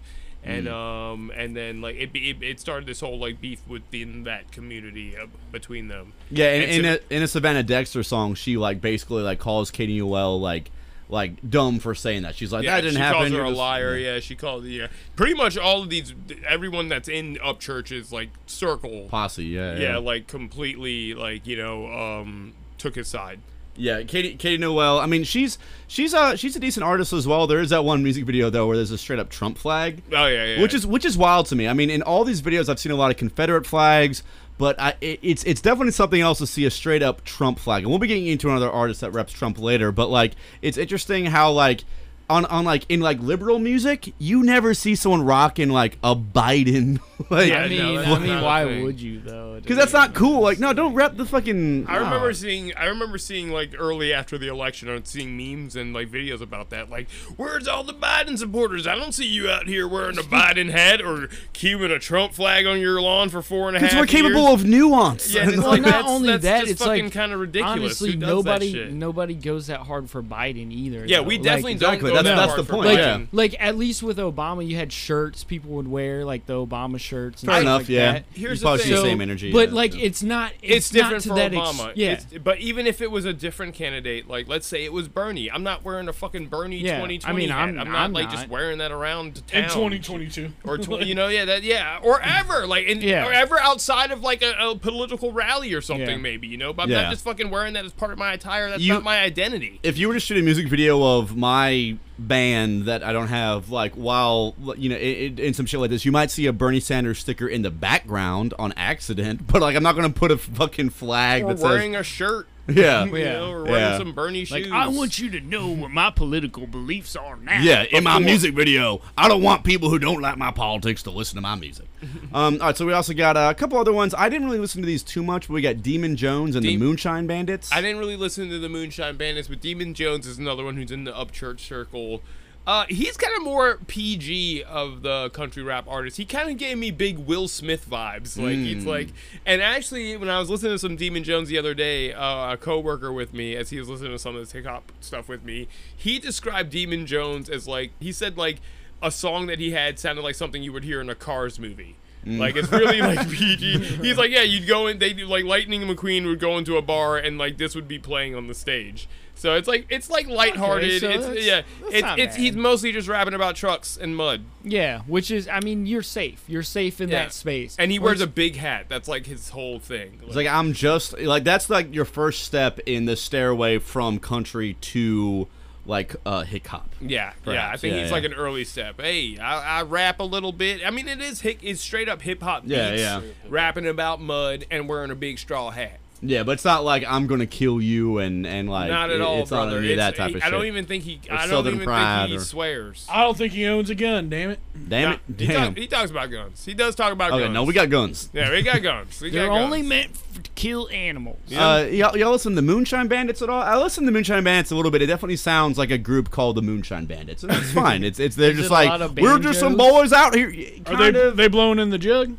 And 0.47 0.67
um, 0.67 1.31
and 1.35 1.55
then 1.55 1.81
like 1.81 1.95
it, 1.95 2.13
be- 2.13 2.29
it, 2.29 2.43
it 2.43 2.59
started 2.59 2.85
this 2.87 2.99
whole 2.99 3.17
like 3.17 3.41
beef 3.41 3.61
within 3.67 4.25
that 4.25 4.51
community 4.51 5.17
uh, 5.17 5.25
between 5.51 5.87
them. 5.87 6.13
Yeah, 6.29 6.51
in, 6.53 6.61
And 6.61 6.71
in, 6.71 6.83
Sav- 6.83 7.01
a, 7.09 7.15
in 7.15 7.23
a 7.23 7.27
Savannah 7.27 7.63
Dexter 7.63 8.03
song, 8.03 8.35
she, 8.35 8.55
like, 8.55 8.79
basically, 8.79 9.23
like, 9.23 9.39
calls 9.39 9.71
Katie 9.71 9.97
Noel, 9.97 10.39
like, 10.39 10.69
like 11.09 11.49
dumb 11.49 11.79
for 11.79 11.95
saying 11.95 12.23
that. 12.23 12.35
She's 12.35 12.51
like, 12.53 12.63
yeah, 12.63 12.75
that 12.75 12.81
didn't 12.81 12.95
she 12.95 12.99
happen. 12.99 13.17
She 13.17 13.21
calls 13.21 13.31
her 13.31 13.37
You're 13.37 13.45
a 13.45 13.49
just- 13.49 13.57
liar. 13.57 13.97
Yeah. 13.97 14.19
she 14.19 14.35
called. 14.35 14.65
Yeah, 14.65 14.87
pretty 15.15 15.33
much 15.33 15.57
all 15.57 15.81
of 15.81 15.89
these, 15.89 16.13
everyone 16.47 16.89
that's 16.89 17.07
in 17.09 17.37
Upchurch's 17.37 18.11
like 18.13 18.29
circle. 18.45 19.07
Posse, 19.09 19.43
yeah, 19.45 19.75
Yeah, 19.75 19.79
yeah. 19.93 19.97
like 19.97 20.27
completely, 20.27 21.15
like 21.15 21.47
you 21.47 21.57
know, 21.57 21.87
um, 21.91 22.53
took 22.77 22.93
his 22.95 23.07
side. 23.07 23.39
Yeah, 23.77 24.03
Katie 24.03 24.35
Katie 24.35 24.57
Noel. 24.57 24.99
I 24.99 25.05
mean, 25.05 25.23
she's 25.23 25.57
she's 25.87 26.13
a 26.13 26.37
she's 26.37 26.55
a 26.55 26.59
decent 26.59 26.83
artist 26.83 27.11
as 27.11 27.27
well. 27.27 27.45
There 27.45 27.59
is 27.59 27.71
that 27.71 27.83
one 27.83 28.03
music 28.03 28.25
video 28.25 28.49
though 28.49 28.67
where 28.67 28.77
there's 28.77 28.91
a 28.91 28.97
straight 28.97 29.19
up 29.19 29.29
Trump 29.29 29.57
flag. 29.57 30.01
Oh 30.13 30.27
yeah, 30.27 30.45
yeah. 30.45 30.61
Which 30.61 30.73
is 30.73 30.87
which 30.87 31.03
is 31.03 31.17
wild 31.17 31.47
to 31.47 31.55
me. 31.55 31.67
I 31.67 31.73
mean, 31.73 31.89
in 31.89 32.01
all 32.01 32.23
these 32.23 32.41
videos, 32.41 32.69
I've 32.69 32.79
seen 32.79 32.91
a 32.91 32.95
lot 32.95 33.11
of 33.11 33.17
Confederate 33.17 33.65
flags, 33.67 34.23
but 34.57 34.79
I, 34.79 34.95
it, 35.01 35.19
it's 35.21 35.43
it's 35.43 35.61
definitely 35.61 35.91
something 35.91 36.21
else 36.21 36.37
to 36.37 36.47
see 36.47 36.65
a 36.65 36.71
straight 36.71 37.03
up 37.03 37.25
Trump 37.25 37.59
flag. 37.59 37.83
And 37.83 37.89
we'll 37.89 37.99
be 37.99 38.07
getting 38.07 38.27
into 38.27 38.49
another 38.49 38.71
artist 38.71 39.01
that 39.01 39.11
reps 39.11 39.33
Trump 39.33 39.59
later. 39.59 39.91
But 39.91 40.09
like, 40.09 40.33
it's 40.61 40.77
interesting 40.77 41.25
how 41.25 41.51
like. 41.51 41.83
On, 42.27 42.43
on 42.45 42.65
like 42.65 42.85
in 42.89 43.01
like 43.01 43.19
liberal 43.19 43.59
music, 43.59 44.13
you 44.17 44.43
never 44.43 44.73
see 44.73 44.95
someone 44.95 45.23
rocking 45.23 45.69
like 45.69 45.97
a 46.03 46.15
Biden 46.15 46.99
like 47.29 47.51
I 47.51 47.67
mean, 47.67 47.97
I 47.97 48.19
mean, 48.19 48.41
why 48.41 48.65
would 48.81 48.99
you 48.99 49.19
though? 49.19 49.45
because 49.65 49.77
that's 49.77 49.93
not 49.93 50.13
cool. 50.13 50.41
Like, 50.41 50.59
no, 50.59 50.73
don't 50.73 50.93
rep 50.93 51.17
the 51.17 51.25
fucking. 51.25 51.87
I 51.87 51.97
remember 51.97 52.27
no. 52.27 52.33
seeing. 52.33 52.75
I 52.75 52.85
remember 52.85 53.17
seeing 53.17 53.51
like 53.51 53.73
early 53.77 54.13
after 54.13 54.37
the 54.37 54.47
election, 54.47 54.89
and 54.89 55.07
seeing 55.07 55.35
memes 55.37 55.75
and 55.75 55.93
like 55.93 56.09
videos 56.09 56.41
about 56.41 56.69
that. 56.69 56.89
Like, 56.89 57.09
where's 57.35 57.67
all 57.67 57.83
the 57.83 57.93
Biden 57.93 58.37
supporters? 58.37 58.85
I 58.85 58.95
don't 58.95 59.13
see 59.13 59.27
you 59.27 59.49
out 59.49 59.67
here 59.67 59.87
wearing 59.87 60.17
a 60.17 60.21
Biden 60.23 60.71
hat 60.71 61.01
or 61.01 61.29
keeping 61.53 61.91
a 61.91 61.99
Trump 61.99 62.33
flag 62.33 62.65
on 62.65 62.79
your 62.79 63.01
lawn 63.01 63.29
for 63.29 63.41
four 63.41 63.67
and 63.67 63.77
a 63.77 63.79
half. 63.79 63.91
Because 63.91 64.01
we're 64.01 64.07
capable 64.07 64.49
years. 64.49 64.61
of 64.61 64.67
nuance. 64.67 65.33
Yeah, 65.33 65.47
it's 65.47 65.57
well, 65.61 65.69
like, 65.69 65.81
not 65.81 65.91
that's- 65.91 66.09
only 66.09 66.31
that's 66.31 66.43
that, 66.43 66.59
just 66.61 66.71
it's 66.73 66.83
fucking 66.83 67.05
like 67.05 67.13
kind 67.13 67.31
of 67.31 67.39
ridiculous. 67.39 67.79
Honestly, 67.79 68.11
Who 68.11 68.17
does 68.17 68.27
that 68.27 68.35
nobody 68.35 68.91
nobody 68.91 69.33
goes 69.35 69.67
that 69.67 69.81
hard 69.81 70.09
for 70.09 70.21
Biden 70.21 70.71
either. 70.71 71.05
Yeah, 71.05 71.17
though. 71.17 71.23
we 71.23 71.37
definitely 71.37 71.73
Exactly, 71.73 72.09
don't. 72.09 72.14
Go 72.14 72.14
that's- 72.23 72.35
that 72.49 72.55
that's 72.55 72.67
the 72.67 72.73
point, 72.73 72.87
Like, 72.87 72.97
yeah. 72.97 73.21
Like 73.31 73.55
at 73.59 73.77
least 73.77 74.03
with 74.03 74.17
Obama, 74.17 74.67
you 74.67 74.75
had 74.75 74.91
shirts 74.91 75.43
people 75.43 75.71
would 75.71 75.87
wear, 75.87 76.25
like 76.25 76.45
the 76.45 76.53
Obama 76.53 76.99
shirts. 76.99 77.43
And 77.43 77.51
Fair 77.51 77.61
enough, 77.61 77.81
like 77.81 77.89
yeah. 77.89 78.11
that. 78.13 78.25
Here's 78.33 78.59
you 78.59 78.63
the 78.69 78.77
probably 78.77 78.89
the 78.91 79.01
same 79.01 79.21
energy. 79.21 79.51
But 79.51 79.69
yeah, 79.69 79.75
like, 79.75 79.93
so. 79.93 79.99
it's 79.99 80.23
not. 80.23 80.51
It's, 80.61 80.75
It's, 80.77 80.89
different 80.89 81.25
not 81.25 81.35
for 81.35 81.41
to 81.43 81.49
that 81.49 81.53
ex- 81.53 81.77
Obama. 81.79 81.91
yeah. 81.95 82.11
It's- 82.13 82.25
but 82.43 82.59
even 82.59 82.87
if 82.87 83.01
it 83.01 83.11
was 83.11 83.25
a 83.25 83.33
different 83.33 83.73
candidate, 83.75 84.27
like 84.27 84.47
let's 84.47 84.67
say 84.67 84.83
it 84.85 84.93
was 84.93 85.07
Bernie, 85.07 85.51
I'm 85.51 85.63
not 85.63 85.83
wearing 85.83 86.07
a 86.07 86.13
fucking 86.13 86.47
Bernie 86.47 86.77
Yeah, 86.79 86.95
2020 86.97 87.23
I 87.25 87.33
mean, 87.37 87.49
hat. 87.49 87.57
I'm- 87.59 87.79
I'm 87.79 87.91
not 87.91 88.01
I'm 88.01 88.13
like 88.13 88.25
not. 88.25 88.33
just 88.35 88.49
wearing 88.49 88.77
that 88.79 88.91
around 88.91 89.41
town. 89.47 89.63
In 89.63 89.69
2022. 89.69 90.51
or 90.63 90.77
tw- 90.77 91.01
you 91.05 91.15
know, 91.15 91.27
yeah, 91.27 91.45
that 91.45 91.63
yeah, 91.63 91.99
or 92.03 92.21
ever 92.21 92.65
like 92.67 92.85
in, 92.87 93.01
Yeah. 93.01 93.27
or 93.27 93.31
ever 93.33 93.59
outside 93.59 94.11
of 94.11 94.21
like 94.21 94.41
a, 94.41 94.53
a 94.59 94.75
political 94.75 95.31
rally 95.31 95.73
or 95.73 95.81
something, 95.81 96.07
Yeah. 96.07 96.17
maybe 96.17 96.47
you 96.47 96.57
know. 96.57 96.73
But 96.73 96.83
I'm 96.83 96.89
not 96.91 97.11
just 97.11 97.23
fucking 97.23 97.49
wearing 97.49 97.73
that 97.73 97.85
as 97.85 97.91
part 97.93 98.11
of 98.11 98.17
my 98.17 98.33
attire. 98.33 98.69
That's 98.69 98.85
not 98.85 99.03
my 99.03 99.19
identity. 99.21 99.79
if 99.83 99.97
you 99.97 100.07
were 100.07 100.13
to 100.13 100.19
shoot 100.19 100.37
a 100.37 100.41
music 100.41 100.67
video 100.67 101.01
of 101.03 101.35
my 101.35 101.97
band 102.17 102.85
that 102.85 103.03
I 103.03 103.13
don't 103.13 103.27
have, 103.27 103.69
like 103.69 103.93
while 103.93 104.55
you 104.77 104.89
know, 104.89 104.95
in, 104.95 105.39
in 105.39 105.53
some 105.53 105.65
shit 105.65 105.79
like 105.79 105.89
this, 105.89 106.05
you 106.05 106.11
might 106.11 106.31
see 106.31 106.45
a 106.45 106.53
Bernie 106.53 106.79
Sanders 106.79 107.19
sticker 107.19 107.47
in 107.47 107.61
the 107.61 107.71
background 107.71 108.53
on 108.59 108.73
accident. 108.73 109.41
But 109.55 109.61
like, 109.61 109.75
I'm 109.75 109.83
not 109.83 109.95
gonna 109.95 110.09
put 110.09 110.31
a 110.31 110.37
fucking 110.37 110.89
flag 110.89 111.43
Or 111.43 111.53
that 111.53 111.63
wearing 111.63 111.93
says, 111.93 112.01
a 112.01 112.03
shirt. 112.03 112.47
yeah, 112.73 113.05
You 113.05 113.11
know, 113.25 113.51
or 113.51 113.63
wearing 113.63 113.75
Yeah. 113.79 113.97
some 113.97 114.13
Bernie 114.13 114.45
shoes. 114.45 114.51
Like, 114.51 114.71
I 114.73 114.87
want 114.87 115.19
you 115.19 115.29
to 115.31 115.39
know 115.41 115.67
what 115.69 115.91
my 115.91 116.09
political 116.09 116.65
beliefs 116.65 117.15
are 117.15 117.37
now. 117.37 117.61
Yeah, 117.61 117.83
in 117.83 118.03
my 118.03 118.17
Before- 118.17 118.25
music 118.25 118.53
video, 118.55 119.01
I 119.17 119.27
don't 119.27 119.41
want 119.43 119.63
people 119.63 119.89
who 119.89 119.99
don't 119.99 120.21
like 120.21 120.37
my 120.37 120.51
politics 120.51 121.03
to 121.03 121.11
listen 121.11 121.35
to 121.35 121.41
my 121.41 121.55
music. 121.55 121.85
um, 122.33 122.55
all 122.55 122.67
right, 122.67 122.77
so 122.77 122.85
we 122.85 122.93
also 122.93 123.13
got 123.13 123.37
uh, 123.37 123.49
a 123.51 123.55
couple 123.55 123.77
other 123.77 123.93
ones. 123.93 124.13
I 124.17 124.29
didn't 124.29 124.45
really 124.47 124.59
listen 124.59 124.81
to 124.81 124.87
these 124.87 125.03
too 125.03 125.21
much, 125.23 125.47
but 125.47 125.53
we 125.53 125.61
got 125.61 125.75
Demun 125.77 126.15
Jones 126.15 126.55
and 126.55 126.63
Dem- 126.65 126.79
the 126.79 126.85
Moonshine 126.85 127.27
Bandits. 127.27 127.71
I 127.71 127.81
didn't 127.81 127.97
really 127.99 128.17
listen 128.17 128.49
to 128.49 128.57
the 128.59 128.69
Moonshine 128.69 129.15
Bandits, 129.17 129.47
but 129.47 129.61
Demun 129.61 129.93
Jones 129.93 130.25
is 130.25 130.37
another 130.37 130.63
one 130.63 130.75
who's 130.75 130.91
in 130.91 131.03
the 131.03 131.11
Upchurch 131.13 131.59
circle. 131.59 132.21
Uh, 132.67 132.85
he's 132.89 133.15
kind 133.15 133.35
of 133.37 133.43
more 133.43 133.77
PG 133.87 134.63
of 134.63 135.03
the 135.03 135.29
country 135.29 135.61
rap 135.61 135.85
artists. 135.87 136.17
He 136.17 136.25
kind 136.25 136.49
of 136.49 136.57
gave 136.57 136.77
me 136.79 136.89
big 136.89 137.19
Will 137.19 137.47
Smith 137.47 137.87
vibes. 137.89 138.37
Like 138.41 138.55
Hmm. 138.55 138.63
he's 138.63 138.85
like, 138.85 139.09
and 139.45 139.61
actually, 139.61 140.17
when 140.17 140.29
I 140.29 140.39
was 140.39 140.49
listening 140.49 140.71
to 140.71 140.79
some 140.79 140.97
Demun 140.97 141.23
Jones 141.23 141.47
the 141.49 141.57
other 141.59 141.73
day, 141.75 142.11
uh, 142.13 142.53
a 142.53 142.57
coworker 142.57 143.13
with 143.13 143.33
me, 143.33 143.55
as 143.55 143.69
he 143.69 143.77
was 143.79 143.87
listening 143.87 144.11
to 144.13 144.19
some 144.19 144.35
of 144.35 144.41
this 144.41 144.51
hip 144.53 144.65
hop 144.65 144.91
stuff 144.99 145.29
with 145.29 145.43
me, 145.43 145.67
he 145.95 146.17
described 146.17 146.73
Demun 146.73 147.05
Jones 147.05 147.49
as 147.49 147.67
like 147.67 147.91
he 147.99 148.11
said 148.11 148.35
like 148.37 148.61
a 149.01 149.11
song 149.11 149.45
that 149.47 149.59
he 149.59 149.71
had 149.71 149.99
sounded 149.99 150.23
like 150.23 150.33
something 150.35 150.63
you 150.63 150.73
would 150.73 150.83
hear 150.83 150.99
in 151.01 151.09
a 151.09 151.15
Cars 151.15 151.59
movie. 151.59 151.95
Hmm. 152.23 152.39
Like 152.39 152.55
it's 152.55 152.71
really 152.71 152.99
like 152.99 153.29
PG. 153.29 153.77
He's 154.01 154.17
like, 154.17 154.31
yeah, 154.31 154.41
you'd 154.41 154.67
go 154.67 154.87
in. 154.87 154.97
They 154.97 155.13
like 155.13 155.45
Lightning 155.45 155.81
McQueen 155.83 156.25
would 156.25 156.39
go 156.39 156.57
into 156.57 156.77
a 156.77 156.81
bar 156.81 157.15
and 157.17 157.37
like 157.37 157.57
this 157.59 157.75
would 157.75 157.87
be 157.87 157.99
playing 157.99 158.33
on 158.33 158.47
the 158.47 158.55
stage. 158.55 159.07
So 159.35 159.55
it's 159.55 159.67
like 159.67 159.85
it's 159.89 160.09
like 160.09 160.27
lighthearted. 160.27 161.01
so 161.01 161.09
it's 161.09 161.25
that's- 161.25 161.45
yeah. 161.45 161.61
that's 161.81 161.93
It's 161.93 162.01
not 162.01 162.19
it's 162.19 162.35
he's 162.35 162.55
mostly 162.55 162.91
just 162.91 163.07
rapping 163.07 163.33
about 163.33 163.55
trucks 163.55 163.97
and 163.97 164.15
mud. 164.15 164.43
Yeah, 164.63 165.01
which 165.07 165.29
is, 165.29 165.47
I 165.47 165.59
mean, 165.59 165.85
you're 165.85 166.01
safe. 166.01 166.41
You're 166.47 166.63
safe 166.63 166.99
in 167.01 167.09
Yeah. 167.09 167.23
that 167.25 167.33
space. 167.33 167.75
And 167.77 167.91
he 167.91 167.99
wears 167.99 168.21
a 168.21 168.27
big 168.27 168.55
hat. 168.55 168.85
That's 168.89 169.07
like 169.07 169.25
his 169.25 169.49
whole 169.49 169.79
thing. 169.79 170.19
It's 170.25 170.35
like 170.35 170.47
I'm 170.47 170.73
just 170.73 171.17
like 171.19 171.43
that's 171.43 171.69
like 171.69 171.93
your 171.93 172.05
first 172.05 172.43
step 172.43 172.79
in 172.85 173.05
the 173.05 173.15
stairway 173.15 173.77
from 173.79 174.19
country 174.19 174.75
to 174.81 175.47
like 175.87 176.15
uh, 176.25 176.41
hip 176.41 176.65
hop. 176.65 176.89
Yeah, 176.99 177.33
yeah. 177.45 177.69
I 177.69 177.77
think 177.77 177.93
yeah, 177.93 177.99
he's 178.01 178.09
yeah. 178.09 178.15
like 178.15 178.23
an 178.23 178.33
early 178.33 178.63
step. 178.63 178.99
Hey, 178.99 179.37
I, 179.37 179.79
I 179.79 179.81
rap 179.83 180.19
a 180.19 180.23
little 180.23 180.51
bit. 180.51 180.81
I 180.83 180.89
mean, 180.89 181.07
it 181.07 181.21
is 181.21 181.41
hic- 181.41 181.59
it's 181.63 181.79
straight 181.79 182.09
up 182.09 182.23
hip 182.23 182.41
hop 182.41 182.63
beats. 182.63 182.73
Yeah, 182.73 182.93
yeah. 182.95 183.21
Rapping 183.47 183.85
about 183.87 184.19
mud 184.19 184.65
and 184.71 184.89
wearing 184.89 185.11
a 185.11 185.15
big 185.15 185.37
straw 185.37 185.69
hat. 185.69 185.99
Yeah, 186.27 186.43
but 186.43 186.53
it's 186.53 186.65
not 186.65 186.83
like 186.83 187.03
I'm 187.07 187.27
gonna 187.27 187.45
kill 187.45 187.81
you 187.81 188.17
and 188.19 188.45
and 188.47 188.69
like 188.69 188.89
not 188.89 189.09
at 189.09 189.17
it- 189.17 189.21
all, 189.21 189.39
it's 189.41 189.49
brother. 189.49 189.71
Not 189.71 189.77
any 189.77 189.87
of 189.87 189.91
It's- 189.93 190.11
that 190.11 190.15
type 190.17 190.29
he- 190.31 190.35
of 190.37 190.41
I 190.41 190.45
shit. 190.45 190.51
don't 190.51 190.65
even 190.65 190.85
think 190.85 191.03
he. 191.03 191.19
Or 191.29 191.35
I 191.35 191.41
don't 191.41 191.49
Southern 191.49 191.73
even 191.75 191.85
pride 191.85 192.17
think 192.21 192.29
he 192.31 192.37
or- 192.37 192.39
swears. 192.41 193.05
I 193.09 193.23
don't 193.23 193.37
think 193.37 193.53
he 193.53 193.65
owns 193.65 193.89
a 193.89 193.95
gun. 193.95 194.29
Damn 194.29 194.51
it. 194.51 194.59
Damn 194.89 195.13
it! 195.13 195.19
He, 195.37 195.47
Damn. 195.47 195.67
talk- 195.73 195.77
he 195.77 195.87
talks 195.87 196.11
about 196.11 196.29
guns. 196.31 196.63
He 196.65 196.73
does 196.73 196.95
talk 196.95 197.11
about 197.13 197.31
okay, 197.31 197.43
guns. 197.43 197.53
no, 197.53 197.63
we 197.63 197.73
got 197.73 197.89
guns. 197.89 198.29
Yeah, 198.33 198.51
we 198.51 198.61
got 198.61 198.81
guns. 198.81 199.19
We 199.21 199.29
They're 199.29 199.47
got 199.47 199.53
guns. 199.53 199.65
only 199.65 199.81
meant 199.81 200.11
f- 200.35 200.43
to 200.43 200.49
kill 200.55 200.89
animals. 200.91 201.37
Uh, 201.55 201.87
y'all, 201.89 202.15
y'all 202.17 202.31
listen 202.31 202.51
to 202.51 202.55
the 202.57 202.61
Moonshine 202.61 203.07
Bandits 203.07 203.41
at 203.41 203.49
all? 203.49 203.61
I 203.61 203.77
listen 203.77 204.03
to 204.03 204.07
the 204.07 204.11
Moonshine 204.11 204.43
Bandits 204.43 204.71
a 204.71 204.75
little 204.75 204.91
bit. 204.91 205.01
It 205.01 205.05
definitely 205.07 205.37
sounds 205.37 205.77
like 205.77 205.91
a 205.91 205.97
group 205.97 206.29
called 206.29 206.57
the 206.57 206.61
Moonshine 206.61 207.05
Bandits, 207.05 207.43
and 207.43 207.51
that's 207.51 207.71
fine. 207.73 208.03
It's 208.03 208.19
it's 208.19 208.35
they're 208.35 208.51
Is 208.51 208.57
just 208.57 208.69
it 208.69 208.73
like 208.73 209.15
we're 209.17 209.39
just 209.39 209.59
some 209.59 209.77
banjos? 209.77 209.91
boys 210.01 210.13
out 210.13 210.35
here. 210.35 210.53
Are 210.87 210.97
they 211.11 211.19
of. 211.19 211.37
they 211.37 211.47
blowing 211.47 211.79
in 211.79 211.89
the 211.89 211.97
jug? 211.97 212.35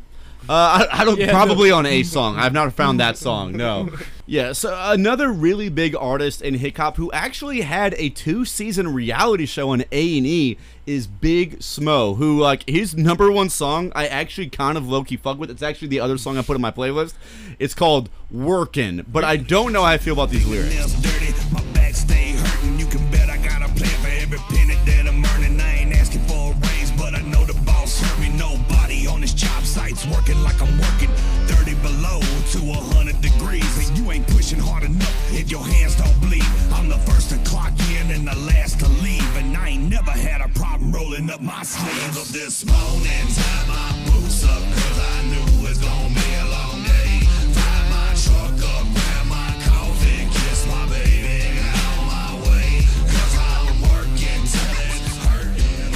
Uh, 0.49 0.87
I, 0.91 1.01
I 1.01 1.05
don't 1.05 1.19
Yeah, 1.19 1.31
probably 1.31 1.71
on 1.71 1.85
a 1.85 2.03
song. 2.03 2.37
I've 2.37 2.53
not 2.53 2.71
found 2.73 2.99
that 2.99 3.17
song. 3.27 3.53
No. 3.53 3.89
Yeah. 4.25 4.53
So 4.53 4.77
another 4.79 5.31
really 5.31 5.69
big 5.69 5.95
artist 5.95 6.41
in 6.41 6.55
hip 6.55 6.77
hop 6.77 6.97
who 6.97 7.11
actually 7.11 7.61
had 7.61 7.93
a 7.97 8.09
two-season 8.09 8.93
reality 8.93 9.45
show 9.45 9.69
on 9.71 9.83
A 9.91 10.17
and 10.17 10.27
E 10.27 10.57
is 10.85 11.07
Big 11.07 11.59
Smo. 11.59 12.17
Who 12.17 12.39
like 12.39 12.67
his 12.69 12.95
number 12.95 13.31
one 13.31 13.49
song 13.49 13.91
I 13.95 14.07
actually 14.07 14.49
kind 14.49 14.77
of 14.77 14.87
low 14.87 15.03
key 15.03 15.17
fuck 15.17 15.37
with. 15.37 15.49
It's 15.51 15.63
actually 15.63 15.89
the 15.89 15.99
other 15.99 16.17
song 16.17 16.37
I 16.37 16.41
put 16.41 16.55
in 16.55 16.61
my 16.61 16.71
playlist. 16.71 17.13
It's 17.59 17.73
called 17.73 18.09
"Workin'," 18.31 19.05
but 19.11 19.23
I 19.23 19.37
don't 19.37 19.73
know 19.73 19.81
how 19.81 19.87
I 19.91 19.97
feel 19.97 20.13
about 20.13 20.29
these 20.29 20.45
lyrics. 20.47 21.66
Rolling 40.97 41.29
up 41.29 41.41
my 41.41 41.61
sleeves. 41.63 42.17
Of 42.17 42.33
this 42.33 42.65
morning, 42.65 43.27
tie 43.35 43.65
my 43.67 44.11
boots 44.11 44.43
up, 44.43 44.86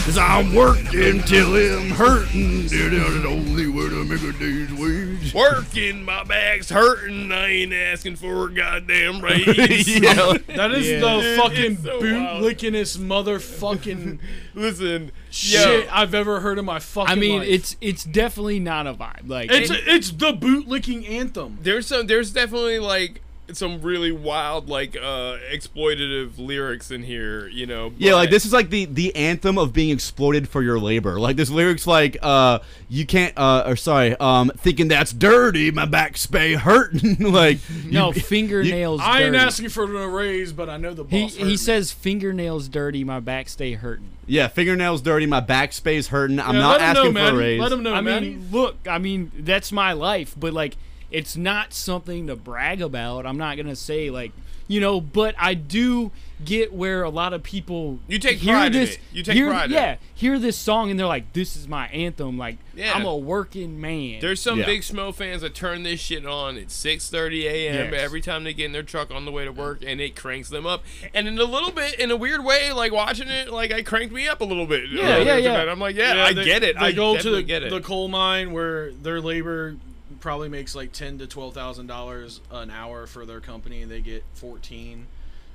Cause 0.05 0.17
I'm 0.17 0.53
working 0.55 1.21
till 1.23 1.55
I'm 1.55 1.91
hurting. 1.91 2.61
That's 2.63 2.71
the 2.71 3.27
only 3.29 3.67
way 3.67 3.87
to 3.87 4.03
make 4.03 4.21
a 4.23 4.33
day's 4.37 4.73
wage. 4.73 5.33
Working, 5.33 6.03
my 6.03 6.23
back's 6.23 6.69
hurting. 6.69 7.31
I 7.31 7.47
ain't 7.47 7.71
asking 7.73 8.15
for 8.15 8.47
a 8.47 8.53
goddamn 8.53 9.21
raise. 9.23 9.87
yeah. 9.87 10.33
That 10.55 10.71
is 10.71 10.89
Yeah. 10.89 10.99
the 11.01 11.19
Dude, 11.21 11.39
fucking 11.39 11.77
so 11.83 11.99
boot 12.01 12.27
lickingest 12.43 12.97
motherfucking 12.97 14.19
Listen, 14.55 15.11
shit 15.29 15.85
yo, 15.85 15.91
I've 15.91 16.15
ever 16.15 16.39
heard 16.41 16.57
in 16.57 16.65
my 16.65 16.79
fucking 16.79 17.11
I 17.11 17.15
mean, 17.15 17.39
life. 17.39 17.47
it's 17.49 17.77
it's 17.79 18.03
definitely 18.03 18.59
not 18.59 18.87
a 18.87 18.93
vibe. 18.95 19.29
Like 19.29 19.51
it's 19.51 19.69
it- 19.69 19.87
it's 19.87 20.11
the 20.11 20.33
boot 20.33 20.67
licking 20.67 21.05
anthem. 21.05 21.59
there's 21.61 21.85
some. 21.87 22.07
There's 22.07 22.31
definitely 22.31 22.79
like 22.79 23.21
some 23.57 23.81
really 23.81 24.11
wild, 24.11 24.69
like 24.69 24.95
uh 24.95 25.37
exploitative 25.51 26.37
lyrics 26.37 26.91
in 26.91 27.03
here. 27.03 27.47
You 27.47 27.65
know. 27.65 27.93
Yeah, 27.97 28.15
like 28.15 28.29
this 28.29 28.45
is 28.45 28.53
like 28.53 28.69
the 28.69 28.85
the 28.85 29.15
anthem 29.15 29.57
of 29.57 29.73
being 29.73 29.89
exploited 29.89 30.47
for 30.49 30.61
your 30.63 30.79
labor. 30.79 31.19
Like 31.19 31.35
this 31.35 31.49
lyrics 31.49 31.87
like 31.87 32.17
uh 32.21 32.59
you 32.89 33.05
can't 33.05 33.37
uh 33.37 33.63
or 33.67 33.75
sorry, 33.75 34.15
um 34.19 34.51
thinking 34.57 34.87
that's 34.87 35.13
dirty, 35.13 35.71
my 35.71 35.85
back 35.85 36.13
spay 36.13 36.55
hurting. 36.55 37.17
like 37.31 37.59
no 37.85 38.13
you- 38.13 38.21
fingernails. 38.21 39.01
I 39.03 39.23
ain't 39.23 39.35
asking 39.35 39.69
for 39.69 39.83
a 39.83 40.07
raise, 40.07 40.53
but 40.53 40.69
I 40.69 40.77
know 40.77 40.93
the 40.93 41.03
boss. 41.03 41.11
He 41.11 41.27
he 41.45 41.57
says 41.57 41.91
fingernails 41.91 42.67
dirty. 42.67 43.03
My 43.03 43.19
back 43.19 43.49
stay 43.49 43.73
hurting. 43.73 44.09
Yeah, 44.27 44.47
fingernails 44.47 45.01
dirty, 45.01 45.25
my 45.25 45.39
back 45.41 45.73
spay's 45.73 46.07
hurting. 46.07 46.39
I'm 46.39 46.55
Yeah, 46.55 46.61
not 46.61 46.79
let 46.79 46.81
him 46.81 46.93
know, 46.93 46.99
asking 47.01 47.13
for 47.15 47.35
a 47.35 47.37
raise. 47.37 47.59
Let 47.59 47.71
him 47.71 47.83
know, 47.83 47.93
I 47.93 48.01
Maddie. 48.01 48.29
mean, 48.35 48.47
look. 48.51 48.77
I 48.87 48.97
mean, 48.97 49.31
that's 49.39 49.71
my 49.73 49.91
life. 49.93 50.35
But 50.39 50.53
like, 50.53 50.77
it's 51.11 51.35
not 51.37 51.73
something 51.73 52.27
to 52.27 52.35
brag 52.35 52.81
about. 52.81 53.25
I'm 53.25 53.37
not 53.37 53.57
gonna 53.57 53.75
say 53.75 54.09
like, 54.09 54.31
you 54.67 54.79
know. 54.79 55.01
But 55.01 55.35
I 55.37 55.53
do 55.53 56.11
get 56.43 56.73
where 56.73 57.03
a 57.03 57.09
lot 57.09 57.33
of 57.33 57.43
people 57.43 57.99
You 58.07 58.17
take 58.17 58.39
hear 58.39 58.53
pride 58.55 58.67
in 58.67 58.81
this. 58.81 58.95
it. 58.95 58.99
You 59.13 59.21
take 59.21 59.35
hear, 59.35 59.49
pride 59.49 59.65
in 59.65 59.71
Yeah, 59.73 59.91
it. 59.93 59.99
hear 60.15 60.39
this 60.39 60.57
song 60.57 60.89
and 60.89 60.99
they're 60.99 61.05
like, 61.05 61.33
"This 61.33 61.55
is 61.55 61.67
my 61.67 61.87
anthem." 61.89 62.35
Like, 62.37 62.57
Yeah. 62.75 62.93
I'm 62.95 63.05
a 63.05 63.15
working 63.15 63.79
man. 63.79 64.21
There's 64.21 64.41
some 64.41 64.59
Yeah. 64.59 64.65
big 64.65 64.81
Smo 64.81 65.13
fans 65.13 65.43
that 65.43 65.53
turn 65.53 65.83
this 65.83 65.99
shit 65.99 66.25
on 66.25 66.57
at 66.57 66.71
6:30 66.71 67.45
a.m. 67.45 67.91
Yes. 67.93 68.01
every 68.01 68.21
time 68.21 68.43
they 68.43 68.53
get 68.53 68.65
in 68.65 68.71
their 68.71 68.81
truck 68.81 69.11
on 69.11 69.25
the 69.25 69.31
way 69.31 69.45
to 69.45 69.51
work, 69.51 69.83
and 69.85 70.01
it 70.01 70.15
cranks 70.15 70.49
them 70.49 70.65
up. 70.65 70.83
And 71.13 71.27
in 71.27 71.37
a 71.37 71.43
little 71.43 71.71
bit, 71.71 71.99
in 71.99 72.09
a 72.09 72.15
weird 72.15 72.43
way, 72.43 72.71
like 72.71 72.91
watching 72.91 73.27
it, 73.27 73.51
like 73.51 73.71
I 73.71 73.83
cranked 73.83 74.13
me 74.15 74.27
up 74.27 74.41
a 74.41 74.45
little 74.45 74.65
bit. 74.65 74.89
Yeah, 74.89 75.17
yeah, 75.19 75.37
yeah. 75.37 75.71
I'm 75.71 75.79
like, 75.79 75.95
yeah, 75.95 76.23
I 76.23 76.33
they, 76.33 76.43
get 76.45 76.63
it. 76.63 76.75
They 76.79 76.85
I 76.87 76.91
go 76.91 77.17
to 77.17 77.29
the, 77.29 77.43
get 77.43 77.61
it. 77.61 77.69
the 77.69 77.81
coal 77.81 78.07
mine 78.07 78.51
where 78.51 78.91
their 78.93 79.21
labor 79.21 79.75
probably 80.21 80.47
makes 80.47 80.73
like 80.75 80.93
ten 80.93 81.17
to 81.17 81.27
twelve 81.27 81.53
thousand 81.53 81.87
dollars 81.87 82.39
an 82.51 82.71
hour 82.71 83.07
for 83.07 83.25
their 83.25 83.41
company, 83.41 83.81
and 83.81 83.91
they 83.91 83.99
get 83.99 84.23
fourteen, 84.35 85.07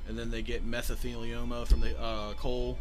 and 0.08 0.18
then 0.18 0.30
they 0.30 0.42
get 0.42 0.68
mesothelioma 0.68 1.66
from 1.66 1.80
the 1.80 1.98
uh, 1.98 2.34
coal, 2.34 2.76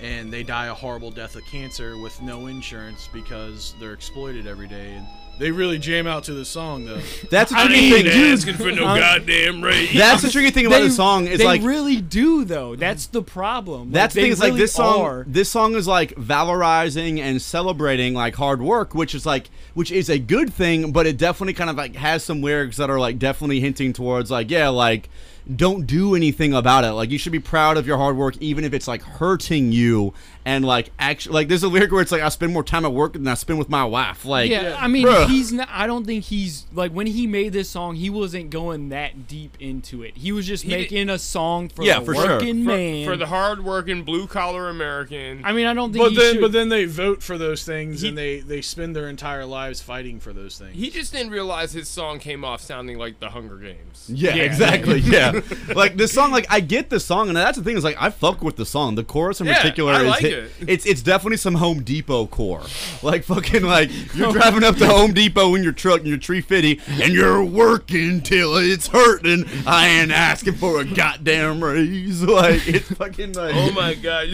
and 0.00 0.32
they 0.32 0.42
die 0.42 0.66
a 0.66 0.74
horrible 0.74 1.10
death 1.10 1.36
of 1.36 1.44
cancer 1.44 1.96
with 1.98 2.20
no 2.22 2.46
insurance 2.46 3.08
because 3.12 3.74
they're 3.78 3.92
exploited 3.92 4.46
every 4.46 4.68
day. 4.68 4.94
And 4.94 5.06
they 5.40 5.50
really 5.50 5.78
jam 5.78 6.06
out 6.06 6.24
to 6.24 6.34
the 6.34 6.44
song 6.44 6.84
though. 6.84 7.00
That's 7.30 7.50
a 7.50 7.56
I 7.56 7.66
tricky 7.66 7.94
ain't 7.94 8.06
thing. 8.06 8.32
asking 8.32 8.54
for 8.56 8.70
no 8.70 8.86
uh, 8.86 8.98
goddamn 8.98 9.62
raise. 9.62 9.92
That's 9.94 10.20
the 10.22 10.30
tricky 10.30 10.50
thing 10.50 10.66
about 10.66 10.82
the 10.82 10.90
song 10.90 11.26
is 11.26 11.38
they 11.38 11.46
like 11.46 11.62
really 11.62 12.00
do 12.00 12.44
though. 12.44 12.76
That's 12.76 13.06
the 13.06 13.22
problem. 13.22 13.90
That's 13.90 14.14
the 14.14 14.20
thing 14.20 14.32
is 14.32 14.40
like 14.40 14.54
this 14.54 14.74
song. 14.74 15.00
are. 15.00 15.24
This 15.26 15.50
song 15.50 15.74
is 15.76 15.86
like 15.86 16.14
valorizing 16.16 17.20
and 17.20 17.40
celebrating 17.40 18.12
like 18.12 18.34
hard 18.34 18.60
work, 18.60 18.94
which 18.94 19.14
is 19.14 19.24
like 19.24 19.48
which 19.72 19.90
is 19.90 20.10
a 20.10 20.18
good 20.18 20.52
thing, 20.52 20.92
but 20.92 21.06
it 21.06 21.16
definitely 21.16 21.54
kind 21.54 21.70
of 21.70 21.76
like 21.76 21.96
has 21.96 22.22
some 22.22 22.42
lyrics 22.42 22.76
that 22.76 22.90
are 22.90 23.00
like 23.00 23.18
definitely 23.18 23.60
hinting 23.60 23.94
towards 23.94 24.30
like 24.30 24.50
yeah 24.50 24.68
like 24.68 25.08
don't 25.56 25.86
do 25.86 26.14
anything 26.14 26.52
about 26.54 26.84
it. 26.84 26.92
Like 26.92 27.10
you 27.10 27.18
should 27.18 27.32
be 27.32 27.40
proud 27.40 27.76
of 27.76 27.86
your 27.86 27.96
hard 27.96 28.16
work, 28.16 28.36
even 28.40 28.64
if 28.64 28.72
it's 28.72 28.86
like 28.88 29.02
hurting 29.02 29.72
you. 29.72 30.14
And 30.44 30.64
like 30.64 30.90
actually, 30.98 31.34
like 31.34 31.48
there's 31.48 31.62
a 31.62 31.68
lyric 31.68 31.92
where 31.92 32.00
it's 32.00 32.10
like 32.12 32.22
I 32.22 32.28
spend 32.30 32.52
more 32.54 32.64
time 32.64 32.86
at 32.86 32.92
work 32.94 33.12
than 33.12 33.28
I 33.28 33.34
spend 33.34 33.58
with 33.58 33.68
my 33.68 33.84
wife. 33.84 34.24
Like 34.24 34.50
yeah, 34.50 34.74
I 34.78 34.88
mean, 34.88 35.06
bruh. 35.06 35.26
he's 35.28 35.52
not. 35.52 35.68
I 35.70 35.86
don't 35.86 36.06
think 36.06 36.24
he's 36.24 36.66
like 36.72 36.92
when 36.92 37.06
he 37.06 37.26
made 37.26 37.52
this 37.52 37.68
song, 37.68 37.96
he 37.96 38.08
wasn't 38.08 38.48
going 38.48 38.88
that 38.88 39.28
deep 39.28 39.56
into 39.60 40.02
it. 40.02 40.16
He 40.16 40.32
was 40.32 40.46
just 40.46 40.62
He 40.64 40.70
did- 40.70 40.78
making 40.78 41.10
a 41.10 41.18
song 41.18 41.68
for 41.68 41.84
Yeah, 41.84 41.98
the 42.00 42.06
for 42.06 42.14
sure. 42.14 42.26
working 42.26 42.64
for, 42.64 42.68
man. 42.70 43.04
for 43.06 43.16
the 43.18 43.26
hard-working 43.26 44.02
blue-collar 44.04 44.70
American. 44.70 45.42
I 45.44 45.52
mean, 45.52 45.66
I 45.66 45.74
don't 45.74 45.92
think. 45.92 46.02
But 46.04 46.12
he 46.12 46.16
then, 46.16 46.32
should, 46.34 46.40
but 46.40 46.52
then 46.52 46.68
they 46.70 46.86
vote 46.86 47.22
for 47.22 47.36
those 47.36 47.64
things, 47.64 48.00
He- 48.00 48.08
and 48.08 48.16
they 48.16 48.40
they 48.40 48.62
spend 48.62 48.96
their 48.96 49.08
entire 49.10 49.44
lives 49.44 49.82
fighting 49.82 50.20
for 50.20 50.32
those 50.32 50.56
things. 50.58 50.74
he 50.74 50.88
just 50.90 51.12
didn't 51.12 51.32
realize 51.32 51.72
his 51.72 51.88
song 51.88 52.18
came 52.18 52.46
off 52.46 52.62
sounding 52.62 52.96
like 52.98 53.20
the 53.20 53.28
Hunger 53.30 53.58
Games. 53.58 54.06
Yeah, 54.08 54.34
Yeah. 54.36 54.42
exactly. 54.44 55.00
Yeah, 55.00 55.32
like 55.74 55.96
this 55.96 56.12
song, 56.12 56.30
like 56.30 56.46
I 56.50 56.60
get 56.60 56.90
the 56.90 57.00
song, 57.00 57.28
and 57.28 57.36
that's 57.36 57.56
the 57.58 57.64
thing 57.64 57.76
is 57.76 57.84
like 57.84 57.96
I 58.00 58.10
fuck 58.10 58.42
with 58.42 58.56
the 58.56 58.66
song. 58.66 58.94
The 58.94 59.04
chorus 59.04 59.40
in 59.40 59.46
Yeah, 59.46 59.56
particular 59.56 59.92
I 59.92 60.00
is 60.02 60.08
like 60.08 60.20
hit- 60.20 60.32
it. 60.32 60.50
it's 60.68 60.86
it's 60.86 61.02
definitely 61.02 61.36
some 61.38 61.54
Home 61.56 61.82
Depot 61.82 62.26
core. 62.26 62.62
Like 63.02 63.24
fucking 63.24 63.62
like 63.64 63.90
you're 64.14 64.32
driving 64.32 64.64
up 64.64 64.76
to 64.76 64.86
Home 64.86 65.12
Depot 65.12 65.54
in 65.54 65.62
your 65.62 65.72
truck 65.72 65.98
and 66.00 66.08
your 66.08 66.18
tree 66.18 66.40
fitty, 66.40 66.80
and 66.88 67.12
you're 67.12 67.42
working 67.44 68.20
till 68.20 68.56
it's 68.56 68.86
hurting. 68.88 69.44
I 69.66 69.88
ain't 69.88 70.10
asking 70.12 70.54
for 70.54 70.80
a 70.80 70.84
goddamn 70.84 71.62
raise. 71.62 72.20
Like 72.30 72.66
it's 72.68 72.90
fucking 72.92 73.32
like 73.32 73.54
Oh 73.54 73.72
my 73.72 73.94
god! 73.94 74.28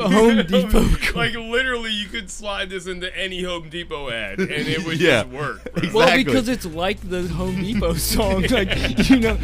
Home 0.00 0.46
Depot. 0.46 0.86
like 1.14 1.34
literally, 1.34 1.90
you 1.92 2.06
could 2.06 2.30
slide 2.30 2.70
this 2.70 2.86
into 2.86 3.14
any 3.16 3.42
Home 3.42 3.68
Depot 3.68 4.10
ad, 4.10 4.38
and 4.38 4.50
it 4.50 4.84
would 4.84 5.00
Yeah. 5.00 5.22
just 5.22 5.28
work. 5.32 5.62
bro. 5.64 5.72
Exactly. 5.82 5.92
well, 5.94 6.16
because 6.16 6.48
it's 6.48 6.64
like 6.66 7.00
the 7.08 7.26
Home 7.28 7.56
Depot 7.62 7.94
song, 7.94 8.42
like 8.50 9.08
you 9.10 9.16
know, 9.20 9.36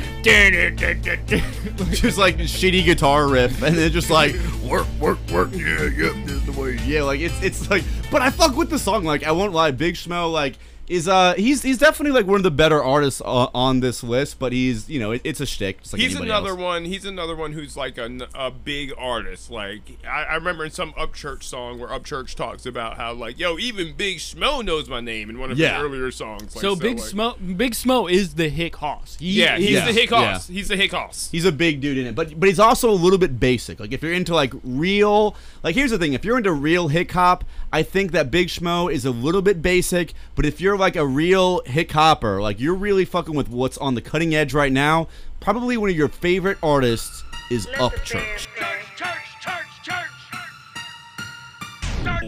just 1.92 2.18
like 2.18 2.36
shitty 2.36 2.84
guitar 2.84 3.26
riff, 3.26 3.62
and 3.62 3.76
then 3.76 3.90
just 3.90 4.10
like 4.10 4.34
work, 4.62 4.86
work, 5.00 5.18
work. 5.32 5.48
Yeah, 5.52 5.84
yep, 5.84 6.12
this 6.24 6.32
is 6.32 6.44
the 6.46 6.60
way. 6.60 6.78
Yeah, 6.84 7.02
like 7.04 7.20
it's 7.20 7.42
it's 7.42 7.70
like, 7.70 7.84
but 8.10 8.20
I 8.20 8.30
fuck 8.30 8.54
with 8.56 8.68
the 8.68 8.78
song. 8.78 9.04
Like 9.04 9.24
I 9.24 9.32
won't 9.32 9.52
lie, 9.52 9.70
Big 9.70 9.94
Smo. 9.94 10.30
Like 10.30 10.54
is 10.88 11.08
uh 11.08 11.34
he's 11.34 11.62
he's 11.62 11.78
definitely 11.78 12.12
like 12.18 12.26
one 12.26 12.36
of 12.36 12.42
the 12.42 12.50
better 12.50 12.82
artists 12.82 13.20
uh, 13.24 13.48
on 13.54 13.80
this 13.80 14.02
list, 14.02 14.38
but 14.38 14.52
he's 14.52 14.88
you 14.88 15.00
know 15.00 15.12
it, 15.12 15.20
it's 15.24 15.40
a 15.40 15.46
shtick. 15.46 15.80
Just 15.82 15.92
like 15.94 16.02
he's 16.02 16.14
another 16.18 16.50
else. 16.50 16.58
one. 16.58 16.84
He's 16.84 17.04
another 17.04 17.34
one 17.36 17.52
who's 17.52 17.76
like 17.76 17.96
a, 17.98 18.28
a 18.34 18.50
big 18.50 18.92
artist. 18.98 19.50
Like 19.50 19.82
I, 20.06 20.24
I 20.24 20.34
remember 20.34 20.64
in 20.64 20.70
some 20.70 20.92
Upchurch 20.92 21.42
song 21.42 21.78
where 21.78 21.88
Upchurch 21.88 22.34
talks 22.34 22.66
about 22.66 22.96
how 22.96 23.12
like 23.12 23.38
yo 23.38 23.58
even 23.58 23.94
Big 23.94 24.18
Smo 24.18 24.64
knows 24.64 24.88
my 24.88 25.00
name 25.00 25.30
in 25.30 25.38
one 25.38 25.50
of 25.50 25.58
Yeah. 25.58 25.74
his 25.76 25.84
earlier 25.84 26.10
songs. 26.10 26.54
Like, 26.54 26.62
so, 26.62 26.76
Big 26.76 26.98
like- 26.98 27.08
Smo, 27.08 27.56
Big 27.56 27.72
Smo 27.72 28.10
is 28.10 28.34
the 28.34 28.48
Hick 28.48 28.76
Hoss. 28.76 29.16
He 29.18 29.32
Yeah, 29.40 29.56
he's 29.56 29.78
is- 29.78 29.84
the 29.84 29.92
Hick 29.92 30.10
Yeah. 30.10 30.32
Hoss. 30.34 30.48
He's 30.48 30.68
the 30.68 30.76
Hick 30.76 30.92
Hoss. 30.92 31.28
He's 31.32 31.44
a 31.44 31.52
big 31.52 31.80
dude 31.80 31.98
in 31.98 32.06
it, 32.06 32.14
but 32.14 32.38
but 32.38 32.48
he's 32.48 32.60
also 32.60 32.90
a 32.90 32.92
little 32.92 33.18
bit 33.18 33.40
basic. 33.40 33.80
Like 33.80 33.92
if 33.92 34.02
you're 34.02 34.12
into 34.12 34.34
like 34.34 34.52
real, 34.62 35.34
like 35.62 35.74
here's 35.74 35.90
the 35.90 35.98
thing: 35.98 36.12
if 36.12 36.24
you're 36.24 36.36
into 36.36 36.52
real 36.52 36.88
hip 36.88 37.10
hop, 37.10 37.44
I 37.74 37.82
think 37.82 38.12
that 38.12 38.30
Big 38.30 38.46
Smo 38.46 38.88
is 38.88 39.04
a 39.04 39.10
little 39.10 39.42
bit 39.42 39.60
basic. 39.60 40.14
But 40.36 40.46
if 40.46 40.60
you're 40.60 40.78
like 40.78 40.94
a 40.94 41.04
real 41.04 41.60
hip 41.66 41.90
hopper, 41.90 42.40
like 42.40 42.60
you're 42.60 42.72
really 42.72 43.04
fucking 43.04 43.34
with 43.34 43.48
what's 43.48 43.76
on 43.78 43.96
the 43.96 44.00
cutting 44.00 44.32
edge 44.32 44.54
right 44.54 44.70
now, 44.70 45.08
probably 45.40 45.76
one 45.76 45.90
of 45.90 45.96
your 45.96 46.06
favorite 46.06 46.56
artists 46.62 47.24
is 47.50 47.66
Upchurch. 47.66 48.46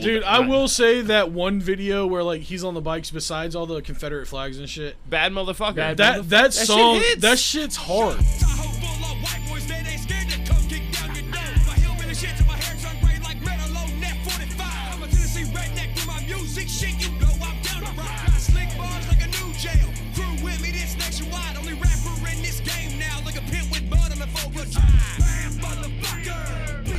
Dude, 0.00 0.24
I 0.24 0.40
will 0.40 0.66
say 0.66 1.00
that 1.02 1.30
one 1.30 1.60
video 1.60 2.08
where 2.08 2.24
like 2.24 2.42
he's 2.42 2.64
on 2.64 2.74
the 2.74 2.80
bikes 2.80 3.12
besides 3.12 3.54
all 3.54 3.66
the 3.66 3.80
Confederate 3.82 4.26
flags 4.26 4.58
and 4.58 4.68
shit. 4.68 4.96
Bad 5.08 5.30
motherfucker. 5.30 5.96
That 5.96 6.28
that, 6.28 6.54
shit 6.54 6.66
song 6.66 6.96
hits. 6.96 7.22
that 7.22 7.38
shit's 7.38 7.76
hard. 7.76 8.18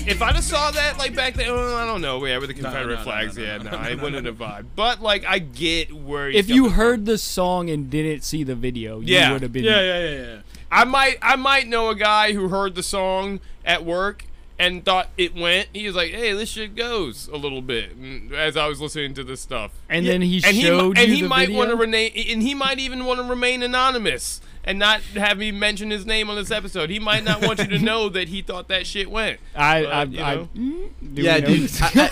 If 0.09 0.21
I'd 0.21 0.36
have 0.36 0.43
saw 0.43 0.71
that 0.71 0.97
like 0.97 1.13
back 1.15 1.34
then, 1.34 1.51
well, 1.51 1.75
I 1.75 1.86
don't 1.86 1.99
know. 2.01 2.23
Yeah, 2.25 2.38
with 2.38 2.47
the 2.47 2.53
Confederate 2.53 2.93
no, 2.93 2.95
no, 2.99 3.03
flags, 3.03 3.36
no, 3.38 3.43
no, 3.43 3.49
yeah, 3.49 3.57
no, 3.57 3.63
no, 3.65 3.71
no, 3.71 3.78
I 3.78 3.95
wouldn't 3.95 4.23
no. 4.23 4.32
have 4.32 4.38
vibed. 4.38 4.65
But 4.73 5.01
like, 5.01 5.25
I 5.25 5.39
get 5.39 5.91
where. 5.91 6.30
If 6.30 6.47
you 6.47 6.55
coming 6.63 6.69
from. 6.69 6.80
heard 6.80 7.05
the 7.05 7.17
song 7.17 7.69
and 7.69 7.89
didn't 7.89 8.23
see 8.23 8.43
the 8.45 8.55
video, 8.55 9.01
you 9.01 9.15
Yeah. 9.15 9.34
would 9.34 9.41
have 9.41 9.51
been. 9.51 9.65
Yeah, 9.65 9.82
yeah, 9.82 10.09
yeah, 10.09 10.15
yeah. 10.21 10.36
I 10.71 10.86
might 10.86 11.17
I 11.21 11.36
might 11.36 11.67
know 11.67 11.89
a 11.89 11.95
guy 11.95 12.32
who 12.32 12.47
heard 12.47 12.75
the 12.75 12.84
song 12.84 13.41
at 13.65 13.84
work 13.84 14.23
and 14.57 14.84
thought 14.86 15.09
it 15.17 15.36
went. 15.36 15.67
He 15.73 15.86
was 15.86 15.95
like, 15.95 16.11
"Hey, 16.11 16.32
this 16.32 16.49
shit 16.51 16.75
goes 16.75 17.28
a 17.28 17.36
little 17.38 17.61
bit." 17.61 17.91
As 18.34 18.55
I 18.55 18.67
was 18.67 18.80
listening 18.80 19.13
to 19.15 19.25
this 19.25 19.41
stuff, 19.41 19.71
And 19.89 20.05
then 20.07 20.21
he 20.21 20.41
and 20.45 20.55
showed 20.55 20.97
he, 20.97 21.03
and 21.03 21.13
he 21.13 21.21
the 21.21 21.28
might 21.28 21.49
want 21.51 21.69
to 21.69 21.75
video? 21.75 21.82
remain, 21.82 22.11
and 22.30 22.41
he 22.41 22.53
might 22.55 22.80
even 22.80 23.03
want 23.05 23.19
to 23.19 23.25
remain 23.25 23.61
anonymous 23.61 24.39
and 24.68 24.78
not 24.78 25.01
have 25.15 25.39
me 25.39 25.51
mention 25.51 25.89
his 25.89 26.05
name 26.05 26.30
on 26.30 26.36
this 26.36 26.51
episode. 26.51 26.91
He 26.91 26.99
might 26.99 27.24
not 27.24 27.41
want 27.41 27.57
you 27.59 27.65
to 27.68 27.80
know 27.84 28.09
that 28.09 28.28
he 28.28 28.41
thought 28.43 28.68
that 28.68 28.86
shit 28.86 29.09
went. 29.09 29.39
I, 29.55 29.82
But, 29.84 29.91
I, 29.93 30.03
you 30.03 30.18
know. 30.20 30.49
mm, 30.55 30.89
do 31.15 31.22
Yeah, 31.24 31.36
we 31.36 31.41
know 31.41 31.47
dude, 31.47 31.61
this 31.63 31.82
I- 31.82 31.91
guy? 31.93 32.09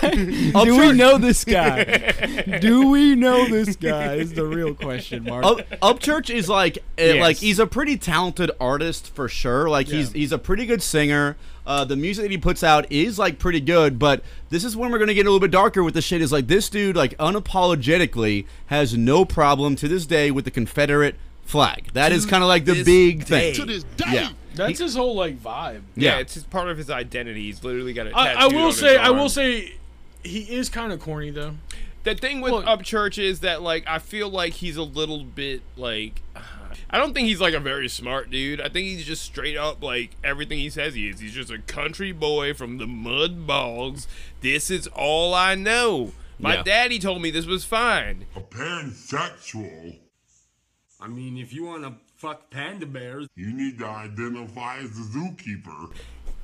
I- 0.60 0.64
do 0.64 0.76
we 0.78 0.92
know 0.92 1.18
this 1.18 1.44
guy? 1.44 2.58
do 2.60 2.88
we 2.88 3.14
know 3.14 3.46
this 3.48 3.76
guy? 3.76 4.14
Is 4.14 4.32
the 4.32 4.44
real 4.46 4.74
question, 4.74 5.22
Mark. 5.24 5.44
Up, 5.44 5.58
Upchurch 5.82 6.34
is 6.34 6.48
like 6.48 6.78
uh, 6.98 7.02
Yes. 7.02 7.20
like 7.20 7.36
he's 7.36 7.58
a 7.58 7.66
pretty 7.66 7.96
talented 7.96 8.50
artist 8.58 9.14
for 9.14 9.28
sure. 9.28 9.68
Like 9.68 9.86
he's 9.88 10.10
he's 10.12 10.32
a 10.32 10.38
pretty 10.38 10.66
good 10.66 10.82
singer. 10.82 11.36
Uh, 11.66 11.84
the 11.84 11.96
music 11.96 12.22
that 12.22 12.30
he 12.30 12.38
puts 12.38 12.62
out 12.62 12.90
is 12.92 13.18
like 13.18 13.40
pretty 13.40 13.60
good, 13.60 13.98
but 13.98 14.22
this 14.50 14.62
is 14.64 14.76
when 14.76 14.90
we're 14.92 14.98
gonna 15.00 15.12
get 15.14 15.22
a 15.26 15.28
little 15.30 15.40
bit 15.40 15.50
darker 15.50 15.82
with 15.84 15.94
the 15.94 16.00
shit. 16.00 16.22
Is 16.22 16.30
like 16.32 16.46
this 16.46 16.68
dude 16.70 16.96
like 16.96 17.16
unapologetically 17.18 18.46
has 18.66 18.96
no 18.96 19.24
problem 19.24 19.76
to 19.76 19.88
this 19.88 20.06
day 20.06 20.30
with 20.30 20.44
the 20.44 20.50
Confederate 20.50 21.16
flag. 21.46 21.90
That 21.94 22.12
is 22.12 22.24
To 22.24 22.30
kind 22.30 22.42
of 22.42 22.48
like 22.48 22.64
the 22.66 22.82
big 22.84 23.20
day. 23.26 23.52
thing. 23.52 23.54
To 23.54 23.64
this 23.64 23.84
Yeah. 24.12 24.30
That's 24.54 24.78
his 24.78 24.94
whole 24.96 25.14
like 25.14 25.38
vibe. 25.38 25.82
Yeah, 25.96 26.14
Yeah. 26.14 26.18
it's 26.18 26.34
just 26.34 26.50
part 26.50 26.68
of 26.68 26.76
his 26.78 26.90
identity. 26.90 27.42
He's 27.44 27.62
literally 27.64 27.92
got 27.92 28.06
a 28.06 28.10
I, 28.16 28.24
tattoo 28.28 28.38
I 28.38 28.44
on 28.46 28.54
will 28.54 28.66
his 28.68 28.78
say, 28.78 28.96
I 28.96 29.10
will 29.10 29.28
say, 29.28 29.74
he 30.22 30.40
is 30.40 30.68
kind 30.68 30.92
of 30.92 31.00
corny 31.00 31.30
though. 31.30 31.56
The 32.04 32.14
thing 32.14 32.40
with 32.40 32.52
Upchurch 32.52 33.22
is 33.22 33.40
that 33.40 33.62
like 33.62 33.84
I 33.86 33.98
feel 33.98 34.28
like 34.28 34.54
he's 34.54 34.76
a 34.76 34.82
little 34.82 35.24
bit 35.24 35.62
like 35.76 36.22
I 36.90 36.98
don't 36.98 37.14
think 37.14 37.26
he's 37.26 37.40
like 37.40 37.52
a 37.54 37.58
very 37.60 37.88
smart 37.88 38.30
dude. 38.30 38.60
I 38.60 38.68
think 38.68 38.86
he's 38.86 39.04
just 39.04 39.22
straight 39.22 39.56
up 39.56 39.82
like 39.82 40.10
everything 40.22 40.58
he 40.58 40.70
says 40.70 40.94
he 40.94 41.08
is. 41.08 41.18
He's 41.20 41.34
just 41.34 41.50
a 41.50 41.58
country 41.58 42.12
boy 42.12 42.54
from 42.54 42.78
the 42.78 42.86
mud 42.86 43.46
bogs. 43.46 44.06
This 44.40 44.70
is 44.70 44.86
all 44.88 45.34
I 45.34 45.54
know. 45.56 46.12
My 46.38 46.56
Yeah. 46.56 46.62
daddy 46.62 46.98
told 46.98 47.20
me 47.22 47.30
this 47.30 47.46
was 47.46 47.64
fine. 47.64 48.26
A 48.36 48.40
pansexual. 48.40 49.96
I 51.00 51.08
mean, 51.08 51.36
if 51.36 51.52
you 51.52 51.64
want 51.64 51.82
to 51.82 51.94
fuck 52.16 52.50
panda 52.50 52.86
bears, 52.86 53.28
You 53.36 53.52
need 53.52 53.78
to 53.78 53.86
identify 53.86 54.78
as 54.78 54.98
a 54.98 55.02
zookeeper. 55.02 55.92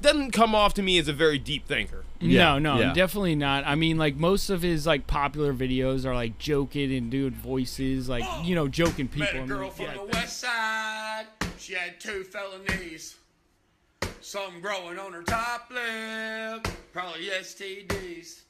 Doesn't 0.02 0.32
come 0.32 0.54
off 0.54 0.74
to 0.74 0.82
me 0.82 0.98
as 0.98 1.08
a 1.08 1.12
very 1.12 1.38
deep 1.38 1.66
thinker. 1.66 2.04
no, 2.20 2.58
no, 2.58 2.78
yeah. 2.78 2.92
definitely 2.92 3.36
not. 3.36 3.64
I 3.64 3.76
mean, 3.76 3.98
like 3.98 4.16
most 4.16 4.50
of 4.50 4.60
his 4.60 4.86
like 4.86 5.06
popular 5.06 5.54
videos 5.54 6.04
are 6.04 6.14
like 6.14 6.38
joking 6.38 6.92
and 6.92 7.10
doing 7.10 7.30
voices, 7.30 8.08
like 8.08 8.24
oh, 8.26 8.42
you 8.44 8.54
know, 8.54 8.68
joking 8.68 9.08
people. 9.08 9.32
Met 9.32 9.44
a 9.44 9.46
girl 9.46 9.70
from 9.70 9.86
yeah, 9.86 9.94
the 9.94 10.04
west 10.04 10.40
side. 10.40 11.26
She 11.56 11.74
had 11.74 12.00
two 12.00 12.24
felonies. 12.24 13.16
Something 14.20 14.60
growing 14.60 14.98
on 14.98 15.12
her 15.12 15.22
top 15.22 15.70
lip. 15.70 16.66
Probably 16.92 17.26
STDs. 17.26 18.42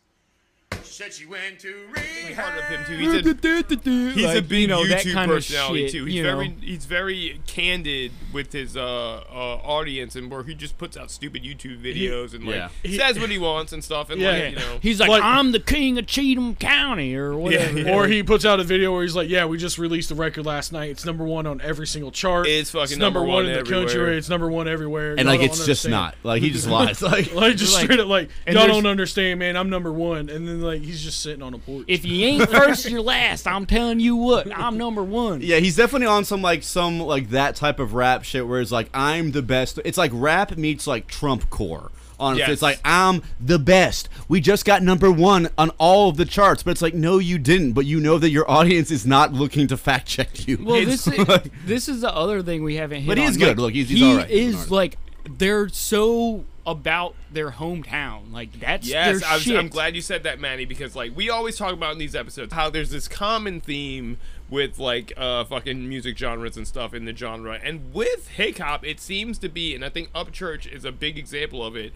She 0.93 1.03
said 1.03 1.13
she 1.15 1.25
went 1.25 1.59
to 1.61 1.75
rehab. 1.91 2.37
Part 2.37 2.59
of 2.59 2.65
him 2.65 2.85
too. 2.87 2.99
He's 2.99 3.15
a 3.15 4.13
he's 4.15 4.35
a 4.37 4.43
big 4.43 4.61
you 4.61 4.67
know, 4.67 4.87
that 4.87 5.07
YouTube 5.07 5.13
kind 5.15 5.31
of 5.31 5.37
personality 5.39 5.85
shit, 5.85 5.93
too. 5.93 6.05
He's 6.05 6.17
you 6.17 6.23
very 6.23 6.49
know. 6.49 6.55
he's 6.61 6.85
very 6.85 7.41
candid 7.47 8.13
with 8.31 8.53
his 8.53 8.77
uh, 8.77 8.83
uh 8.83 9.33
audience 9.65 10.17
and 10.17 10.31
where 10.31 10.43
he 10.43 10.55
just 10.55 10.77
puts 10.77 10.99
out 10.99 11.11
stupid 11.11 11.45
YouTube 11.45 11.81
videos 11.83 12.35
and 12.35 12.45
like 12.45 12.57
yeah. 12.57 12.69
He- 12.83 12.99
says 12.99 13.19
what 13.19 13.31
he 13.31 13.39
wants 13.39 13.73
and 13.73 13.83
stuff 13.83 14.11
and 14.11 14.21
Yeah. 14.21 14.31
like 14.33 14.51
you 14.51 14.57
know 14.57 14.79
He's 14.83 15.01
like, 15.01 15.09
Like- 15.09 15.23
I'm 15.23 15.53
the 15.53 15.61
king 15.61 15.97
of 15.97 16.07
Cheatham 16.07 16.57
County 16.57 17.15
or 17.15 17.37
whatever. 17.37 17.79
Yeah. 17.79 17.93
Or 18.03 18.07
he 18.07 18.23
puts 18.23 18.45
out 18.45 18.61
a 18.61 18.65
video 18.65 18.93
where 18.93 19.03
he's 19.03 19.17
like, 19.17 19.29
"Yeah, 19.31 19.47
we 19.47 19.57
just 19.57 19.79
released 19.79 20.11
a 20.11 20.15
record 20.15 20.45
last 20.45 20.73
night. 20.73 20.91
It's 20.91 21.05
number 21.07 21.25
one 21.25 21.47
on 21.47 21.61
every 21.63 21.87
single 21.87 22.11
chart. 22.11 22.47
It's 22.47 22.71
fucking 22.71 22.99
number, 22.99 23.21
number 23.21 23.33
one 23.33 23.45
one 23.45 23.53
in 23.53 23.65
the 23.65 23.71
country. 23.71 24.17
It's 24.19 24.29
number 24.29 24.51
one 24.51 24.69
everywhere." 24.69 25.13
And 25.13 25.21
Y'all 25.21 25.29
like 25.29 25.41
don't 25.41 25.49
it's 25.51 25.65
just 25.65 25.89
not. 25.89 26.17
Like 26.23 26.43
he 26.43 26.51
just 26.51 26.67
lies. 26.69 27.01
Like 27.01 27.35
Like 27.35 27.57
just 27.57 27.75
Like- 27.75 27.85
straight 27.85 28.01
up 28.01 28.09
like 28.09 28.29
y'all 28.47 28.67
don't 28.67 28.87
understand, 28.87 29.41
man. 29.41 29.57
I'm 29.57 29.71
number 29.71 29.93
one, 29.93 30.29
and 30.29 30.47
then 30.47 30.61
like 30.61 30.82
he's 30.85 31.03
just 31.03 31.21
sitting 31.21 31.43
on 31.43 31.55
a 31.55 31.59
porch. 31.59 31.85
If 31.89 32.05
you 32.05 32.25
ain't 32.27 32.51
first, 32.51 32.89
you're 32.91 33.01
last. 33.01 33.47
I'm 33.47 33.67
telling 33.67 34.01
you 34.01 34.17
what, 34.17 34.49
I'm 34.57 34.77
number 34.79 35.03
one. 35.03 35.41
Yeah, 35.43 35.57
he's 35.59 35.77
definitely 35.77 36.07
on 36.09 36.25
some 36.25 36.43
like 36.43 36.63
some 36.63 36.99
like 37.01 37.31
that 37.31 37.57
type 37.57 37.79
of 37.79 37.95
rap 37.95 38.25
shit 38.25 38.47
where 38.47 38.61
it's 38.61 38.73
like 38.73 38.89
I'm 38.95 39.33
the 39.33 39.43
best. 39.43 39.79
It's 39.85 39.99
like 39.99 40.11
rap 40.15 40.57
meets 40.57 40.87
like 40.87 41.07
Trump 41.07 41.49
core. 41.51 41.91
Honestly, 42.21 42.41
Yes. 42.43 42.51
it's 42.51 42.63
like 42.63 42.79
I'm 42.85 43.23
the 43.41 43.59
best. 43.59 44.09
We 44.29 44.41
just 44.41 44.65
got 44.65 44.81
number 44.83 45.11
one 45.11 45.49
on 45.59 45.71
all 45.79 46.09
of 46.09 46.17
the 46.17 46.25
charts, 46.25 46.63
but 46.63 46.71
it's 46.71 46.83
like 46.83 46.95
no, 46.95 47.19
you 47.19 47.37
didn't. 47.37 47.73
But 47.73 47.85
you 47.87 47.99
know 47.99 48.17
that 48.19 48.31
your 48.31 48.49
audience 48.49 48.93
is 48.93 49.05
not 49.05 49.33
looking 49.33 49.67
to 49.69 49.77
fact 49.77 50.07
check 50.07 50.47
you. 50.47 50.59
Well, 50.63 50.77
It's 50.77 51.05
this 51.05 51.19
is, 51.19 51.29
like- 51.29 51.51
this 51.67 51.89
is 51.89 52.03
the 52.03 52.15
other 52.15 52.41
thing 52.43 52.63
we 52.63 52.77
haven't 52.77 53.01
hit 53.01 53.09
But 53.09 53.19
he 53.19 53.25
on. 53.25 53.31
is 53.31 53.37
good. 53.37 53.49
Like, 53.49 53.57
Look, 53.59 53.73
he's- 53.75 53.89
he's 53.89 53.99
he 53.99 54.11
all 54.13 54.17
right. 54.19 54.29
He's 54.31 54.55
an 54.55 54.61
is 54.61 54.71
like 54.71 54.99
they're 55.39 55.69
so 55.71 56.45
about 56.67 57.15
their 57.31 57.51
hometown. 57.51 58.33
Like 58.33 58.59
that's 58.61 58.87
Yes, 58.87 59.21
their 59.21 59.29
I 59.29 59.35
was. 59.35 59.49
I'm 59.51 59.69
glad 59.69 59.95
you 59.97 60.01
said 60.01 60.23
that, 60.25 60.41
Manny, 60.41 60.65
because 60.65 60.95
like 60.95 61.17
we 61.17 61.31
always 61.31 61.57
talk 61.57 61.73
about 61.73 61.93
in 61.93 61.99
these 61.99 62.15
episodes 62.15 62.53
how 62.53 62.71
there's 62.71 62.91
this 62.91 63.09
common 63.09 63.61
theme 63.61 64.19
with 64.49 64.79
like 64.79 65.13
uh 65.17 65.45
fucking 65.45 65.89
music 65.89 66.17
genres 66.17 66.57
and 66.57 66.67
stuff 66.67 66.95
in 66.95 67.05
the 67.05 67.15
genre, 67.17 67.59
and 67.63 67.93
with 67.93 68.29
hip 68.29 68.59
hop, 68.59 68.85
it 68.87 69.01
seems 69.01 69.39
to 69.39 69.49
be, 69.49 69.75
and 69.75 69.85
I 69.85 69.89
think 69.89 70.13
Upchurch 70.13 70.71
is 70.71 70.85
a 70.85 70.93
big 70.93 71.19
example 71.19 71.65
of 71.65 71.77
it. 71.77 71.93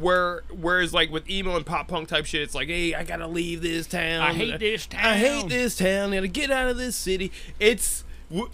Where, 0.00 0.42
whereas 0.50 0.92
like 0.92 1.08
with 1.12 1.30
emo 1.30 1.54
and 1.54 1.64
pop 1.64 1.86
punk 1.86 2.08
type 2.08 2.26
shit, 2.26 2.42
it's 2.42 2.54
like, 2.54 2.66
hey, 2.66 2.94
I 2.96 3.04
gotta 3.04 3.28
leave 3.28 3.62
this 3.62 3.86
town. 3.86 4.20
I 4.20 4.32
hate 4.32 4.58
this 4.58 4.88
town. 4.88 5.06
I 5.06 5.16
hate 5.16 5.48
this 5.48 5.76
town. 5.76 6.12
I 6.12 6.16
gotta 6.16 6.26
get 6.26 6.50
out 6.50 6.68
of 6.68 6.76
this 6.76 6.96
city. 6.96 7.30
It's 7.60 8.02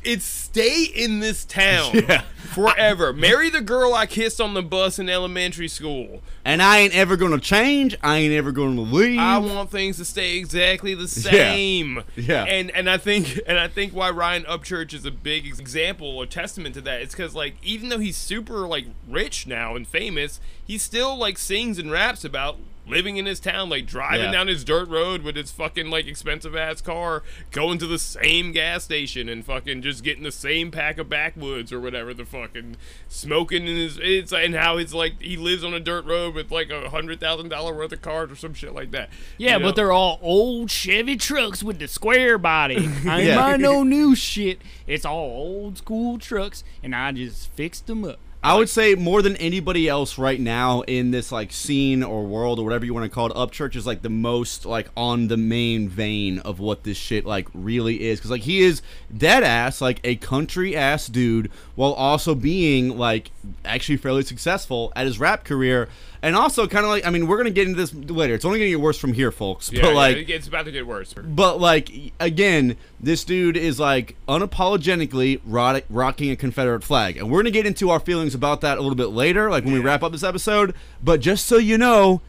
it's 0.04 0.24
stay 0.24 0.84
in 0.84 1.18
this 1.20 1.44
town 1.44 1.92
forever. 2.36 3.12
Marry 3.12 3.50
the 3.50 3.60
girl 3.60 3.92
I 3.94 4.06
kissed 4.06 4.40
on 4.40 4.54
the 4.54 4.62
bus 4.62 4.98
in 4.98 5.08
elementary 5.08 5.66
school. 5.68 6.22
and 6.44 6.62
I 6.62 6.78
ain't 6.78 6.94
ever 6.94 7.16
gonna 7.16 7.40
change. 7.40 7.96
I 8.02 8.18
ain't 8.18 8.32
ever 8.34 8.52
gonna 8.52 8.80
leave. 8.80 9.18
I 9.18 9.38
want 9.38 9.70
things 9.70 9.96
to 9.96 10.04
stay 10.04 10.36
exactly 10.36 10.94
the 10.94 11.08
same. 11.08 12.04
Yeah. 12.14 12.44
And 12.44 12.70
and 12.70 12.88
I 12.88 12.98
think 12.98 13.40
and 13.46 13.58
I 13.58 13.66
think 13.68 13.92
why 13.92 14.10
Ryan 14.10 14.44
Upchurch 14.44 14.94
is 14.94 15.04
a 15.04 15.10
big 15.10 15.46
example 15.46 16.16
or 16.16 16.26
testament 16.26 16.74
to 16.76 16.80
that 16.82 17.02
is 17.02 17.10
because 17.10 17.34
like 17.34 17.54
even 17.62 17.88
though 17.88 17.98
he's 17.98 18.16
super 18.16 18.66
like 18.68 18.86
rich 19.08 19.46
now 19.46 19.74
and 19.74 19.86
famous, 19.88 20.40
he 20.64 20.78
still 20.78 21.16
like 21.16 21.36
sings 21.38 21.78
and 21.78 21.90
raps 21.90 22.24
about 22.24 22.58
living 22.86 23.16
in 23.16 23.26
his 23.26 23.40
town, 23.40 23.68
like 23.70 23.86
driving 23.86 24.26
Yeah. 24.26 24.32
down 24.32 24.46
his 24.48 24.62
dirt 24.64 24.88
road 24.88 25.22
with 25.22 25.36
his 25.36 25.50
fucking 25.50 25.88
like 25.90 26.06
expensive 26.06 26.54
ass 26.54 26.80
car, 26.80 27.22
going 27.50 27.78
to 27.78 27.86
the 27.86 27.98
same 27.98 28.52
gas 28.52 28.84
station 28.84 29.28
and 29.28 29.44
fucking 29.44 29.82
just 29.82 30.04
getting 30.04 30.22
the 30.22 30.30
same 30.32 30.70
pack 30.70 30.98
of 30.98 31.08
backwoods 31.08 31.72
or 31.72 31.80
whatever 31.80 32.12
the 32.12 32.24
fucking 32.24 32.76
smoking 33.08 33.66
in 33.66 33.76
his 33.76 33.98
it's 34.02 34.32
and 34.32 34.54
how 34.54 34.76
it's 34.76 34.92
like 34.92 35.20
he 35.20 35.36
lives 35.36 35.64
on 35.64 35.72
a 35.74 35.80
dirt 35.80 36.04
road 36.04 36.34
with 36.34 36.50
like 36.50 36.70
a 36.70 36.90
hundred 36.90 37.20
thousand 37.20 37.48
dollar 37.48 37.74
worth 37.74 37.92
of 37.92 38.02
cars 38.02 38.30
or 38.30 38.36
some 38.36 38.52
shit 38.54 38.74
like 38.74 38.90
that. 38.90 39.08
Yeah, 39.38 39.54
You 39.54 39.58
know? 39.60 39.68
but 39.68 39.76
they're 39.76 39.92
all 39.92 40.18
old 40.22 40.70
Chevy 40.70 41.16
trucks 41.16 41.62
with 41.62 41.78
the 41.78 41.88
square 41.88 42.38
body. 42.38 42.76
I 43.06 43.18
ain't 43.20 43.26
Yeah. 43.28 43.36
buying 43.36 43.60
no 43.62 43.82
new 43.82 44.14
shit. 44.14 44.60
It's 44.86 45.04
all 45.06 45.30
old 45.30 45.78
school 45.78 46.18
trucks, 46.18 46.64
and 46.82 46.94
I 46.94 47.12
just 47.12 47.50
fixed 47.54 47.86
them 47.86 48.04
up. 48.04 48.18
I 48.44 48.54
would 48.56 48.68
say 48.68 48.94
more 48.94 49.22
than 49.22 49.36
anybody 49.36 49.88
else 49.88 50.18
right 50.18 50.38
now 50.38 50.82
in 50.82 51.12
this 51.12 51.32
like 51.32 51.50
scene 51.50 52.02
or 52.02 52.24
world 52.24 52.58
or 52.58 52.64
whatever 52.64 52.84
you 52.84 52.92
want 52.92 53.04
to 53.04 53.08
call 53.08 53.28
it, 53.28 53.34
Upchurch 53.34 53.74
is 53.74 53.86
like 53.86 54.02
the 54.02 54.10
most 54.10 54.66
like 54.66 54.88
on 54.98 55.28
the 55.28 55.38
main 55.38 55.88
vein 55.88 56.40
of 56.40 56.60
what 56.60 56.82
this 56.82 56.98
shit 56.98 57.24
like 57.24 57.48
really 57.54 58.02
is. 58.02 58.18
Because 58.18 58.30
like 58.30 58.42
he 58.42 58.60
is 58.60 58.82
dead 59.16 59.44
ass 59.44 59.80
like 59.80 59.98
a 60.04 60.16
country 60.16 60.76
ass 60.76 61.06
dude 61.06 61.50
while 61.74 61.94
also 61.94 62.34
being 62.34 62.98
like 62.98 63.30
actually 63.64 63.96
fairly 63.96 64.22
successful 64.22 64.92
at 64.94 65.06
his 65.06 65.18
rap 65.18 65.44
career. 65.44 65.88
And 66.24 66.34
also 66.34 66.66
kind 66.66 66.86
of 66.86 66.90
like 66.90 67.06
I 67.06 67.10
mean 67.10 67.26
we're 67.26 67.36
gonna 67.36 67.50
get 67.50 67.68
into 67.68 67.76
this 67.76 67.92
later. 67.92 68.34
It's 68.34 68.46
only 68.46 68.58
gonna 68.58 68.70
get 68.70 68.80
worse 68.80 68.98
from 68.98 69.12
here, 69.12 69.30
folks. 69.30 69.70
yeah, 69.70 69.82
but 69.82 69.88
yeah, 69.88 69.94
like 69.94 70.28
it's 70.30 70.48
about 70.48 70.64
to 70.64 70.72
get 70.72 70.86
worse. 70.86 71.14
but 71.22 71.60
like 71.60 71.90
again, 72.18 72.76
this 72.98 73.24
dude 73.24 73.58
is 73.58 73.78
like 73.78 74.16
unapologetically 74.26 75.40
rocking 75.44 76.30
a 76.30 76.36
Confederate 76.36 76.82
flag, 76.82 77.18
and 77.18 77.30
we're 77.30 77.40
gonna 77.40 77.50
get 77.50 77.66
into 77.66 77.90
our 77.90 78.00
feelings 78.00 78.34
about 78.34 78.62
that 78.62 78.78
a 78.78 78.80
little 78.80 78.96
bit 78.96 79.08
later, 79.08 79.50
like 79.50 79.64
when 79.64 79.74
we 79.74 79.80
wrap 79.80 80.02
up 80.02 80.12
this 80.12 80.22
episode. 80.24 80.74
But 81.02 81.20
just 81.20 81.44
so 81.44 81.58
you 81.58 81.76
know, 81.76 82.22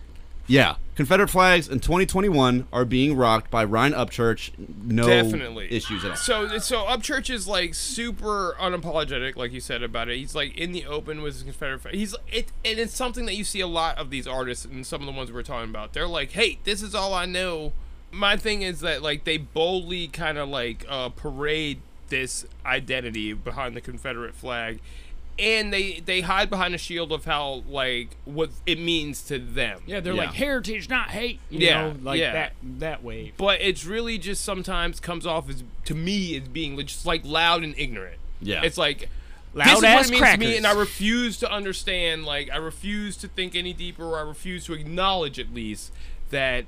yeah, 0.48 0.76
Confederate 0.96 1.30
flags 1.30 1.68
in 1.68 1.80
2021 1.80 2.68
are 2.72 2.86
being 2.86 3.18
rocked 3.18 3.52
by 3.52 3.64
Ryan 3.64 3.94
Upchurch. 3.94 4.52
No 4.84 5.08
Definitely 5.08 5.72
issues 5.72 6.06
at 6.06 6.12
all. 6.12 6.18
So 6.18 6.58
so 6.60 6.86
Upchurch 6.86 7.30
is 7.30 7.48
like 7.48 7.74
super 7.74 8.56
unapologetic, 8.60 9.36
like 9.36 9.52
you 9.52 9.60
said 9.60 9.84
about 9.84 10.08
it. 10.10 10.18
He's 10.18 10.36
like 10.36 10.58
in 10.58 10.72
the 10.72 10.86
open 10.86 11.22
with 11.22 11.34
his 11.34 11.44
Confederate. 11.44 11.80
flag. 11.80 11.96
He's 11.96 12.16
it, 12.32 12.52
and 12.64 12.80
it's 12.80 12.96
something 12.96 13.26
that 13.26 13.36
you 13.36 13.44
see 13.44 13.60
a 13.60 13.68
lot 13.68 13.98
of 13.98 14.10
these 14.10 14.28
artists 14.28 14.66
and 14.66 14.86
some 14.86 15.02
of 15.02 15.08
the 15.08 15.12
ones 15.14 15.32
we're 15.32 15.44
talking 15.44 15.70
about. 15.70 15.94
They're 15.94 16.08
like, 16.08 16.32
hey, 16.32 16.60
this 16.64 16.82
is 16.82 16.96
all 16.96 17.14
I 17.14 17.26
know. 17.26 17.74
My 18.12 18.38
thing 18.38 18.62
is 18.62 18.80
that 18.82 19.02
like 19.02 19.26
they 19.26 19.38
boldly 19.38 20.08
kind 20.08 20.38
of 20.38 20.48
like 20.48 20.86
uh, 20.88 21.10
parade 21.10 21.82
this 22.10 22.46
identity 22.66 23.34
behind 23.34 23.76
the 23.76 23.82
Confederate 23.82 24.36
flag. 24.36 24.80
And 25.38 25.74
they, 25.74 26.00
they 26.00 26.22
hide 26.22 26.50
behind 26.50 26.74
a 26.74 26.78
shield 26.78 27.12
of 27.12 27.26
how 27.26 27.64
like 27.68 28.16
what 28.24 28.52
it 28.66 28.80
means 28.80 29.22
to 29.24 29.38
them. 29.38 29.82
Yeah, 29.86 30.00
they're 30.00 30.14
like 30.14 30.34
heritage, 30.34 30.88
not 30.90 31.10
hate. 31.10 31.40
You 31.50 31.60
Yeah, 31.60 31.82
know, 31.90 31.96
like 32.04 32.20
yeah. 32.20 32.32
that 32.32 32.54
that 32.80 33.04
way. 33.04 33.34
but 33.38 33.60
it's 33.60 33.84
really 33.86 34.18
just 34.18 34.46
sometimes 34.46 35.02
comes 35.02 35.26
off 35.26 35.50
as 35.50 35.64
to 35.86 35.94
me 35.96 36.38
as 36.38 36.48
being 36.48 36.78
just 36.86 37.06
like 37.06 37.26
loud 37.26 37.64
and 37.64 37.76
ignorant. 37.78 38.18
Yeah. 38.42 38.62
it's 38.64 38.78
like 38.78 39.10
Loud 39.54 39.66
this 39.68 39.78
is 39.78 39.84
what 39.84 39.90
ass 39.92 40.08
it 40.08 40.12
means 40.12 40.20
to 40.32 40.38
me, 40.38 40.46
crackers. 40.46 40.58
and 40.58 40.68
I 40.68 40.74
refuse 40.74 41.38
to 41.40 41.52
understand. 41.52 42.26
Like 42.26 42.50
I 42.50 42.58
refuse 42.58 43.18
to 43.18 43.28
think 43.28 43.56
any 43.56 43.74
deeper, 43.74 44.04
or 44.06 44.18
I 44.18 44.22
refuse 44.22 44.66
to 44.66 44.74
acknowledge 44.74 45.38
at 45.40 45.54
least 45.54 45.92
that 46.30 46.66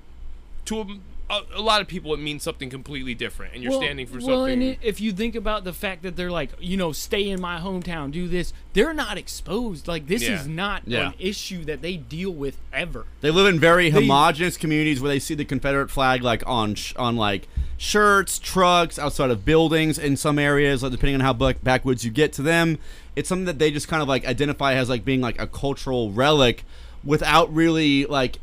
to 0.66 0.82
a, 0.82 0.86
a, 1.30 1.42
a 1.56 1.62
lot 1.62 1.82
of 1.82 1.88
people 1.88 2.14
it 2.14 2.20
means 2.20 2.42
something 2.44 2.70
completely 2.70 3.14
different, 3.14 3.54
and 3.54 3.62
you're 3.64 3.72
Well- 3.74 3.82
standing 3.82 4.08
for 4.08 4.18
well, 4.20 4.46
something. 4.46 4.54
and 4.54 4.64
it, 4.64 4.80
if 4.82 5.02
you 5.02 5.12
think 5.12 5.36
about 5.36 5.64
the 5.66 5.74
fact 5.74 6.04
that 6.04 6.16
they're 6.16 6.32
like, 6.32 6.52
you 6.60 6.78
know, 6.78 6.92
stay 6.94 7.28
in 7.30 7.42
my 7.42 7.60
hometown, 7.60 8.12
do 8.12 8.28
this, 8.28 8.54
they're 8.74 8.94
not 8.94 9.18
exposed. 9.18 9.88
Like 9.88 10.08
this 10.08 10.24
Yeah. 10.24 10.40
is 10.40 10.48
not 10.48 10.84
Yeah. 10.86 11.08
an 11.10 11.14
issue 11.20 11.66
that 11.66 11.82
they 11.82 11.98
deal 11.98 12.32
with 12.32 12.58
ever. 12.72 13.06
They 13.22 13.32
live 13.32 13.48
in 13.48 13.60
very 13.60 13.90
They- 13.90 14.02
homogenous 14.02 14.56
communities 14.58 15.02
where 15.02 15.10
they 15.10 15.20
see 15.20 15.34
the 15.36 15.46
Confederate 15.46 15.92
flag 15.92 16.22
like 16.24 16.44
on 16.48 16.76
sh- 16.76 16.94
on 16.96 17.16
like 17.18 17.48
shirts, 17.78 18.40
trucks, 18.40 18.98
outside 18.98 19.30
of 19.30 19.44
buildings 19.46 20.00
in 20.00 20.18
some 20.18 20.40
areas, 20.40 20.82
like 20.82 20.92
depending 20.92 21.16
on 21.16 21.22
how 21.22 21.34
back- 21.34 21.64
backwoods 21.64 22.04
you 22.06 22.12
get 22.12 22.32
to 22.34 22.42
them. 22.42 22.78
It's 23.16 23.28
something 23.30 23.46
that 23.46 23.60
they 23.60 23.70
just 23.72 23.88
kind 23.88 24.02
of 24.02 24.08
like 24.08 24.26
identify 24.26 24.74
as 24.76 24.90
like 24.90 25.04
being 25.04 25.22
like 25.22 25.40
a 25.42 25.48
cultural 25.48 26.12
relic 26.12 26.64
without 27.04 27.54
really 27.54 28.06
like 28.06 28.38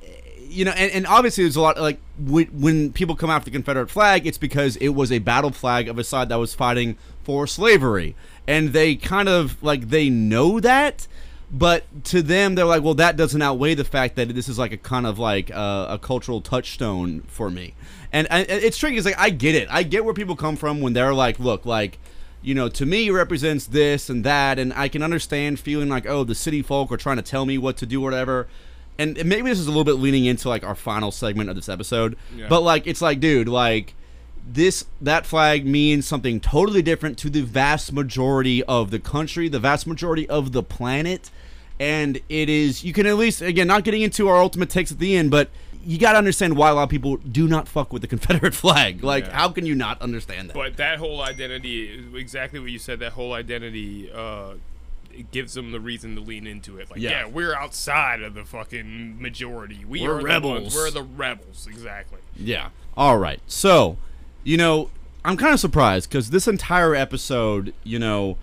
you 0.49 0.65
know, 0.65 0.73
and, 0.73 0.91
and 0.93 1.07
obviously 1.07 1.45
there's 1.45 1.57
a 1.57 1.61
lot 1.61 1.79
like 1.81 1.99
when, 2.19 2.47
when 2.47 2.93
people 2.93 3.17
come 3.17 3.31
after 3.31 3.47
the 3.47 3.51
Confederate 3.51 3.89
flag, 3.91 4.27
it's 4.27 4.39
because 4.39 4.77
it 4.77 4.91
was 4.91 5.11
a 5.11 5.19
battle 5.19 5.51
flag 5.51 5.89
of 5.89 5.99
a 5.99 6.05
side 6.05 6.29
that 6.29 6.37
was 6.37 6.55
fighting 6.55 6.97
for 7.23 7.47
slavery, 7.47 8.15
and 8.47 8.73
they 8.73 8.95
kind 8.97 9.29
of 9.29 9.63
like 9.63 9.89
they 9.89 10.11
know 10.11 10.61
that, 10.61 11.07
but 11.51 11.85
to 12.05 12.23
them 12.23 12.55
they're 12.55 12.65
like, 12.65 12.83
well, 12.83 12.95
that 12.95 13.17
doesn't 13.17 13.41
outweigh 13.41 13.75
the 13.75 13.85
fact 13.85 14.17
that 14.17 14.29
this 14.35 14.49
is 14.49 14.59
like 14.59 14.73
a 14.73 14.77
kind 14.77 15.07
of 15.07 15.19
like 15.19 15.51
uh, 15.51 15.87
a 15.91 15.99
cultural 15.99 16.41
touchstone 16.41 17.23
for 17.23 17.51
me, 17.51 17.75
and, 18.13 18.31
and 18.31 18.47
it's 18.49 18.79
tricky. 18.79 18.97
It's 18.97 19.07
like 19.07 19.19
I 19.19 19.31
get 19.31 19.55
it, 19.55 19.69
I 19.71 19.83
get 19.83 20.05
where 20.05 20.15
people 20.15 20.37
come 20.37 20.57
from 20.57 20.81
when 20.81 20.93
they're 20.93 21.15
like, 21.15 21.39
look, 21.39 21.65
like 21.65 21.99
you 22.43 22.55
know, 22.55 22.69
to 22.69 22.85
me 22.85 23.09
it 23.09 23.13
represents 23.13 23.67
this 23.67 24.11
and 24.11 24.23
that, 24.25 24.59
and 24.59 24.73
I 24.75 24.89
can 24.89 25.03
understand 25.03 25.59
feeling 25.59 25.89
like, 25.89 26.07
oh, 26.07 26.25
the 26.25 26.35
city 26.35 26.61
folk 26.61 26.93
are 26.93 26.99
trying 26.99 27.17
to 27.17 27.23
tell 27.23 27.47
me 27.47 27.57
what 27.57 27.79
to 27.79 27.87
do 27.87 28.03
or 28.03 28.05
whatever. 28.05 28.47
And 28.99 29.17
maybe 29.25 29.49
this 29.51 29.59
is 29.59 29.67
a 29.67 29.71
little 29.71 29.85
bit 29.85 29.95
leaning 29.95 30.25
into 30.25 30.49
like 30.49 30.63
our 30.65 30.75
final 30.77 31.11
segment 31.11 31.51
of 31.51 31.57
this 31.57 31.69
episode, 31.69 32.17
Yeah. 32.37 32.47
but 32.49 32.61
like 32.63 32.87
it's 32.87 33.03
like, 33.03 33.19
dude, 33.21 33.49
like 33.49 33.95
this 34.47 34.85
that 35.01 35.27
flag 35.27 35.67
means 35.67 36.07
something 36.07 36.39
totally 36.39 36.83
different 36.83 37.19
to 37.19 37.31
the 37.31 37.41
vast 37.43 37.93
majority 37.93 38.63
of 38.65 38.91
the 38.91 38.99
country, 38.99 39.49
the 39.49 39.59
vast 39.59 39.87
majority 39.87 40.29
of 40.29 40.53
the 40.53 40.63
planet, 40.63 41.31
and 41.81 42.21
it 42.29 42.49
is 42.49 42.85
you 42.85 42.93
can 42.93 43.07
at 43.07 43.17
least 43.17 43.43
again 43.43 43.67
not 43.67 43.83
getting 43.85 44.03
into 44.03 44.29
our 44.29 44.37
ultimate 44.37 44.71
takes 44.71 44.93
at 44.93 44.99
the 44.99 45.17
end, 45.17 45.31
but 45.31 45.49
you 45.87 45.99
got 45.99 46.13
to 46.13 46.19
understand 46.19 46.57
why 46.57 46.71
a 46.71 46.75
lot 46.75 46.85
of 46.85 46.89
people 46.89 47.17
do 47.19 47.47
not 47.49 47.69
fuck 47.69 47.93
with 47.93 48.01
the 48.01 48.09
Confederate 48.15 48.55
flag. 48.55 49.03
Like, 49.05 49.27
Yeah. 49.27 49.37
how 49.37 49.49
can 49.51 49.67
you 49.67 49.75
not 49.75 50.01
understand 50.01 50.49
that? 50.49 50.55
But 50.55 50.77
that 50.79 50.99
whole 50.99 51.21
identity, 51.21 52.03
exactly 52.15 52.59
what 52.61 52.71
you 52.71 52.79
said, 52.79 53.01
that 53.01 53.13
whole 53.13 53.35
identity, 53.35 54.11
uh, 54.11 54.55
it 55.17 55.31
gives 55.31 55.55
them 55.55 55.73
the 55.73 55.81
reason 55.81 56.15
to 56.17 56.21
lean 56.21 56.47
into 56.47 56.79
it. 56.79 56.91
Like, 56.91 57.01
Yeah. 57.01 57.11
yeah, 57.11 57.27
we're 57.27 57.55
outside 57.55 58.23
of 58.23 58.35
the 58.35 58.45
fucking 58.45 59.21
majority. 59.21 59.85
We 59.87 60.03
We're 60.03 60.19
are 60.19 60.23
rebels. 60.23 60.55
The 60.59 60.63
ones, 60.63 60.75
we're 60.75 60.91
the 60.91 61.03
rebels, 61.03 61.67
exactly. 61.67 62.21
Yeah. 62.37 62.69
All 62.97 63.19
right. 63.19 63.41
So, 63.47 63.97
you 64.43 64.57
know, 64.57 64.91
I'm 65.25 65.37
kind 65.37 65.55
of 65.55 65.61
surprised 65.61 66.09
because 66.11 66.31
this 66.31 66.47
entire 66.47 66.95
episode, 66.95 67.73
you 67.83 67.99
know, 67.99 68.37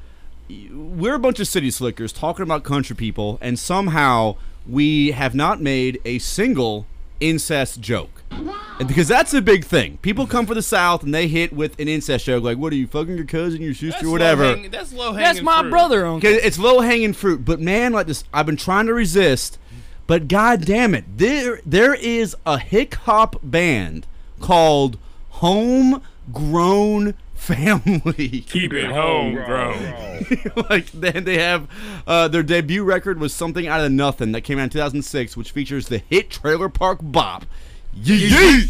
we're 0.71 1.15
a 1.15 1.19
bunch 1.19 1.39
of 1.39 1.47
city 1.47 1.71
slickers 1.71 2.11
talking 2.11 2.43
about 2.43 2.63
country 2.63 2.95
people, 2.95 3.37
and 3.41 3.57
somehow 3.57 4.35
we 4.67 5.11
have 5.11 5.33
not 5.35 5.61
made 5.61 5.99
a 6.05 6.19
single 6.19 6.85
incest 7.19 7.79
joke. 7.81 8.20
And 8.31 8.87
because 8.87 9.07
that's 9.07 9.33
a 9.33 9.41
big 9.41 9.63
thing. 9.65 9.97
People 10.01 10.25
come 10.25 10.45
from 10.47 10.55
the 10.55 10.61
South 10.63 11.03
and 11.03 11.13
they 11.13 11.27
hit 11.27 11.53
with 11.53 11.79
an 11.79 11.87
incest 11.87 12.25
joke, 12.25 12.43
like, 12.43 12.57
what 12.57 12.73
are 12.73 12.75
you, 12.75 12.87
fucking 12.87 13.15
your 13.15 13.25
cousin, 13.25 13.61
your 13.61 13.73
sister, 13.75 13.91
That's 13.91 14.05
whatever. 14.07 14.43
low-hang- 14.47 14.71
that's 14.71 14.93
low 14.93 15.13
hanging 15.13 15.23
That's 15.23 15.41
my 15.43 15.69
brother, 15.69 16.05
uncle. 16.05 16.29
'Cause 16.31 16.39
It's 16.43 16.57
low 16.57 16.79
hanging 16.79 17.13
fruit, 17.13 17.45
but 17.45 17.59
man, 17.59 17.93
like 17.93 18.07
this, 18.07 18.23
I've 18.33 18.45
been 18.47 18.57
trying 18.57 18.87
to 18.87 18.93
resist. 18.93 19.59
But 20.07 20.27
god 20.27 20.65
damn 20.65 20.95
it, 20.95 21.05
there 21.17 21.61
there 21.65 21.93
is 21.93 22.35
a 22.45 22.57
hip 22.57 22.95
hop 22.95 23.35
band 23.43 24.07
called 24.39 24.97
Homegrown 25.29 27.13
Family. 27.35 28.41
Keep 28.49 28.73
it 28.73 28.91
homegrown. 28.91 30.25
like 30.69 30.91
then 30.91 31.23
they 31.23 31.37
have 31.39 31.67
uh, 32.07 32.27
their 32.27 32.43
debut 32.43 32.83
record 32.83 33.19
was 33.19 33.33
something 33.33 33.67
out 33.67 33.81
of 33.81 33.91
nothing 33.91 34.31
that 34.33 34.41
came 34.41 34.59
out 34.59 34.63
in 34.65 34.69
2006, 34.69 35.35
which 35.37 35.51
features 35.51 35.87
the 35.87 35.99
hit 36.09 36.29
Trailer 36.29 36.69
Park 36.69 36.99
Bop. 37.01 37.45
Yee 37.93 38.15
yee 38.15 38.67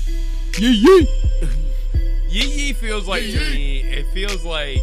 yee 0.60 0.69
yee. 0.69 1.07
Yee 2.30 2.48
Yee 2.68 2.73
feels 2.73 3.07
like 3.07 3.23
to 3.23 3.39
me, 3.52 3.81
it 3.84 4.06
feels 4.14 4.43
like 4.45 4.80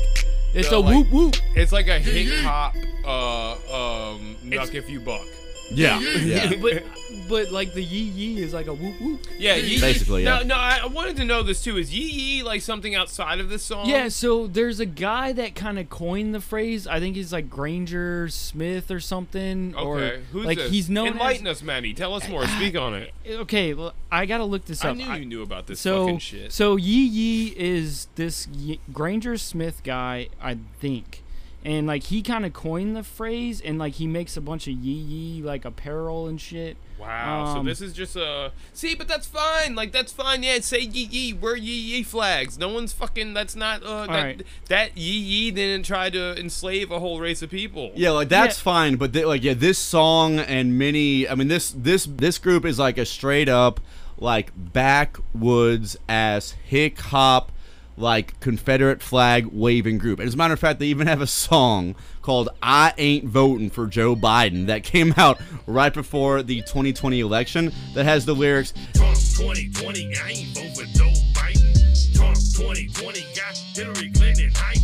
It's 0.54 0.68
the, 0.70 0.76
a 0.76 0.78
like- 0.78 0.94
whoop 0.94 1.10
whoop. 1.10 1.36
It's 1.56 1.72
like 1.72 1.88
a 1.88 1.98
hip 1.98 2.44
hop, 2.44 2.74
uh, 3.04 4.12
um, 4.14 4.36
knock 4.44 4.74
if 4.74 4.88
you 4.90 5.00
buck. 5.00 5.26
Yeah, 5.70 6.00
yeah. 6.20 6.52
but 6.60 6.84
but 7.28 7.50
like 7.52 7.74
the 7.74 7.82
yee 7.82 7.98
yee 8.02 8.42
is 8.42 8.54
like 8.54 8.66
a 8.66 8.74
whoop 8.74 9.00
whoop. 9.00 9.26
Yeah, 9.38 9.56
Yee 9.56 9.80
Basically, 9.80 10.24
yeah. 10.24 10.38
No, 10.38 10.42
no, 10.44 10.54
I 10.54 10.80
I 10.82 10.86
wanted 10.86 11.16
to 11.16 11.24
know 11.24 11.42
this 11.42 11.62
too. 11.62 11.76
Is 11.76 11.92
Yee 11.94 12.10
Yee 12.10 12.42
like 12.42 12.62
something 12.62 12.94
outside 12.94 13.40
of 13.40 13.48
this 13.48 13.62
song? 13.62 13.88
Yeah, 13.88 14.08
so 14.08 14.46
there's 14.46 14.80
a 14.80 14.86
guy 14.86 15.32
that 15.32 15.54
kind 15.54 15.78
of 15.78 15.90
coined 15.90 16.34
the 16.34 16.40
phrase. 16.40 16.86
I 16.86 17.00
think 17.00 17.16
he's 17.16 17.32
like 17.32 17.50
Granger 17.50 18.28
Smith 18.28 18.90
or 18.90 19.00
something. 19.00 19.74
Or 19.76 19.98
Okay, 19.98 20.22
who's 20.32 20.46
like 20.46 20.58
this? 20.58 20.70
he's 20.70 20.88
known 20.88 21.08
Enlighten 21.08 21.46
us, 21.46 21.62
Manny. 21.62 21.92
Tell 21.92 22.14
us 22.14 22.28
more. 22.28 22.46
Speak 22.46 22.76
on 22.76 22.94
it. 22.94 23.12
Okay, 23.28 23.74
well, 23.74 23.92
I 24.10 24.24
gotta 24.26 24.44
look 24.44 24.64
this 24.64 24.80
up. 24.80 24.86
I 24.86 24.90
up. 24.90 24.96
knew 24.96 25.14
you 25.14 25.24
knew 25.26 25.42
about 25.42 25.66
this 25.66 25.80
so, 25.80 26.04
fucking 26.06 26.18
shit. 26.18 26.52
So 26.52 26.76
Yee 26.76 27.04
Yee 27.06 27.54
is 27.56 28.08
this 28.14 28.48
Ye- 28.48 28.80
Granger 28.92 29.36
Smith 29.36 29.82
guy, 29.84 30.28
I 30.40 30.56
think. 30.80 31.22
And 31.64 31.86
like 31.86 32.04
he 32.04 32.22
kind 32.22 32.46
of 32.46 32.52
coined 32.52 32.96
the 32.96 33.02
phrase 33.02 33.60
and 33.60 33.78
like 33.78 33.94
he 33.94 34.06
makes 34.06 34.36
a 34.36 34.40
bunch 34.40 34.68
of 34.68 34.74
Yee 34.74 34.92
Yee 34.92 35.42
like 35.42 35.64
apparel 35.64 36.26
and 36.26 36.40
shit. 36.40 36.76
Wow. 36.98 37.52
so 37.52 37.60
Um, 37.60 37.66
this 37.66 37.80
is 37.80 37.92
just 37.92 38.16
a 38.16 38.52
see, 38.72 38.94
but 38.94 39.08
that's 39.08 39.26
fine. 39.26 39.74
Like 39.74 39.92
that's 39.92 40.12
fine. 40.12 40.42
Yeah, 40.42 40.58
say 40.60 40.80
yee 40.80 41.08
yee. 41.10 41.32
Wear 41.32 41.56
yee 41.56 41.72
yee 41.72 42.02
flags. 42.02 42.58
No 42.58 42.68
one's 42.68 42.92
fucking. 42.92 43.34
That's 43.34 43.54
not. 43.54 43.82
Uh, 43.82 44.06
that, 44.06 44.22
right. 44.22 44.42
that 44.68 44.96
yee 44.96 45.18
yee 45.18 45.50
didn't 45.50 45.84
try 45.84 46.10
to 46.10 46.38
enslave 46.38 46.90
a 46.90 46.98
whole 46.98 47.20
race 47.20 47.42
of 47.42 47.50
people. 47.50 47.92
Yeah, 47.94 48.10
like 48.10 48.28
that's 48.28 48.58
fine, 48.58 48.96
but 48.96 49.12
they, 49.12 49.24
like 49.24 49.44
yeah, 49.44 49.54
this 49.54 49.78
song 49.78 50.38
and 50.38 50.78
many. 50.78 51.28
I 51.28 51.34
mean, 51.34 51.48
this 51.48 51.70
this 51.70 52.06
this 52.06 52.38
group 52.38 52.64
is 52.64 52.78
like 52.78 52.98
a 52.98 53.04
straight 53.04 53.48
up 53.48 53.80
like 54.20 54.50
backwoods 54.56 55.96
ass 56.08 56.52
hick 56.64 56.98
hop 57.00 57.52
like 57.98 58.38
Confederate 58.40 59.02
flag 59.02 59.46
waving 59.46 59.98
group. 59.98 60.18
And 60.18 60.28
as 60.28 60.34
a 60.34 60.36
matter 60.36 60.54
of 60.54 60.60
fact, 60.60 60.78
they 60.78 60.86
even 60.86 61.06
have 61.06 61.20
a 61.20 61.26
song 61.26 61.94
called 62.22 62.48
"I 62.62 62.94
Ain't 62.98 63.24
Voting 63.24 63.70
for 63.70 63.86
Joe 63.86 64.14
Biden" 64.16 64.66
that 64.66 64.82
came 64.82 65.14
out 65.16 65.40
right 65.66 65.92
before 65.92 66.42
the 66.42 66.60
2020 66.62 67.20
election. 67.20 67.72
That 67.94 68.04
has 68.04 68.24
the 68.24 68.34
lyrics. 68.34 68.72
Trump 68.94 69.16
2020, 69.16 70.16
I 70.16 70.30
ain't 70.30 70.54
vote 70.54 70.76
for 70.76 70.84
Joe 70.96 71.12
Biden. 71.34 72.14
Trump 72.14 72.36
2020 72.36 73.20
got 73.34 73.56
Hillary 73.74 74.10
Clinton 74.12 74.50
hype. 74.54 74.78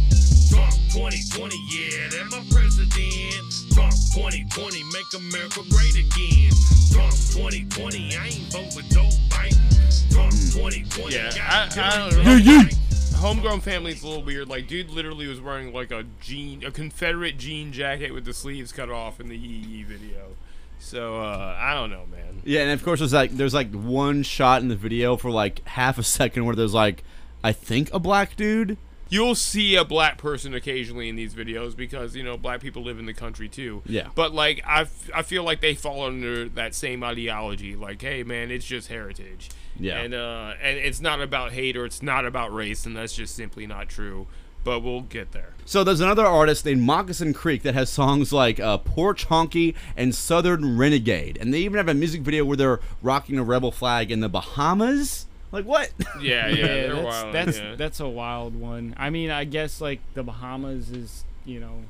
Trump 0.51 0.75
2020, 0.93 1.57
yeah, 1.73 2.09
that 2.11 2.27
my 2.31 2.43
president. 2.51 3.55
Trump 3.75 3.93
2020, 4.15 4.83
make 4.93 5.11
America 5.17 5.61
great 5.71 5.97
again. 5.97 6.53
Trump 6.93 7.11
2020, 7.35 8.17
I 8.17 8.27
ain't 8.27 8.53
vote 8.53 8.73
for 8.73 8.83
Joe 8.95 9.09
Biden. 9.29 10.13
Trump 10.13 10.31
2020 10.31 11.13
Yeah, 11.13 11.31
got 11.35 11.77
I, 11.77 11.83
I 11.83 12.11
Hillary 12.11 12.43
don't 12.43 12.47
know. 12.47 12.74
Homegrown 13.25 13.63
family's 13.63 14.03
a 14.03 14.07
little 14.07 14.23
weird. 14.23 14.49
Like, 14.49 14.69
dude 14.69 14.91
literally 14.91 15.27
was 15.27 15.41
wearing 15.41 15.73
like 15.73 15.91
a 15.91 16.05
jean, 16.21 16.63
a 16.63 16.71
Confederate 16.71 17.39
jean 17.39 17.73
jacket 17.73 18.13
with 18.13 18.27
the 18.27 18.35
sleeves 18.35 18.71
cut 18.71 18.91
off 18.91 19.19
in 19.19 19.31
the 19.31 19.37
Yee 19.39 19.83
video. 19.83 20.37
So 20.79 21.23
uh, 21.23 21.57
I 21.59 21.73
don't 21.73 21.89
know, 21.89 22.05
man. 22.11 22.43
Yeah, 22.45 22.61
and 22.61 22.71
of 22.73 22.85
course 22.85 22.99
there's 23.01 23.15
like 23.15 23.31
there's 23.31 23.55
like 23.55 23.73
one 23.73 24.25
shot 24.25 24.61
in 24.61 24.69
the 24.69 24.77
video 24.77 25.17
for 25.17 25.31
like 25.31 25.67
half 25.67 25.97
a 25.97 26.03
second 26.03 26.45
where 26.45 26.55
there's 26.55 26.75
like 26.75 27.03
I 27.43 27.53
think 27.53 27.91
a 27.95 27.99
black 27.99 28.37
dude. 28.37 28.77
You'll 29.09 29.35
see 29.35 29.75
a 29.75 29.87
black 29.87 30.19
person 30.19 30.53
occasionally 30.53 31.09
in 31.09 31.17
these 31.17 31.35
videos 31.35 31.75
because 31.75 32.15
you 32.15 32.23
know 32.23 32.37
black 32.37 32.61
people 32.61 32.83
live 32.83 32.99
in 32.99 33.07
the 33.07 33.15
country 33.15 33.49
too. 33.49 33.81
Yeah. 33.87 34.09
But 34.15 34.35
like 34.35 34.63
I, 34.67 34.87
I 35.15 35.23
feel 35.23 35.45
like 35.45 35.63
they 35.63 35.75
fall 35.75 36.05
under 36.05 36.47
that 36.51 36.75
same 36.75 37.03
ideology. 37.03 37.75
Like, 37.75 38.03
hey 38.03 38.23
man, 38.23 38.51
it's 38.51 38.67
just 38.67 38.89
heritage. 38.89 39.49
Yeah. 39.79 39.99
And 40.01 40.15
uh, 40.15 40.55
and 40.63 40.79
it's 40.79 41.01
not 41.01 41.21
about 41.21 41.53
hate 41.53 41.77
or 41.77 41.85
it's 41.85 42.03
not 42.03 42.25
about 42.25 42.55
race, 42.55 42.87
and 42.87 42.97
that's 42.97 43.15
just 43.15 43.35
simply 43.35 43.67
not 43.67 43.89
true. 43.89 44.27
But 44.63 44.81
we'll 44.81 45.03
get 45.03 45.33
there. 45.33 45.53
So 45.67 45.85
there's 45.85 46.01
another 46.01 46.25
artist 46.25 46.65
named 46.65 46.81
Moccasin 46.81 47.35
Creek 47.35 47.63
that 47.65 47.75
has 47.75 47.91
songs 47.91 48.33
like 48.33 48.59
uh, 48.59 48.79
Porch 48.79 49.29
Honky 49.29 49.75
and 49.95 50.15
Southern 50.15 50.79
Renegade, 50.79 51.37
and 51.39 51.53
they 51.53 51.59
even 51.59 51.77
have 51.77 51.89
a 51.89 51.93
music 51.93 52.23
video 52.23 52.47
where 52.47 52.57
they're 52.57 52.81
rocking 53.03 53.39
a 53.39 53.45
rebel 53.45 53.71
flag 53.71 54.11
in 54.11 54.21
the 54.21 54.29
Bahamas. 54.31 55.27
Like 55.53 55.67
what? 55.67 55.93
Yeah, 56.21 56.49
yeah, 56.49 56.67
they're 56.67 56.95
that's 56.95 57.05
wild. 57.05 57.35
that's, 57.35 57.59
yeah. 57.59 57.75
that's 57.77 58.01
a 58.01 58.09
wild 58.09 58.59
one. 58.59 58.95
I 58.97 59.11
mean, 59.11 59.31
I 59.31 59.45
guess 59.45 59.81
like 59.83 60.01
the 60.15 60.23
Bahamas 60.23 60.91
is 60.91 61.25
you 61.45 61.61
know 61.61 61.83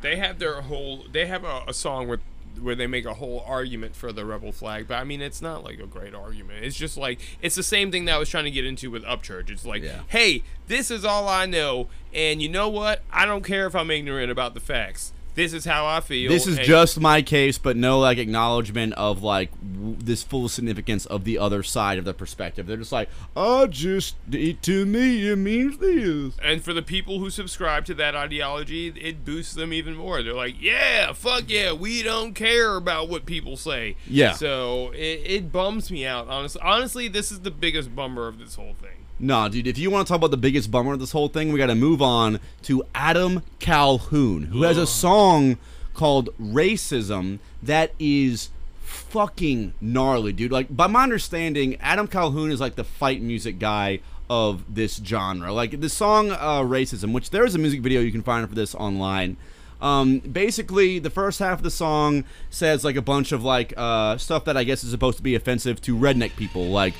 They 0.00 0.16
have 0.16 0.40
their 0.40 0.62
whole. 0.62 1.04
They 1.10 1.26
have 1.26 1.44
a, 1.44 1.62
a 1.68 1.74
song 1.74 2.08
with 2.08 2.20
where 2.58 2.74
they 2.74 2.86
make 2.86 3.04
a 3.04 3.14
whole 3.14 3.44
argument 3.46 3.94
for 3.96 4.12
the 4.12 4.24
rebel 4.24 4.52
flag, 4.52 4.86
but 4.88 4.94
I 4.94 5.04
mean, 5.04 5.20
it's 5.22 5.40
not 5.42 5.64
like 5.64 5.78
a 5.78 5.86
great 5.86 6.14
argument. 6.14 6.64
It's 6.64 6.76
just 6.76 6.96
like 6.96 7.20
it's 7.42 7.54
the 7.56 7.62
same 7.62 7.90
thing 7.90 8.04
that 8.06 8.14
I 8.14 8.18
was 8.18 8.28
trying 8.28 8.44
to 8.44 8.50
get 8.50 8.64
into 8.64 8.90
with 8.90 9.04
Upchurch. 9.04 9.50
It's 9.50 9.64
like, 9.66 9.82
Yeah. 9.82 10.00
hey, 10.08 10.42
this 10.66 10.90
is 10.90 11.04
all 11.04 11.28
I 11.28 11.46
know, 11.46 11.88
and 12.14 12.40
you 12.42 12.48
know 12.48 12.68
what? 12.68 13.02
I 13.12 13.26
don't 13.26 13.44
care 13.44 13.66
if 13.66 13.74
I'm 13.74 13.90
ignorant 13.90 14.30
about 14.30 14.54
the 14.54 14.60
facts. 14.60 15.12
This 15.36 15.52
is 15.52 15.64
how 15.66 15.86
I 15.86 16.00
feel. 16.00 16.30
This 16.30 16.46
is 16.46 16.56
and- 16.56 16.66
just 16.66 16.98
my 16.98 17.20
case, 17.22 17.58
but 17.58 17.76
no 17.76 18.00
like 18.00 18.18
acknowledgement 18.18 18.94
of 18.94 19.22
like 19.22 19.50
w- 19.60 19.96
this 19.98 20.22
full 20.22 20.48
significance 20.48 21.04
of 21.06 21.24
the 21.24 21.38
other 21.38 21.62
side 21.62 21.98
of 21.98 22.04
the 22.06 22.14
perspective. 22.14 22.66
They're 22.66 22.78
just 22.78 22.90
like, 22.90 23.10
oh, 23.36 23.66
just 23.66 24.16
it, 24.32 24.62
to 24.62 24.86
me 24.86 25.28
it 25.28 25.36
means 25.36 25.76
this. 25.78 26.34
And 26.42 26.64
for 26.64 26.72
the 26.72 26.82
people 26.82 27.18
who 27.18 27.28
subscribe 27.28 27.84
to 27.84 27.94
that 27.94 28.16
ideology, 28.16 28.88
it 28.88 29.24
boosts 29.24 29.54
them 29.54 29.72
even 29.74 29.94
more. 29.94 30.22
They're 30.22 30.32
like, 30.32 30.60
yeah, 30.60 31.12
fuck 31.12 31.44
yeah, 31.48 31.72
we 31.72 32.02
don't 32.02 32.32
care 32.32 32.74
about 32.76 33.08
what 33.10 33.26
people 33.26 33.56
say. 33.58 33.96
Yeah. 34.08 34.32
So 34.32 34.90
it, 34.92 35.20
it 35.24 35.52
bums 35.52 35.90
me 35.90 36.06
out, 36.06 36.28
honestly. 36.28 36.62
Honestly, 36.64 37.08
this 37.08 37.30
is 37.30 37.40
the 37.40 37.50
biggest 37.50 37.94
bummer 37.94 38.26
of 38.26 38.38
this 38.38 38.54
whole 38.54 38.74
thing. 38.80 39.05
Nah, 39.18 39.48
dude, 39.48 39.66
if 39.66 39.78
you 39.78 39.90
want 39.90 40.06
to 40.06 40.10
talk 40.10 40.18
about 40.18 40.30
the 40.30 40.36
biggest 40.36 40.70
bummer 40.70 40.92
of 40.92 41.00
this 41.00 41.12
whole 41.12 41.28
thing, 41.28 41.50
we 41.50 41.58
got 41.58 41.66
to 41.66 41.74
move 41.74 42.02
on 42.02 42.38
to 42.62 42.82
Adam 42.94 43.42
Calhoun, 43.58 44.44
who 44.44 44.62
has 44.62 44.76
a 44.76 44.86
song 44.86 45.56
called 45.94 46.28
Racism 46.38 47.38
that 47.62 47.92
is 47.98 48.50
fucking 48.82 49.72
gnarly, 49.80 50.34
dude. 50.34 50.52
Like, 50.52 50.74
by 50.74 50.86
my 50.86 51.02
understanding, 51.02 51.76
Adam 51.80 52.08
Calhoun 52.08 52.50
is 52.50 52.60
like 52.60 52.74
the 52.74 52.84
fight 52.84 53.22
music 53.22 53.58
guy 53.58 54.00
of 54.28 54.74
this 54.74 55.00
genre. 55.02 55.50
Like, 55.50 55.80
the 55.80 55.88
song 55.88 56.30
uh, 56.32 56.60
Racism, 56.60 57.12
which 57.12 57.30
there 57.30 57.46
is 57.46 57.54
a 57.54 57.58
music 57.58 57.80
video 57.80 58.02
you 58.02 58.12
can 58.12 58.22
find 58.22 58.46
for 58.46 58.54
this 58.54 58.74
online. 58.74 59.38
Um, 59.80 60.18
basically, 60.18 60.98
the 60.98 61.10
first 61.10 61.38
half 61.38 61.58
of 61.58 61.62
the 61.62 61.70
song 61.70 62.24
says 62.50 62.84
like 62.84 62.96
a 62.96 63.02
bunch 63.02 63.32
of 63.32 63.44
like 63.44 63.74
uh, 63.76 64.16
stuff 64.16 64.44
that 64.46 64.56
I 64.56 64.64
guess 64.64 64.82
is 64.82 64.90
supposed 64.90 65.18
to 65.18 65.22
be 65.22 65.34
offensive 65.34 65.82
to 65.82 65.94
redneck 65.94 66.34
people, 66.36 66.68
like 66.68 66.94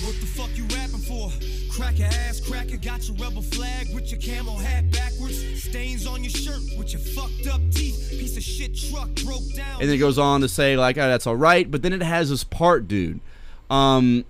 What 0.00 0.14
the 0.20 0.26
fuck 0.26 0.50
you 0.56 0.64
rapping 0.64 1.00
for? 1.00 1.32
Cracker 1.80 2.04
ass 2.04 2.40
cracker, 2.40 2.76
got 2.76 3.08
your 3.08 3.16
rebel 3.16 3.40
flag 3.40 3.88
with 3.94 4.12
your 4.12 4.20
camo 4.20 4.56
hat 4.58 4.90
backwards. 4.90 5.62
Stains 5.62 6.06
on 6.06 6.22
your 6.22 6.30
shirt 6.30 6.60
with 6.76 6.92
your 6.92 7.00
fucked 7.00 7.46
up 7.46 7.60
teeth. 7.70 8.10
Piece 8.10 8.36
of 8.36 8.42
shit 8.42 8.76
truck 8.76 9.08
broke 9.24 9.50
down. 9.56 9.80
and 9.80 9.88
then 9.88 9.96
it 9.96 9.98
goes 9.98 10.18
on 10.18 10.42
to 10.42 10.48
say 10.48 10.76
like, 10.76 10.98
"Oh, 10.98 11.08
that's 11.08 11.26
all 11.26 11.36
right," 11.36 11.70
but 11.70 11.80
then 11.80 11.94
it 11.94 12.02
has 12.02 12.28
this 12.28 12.44
part, 12.44 12.86
dude. 12.86 13.20
Um, 13.70 14.26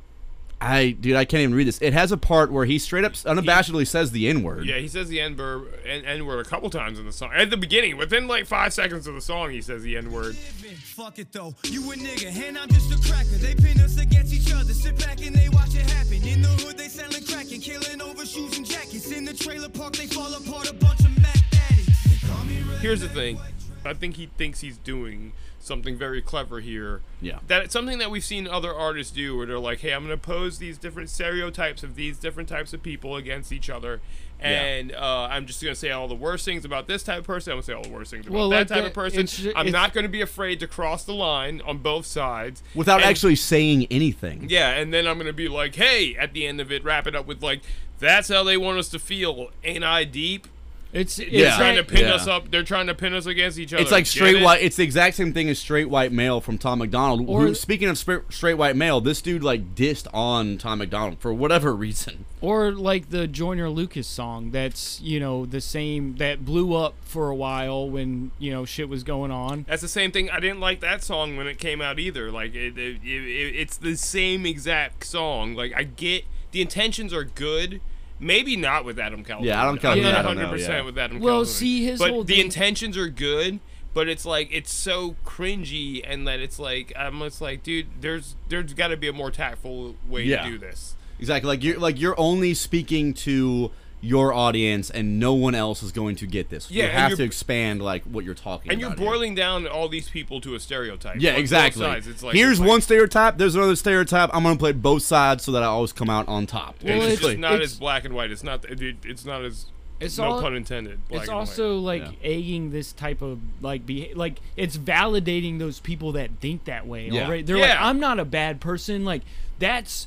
I, 0.62 0.90
dude, 0.90 1.16
I 1.16 1.24
can't 1.24 1.40
even 1.40 1.54
read 1.54 1.66
this. 1.66 1.80
It 1.80 1.94
has 1.94 2.12
a 2.12 2.18
part 2.18 2.52
where 2.52 2.66
he 2.66 2.78
straight 2.78 3.04
up, 3.04 3.14
unabashedly 3.14 3.86
says 3.86 4.10
the 4.10 4.28
N 4.28 4.42
word. 4.42 4.66
Yeah, 4.66 4.76
he 4.76 4.88
says 4.88 5.08
the 5.08 5.20
N 5.20 5.36
word 5.36 5.68
N 5.86 6.26
word 6.26 6.44
a 6.44 6.48
couple 6.48 6.68
times 6.68 6.98
in 6.98 7.06
the 7.06 7.12
song. 7.12 7.30
At 7.34 7.48
the 7.48 7.56
beginning, 7.56 7.96
within 7.96 8.26
like 8.26 8.46
five 8.46 8.74
seconds 8.74 9.06
of 9.06 9.14
the 9.14 9.22
song, 9.22 9.50
he 9.50 9.62
says 9.62 9.82
the 9.82 9.96
N 9.96 10.12
word. 10.12 10.36
Fuck 10.36 11.18
it 11.18 11.32
though, 11.32 11.54
you 11.64 11.90
a 11.92 11.94
nigga, 11.94 12.36
and 12.46 12.58
I'm 12.58 12.68
just 12.68 12.92
a 12.92 13.08
cracker. 13.10 13.36
They 13.36 13.54
pin 13.54 13.80
us 13.80 13.98
against 13.98 14.34
each 14.34 14.52
other, 14.52 14.74
sit 14.74 14.98
back 14.98 15.24
and 15.24 15.34
they 15.34 15.48
watch 15.48 15.74
it 15.74 15.88
happen. 15.90 16.22
In 16.28 16.42
the 16.42 16.48
hood, 16.48 16.76
they 16.76 16.88
selling 16.88 17.24
crack 17.24 17.50
and 17.52 17.62
killing 17.62 18.02
over 18.02 18.26
shoes 18.26 18.58
and 18.58 18.66
jackets. 18.66 19.10
In 19.10 19.24
the 19.24 19.34
trailer 19.34 19.70
park, 19.70 19.94
they 19.96 20.06
fall 20.06 20.32
apart, 20.34 20.70
a 20.70 20.74
bunch 20.74 21.00
of 21.00 21.22
Mac 21.22 21.36
addicts. 21.70 22.04
They 22.04 22.28
call 22.28 22.44
me 22.44 22.60
Red 22.70 22.80
Here's 22.80 23.00
the 23.00 23.08
thing. 23.08 23.38
I 23.84 23.94
think 23.94 24.16
he 24.16 24.26
thinks 24.36 24.60
he's 24.60 24.76
doing 24.76 25.32
something 25.62 25.96
very 25.96 26.22
clever 26.22 26.60
here. 26.60 27.02
Yeah. 27.20 27.38
That 27.46 27.62
it's 27.64 27.72
something 27.72 27.98
that 27.98 28.10
we've 28.10 28.24
seen 28.24 28.48
other 28.48 28.74
artists 28.74 29.12
do 29.12 29.36
where 29.36 29.46
they're 29.46 29.58
like, 29.58 29.80
hey, 29.80 29.92
I'm 29.92 30.06
going 30.06 30.18
to 30.18 30.26
pose 30.26 30.58
these 30.58 30.78
different 30.78 31.10
stereotypes 31.10 31.82
of 31.82 31.94
these 31.94 32.18
different 32.18 32.48
types 32.48 32.72
of 32.72 32.82
people 32.82 33.14
against 33.16 33.52
each 33.52 33.68
other. 33.70 34.00
Yeah. 34.40 34.46
And 34.48 34.92
uh, 34.94 35.28
I'm 35.30 35.44
just 35.44 35.62
going 35.62 35.74
to 35.74 35.78
say 35.78 35.90
all 35.90 36.08
the 36.08 36.14
worst 36.14 36.46
things 36.46 36.64
about 36.64 36.88
this 36.88 37.02
type 37.02 37.18
of 37.18 37.26
person. 37.26 37.52
I'm 37.52 37.56
going 37.56 37.62
to 37.62 37.66
say 37.66 37.72
all 37.74 37.82
the 37.82 37.90
worst 37.90 38.10
things 38.10 38.26
about 38.26 38.34
Well, 38.38 38.48
that 38.48 38.56
like 38.58 38.68
type 38.68 38.80
the- 38.84 38.86
of 38.86 38.94
person. 38.94 39.20
it's 39.20 39.38
I'm 39.38 39.48
it's- 39.50 39.72
not 39.72 39.92
going 39.92 40.04
to 40.04 40.08
be 40.10 40.22
afraid 40.22 40.60
to 40.60 40.66
cross 40.66 41.04
the 41.04 41.12
line 41.12 41.60
on 41.66 41.78
both 41.78 42.06
sides. 42.06 42.62
Without 42.74 43.00
And- 43.02 43.10
actually 43.10 43.36
saying 43.36 43.86
anything. 43.90 44.46
Yeah, 44.48 44.70
and 44.70 44.94
then 44.94 45.06
I'm 45.06 45.18
gonna 45.18 45.34
be 45.34 45.48
like, 45.48 45.74
hey, 45.74 46.16
at 46.16 46.32
the 46.32 46.46
end 46.46 46.58
of 46.60 46.72
it, 46.72 46.82
wrap 46.82 47.06
it 47.06 47.14
up 47.14 47.26
with 47.26 47.42
like, 47.42 47.60
that's 47.98 48.28
how 48.30 48.42
they 48.42 48.56
want 48.56 48.78
us 48.78 48.88
to 48.88 48.98
feel. 48.98 49.50
Ain't 49.62 49.84
I 49.84 50.04
deep? 50.04 50.46
It's 50.92 51.16
They're 51.16 51.26
Yeah. 51.28 51.56
trying 51.56 51.76
to 51.76 51.84
pin 51.84 52.00
Yeah. 52.06 52.14
us 52.14 52.26
up. 52.26 52.50
They're 52.50 52.64
trying 52.64 52.88
to 52.88 52.94
pin 52.94 53.14
us 53.14 53.24
against 53.26 53.58
each 53.58 53.72
other. 53.72 53.80
It's 53.82 53.92
like 53.92 54.04
Get 54.04 54.10
straight 54.10 54.36
it? 54.36 54.42
white. 54.42 54.60
It's 54.60 54.74
the 54.76 54.82
exact 54.82 55.16
same 55.16 55.32
thing 55.32 55.48
as 55.48 55.58
straight 55.58 55.88
white 55.88 56.10
male 56.10 56.40
from 56.40 56.58
Tom 56.58 56.80
MacDonald. 56.80 57.24
Or- 57.28 57.42
who, 57.46 57.54
speaking 57.54 57.88
of 57.88 57.96
sp- 57.96 58.26
straight 58.30 58.54
white 58.54 58.74
male, 58.74 59.00
this 59.00 59.22
dude 59.22 59.44
like 59.44 59.76
dissed 59.76 60.08
on 60.12 60.58
Tom 60.58 60.78
MacDonald 60.80 61.18
for 61.20 61.32
whatever 61.32 61.74
reason. 61.76 62.24
Or 62.40 62.72
like 62.72 63.10
the 63.10 63.28
Joyner 63.28 63.70
Lucas 63.70 64.08
song 64.08 64.50
that's, 64.50 65.00
you 65.02 65.20
know, 65.20 65.46
the 65.46 65.60
same 65.60 66.16
that 66.16 66.44
blew 66.44 66.74
up 66.74 66.94
for 67.04 67.28
a 67.30 67.36
while 67.36 67.88
when, 67.88 68.32
you 68.40 68.50
know, 68.50 68.64
shit 68.64 68.88
was 68.88 69.04
going 69.04 69.30
on. 69.30 69.66
That's 69.68 69.82
the 69.82 69.88
same 69.88 70.10
thing. 70.10 70.28
I 70.30 70.40
didn't 70.40 70.58
like 70.60 70.80
that 70.80 71.04
song 71.04 71.36
when 71.36 71.46
it 71.46 71.58
came 71.58 71.80
out 71.80 72.00
either. 72.00 72.32
Like 72.32 72.54
it, 72.56 72.76
it, 72.76 72.96
it, 73.04 73.06
it- 73.06 73.54
it's 73.56 73.76
the 73.76 73.94
same 73.96 74.44
exact 74.44 75.06
song. 75.06 75.54
Like 75.54 75.72
I 75.76 75.84
get 75.84 76.24
the 76.50 76.60
intentions 76.60 77.12
are 77.14 77.22
good. 77.24 77.80
Maybe 78.20 78.54
not 78.56 78.84
with 78.84 78.98
Adam 78.98 79.24
Calhoun. 79.24 79.46
Yeah, 79.46 79.62
Adam 79.62 79.78
Calhoun, 79.78 80.04
I'm 80.04 80.10
I 80.10 80.12
not 80.12 80.22
don't 80.22 80.36
know, 80.36 80.42
100 80.42 80.60
yeah. 80.60 80.66
percent 80.66 80.84
with 80.86 80.98
Adam 80.98 81.16
Kelly. 81.16 81.24
Well, 81.24 81.34
Calhoun. 81.40 81.46
see, 81.46 81.84
his 81.86 81.98
but 81.98 82.10
whole 82.10 82.22
the 82.24 82.34
thing- 82.36 82.44
intentions 82.44 82.96
are 82.96 83.08
good. 83.08 83.60
But 83.92 84.08
it's 84.08 84.24
like 84.24 84.50
it's 84.52 84.72
so 84.72 85.16
cringy, 85.26 86.00
and 86.06 86.28
that 86.28 86.38
it's 86.38 86.60
like 86.60 86.92
I'm 86.96 87.18
just 87.20 87.40
like, 87.40 87.64
dude, 87.64 87.88
there's 88.00 88.36
there's 88.48 88.72
got 88.74 88.88
to 88.88 88.96
be 88.96 89.08
a 89.08 89.12
more 89.12 89.32
tactful 89.32 89.96
way 90.08 90.22
Yeah. 90.24 90.44
to 90.44 90.50
do 90.52 90.58
this. 90.58 90.94
Exactly. 91.18 91.48
Like 91.48 91.64
you're 91.64 91.76
like 91.78 91.98
you're 92.00 92.14
only 92.18 92.54
speaking 92.54 93.14
to 93.14 93.72
your 94.02 94.32
audience, 94.32 94.88
and 94.88 95.20
no 95.20 95.34
one 95.34 95.54
else 95.54 95.82
is 95.82 95.92
going 95.92 96.16
to 96.16 96.26
get 96.26 96.48
this. 96.48 96.70
Yeah, 96.70 96.84
you 96.84 96.90
have 96.92 97.16
to 97.16 97.22
expand 97.22 97.82
like 97.82 98.02
what 98.04 98.24
you're 98.24 98.34
talking 98.34 98.72
And 98.72 98.80
you're 98.80 98.88
about. 98.88 98.98
here. 98.98 99.08
boiling 99.10 99.34
down 99.34 99.66
all 99.66 99.88
these 99.88 100.08
people 100.08 100.40
to 100.40 100.54
a 100.54 100.60
stereotype. 100.60 101.16
Yeah, 101.18 101.34
on 101.34 101.40
exactly. 101.40 101.82
sides. 101.82 102.06
It's 102.06 102.22
like, 102.22 102.34
Here's 102.34 102.52
it's 102.52 102.60
like- 102.60 102.68
one 102.68 102.80
stereotype. 102.80 103.36
There's 103.36 103.54
another 103.54 103.76
stereotype. 103.76 104.30
I'm 104.32 104.42
gonna 104.42 104.56
play 104.56 104.72
both 104.72 105.02
sides 105.02 105.44
so 105.44 105.52
that 105.52 105.62
I 105.62 105.66
always 105.66 105.92
come 105.92 106.08
out 106.08 106.26
on 106.28 106.46
top. 106.46 106.76
Well, 106.82 106.94
It's 106.96 107.04
basically. 107.06 107.30
just 107.32 107.40
not 107.40 107.52
it's- 107.54 107.72
as 107.72 107.78
black 107.78 108.04
and 108.04 108.14
white. 108.14 108.30
It's 108.30 108.42
not. 108.42 108.64
It, 108.64 108.96
it's 109.04 109.24
not 109.26 109.44
as 109.44 109.66
It's 110.00 110.16
no 110.16 110.24
all- 110.24 110.40
pun 110.40 110.54
intended. 110.56 111.06
black 111.08 111.20
it's 111.22 111.28
and 111.28 111.36
white. 111.36 111.40
also 111.40 111.76
like 111.76 112.02
Yeah. 112.02 112.30
egging 112.30 112.70
this 112.70 112.92
type 112.92 113.20
of 113.20 113.38
like 113.60 113.84
be 113.84 114.12
like 114.14 114.40
it's 114.56 114.78
validating 114.78 115.58
those 115.58 115.78
people 115.78 116.12
that 116.12 116.30
think 116.40 116.64
that 116.64 116.86
way 116.86 117.10
Yeah. 117.10 117.26
already. 117.26 117.42
They're 117.42 117.58
like, 117.58 117.76
I'm 117.78 118.00
not 118.00 118.18
a 118.18 118.24
bad 118.24 118.60
person. 118.62 119.04
Like 119.04 119.20
that's, 119.58 120.06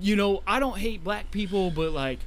you 0.00 0.14
know, 0.14 0.42
I 0.46 0.60
don't 0.60 0.76
hate 0.78 1.02
black 1.02 1.30
people, 1.30 1.70
but 1.70 1.92
like, 1.92 2.18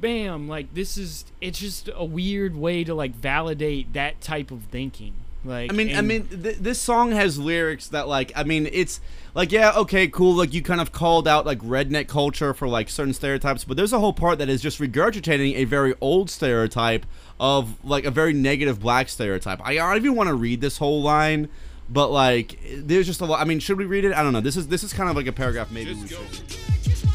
bam, 0.00 0.48
like 0.48 0.74
this 0.74 0.96
is 0.96 1.24
it's 1.40 1.58
just 1.58 1.88
a 1.94 2.04
weird 2.04 2.56
way 2.56 2.84
to 2.84 2.94
like 2.94 3.14
validate 3.14 3.92
that 3.92 4.20
type 4.20 4.50
of 4.50 4.62
thinking. 4.64 5.14
Like 5.46 5.72
I 5.72 5.76
mean, 5.76 5.96
I 5.96 6.00
mean, 6.00 6.26
th- 6.26 6.58
this 6.58 6.80
song 6.80 7.12
has 7.12 7.38
lyrics 7.38 7.86
that, 7.88 8.08
like, 8.08 8.32
I 8.34 8.42
mean, 8.42 8.68
it's 8.72 9.00
like, 9.32 9.52
yeah, 9.52 9.72
okay, 9.76 10.08
cool. 10.08 10.34
Like, 10.34 10.52
you 10.52 10.60
kind 10.60 10.80
of 10.80 10.90
called 10.90 11.28
out 11.28 11.46
like 11.46 11.60
redneck 11.60 12.08
culture 12.08 12.52
for 12.52 12.66
like 12.66 12.88
certain 12.88 13.14
stereotypes, 13.14 13.62
but 13.62 13.76
there's 13.76 13.92
a 13.92 14.00
whole 14.00 14.12
part 14.12 14.38
that 14.38 14.48
is 14.48 14.60
just 14.60 14.80
regurgitating 14.80 15.54
a 15.54 15.64
very 15.64 15.94
old 16.00 16.30
stereotype 16.30 17.06
of 17.38 17.84
like 17.84 18.04
a 18.04 18.10
very 18.10 18.32
negative 18.32 18.80
black 18.80 19.08
stereotype. 19.08 19.64
I 19.64 19.74
don't 19.74 19.96
even 19.96 20.16
want 20.16 20.28
to 20.28 20.34
read 20.34 20.60
this 20.60 20.78
whole 20.78 21.00
line, 21.02 21.48
but 21.88 22.10
like, 22.10 22.58
there's 22.78 23.06
just 23.06 23.20
a 23.20 23.24
lot. 23.24 23.40
I 23.40 23.44
mean, 23.44 23.60
should 23.60 23.78
we 23.78 23.84
read 23.84 24.04
it? 24.04 24.12
I 24.14 24.24
don't 24.24 24.32
know. 24.32 24.40
This 24.40 24.56
is 24.56 24.66
this 24.66 24.82
is 24.82 24.92
kind 24.92 25.08
of 25.08 25.14
like 25.14 25.28
a 25.28 25.32
paragraph. 25.32 25.70
Maybe 25.70 25.94
we 25.94 26.08
should. 26.08 27.05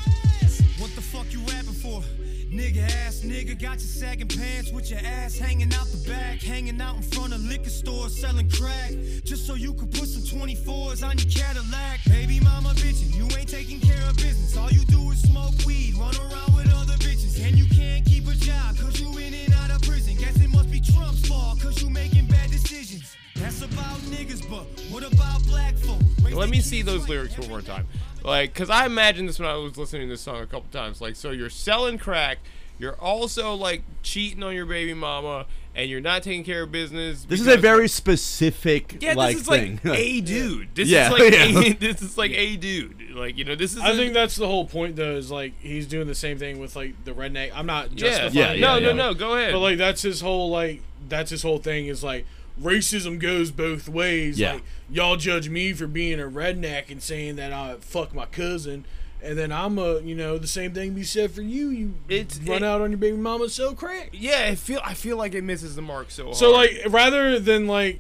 Nigga 3.52 3.62
got 3.62 3.72
your 3.72 3.80
sagging 3.80 4.28
pants 4.28 4.72
with 4.72 4.90
your 4.90 5.00
ass 5.00 5.38
hanging 5.38 5.74
out 5.74 5.88
the 5.88 6.10
back, 6.10 6.42
hanging 6.42 6.80
out 6.80 6.96
in 6.96 7.02
front 7.02 7.34
of 7.34 7.42
liquor 7.42 7.70
stores 7.70 8.18
selling 8.20 8.50
crack, 8.50 8.92
just 9.24 9.46
so 9.46 9.56
you 9.56 9.74
could 9.74 9.92
put 9.92 10.08
some 10.08 10.40
24s 10.40 11.06
on 11.08 11.18
your 11.18 11.30
Cadillac. 11.30 12.00
Baby 12.08 12.40
mama 12.40 12.70
bitchin', 12.76 13.16
you 13.16 13.24
ain't 13.38 13.50
taking 13.50 13.80
care 13.80 14.02
of 14.10 14.16
business. 14.18 14.56
All 14.58 14.70
you 14.70 14.86
do 14.86 15.12
is 15.12 15.22
smoke 15.22 15.54
weed, 15.66 15.96
run 15.96 16.16
around 16.18 16.56
with 16.56 16.72
other 16.74 16.94
bitches, 16.96 17.42
and 17.44 17.58
you 17.58 17.66
can't 17.66 18.06
keep 18.06 18.28
a 18.28 18.36
job 18.36 18.78
cause 18.78 19.00
you 19.00 19.10
in 19.18 19.34
and 19.34 19.54
out 19.54 19.72
of 19.72 19.82
prison. 19.82 20.16
Guess 20.18 20.38
it 20.38 20.50
must 20.50 20.72
be 20.72 20.80
Trump's 20.80 21.28
fault 21.28 21.60
cause 21.60 21.82
you 21.82 21.90
making 21.90 22.28
bad 22.28 22.52
decisions. 22.52 23.16
That's 23.36 23.62
about 23.62 23.98
niggas, 24.12 24.48
but 24.50 24.64
what 24.92 25.04
about 25.04 25.44
black 25.46 25.76
folk? 25.76 26.00
Let 26.32 26.50
me 26.50 26.62
see 26.62 26.82
those 26.82 27.10
lyrics 27.10 27.38
one 27.38 27.50
more 27.50 27.62
time. 27.62 27.88
Like, 28.24 28.54
cause 28.54 28.70
I 28.70 28.86
imagined 28.86 29.28
this 29.28 29.40
when 29.40 29.50
I 29.50 29.56
was 29.56 29.78
listening 29.78 30.08
to 30.08 30.14
this 30.14 30.22
song 30.22 30.42
a 30.42 30.46
couple 30.46 30.70
times. 30.72 31.02
Like, 31.02 31.16
so 31.16 31.32
you're 31.32 31.50
selling 31.50 31.98
crack, 31.98 32.38
you're 32.82 32.96
also 33.00 33.54
like 33.56 33.84
cheating 34.04 34.44
on 34.44 34.54
your 34.56 34.66
baby 34.66 34.94
mama, 34.94 35.46
and 35.76 35.90
you're 35.90 36.02
not 36.02 36.24
taking 36.24 36.44
care 36.44 36.64
of 36.64 36.72
business. 36.72 37.24
This 37.26 37.40
is 37.40 37.48
a 37.48 37.52
because, 37.52 37.62
very 37.62 37.82
like- 37.84 37.90
specific 37.92 38.98
yeah. 39.02 39.14
like 39.14 39.36
this 39.38 39.42
is 39.44 39.48
thing. 39.50 39.80
like 39.84 40.00
a 40.00 40.22
dude. 40.22 40.76
This 40.76 40.90
Yeah, 40.90 41.06
is 41.08 41.12
like 41.20 41.34
yeah. 41.34 41.46
a, 41.60 41.74
this 41.80 42.02
is 42.02 42.18
like 42.18 42.32
a 42.32 42.56
dude. 42.58 43.12
Like 43.12 43.38
you 43.38 43.44
know, 43.46 43.56
this 43.56 43.74
is. 43.74 43.80
I 43.80 43.96
think 43.96 44.14
that's 44.14 44.36
the 44.36 44.48
whole 44.48 44.66
point, 44.66 44.96
though. 44.96 45.16
Is 45.16 45.32
like 45.32 45.54
he's 45.60 45.88
doing 45.88 46.08
the 46.08 46.16
same 46.16 46.38
thing 46.38 46.60
with 46.60 46.76
like 46.76 47.04
the 47.06 47.12
redneck. 47.12 47.52
I'm 47.54 47.66
not 47.66 47.92
Yeah. 47.92 47.98
justifying. 48.10 48.34
Yeah, 48.36 48.52
it, 48.54 48.60
yeah, 48.60 48.68
no, 48.68 48.76
yeah. 48.78 48.88
no, 48.94 48.94
no. 49.10 49.14
Go 49.14 49.36
ahead. 49.36 49.54
But 49.54 49.60
like 49.60 49.78
that's 49.78 50.02
his 50.02 50.22
whole 50.22 50.50
like 50.50 50.82
that's 51.08 51.32
his 51.32 51.44
whole 51.44 51.60
thing 51.60 51.88
is 51.88 52.04
like 52.04 52.26
racism 52.62 53.20
goes 53.20 53.52
both 53.52 53.88
ways. 53.90 54.40
Yeah. 54.40 54.54
Like 54.54 54.64
y'all 54.90 55.16
judge 55.16 55.50
me 55.50 55.74
for 55.74 55.88
being 55.88 56.20
a 56.20 56.26
redneck 56.26 56.90
and 56.92 57.02
saying 57.02 57.36
that 57.38 57.52
I 57.54 57.76
fuck 57.80 58.14
my 58.14 58.26
cousin, 58.26 58.86
and 59.24 59.38
then 59.38 59.52
I'm 59.52 59.78
a 59.78 60.00
you 60.02 60.16
know 60.16 60.38
the 60.38 60.48
same 60.48 60.74
thing 60.74 60.94
be 60.94 61.04
said 61.04 61.32
for 61.32 61.42
you. 61.42 61.70
You 61.70 61.94
It's- 62.10 62.40
run 62.46 62.58
it- 62.58 62.64
out 62.64 62.82
on 62.82 62.92
your 62.92 62.98
baby 62.98 63.18
mama 63.18 63.50
so 63.50 63.74
crack. 63.74 64.10
yeah, 64.14 64.48
I 64.50 64.56
feel 64.56 64.82
I 64.84 64.94
feel 64.94 65.18
like 65.18 65.34
it 65.36 65.44
misses 65.44 65.76
the 65.76 65.82
mark 65.82 66.12
so 66.12 66.26
hard. 66.26 66.36
So 66.38 66.52
like 66.52 66.82
rather 66.90 67.40
than 67.40 67.68
like 67.68 68.00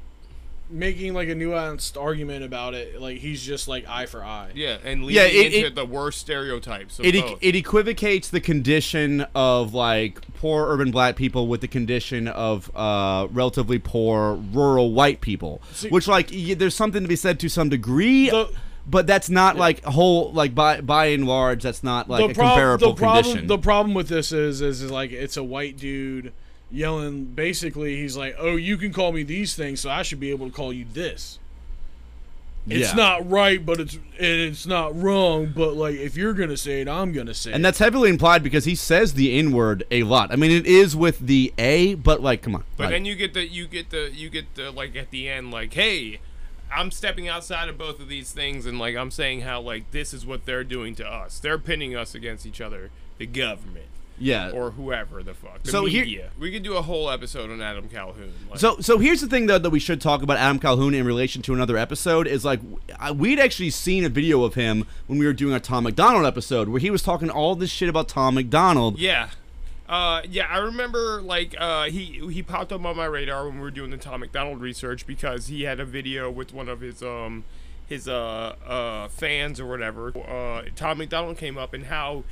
making 0.73 1.13
like 1.13 1.27
a 1.27 1.35
nuanced 1.35 2.01
argument 2.01 2.45
about 2.45 2.73
it, 2.73 3.01
like 3.01 3.17
he's 3.17 3.43
just 3.43 3.67
like 3.67 3.85
eye 3.89 4.05
for 4.05 4.23
eye. 4.23 4.51
yeah, 4.55 4.77
and 4.85 5.03
leading 5.03 5.21
Yeah, 5.21 5.27
it- 5.27 5.53
into 5.53 5.67
it- 5.67 5.75
the 5.75 5.85
worst 5.85 6.19
stereotypes. 6.21 6.97
Of 6.97 7.05
it, 7.05 7.13
e- 7.13 7.21
both. 7.21 7.39
it 7.41 7.55
equivocates 7.55 8.29
the 8.29 8.39
condition 8.39 9.25
of 9.35 9.73
like 9.73 10.21
poor 10.35 10.67
urban 10.71 10.89
black 10.91 11.17
people 11.17 11.47
with 11.47 11.59
the 11.59 11.67
condition 11.67 12.27
of 12.29 12.71
uh, 12.73 13.27
relatively 13.31 13.79
poor 13.79 14.35
rural 14.35 14.93
white 14.93 15.19
people 15.19 15.61
See- 15.73 15.89
which 15.89 16.07
like 16.07 16.29
y- 16.31 16.53
there's 16.57 16.73
something 16.75 17.01
to 17.03 17.09
be 17.09 17.17
said 17.17 17.37
to 17.41 17.49
some 17.49 17.67
degree 17.67 18.29
The- 18.29 18.49
but 18.87 19.05
that's 19.07 19.29
not 19.29 19.57
like 19.57 19.85
a 19.85 19.91
whole 19.91 20.31
like 20.33 20.55
by 20.55 20.81
by 20.81 21.05
and 21.07 21.27
large 21.27 21.63
that's 21.63 21.83
not 21.83 22.09
like 22.09 22.31
a 22.31 22.33
comparable 22.33 22.93
the 22.93 22.95
problem, 22.95 23.23
condition 23.23 23.47
The 23.47 23.57
problem 23.57 23.93
with 23.93 24.07
this 24.07 24.31
is, 24.31 24.61
is, 24.61 24.81
is 24.81 24.91
like 24.91 25.11
it's 25.11 25.37
a 25.37 25.43
white 25.43 25.77
dude 25.77 26.33
yelling. 26.71 27.25
Basically, 27.25 27.97
he's 27.97 28.15
like, 28.17 28.35
"Oh, 28.39 28.55
you 28.55 28.77
can 28.77 28.91
call 28.93 29.11
me 29.11 29.23
these 29.23 29.55
things, 29.55 29.81
so 29.81 29.89
I 29.89 30.01
should 30.03 30.19
be 30.19 30.31
able 30.31 30.47
to 30.47 30.53
call 30.55 30.71
you 30.73 30.85
this." 30.93 31.37
It's 32.67 32.89
Yeah. 32.89 32.95
not 32.95 33.27
right, 33.29 33.63
but 33.65 33.79
it's 33.79 33.97
it's 34.19 34.67
not 34.67 34.95
wrong. 34.99 35.51
But 35.55 35.73
like, 35.75 35.95
if 35.95 36.15
you're 36.15 36.33
gonna 36.33 36.55
say 36.57 36.81
it, 36.81 36.87
I'm 36.87 37.11
gonna 37.11 37.33
say 37.33 37.49
and 37.49 37.53
it. 37.53 37.55
And 37.55 37.65
that's 37.65 37.79
heavily 37.79 38.09
implied 38.09 38.43
because 38.43 38.65
he 38.65 38.75
says 38.75 39.13
the 39.15 39.37
n 39.37 39.51
word 39.51 39.83
a 39.89 40.03
lot 40.03 40.31
i 40.31 40.35
mean 40.35 40.51
it 40.51 40.67
is 40.67 40.95
with 40.95 41.19
the 41.25 41.51
a 41.57 41.95
but 41.95 42.21
like 42.21 42.43
come 42.43 42.53
on 42.55 42.63
But 42.77 42.83
like- 42.85 42.91
then 42.93 43.05
you 43.05 43.15
get 43.15 43.33
the 43.33 43.47
you 43.47 43.65
get 43.67 43.89
the 43.89 44.11
you 44.13 44.29
get 44.29 44.53
the 44.55 44.69
like 44.71 44.95
at 44.95 45.09
the 45.09 45.27
end 45.27 45.49
like, 45.51 45.73
hey, 45.73 46.19
I'm 46.73 46.91
stepping 46.91 47.27
outside 47.27 47.69
of 47.69 47.77
both 47.77 47.99
of 47.99 48.07
these 48.07 48.31
things 48.31 48.65
and 48.65 48.79
like 48.79 48.95
I'm 48.95 49.11
saying 49.11 49.41
how 49.41 49.61
like 49.61 49.91
this 49.91 50.13
is 50.13 50.25
what 50.25 50.45
they're 50.45 50.63
doing 50.63 50.95
to 50.95 51.07
us. 51.07 51.39
They're 51.39 51.57
pinning 51.57 51.95
us 51.95 52.15
against 52.15 52.45
each 52.45 52.61
other, 52.61 52.89
the 53.17 53.25
government 53.25 53.85
yeah 54.23 54.51
or 54.51 54.69
whoever 54.71 55.23
the 55.23 55.33
fuck. 55.33 55.63
The 55.63 55.71
So 55.71 55.85
here- 55.85 56.03
media. 56.05 56.29
we 56.39 56.51
could 56.51 56.61
do 56.61 56.75
a 56.75 56.81
whole 56.83 57.09
episode 57.09 57.49
on 57.49 57.59
Adam 57.59 57.89
Calhoun. 57.89 58.31
Like, 58.51 58.59
So, 58.59 58.77
so 58.79 58.99
here's 58.99 59.19
the 59.19 59.27
thing 59.27 59.47
though 59.47 59.57
that 59.57 59.69
we 59.71 59.79
should 59.79 59.99
talk 59.99 60.21
about 60.21 60.37
Adam 60.37 60.59
Calhoun 60.59 60.93
in 60.93 61.05
relation 61.05 61.41
to 61.43 61.53
another 61.55 61.75
episode 61.75 62.27
is 62.27 62.45
like 62.45 62.59
we'd 63.15 63.39
actually 63.39 63.71
seen 63.71 64.05
a 64.05 64.09
video 64.09 64.43
of 64.43 64.53
him 64.53 64.85
when 65.07 65.17
we 65.17 65.25
were 65.25 65.33
doing 65.33 65.53
our 65.53 65.59
Tom 65.59 65.85
MacDonald 65.85 66.25
episode 66.25 66.69
where 66.69 66.79
he 66.79 66.91
was 66.91 67.01
talking 67.01 67.29
all 67.31 67.55
this 67.55 67.71
shit 67.71 67.89
about 67.89 68.07
Tom 68.09 68.35
MacDonald. 68.35 68.99
Yeah. 68.99 69.29
Uh, 69.91 70.21
yeah, 70.29 70.47
I 70.49 70.59
remember 70.59 71.21
like 71.21 71.53
uh, 71.59 71.83
he 71.83 72.21
he 72.31 72.41
popped 72.41 72.71
up 72.71 72.85
on 72.85 72.95
my 72.95 73.03
radar 73.05 73.45
when 73.45 73.55
we 73.55 73.61
were 73.61 73.71
doing 73.71 73.91
the 73.91 73.97
Tom 73.97 74.21
MacDonald 74.21 74.61
research 74.61 75.05
because 75.05 75.47
he 75.47 75.63
had 75.63 75.81
a 75.81 75.85
video 75.85 76.31
with 76.31 76.53
one 76.53 76.69
of 76.69 76.79
his 76.79 77.03
um 77.03 77.43
his 77.87 78.07
uh 78.07 78.55
uh 78.65 79.09
fans 79.09 79.59
or 79.59 79.67
whatever. 79.67 80.17
Uh, 80.17 80.63
Tom 80.77 80.99
MacDonald 80.99 81.37
came 81.37 81.57
up 81.57 81.73
and 81.73 81.87
how 81.87 82.23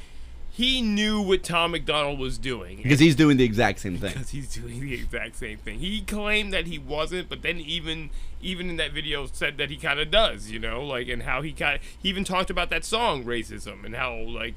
he 0.50 0.82
knew 0.82 1.22
what 1.22 1.44
Tom 1.44 1.72
MacDonald 1.72 2.18
was 2.18 2.38
doing 2.38 2.78
Because 2.78 3.00
he's 3.00 3.16
doing 3.16 3.38
the 3.38 3.44
exact 3.44 3.80
same 3.80 3.98
thing. 3.98 4.14
because 4.14 4.30
he's 4.30 4.52
doing 4.56 4.80
the 4.80 4.94
exact 4.94 5.36
same 5.36 5.58
thing. 5.58 5.80
He 5.80 6.02
claimed 6.02 6.54
that 6.54 6.66
he 6.66 6.80
wasn't, 6.80 7.28
but 7.28 7.42
then 7.42 7.58
even 7.60 8.10
even 8.42 8.70
in 8.70 8.78
that 8.78 8.94
video 8.94 9.26
said 9.26 9.58
that 9.58 9.70
he 9.70 9.76
kind 9.76 10.00
of 10.00 10.10
does, 10.10 10.50
you 10.50 10.60
know, 10.60 10.82
like 10.82 11.10
and 11.10 11.24
how 11.24 11.42
he 11.42 11.52
kind 11.52 11.82
he 12.02 12.08
even 12.08 12.24
talked 12.24 12.50
about 12.50 12.70
that 12.70 12.86
song 12.86 13.26
racism 13.26 13.84
and 13.84 13.98
how 13.98 14.16
like 14.16 14.56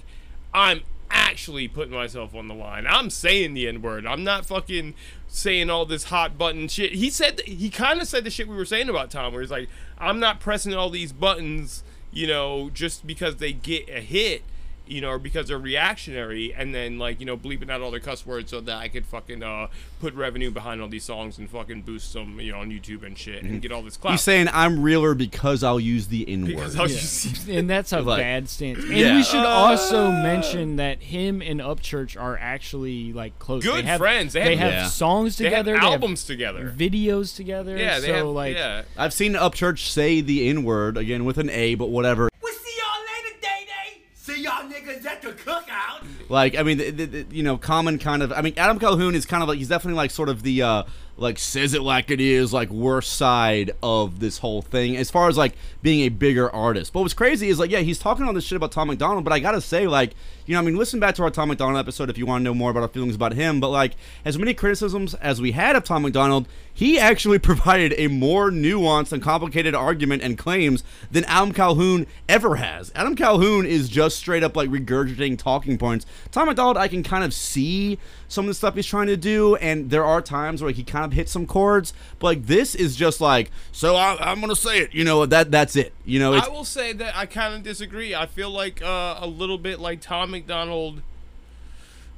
I'm 0.54 0.82
actually 1.12 1.68
putting 1.68 1.94
myself 1.94 2.34
on 2.34 2.48
the 2.48 2.54
line. 2.54 2.86
I'm 2.88 3.10
saying 3.10 3.54
the 3.54 3.68
N 3.68 3.82
word. 3.82 4.06
I'm 4.06 4.24
not 4.24 4.46
fucking 4.46 4.94
saying 5.28 5.70
all 5.70 5.86
this 5.86 6.04
hot 6.04 6.36
button 6.36 6.66
shit. 6.68 6.94
He 6.94 7.10
said 7.10 7.40
he 7.42 7.70
kind 7.70 8.00
of 8.00 8.08
said 8.08 8.24
the 8.24 8.30
shit 8.30 8.48
we 8.48 8.56
were 8.56 8.64
saying 8.64 8.88
about 8.88 9.10
Tom, 9.10 9.32
where 9.32 9.42
he's 9.42 9.50
like, 9.50 9.68
I'm 9.98 10.18
not 10.18 10.40
pressing 10.40 10.74
all 10.74 10.90
these 10.90 11.12
buttons, 11.12 11.84
you 12.10 12.26
know, 12.26 12.70
just 12.70 13.06
because 13.06 13.36
they 13.36 13.52
get 13.52 13.88
a 13.88 14.00
hit 14.00 14.42
you 14.86 15.00
know, 15.00 15.10
or 15.10 15.18
because 15.18 15.48
they're 15.48 15.58
reactionary, 15.58 16.52
and 16.54 16.74
then 16.74 16.98
like 16.98 17.20
you 17.20 17.26
know 17.26 17.36
bleeping 17.36 17.70
out 17.70 17.80
all 17.80 17.90
their 17.90 18.00
cuss 18.00 18.26
words 18.26 18.50
so 18.50 18.60
that 18.60 18.76
I 18.76 18.88
could 18.88 19.06
fucking 19.06 19.42
uh 19.42 19.68
put 20.00 20.14
revenue 20.14 20.50
behind 20.50 20.80
all 20.82 20.88
these 20.88 21.04
songs 21.04 21.38
and 21.38 21.48
fucking 21.48 21.82
boost 21.82 22.12
them, 22.12 22.40
you 22.40 22.52
know, 22.52 22.58
on 22.60 22.70
YouTube 22.70 23.04
and 23.06 23.16
shit 23.16 23.42
and 23.44 23.62
get 23.62 23.70
all 23.72 23.82
this 23.82 23.96
clout. 23.96 24.12
He's 24.14 24.20
saying 24.22 24.48
I'm 24.52 24.82
realer 24.82 25.14
because 25.14 25.62
I'll 25.62 25.78
use 25.80 26.08
the 26.08 26.28
N 26.28 26.42
word. 26.42 26.72
Because 26.72 27.48
and 27.48 27.70
that's 27.70 27.92
a 27.92 28.00
Like- 28.00 28.18
bad 28.20 28.48
stance. 28.48 28.80
And 28.82 28.92
Yeah. 28.96 29.14
we 29.16 29.22
should 29.22 29.44
also 29.46 30.06
Uh. 30.06 30.22
mention 30.22 30.76
that 30.76 31.00
him 31.02 31.40
and 31.40 31.60
Upchurch 31.60 32.20
are 32.20 32.36
actually 32.36 33.12
like 33.12 33.38
close. 33.38 33.62
Good 33.62 33.84
they 33.84 33.88
have, 33.88 33.98
friends. 33.98 34.32
They 34.32 34.42
They, 34.42 34.56
have- 34.56 34.72
have 34.72 34.82
Yeah. 34.84 34.88
songs 34.88 35.36
They 35.36 35.44
have 35.50 35.64
together. 35.64 35.72
they 35.80 35.86
albums 35.86 36.24
together. 36.24 36.74
videos 36.76 37.36
together. 37.36 37.76
yeah, 37.76 38.00
they 38.00 38.08
so 38.08 38.14
have 38.14 38.26
like 38.26 38.56
yeah. 38.56 38.82
I've 38.96 39.12
seen 39.12 39.34
Upchurch 39.34 39.78
say 39.88 40.20
the 40.20 40.48
N 40.48 40.64
word 40.64 40.96
again 40.96 41.24
with 41.24 41.38
an 41.38 41.48
A, 41.50 41.76
but 41.76 41.90
whatever. 41.90 42.28
We'll 42.42 42.52
see 42.52 42.72
y'all 42.78 43.02
later, 43.24 43.36
Day 43.40 43.66
Day. 43.66 44.00
See 44.14 44.42
y'all 44.42 44.68
niggas 45.02 45.06
at 45.06 45.22
the 45.22 45.32
cookout. 45.32 46.04
Like, 46.28 46.56
I 46.56 46.62
mean, 46.62 46.78
the, 46.78 46.90
the- 46.90 47.26
you 47.30 47.42
know, 47.42 47.56
common 47.58 47.98
kind 47.98 48.22
of. 48.22 48.32
I 48.32 48.40
mean, 48.42 48.54
Adam 48.56 48.78
Calhoun 48.78 49.14
is 49.14 49.26
kind 49.26 49.42
of 49.42 49.48
like 49.48 49.58
he's 49.58 49.68
definitely 49.68 49.96
like 49.96 50.10
sort 50.10 50.28
of 50.28 50.42
the 50.42 50.62
uh 50.62 50.82
like 51.22 51.38
says 51.38 51.72
it 51.72 51.82
like 51.82 52.10
it 52.10 52.20
is, 52.20 52.52
like 52.52 52.68
worst 52.70 53.14
side 53.14 53.70
of 53.82 54.20
this 54.20 54.38
whole 54.38 54.60
thing 54.60 54.96
as 54.96 55.10
far 55.10 55.28
as 55.28 55.38
like 55.38 55.54
being 55.80 56.00
a 56.00 56.08
bigger 56.08 56.50
artist. 56.50 56.92
But 56.92 57.00
what's 57.00 57.14
crazy 57.14 57.48
is 57.48 57.58
like, 57.58 57.70
yeah, 57.70 57.80
he's 57.80 57.98
talking 57.98 58.26
all 58.26 58.32
this 58.32 58.44
shit 58.44 58.56
about 58.56 58.72
Tom 58.72 58.88
MacDonald, 58.88 59.24
but 59.24 59.32
I 59.32 59.38
gotta 59.38 59.60
say, 59.60 59.86
like, 59.86 60.14
you 60.46 60.54
know, 60.54 60.60
I 60.60 60.64
mean, 60.64 60.76
listen 60.76 60.98
back 60.98 61.14
to 61.16 61.22
our 61.22 61.30
Tom 61.30 61.48
MacDonald 61.48 61.78
episode 61.78 62.10
if 62.10 62.18
you 62.18 62.26
want 62.26 62.40
to 62.40 62.44
know 62.44 62.54
more 62.54 62.70
about 62.70 62.82
our 62.82 62.88
feelings 62.88 63.14
about 63.14 63.32
him. 63.34 63.60
But 63.60 63.68
like, 63.68 63.92
as 64.24 64.38
many 64.38 64.54
criticisms 64.54 65.14
as 65.14 65.40
we 65.40 65.52
had 65.52 65.76
of 65.76 65.84
Tom 65.84 66.02
MacDonald, 66.02 66.48
he 66.74 66.98
actually 66.98 67.38
provided 67.40 67.94
a 67.96 68.08
more 68.08 68.50
nuanced 68.50 69.12
and 69.12 69.22
complicated 69.22 69.74
argument 69.74 70.22
and 70.22 70.36
claims 70.36 70.82
than 71.10 71.24
Adam 71.24 71.52
Calhoun 71.52 72.06
ever 72.28 72.56
has. 72.56 72.90
Adam 72.94 73.14
Calhoun 73.14 73.66
is 73.66 73.88
just 73.88 74.16
straight 74.16 74.42
up 74.42 74.56
like 74.56 74.68
regurgitating 74.68 75.38
talking 75.38 75.78
points. 75.78 76.06
Tom 76.30 76.48
MacDonald, 76.48 76.76
I 76.76 76.88
can 76.88 77.02
kind 77.02 77.24
of 77.24 77.32
see 77.32 77.98
some 78.28 78.46
of 78.46 78.48
the 78.48 78.54
stuff 78.54 78.74
he's 78.74 78.86
trying 78.86 79.06
to 79.08 79.16
do, 79.16 79.56
and 79.56 79.90
there 79.90 80.04
are 80.04 80.22
times 80.22 80.62
where 80.62 80.72
he 80.72 80.82
kind 80.82 81.04
of 81.04 81.11
hits 81.12 81.32
some 81.32 81.46
chords, 81.46 81.92
but 82.18 82.26
like 82.26 82.46
this 82.46 82.74
is 82.74 82.96
just 82.96 83.20
like, 83.20 83.50
so 83.70 83.96
I, 83.96 84.16
I'm 84.20 84.40
gonna 84.40 84.56
say 84.56 84.80
it, 84.80 84.92
you 84.92 85.04
know, 85.04 85.26
that 85.26 85.50
that's 85.50 85.76
it, 85.76 85.92
you 86.04 86.18
know. 86.18 86.34
I 86.34 86.48
will 86.48 86.64
say 86.64 86.92
that 86.92 87.16
I 87.16 87.26
kind 87.26 87.54
of 87.54 87.62
disagree. 87.62 88.14
I 88.14 88.26
feel 88.26 88.50
like 88.50 88.82
uh, 88.82 89.18
a 89.20 89.26
little 89.26 89.58
bit 89.58 89.80
like 89.80 90.00
Tom 90.00 90.30
MacDonald. 90.30 91.02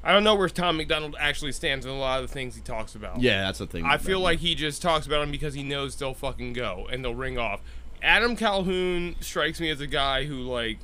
I 0.02 0.12
don't 0.12 0.24
know 0.24 0.34
where 0.34 0.50
Tom 0.50 0.76
MacDonald 0.76 1.16
actually 1.18 1.52
stands 1.52 1.86
in 1.86 1.92
a 1.92 1.96
lot 1.96 2.22
of 2.22 2.28
the 2.28 2.32
things 2.32 2.54
he 2.54 2.60
talks 2.60 2.94
about. 2.94 3.20
Yeah, 3.22 3.44
that's 3.44 3.58
the 3.58 3.66
thing 3.66 3.86
I 3.86 3.96
feel 3.96 4.18
him. 4.18 4.24
like 4.24 4.40
he 4.40 4.54
just 4.54 4.82
talks 4.82 5.06
about 5.06 5.20
them 5.20 5.30
because 5.30 5.54
he 5.54 5.62
knows 5.62 5.96
they'll 5.96 6.12
fucking 6.12 6.52
go 6.52 6.86
and 6.92 7.02
they'll 7.02 7.14
ring 7.14 7.38
off. 7.38 7.60
Adam 8.02 8.36
Calhoun 8.36 9.16
strikes 9.20 9.60
me 9.60 9.70
as 9.70 9.80
a 9.80 9.86
guy 9.86 10.26
who 10.26 10.40
like 10.40 10.78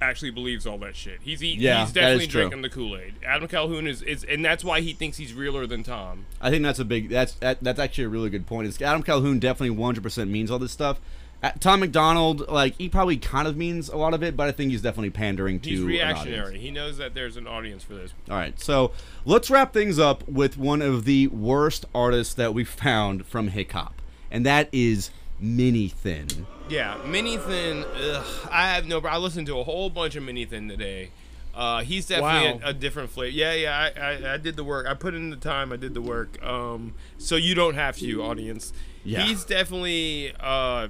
actually 0.00 0.30
believes 0.30 0.66
all 0.66 0.78
that 0.78 0.96
shit. 0.96 1.20
He's 1.22 1.40
he, 1.40 1.54
Yeah, 1.54 1.84
he's 1.84 1.92
definitely 1.92 2.26
drinking 2.26 2.62
the 2.62 2.70
Kool 2.70 2.96
Aid. 2.96 3.14
Adam 3.24 3.48
Calhoun 3.48 3.86
is, 3.86 4.02
is 4.02 4.24
and 4.24 4.44
that's 4.44 4.64
why 4.64 4.80
he 4.80 4.92
thinks 4.92 5.16
he's 5.16 5.34
realer 5.34 5.66
than 5.66 5.82
Tom. 5.82 6.26
I 6.40 6.50
think 6.50 6.62
that's 6.62 6.78
a 6.78 6.84
big. 6.84 7.08
That's 7.08 7.34
that, 7.34 7.62
that's 7.62 7.78
actually 7.78 8.04
a 8.04 8.08
really 8.08 8.30
good 8.30 8.46
point. 8.46 8.68
Is 8.68 8.80
Adam 8.80 9.02
Calhoun 9.02 9.38
definitely 9.38 9.76
100% 9.76 10.28
means 10.28 10.50
all 10.50 10.58
this 10.58 10.72
stuff. 10.72 11.00
Uh, 11.42 11.50
Tom 11.60 11.80
MacDonald, 11.80 12.48
like 12.48 12.76
he 12.78 12.88
probably 12.88 13.18
kind 13.18 13.46
of 13.46 13.56
means 13.56 13.90
a 13.90 13.96
lot 13.96 14.14
of 14.14 14.22
it, 14.22 14.36
but 14.36 14.48
I 14.48 14.52
think 14.52 14.70
he's 14.70 14.80
definitely 14.80 15.10
pandering 15.10 15.60
to 15.60 15.68
He's 15.68 15.80
reactionary. 15.80 16.58
He 16.58 16.70
knows 16.70 16.96
that 16.96 17.14
there's 17.14 17.36
an 17.36 17.46
audience 17.46 17.82
for 17.82 17.94
this. 17.94 18.14
All 18.30 18.36
right, 18.36 18.58
so 18.58 18.92
let's 19.26 19.50
wrap 19.50 19.74
things 19.74 19.98
up 19.98 20.26
with 20.26 20.56
one 20.56 20.80
of 20.80 21.04
the 21.04 21.26
worst 21.28 21.84
artists 21.94 22.32
that 22.34 22.54
we 22.54 22.64
found 22.64 23.26
from 23.26 23.48
hip 23.48 23.72
hop, 23.72 24.00
and 24.30 24.46
that 24.46 24.70
is 24.72 25.10
Mini 25.38 25.88
Thin. 25.88 26.46
Yeah, 26.68 26.96
Mini 27.06 27.36
Thin. 27.36 27.84
Ugh, 27.84 28.24
I 28.50 28.68
have 28.74 28.86
no. 28.86 29.00
I 29.00 29.18
listened 29.18 29.46
to 29.48 29.58
a 29.58 29.64
whole 29.64 29.88
bunch 29.88 30.16
of 30.16 30.22
Mini 30.24 30.44
Thin 30.44 30.68
today. 30.68 31.10
Uh, 31.54 31.82
he's 31.82 32.06
definitely 32.06 32.58
Wow. 32.60 32.66
a, 32.66 32.70
a 32.70 32.72
different 32.74 33.10
flavor. 33.10 33.34
Yeah, 33.34 33.54
yeah. 33.54 33.90
I, 33.96 34.00
I, 34.00 34.34
I 34.34 34.36
did 34.36 34.56
the 34.56 34.64
work. 34.64 34.86
I 34.86 34.94
put 34.94 35.14
in 35.14 35.30
the 35.30 35.36
time. 35.36 35.72
I 35.72 35.76
did 35.76 35.94
the 35.94 36.02
work. 36.02 36.42
Um, 36.44 36.92
so 37.18 37.36
you 37.36 37.54
don't 37.54 37.76
have 37.76 37.96
to, 37.98 38.22
audience. 38.22 38.72
Yeah. 39.04 39.22
He's 39.22 39.44
definitely. 39.44 40.32
Uh, 40.38 40.88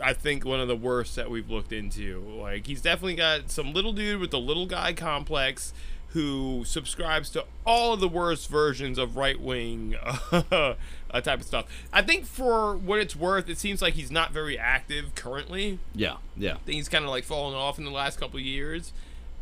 I 0.00 0.12
think 0.12 0.44
one 0.44 0.60
of 0.60 0.68
the 0.68 0.76
worst 0.76 1.16
that 1.16 1.30
we've 1.30 1.50
looked 1.50 1.72
into. 1.72 2.20
Like 2.20 2.66
he's 2.66 2.80
definitely 2.80 3.16
got 3.16 3.50
some 3.50 3.72
little 3.72 3.92
dude 3.92 4.20
with 4.20 4.30
the 4.30 4.38
little 4.38 4.66
guy 4.66 4.92
complex 4.92 5.72
who 6.10 6.62
subscribes 6.64 7.28
to 7.30 7.44
all 7.66 7.92
of 7.94 8.00
the 8.00 8.08
worst 8.08 8.48
versions 8.48 8.96
of 8.96 9.16
right 9.16 9.38
wing 9.40 9.96
uh, 10.32 10.74
Uh, 11.10 11.20
type 11.20 11.40
of 11.40 11.46
stuff. 11.46 11.66
I 11.92 12.02
think 12.02 12.26
for 12.26 12.76
what 12.76 12.98
it's 12.98 13.14
worth, 13.14 13.48
it 13.48 13.58
seems 13.58 13.80
like 13.80 13.94
he's 13.94 14.10
not 14.10 14.32
very 14.32 14.58
active 14.58 15.14
currently. 15.14 15.78
Yeah, 15.94 16.16
yeah. 16.36 16.54
I 16.54 16.58
think 16.58 16.76
he's 16.76 16.88
kind 16.88 17.04
of 17.04 17.10
like 17.10 17.24
fallen 17.24 17.54
off 17.54 17.78
in 17.78 17.84
the 17.84 17.90
last 17.90 18.18
couple 18.18 18.38
of 18.38 18.44
years. 18.44 18.92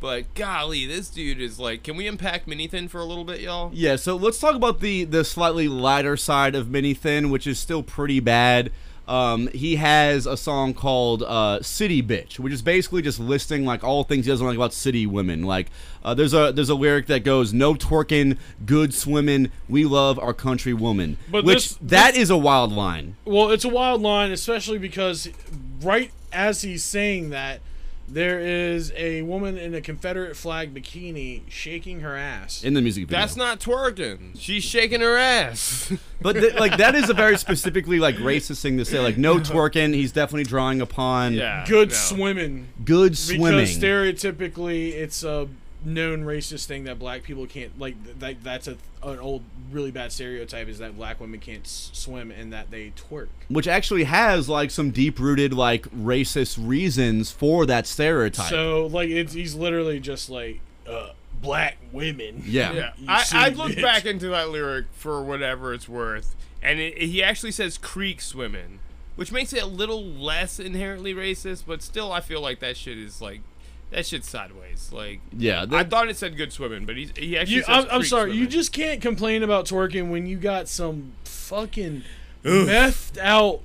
But 0.01 0.35
golly, 0.35 0.85
this 0.85 1.09
dude 1.09 1.41
is 1.41 1.59
like. 1.59 1.83
Can 1.83 1.97
we 1.97 2.07
unpack 2.07 2.47
Mini 2.47 2.69
Thin 2.69 2.89
for 2.89 3.01
a 3.01 3.05
little 3.05 3.25
bit, 3.25 3.41
y'all? 3.41 3.71
Yeah, 3.73 3.97
so 3.97 4.17
let's 4.17 4.39
talk 4.39 4.55
about 4.55 4.81
the 4.81 5.05
the 5.05 5.25
slightly 5.25 5.67
lighter 5.67 6.17
side 6.19 6.55
of 6.55 6.69
Mini 6.69 6.93
Thin, 6.93 7.31
which 7.31 7.47
is 7.47 7.59
still 7.59 7.83
pretty 7.83 8.21
bad. 8.21 8.71
Um, 9.07 9.49
he 9.49 9.77
has 9.77 10.27
a 10.27 10.37
song 10.37 10.73
called 10.73 11.23
uh, 11.23 11.61
"City 11.63 12.03
Bitch," 12.03 12.39
which 12.39 12.53
is 12.53 12.63
basically 12.63 13.03
just 13.03 13.21
listing 13.21 13.65
like 13.67 13.85
all 13.85 14.03
things 14.05 14.25
he 14.25 14.33
doesn't 14.33 14.47
like 14.47 14.57
about 14.57 14.73
city 14.73 15.07
women. 15.07 15.43
Like, 15.43 15.71
uh, 16.03 16.15
there's 16.15 16.33
a 16.33 16.53
there's 16.53 16.71
a 16.71 16.75
lyric 16.75 17.07
that 17.09 17.23
goes, 17.25 17.53
"No 17.53 17.75
twerking, 17.75 18.39
good 18.65 18.95
swimming, 18.95 19.51
we 19.69 19.85
love 19.85 20.19
our 20.19 20.33
country 20.33 20.73
woman," 20.73 21.19
But 21.31 21.45
which 21.45 21.55
this- 21.71 21.79
that 21.83 22.15
this- 22.15 22.23
is 22.25 22.31
a 22.31 22.37
wild 22.39 22.73
line. 22.73 23.17
Well, 23.27 23.51
it's 23.51 23.65
a 23.65 23.69
wild 23.69 24.01
line, 24.01 24.33
especially 24.33 24.79
because 24.79 25.29
right 25.83 26.11
as 26.33 26.63
he's 26.63 26.83
saying 26.83 27.31
that, 27.31 27.61
there 28.07 28.41
is 28.41 28.93
a 28.97 29.23
woman 29.23 29.57
in 29.57 29.75
a 29.75 29.81
Confederate 29.81 30.37
flag 30.37 30.75
bikini 30.75 31.43
shaking 31.49 32.01
her 32.01 32.17
ass. 32.17 32.63
in 32.63 32.75
the 32.75 32.83
music 32.83 33.07
video. 33.07 33.19
That's 33.19 33.37
not 33.37 33.61
twerking. 33.61 34.39
She's 34.39 34.65
shaking 34.65 35.01
her 35.01 35.17
ass. 35.17 35.93
But 36.21 36.37
th- 36.37 36.55
like 36.55 36.79
that 36.79 36.95
is 36.95 37.11
a 37.11 37.13
very 37.13 37.37
specifically 37.37 37.99
like 37.99 38.15
racist 38.17 38.63
thing 38.63 38.79
to 38.79 38.87
say. 38.87 38.99
Like 38.99 39.19
no 39.19 39.37
twerking. 39.37 39.93
He's 39.93 40.11
definitely 40.11 40.45
drawing 40.45 40.81
upon 40.81 41.35
yeah, 41.35 41.67
good 41.69 41.93
swimming. 41.93 42.69
Good 42.83 43.19
swimming. 43.19 43.59
Because 43.67 43.77
stereotypically, 43.77 44.93
it's 44.93 45.23
a 45.23 45.49
known 45.85 46.25
racist 46.25 46.67
thing 46.67 46.85
that 46.85 46.99
black 46.99 47.23
people 47.23 47.47
can't 47.47 47.79
like. 47.79 47.95
That, 48.21 48.43
that's 48.43 48.69
a 48.69 48.77
an 49.03 49.19
old 49.19 49.43
really 49.71 49.91
bad 49.91 50.13
stereotype 50.13 50.69
is 50.69 50.79
that 50.79 50.97
black 50.97 51.21
women 51.21 51.39
can't 51.41 51.65
s- 51.65 51.91
swim 51.93 52.31
and 52.31 52.53
that 52.53 52.71
they 52.71 52.91
twerk. 53.11 53.29
which 53.49 53.69
actually 53.69 54.05
has 54.05 54.49
like 54.49 54.71
some 54.71 54.91
deep 54.91 55.19
rooted 55.19 55.53
like 55.53 55.87
racist 55.91 56.57
reasons 56.61 57.31
for 57.31 57.67
that 57.67 57.87
stereotype. 57.87 58.49
So 58.49 58.87
like 58.87 59.11
it's 59.11 59.33
he's 59.35 59.55
literally 59.55 60.01
just 60.01 60.31
like 60.31 60.61
uh, 60.89 61.11
black 61.41 61.77
women. 61.93 62.43
Yeah. 62.47 62.73
Yeah, 62.73 62.93
I, 63.09 63.23
silly 63.23 63.43
I 63.45 63.49
looked 63.51 63.83
back 63.83 64.07
into 64.07 64.29
that 64.29 64.49
lyric 64.51 64.87
for 64.93 65.23
whatever 65.23 65.75
it's 65.75 65.89
worth, 65.89 66.35
and 66.63 66.81
it, 66.81 66.99
he 66.99 67.23
actually 67.23 67.53
says 67.53 67.77
creek 67.79 68.21
swimming, 68.21 68.79
which 69.17 69.31
makes 69.33 69.53
it 69.53 69.63
a 69.63 69.67
little 69.67 70.03
less 70.05 70.59
inherently 70.59 71.15
racist, 71.15 71.65
but 71.67 71.83
still, 71.83 72.11
I 72.13 72.21
feel 72.21 72.41
like 72.41 72.61
that 72.61 72.77
shit 72.77 72.97
is 72.99 73.21
like 73.21 73.41
that 73.95 74.07
shit's 74.07 74.29
sideways. 74.29 74.91
Like, 74.93 75.21
Yeah, 75.37 75.67
I 75.71 75.85
thought 75.85 76.09
it 76.09 76.17
said 76.17 76.37
good 76.37 76.53
swimming, 76.53 76.85
but 76.85 76.97
he 76.97 77.11
he 77.17 77.39
actually 77.39 77.57
You, 77.57 77.63
says 77.63 77.69
I'm, 77.85 77.91
I'm 77.91 78.01
creek 78.01 78.07
sorry. 78.11 78.33
You 78.35 78.47
just 78.47 78.73
can't 78.73 79.01
complain 79.01 79.43
about 79.43 79.67
twerking 79.67 80.11
when 80.11 80.27
you 80.27 80.37
got 80.37 80.69
some 80.69 81.13
fucking 81.25 82.03
methed 82.45 83.19
out, 83.19 83.61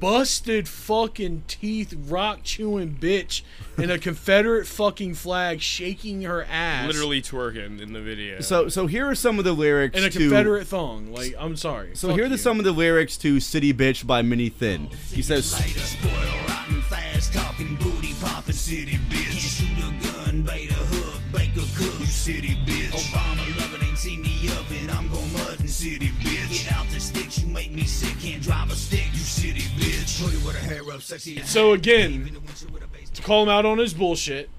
busted 0.00 0.68
fucking 0.68 1.44
teeth, 1.46 1.94
rock 2.08 2.40
chewing 2.42 2.96
bitch 3.00 3.42
in 3.78 3.90
a 3.90 3.98
Confederate 4.06 4.66
fucking 4.66 5.14
flag 5.14 5.60
shaking 5.60 6.22
her 6.22 6.44
ass. 6.50 6.86
literally 6.86 7.22
twerking 7.22 7.80
in 7.80 7.92
the 7.92 8.00
video. 8.00 8.40
So 8.40 8.68
so 8.68 8.86
here 8.86 9.06
are 9.08 9.14
some 9.14 9.38
of 9.38 9.44
the 9.44 9.52
lyrics 9.52 9.96
in 9.98 10.04
a 10.04 10.10
to 10.10 10.18
Confederate 10.18 10.66
thong. 10.66 11.12
Like 11.12 11.34
I'm 11.38 11.56
sorry. 11.56 11.94
So 11.94 12.08
Fuck 12.08 12.16
here 12.16 12.26
are 12.26 12.28
the, 12.28 12.38
some 12.38 12.58
of 12.58 12.64
the 12.64 12.72
lyrics 12.72 13.16
to 13.18 13.38
"City 13.40 13.72
Bitch" 13.72 14.06
by 14.06 14.22
Mini 14.22 14.48
Thin. 14.48 14.88
He 15.12 15.22
says, 15.22 15.52
Rotten, 16.48 16.82
fast 16.82 17.32
talking, 17.34 17.76
booty 17.76 18.14
popping 18.20 18.54
city 18.54 18.98
bitch. 19.08 19.23
Can't 20.46 20.60
shoot 20.60 20.70
a 20.70 20.74
gun, 20.74 21.22
bait 21.32 21.50
a 21.56 21.60
hook, 21.60 21.68
cook, 21.74 22.00
you 22.00 22.06
city 22.06 22.56
bitch. 22.66 22.90
Obama 22.90 23.60
loving 23.60 23.88
ain't 23.88 23.98
seen 23.98 24.22
me 24.22 24.48
up 24.50 24.70
and 24.70 24.90
I'm 24.90 25.08
gon' 25.08 25.32
mutton 25.32 25.68
city 25.68 26.08
bitch. 26.08 26.64
Get 26.64 26.72
out 26.72 26.86
the 26.88 27.00
sticks, 27.00 27.38
you 27.38 27.46
make 27.48 27.72
me 27.72 27.84
sick, 27.84 28.18
can't 28.20 28.42
drive 28.42 28.70
a 28.70 28.74
stick, 28.76 29.06
you 29.12 29.18
city 29.18 29.62
bitch. 29.78 30.22
With 30.44 30.56
her 30.56 30.74
hair 30.74 30.92
up, 30.92 31.02
sexy 31.02 31.40
So 31.42 31.72
again, 31.72 32.36
to 33.14 33.22
call 33.22 33.44
him 33.44 33.48
out 33.48 33.64
on 33.64 33.78
his 33.78 33.94
bullshit, 33.94 34.50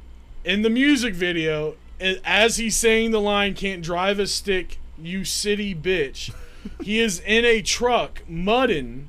in 0.44 0.62
the 0.62 0.70
music 0.70 1.14
video, 1.14 1.76
as 1.99 2.57
he's 2.57 2.76
saying 2.76 3.12
the 3.12 3.22
line 3.22 3.53
"Can't 3.53 3.82
drive 3.82 4.20
a 4.20 4.28
stick, 4.28 4.80
you 4.98 5.24
city 5.24 5.74
bitch," 5.74 6.34
he 6.84 6.99
is 6.99 7.20
in 7.20 7.45
a 7.45 7.62
truck 7.62 8.22
mudding 8.28 9.07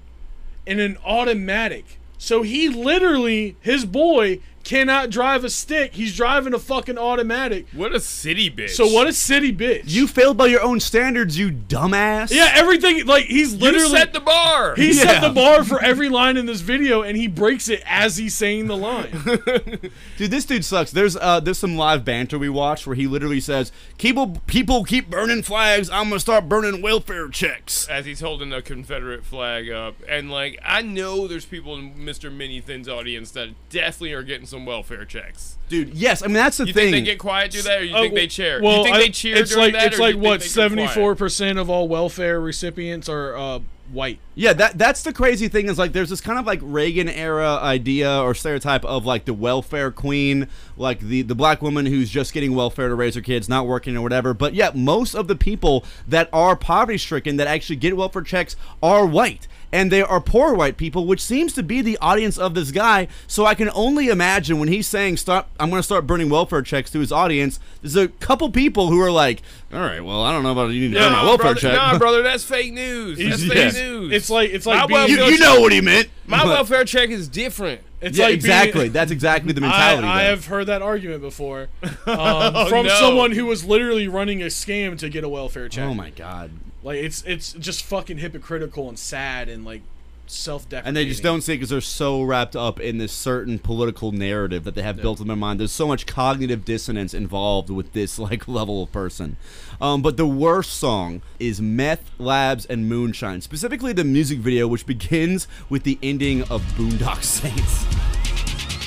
in 0.67 0.81
an 0.81 0.99
automatic. 1.05 1.99
So 2.19 2.43
he 2.43 2.69
literally, 2.69 3.57
his 3.61 3.85
boy, 3.85 4.41
cannot 4.67 5.09
drive 5.11 5.45
a 5.45 5.51
stick. 5.51 5.95
He's 5.95 6.15
driving 6.15 6.53
a 6.53 6.59
fucking 6.59 6.99
automatic. 6.99 7.67
What 7.73 7.95
a 7.95 8.01
city 8.01 8.51
bitch. 8.51 8.71
So 8.71 8.87
what 8.87 9.07
a 9.07 9.13
city 9.13 9.53
bitch. 9.53 9.85
"You 9.87 10.07
failed 10.07 10.37
by 10.37 10.47
your 10.47 10.63
own 10.63 10.81
standards, 10.81 11.39
you 11.39 11.51
dumbass." 11.51 12.31
Yeah, 12.31 12.53
everything 12.55 13.07
like 13.07 13.25
he's 13.25 13.55
literally 13.55 13.89
set 13.89 14.13
the 14.13 14.21
bar. 14.21 14.75
He 14.75 14.93
set 14.93 15.23
the 15.23 15.31
bar 15.31 15.65
for 15.65 15.83
every 15.83 16.09
line 16.09 16.37
in 16.37 16.47
this 16.47 16.61
video, 16.61 17.03
and 17.03 17.17
he 17.17 17.29
breaks 17.29 17.69
it 17.69 17.83
as 17.87 18.17
he's 18.17 18.35
saying 18.35 18.67
the 18.67 18.77
line. 18.77 19.11
Dude, 20.17 20.31
this 20.31 20.45
dude 20.45 20.65
sucks. 20.65 20.91
There's 20.91 21.17
uh 21.17 21.41
there's 21.41 21.59
some 21.59 21.77
live 21.77 22.05
banter 22.05 22.39
we 22.39 22.49
watched 22.49 22.87
where 22.87 22.97
he 22.97 23.07
literally 23.07 23.41
says, 23.41 23.73
"People 23.99 24.43
people 24.47 24.85
keep 24.85 25.09
burning 25.09 25.43
flags. 25.43 25.89
I'm 25.89 26.09
gonna 26.09 26.21
start 26.21 26.49
burning 26.49 26.83
welfare 26.83 27.29
checks." 27.29 27.87
as 27.89 28.07
he's 28.07 28.21
holding 28.21 28.53
a 28.53 28.63
Confederate 28.63 29.25
flag 29.25 29.71
up. 29.71 29.97
And 30.09 30.31
like, 30.31 30.59
I 30.65 30.83
know 30.83 31.27
there's 31.27 31.45
people 31.45 31.77
in 31.77 31.95
Mr. 31.95 32.33
Mini 32.33 32.61
Thin's 32.61 32.89
audience 32.89 33.31
that 33.33 33.49
definitely 33.71 34.13
are 34.13 34.23
getting 34.23 34.47
some 34.47 34.56
welfare 34.65 35.05
checks. 35.05 35.59
Dude, 35.69 35.95
yes, 35.95 36.23
I 36.23 36.27
mean 36.27 36.35
that's 36.35 36.57
the 36.57 36.67
You 36.67 36.73
thing. 36.73 36.93
think 36.93 37.05
they 37.07 37.13
get 37.13 37.19
quiet 37.19 37.51
do 37.51 37.63
that, 37.63 37.81
or 37.81 37.85
you 37.85 37.95
Oh, 37.95 38.03
think 38.03 38.15
they 38.15 38.29
cheer? 38.29 38.63
Well, 38.63 38.79
you 38.79 38.85
think 38.85 38.97
I- 38.97 38.99
they 39.01 39.09
cheer 39.11 39.37
It's 39.37 39.55
like 39.57 39.73
that, 39.75 39.89
it's 39.89 39.99
like 39.99 40.15
what 40.17 40.41
think 40.41 40.43
they 40.43 40.47
go 40.61 40.63
seventy 40.63 40.83
quiet? 40.85 40.95
four 40.95 41.15
percent 41.17 41.59
of 41.59 41.69
all 41.69 41.89
welfare 41.89 42.41
recipients 42.41 43.09
are 43.09 43.37
uh, 43.37 43.59
white. 43.93 44.19
Yeah, 44.37 44.53
that 44.55 44.79
that's 44.79 45.03
the 45.03 45.13
crazy 45.13 45.49
thing 45.49 45.69
is 45.69 45.77
like 45.79 45.93
there's 45.93 46.11
this 46.11 46.21
kind 46.21 46.39
of 46.39 46.47
like 46.47 46.61
Reagan 46.63 47.09
era 47.09 47.59
idea 47.61 48.21
or 48.21 48.35
stereotype 48.35 48.85
of 48.85 49.05
like 49.07 49.25
the 49.25 49.35
welfare 49.35 49.91
queen, 49.91 50.47
like 50.77 51.01
the 51.01 51.23
the 51.23 51.35
black 51.35 51.63
woman 51.63 51.87
who's 51.87 52.11
just 52.11 52.33
getting 52.33 52.55
welfare 52.55 52.89
to 52.89 52.95
raise 52.95 53.15
her 53.17 53.21
kids, 53.21 53.49
not 53.49 53.67
working 53.67 53.97
or 53.97 54.03
whatever. 54.03 54.35
But 54.35 54.55
yeah, 54.55 54.71
most 54.75 55.15
of 55.15 55.27
the 55.29 55.37
people 55.37 55.85
that 56.07 56.29
are 56.33 56.55
poverty 56.57 56.99
stricken 56.99 57.37
that 57.39 57.47
actually 57.49 57.77
get 57.77 57.97
welfare 57.97 58.23
checks 58.23 58.55
are 58.83 59.05
white. 59.05 59.49
And 59.73 59.91
they 59.91 60.01
are 60.01 60.21
poor 60.21 60.55
white 60.55 60.77
people, 60.77 61.07
which 61.07 61.21
seems 61.21 61.53
to 61.55 61.63
be 61.63 61.83
the 61.83 61.99
audience 62.01 62.39
of 62.39 62.55
this 62.55 62.71
guy. 62.71 63.09
So 63.27 63.45
I 63.45 63.55
can 63.55 63.69
only 63.75 64.09
imagine 64.09 64.59
when 64.61 64.69
he's 64.69 64.87
saying, 64.87 65.17
"Stop! 65.17 65.51
I'm 65.59 65.71
going 65.71 65.81
to 65.81 65.85
start 65.85 66.07
burning 66.07 66.31
welfare 66.31 66.63
checks" 66.63 66.91
to 66.93 67.01
his 67.01 67.11
audience. 67.13 67.59
There's 67.83 67.97
a 67.97 68.09
couple 68.09 68.51
people 68.51 68.89
who 68.89 69.01
are 69.01 69.11
like, 69.11 69.43
"All 69.73 69.81
right, 69.81 70.03
well, 70.03 70.23
I 70.23 70.33
don't 70.33 70.45
know 70.45 70.53
about 70.53 70.71
you 70.71 70.89
need 70.89 70.95
to 70.95 71.01
burn 71.01 71.13
my 71.13 71.25
welfare 71.25 71.45
brother, 71.55 71.61
check." 71.61 71.75
nah, 71.75 71.99
brother, 71.99 72.23
that's 72.25 72.45
fake 72.45 72.73
news. 72.73 73.19
That's 73.19 73.43
Yeah. 73.45 73.71
fake 73.71 73.75
news. 73.75 74.13
It's 74.13 74.31
like 74.31 74.51
it's 74.51 74.67
like 74.67 74.87
being, 74.89 75.09
You- 75.09 75.25
you 75.25 75.39
know 75.39 75.61
what 75.61 75.73
he 75.73 75.81
meant. 75.81 76.09
My 76.27 76.45
welfare 76.47 76.85
check 76.85 77.11
is 77.11 77.29
different. 77.29 77.81
It's 78.01 78.19
yeah, 78.19 78.27
like 78.27 78.35
exactly. 78.35 78.83
Being, 78.83 78.93
That's 78.93 79.11
exactly 79.11 79.53
the 79.55 79.61
mentality. 79.63 80.07
I, 80.07 80.21
I 80.21 80.23
have 80.25 80.47
heard 80.47 80.67
that 80.67 80.83
argument 80.83 81.23
before 81.23 81.69
um, 81.83 81.91
Oh, 82.07 82.69
from 82.69 82.87
no. 82.87 82.95
someone 83.01 83.33
who 83.33 83.47
was 83.47 83.65
literally 83.65 84.07
running 84.07 84.43
a 84.43 84.47
scam 84.47 84.99
to 84.99 85.09
get 85.09 85.25
a 85.25 85.29
welfare 85.29 85.69
check. 85.71 85.85
Oh 85.89 85.95
my 85.95 86.11
god. 86.11 86.51
Like 86.87 87.01
it's 87.01 87.23
it's 87.23 87.53
just 87.55 87.83
fucking 87.83 88.19
hypocritical 88.19 88.89
and 88.89 88.97
sad 88.97 89.49
and 89.49 89.65
like 89.65 89.83
self-deprecating. 90.29 90.87
and 90.87 90.97
they 90.97 91.05
just 91.05 91.21
don't 91.21 91.41
see 91.41 91.55
it 91.55 91.57
because 91.57 91.71
they're 91.71 91.81
so 91.81 92.23
wrapped 92.23 92.55
up 92.55 92.79
in 92.79 92.99
this 92.99 93.13
certain 93.13 93.59
political 93.59 94.13
narrative 94.13 94.63
that 94.63 94.77
they 94.77 94.83
have 94.83 94.97
built 94.97 95.19
in 95.21 95.27
their 95.27 95.37
mind. 95.37 95.59
There's 95.59 95.73
so 95.73 95.89
much 95.89 96.07
cognitive 96.07 96.65
dissonance 96.65 97.13
involved 97.13 97.71
with 97.71 97.93
this 97.93 98.19
like 98.21 98.47
level 98.47 98.85
of 98.85 98.93
person. 98.93 99.37
Um, 99.81 100.01
but 100.01 100.17
the 100.17 100.29
worst 100.29 100.75
song 100.75 101.23
is 101.41 101.61
"Meth 101.61 102.09
Labs 102.21 102.65
and 102.67 102.89
Moonshine," 102.89 103.41
specifically 103.41 103.93
the 103.93 104.05
music 104.05 104.39
video, 104.39 104.69
which 104.69 104.87
begins 104.87 105.49
with 105.69 105.83
the 105.83 105.99
ending 106.05 106.43
of 106.45 106.63
Boondock 106.77 107.23
Saints. 107.25 107.85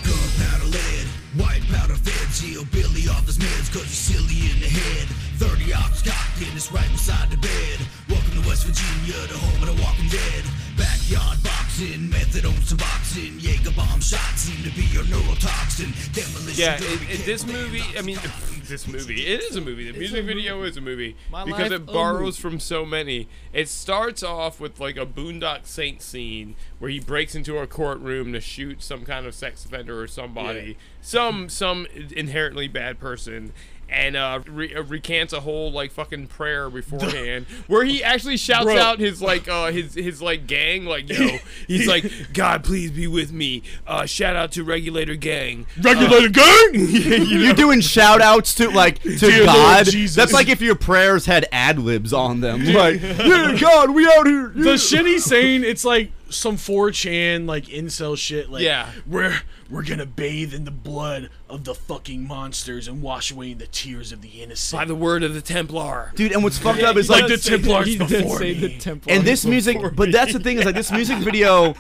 Gunpowder 0.08 0.72
lead, 0.72 1.06
white 1.36 1.64
powder 1.68 1.96
feds, 1.96 2.40
heal 2.40 2.64
Billy 2.72 3.10
off 3.10 3.26
his 3.26 3.38
meds 3.38 3.74
cause 3.74 3.84
he's 3.84 3.92
silly 3.92 4.54
in 4.54 4.60
the 4.62 4.70
head. 4.70 5.29
30 5.40 5.74
ops 5.74 6.02
cocked 6.02 6.42
and 6.44 6.54
it's 6.54 6.70
right 6.70 6.92
beside 6.92 7.32
the 7.32 7.38
bed. 7.38 7.80
Welcome 8.10 8.42
to 8.42 8.48
West 8.50 8.68
Virginia, 8.68 9.26
the 9.28 9.38
home 9.38 9.64
of 9.64 9.74
the 9.74 9.82
walking 9.82 10.10
dead. 10.10 10.44
Backyard 10.76 11.42
boxing, 11.42 12.12
methadone 12.12 12.60
suboxone, 12.60 13.40
Jaeger 13.42 13.72
bomb 13.72 14.02
shots 14.02 14.42
seem 14.42 14.70
to 14.70 14.76
be 14.76 14.84
your 14.88 15.04
neurotoxin. 15.04 15.96
Demolition 16.14 16.62
Yeah, 16.62 16.76
it, 16.76 17.22
it, 17.22 17.26
this 17.26 17.48
movie. 17.48 17.84
I 17.98 18.02
mean, 18.02 18.20
this 18.68 18.86
movie. 18.86 19.28
It 19.28 19.42
is 19.42 19.56
a 19.56 19.62
movie. 19.62 19.90
The 19.90 19.98
music 19.98 20.26
video 20.26 20.62
is 20.64 20.76
a 20.76 20.82
movie 20.82 21.16
My 21.32 21.46
because 21.46 21.72
life, 21.72 21.80
it 21.80 21.86
borrows 21.86 22.38
from 22.38 22.60
so 22.60 22.86
many. 22.86 23.30
It 23.54 23.70
starts 23.70 24.22
off 24.22 24.60
with 24.60 24.82
like 24.82 24.98
a 24.98 25.06
Boondock 25.06 25.66
Saint 25.66 26.02
scene 26.02 26.56
where 26.80 26.92
he 26.92 27.00
breaks 27.00 27.34
into 27.34 27.60
a 27.60 27.66
courtroom 27.66 28.34
to 28.34 28.42
shoot 28.42 28.84
some 28.84 29.06
kind 29.06 29.26
of 29.26 29.34
sex 29.34 29.64
offender 29.64 30.02
or 30.02 30.08
somebody, 30.08 30.78
some 31.00 31.48
some 31.48 31.88
inherently 32.14 32.68
bad 32.68 33.00
person. 33.00 33.54
And 33.92 34.16
uh, 34.16 34.42
re- 34.48 34.76
uh, 34.76 34.84
recants 34.84 35.34
a 35.34 35.40
whole 35.40 35.72
like 35.72 35.92
fucking 35.92 36.28
prayer 36.28 36.70
beforehand, 36.70 37.48
where 37.68 37.84
he 37.84 38.04
actually 38.04 38.38
shouts 38.38 38.66
Bro. 38.66 38.78
out 38.78 39.00
his 39.00 39.22
like 39.22 39.48
uh 39.48 39.72
his 39.72 39.96
his 39.96 40.22
like 40.22 40.46
gang 40.46 40.86
like 40.86 41.10
yo 41.10 41.38
he's 41.68 41.88
like 41.88 42.06
God 42.34 42.64
please 42.64 42.92
be 42.92 43.08
with 43.08 43.32
me 43.32 43.64
uh 43.88 44.06
shout 44.06 44.36
out 44.36 44.52
to 44.54 44.64
Regulator 44.64 45.16
Gang 45.16 45.66
Regulator 45.82 46.30
Gang 46.30 46.70
You're 46.74 47.54
doing 47.54 47.82
shout 47.82 48.22
outs 48.22 48.54
to 48.56 48.70
like 48.70 49.02
to 49.02 49.18
Dear 49.18 49.46
God. 49.46 49.86
Jesus. 49.88 50.16
That's 50.16 50.34
like 50.34 50.50
if 50.50 50.62
your 50.62 50.76
prayers 50.76 51.26
had 51.26 51.48
ad 51.52 51.80
libs 51.80 52.14
on 52.14 52.42
them. 52.42 52.64
Like, 52.66 53.02
yeah, 53.02 53.58
God, 53.60 53.90
we 53.92 54.06
out 54.08 54.28
here. 54.28 54.50
the 54.56 54.78
shit 54.78 55.06
he's 55.06 55.26
saying, 55.26 55.64
it's 55.64 55.84
like 55.84 56.12
some 56.30 56.58
4chan 56.58 57.48
like 57.48 57.66
incel 57.66 58.18
shit. 58.18 58.50
Like, 58.50 58.62
Yeah. 58.64 58.90
we're 59.08 59.42
we're 59.70 59.84
gonna 59.84 60.06
bathe 60.06 60.54
in 60.54 60.66
the 60.66 60.72
blood 60.72 61.30
of 61.50 61.64
the 61.64 61.76
fucking 61.76 62.28
monsters 62.28 62.88
and 62.88 63.02
wash 63.02 63.32
away 63.32 63.54
the 63.54 63.68
tears 63.68 64.12
of 64.12 64.22
the 64.22 64.42
innocent. 64.42 64.80
by 64.80 64.86
the 64.86 64.96
word 64.96 65.24
of 65.24 65.34
the 65.34 65.42
Templar. 65.42 66.12
Dude, 66.16 66.32
and 66.32 66.44
what's 66.44 66.58
fucked 66.58 66.82
up 66.82 66.98
is 66.98 67.10
like 67.10 67.24
like 67.24 67.32
the 67.32 67.38
Templars 67.38 67.88
he 67.88 67.98
did 67.98 68.08
before 68.10 68.38
say 68.40 68.54
me. 68.54 68.60
the 68.60 68.78
Templars 68.78 69.18
and 69.18 69.26
this 69.28 69.46
music 69.46 69.76
before 69.78 69.92
but 69.92 70.12
that's 70.12 70.34
the 70.34 70.40
thing 70.40 70.58
is 70.58 70.66
like 70.66 70.76
this 70.76 70.92
music 70.92 71.18
video 71.20 71.74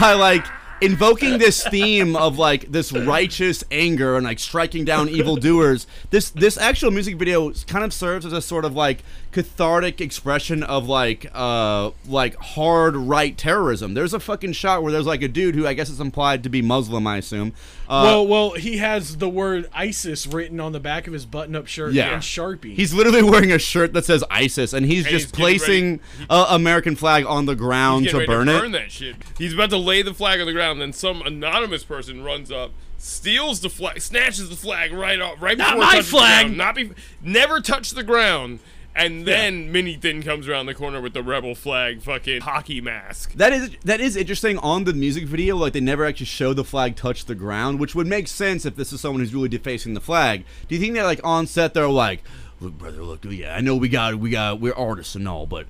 by 0.00 0.12
like 0.12 0.44
invoking 0.80 1.38
this 1.38 1.66
theme 1.68 2.16
of 2.16 2.38
like 2.38 2.70
this 2.72 2.92
righteous 2.92 3.62
anger 3.70 4.16
and 4.16 4.24
like 4.26 4.38
striking 4.40 4.84
down 4.84 5.08
evildoers 5.08 5.86
this 6.10 6.30
this 6.30 6.58
actual 6.58 6.90
music 6.90 7.16
video 7.16 7.52
kind 7.68 7.84
of 7.84 7.92
serves 7.92 8.26
as 8.26 8.32
a 8.32 8.42
sort 8.42 8.64
of 8.64 8.74
like 8.74 9.04
cathartic 9.32 10.00
expression 10.00 10.62
of 10.62 10.86
like 10.88 11.26
uh 11.34 11.90
like 12.06 12.36
hard 12.36 12.94
right 12.94 13.36
terrorism 13.38 13.94
there's 13.94 14.12
a 14.12 14.20
fucking 14.20 14.52
shot 14.52 14.82
where 14.82 14.92
there's 14.92 15.06
like 15.06 15.22
a 15.22 15.28
dude 15.28 15.54
who 15.54 15.66
i 15.66 15.72
guess 15.72 15.88
is 15.88 16.00
implied 16.00 16.42
to 16.42 16.48
be 16.50 16.60
muslim 16.60 17.06
i 17.06 17.16
assume 17.16 17.52
uh, 17.88 18.04
well, 18.04 18.26
well, 18.26 18.50
he 18.52 18.78
has 18.78 19.18
the 19.18 19.28
word 19.28 19.68
ISIS 19.74 20.26
written 20.26 20.60
on 20.60 20.72
the 20.72 20.80
back 20.80 21.06
of 21.06 21.12
his 21.12 21.26
button-up 21.26 21.66
shirt 21.66 21.92
Yeah. 21.92 22.14
and 22.14 22.22
Sharpie. 22.22 22.74
He's 22.74 22.94
literally 22.94 23.22
wearing 23.22 23.52
a 23.52 23.58
shirt 23.58 23.92
that 23.92 24.06
says 24.06 24.24
ISIS, 24.30 24.72
and 24.72 24.86
he's 24.86 25.04
And 25.04 25.10
just 25.12 25.26
he's 25.26 25.32
placing 25.32 26.00
a 26.30 26.46
American 26.50 26.96
flag 26.96 27.26
on 27.26 27.44
the 27.44 27.54
ground 27.54 28.04
He's 28.04 28.12
to 28.12 28.20
getting 28.20 28.30
ready 28.34 28.44
burn 28.46 28.48
it. 28.48 28.52
to 28.54 28.60
burn 28.62 28.72
that 28.72 28.92
shit. 28.92 29.16
He's 29.36 29.52
about 29.52 29.68
to 29.70 29.76
lay 29.76 30.00
the 30.00 30.14
flag 30.14 30.40
on 30.40 30.46
the 30.46 30.54
ground, 30.54 30.80
then 30.80 30.94
some 30.94 31.20
anonymous 31.20 31.84
person 31.84 32.22
runs 32.24 32.50
up, 32.50 32.70
steals 32.96 33.60
the 33.60 33.68
flag, 33.68 34.00
snatches 34.00 34.48
the 34.48 34.56
flag 34.56 34.90
right 34.94 35.20
off, 35.20 35.42
right 35.42 35.58
Not 35.58 35.72
before 35.72 35.82
it 35.82 35.84
my 35.84 35.92
touches 35.96 36.06
the 36.06 36.16
flag! 36.16 36.44
ground. 36.46 36.56
Not 36.56 36.74
be, 36.74 36.90
never 37.20 37.60
touch 37.60 37.90
the 37.90 38.04
ground. 38.04 38.60
And 38.94 39.26
then 39.26 39.72
Mini 39.72 39.96
Thin 39.96 40.22
comes 40.22 40.46
around 40.46 40.66
the 40.66 40.74
corner 40.74 41.00
with 41.00 41.14
the 41.14 41.22
rebel 41.22 41.54
flag, 41.54 42.02
fucking 42.02 42.42
hockey 42.42 42.80
mask. 42.80 43.32
That 43.32 43.52
is 43.52 43.70
that 43.84 44.00
is 44.00 44.16
interesting 44.16 44.58
on 44.58 44.84
the 44.84 44.92
music 44.92 45.24
video. 45.24 45.56
Like 45.56 45.72
they 45.72 45.80
never 45.80 46.04
actually 46.04 46.26
show 46.26 46.52
the 46.52 46.64
flag 46.64 46.94
touch 46.96 47.24
the 47.24 47.34
ground, 47.34 47.80
which 47.80 47.94
would 47.94 48.06
make 48.06 48.28
sense 48.28 48.66
if 48.66 48.76
this 48.76 48.92
is 48.92 49.00
someone 49.00 49.20
who's 49.20 49.34
really 49.34 49.48
defacing 49.48 49.94
the 49.94 50.00
flag. 50.00 50.44
Do 50.68 50.74
you 50.74 50.80
think 50.80 50.94
that 50.94 51.04
like 51.04 51.20
on 51.24 51.46
set 51.46 51.72
they're 51.72 51.88
like, 51.88 52.22
look, 52.60 52.76
brother, 52.76 53.02
look, 53.02 53.24
yeah, 53.24 53.54
I 53.54 53.60
know 53.60 53.76
we 53.76 53.88
got 53.88 54.16
we 54.16 54.30
got 54.30 54.60
we're 54.60 54.74
artists 54.74 55.14
and 55.14 55.26
all, 55.26 55.46
but 55.46 55.66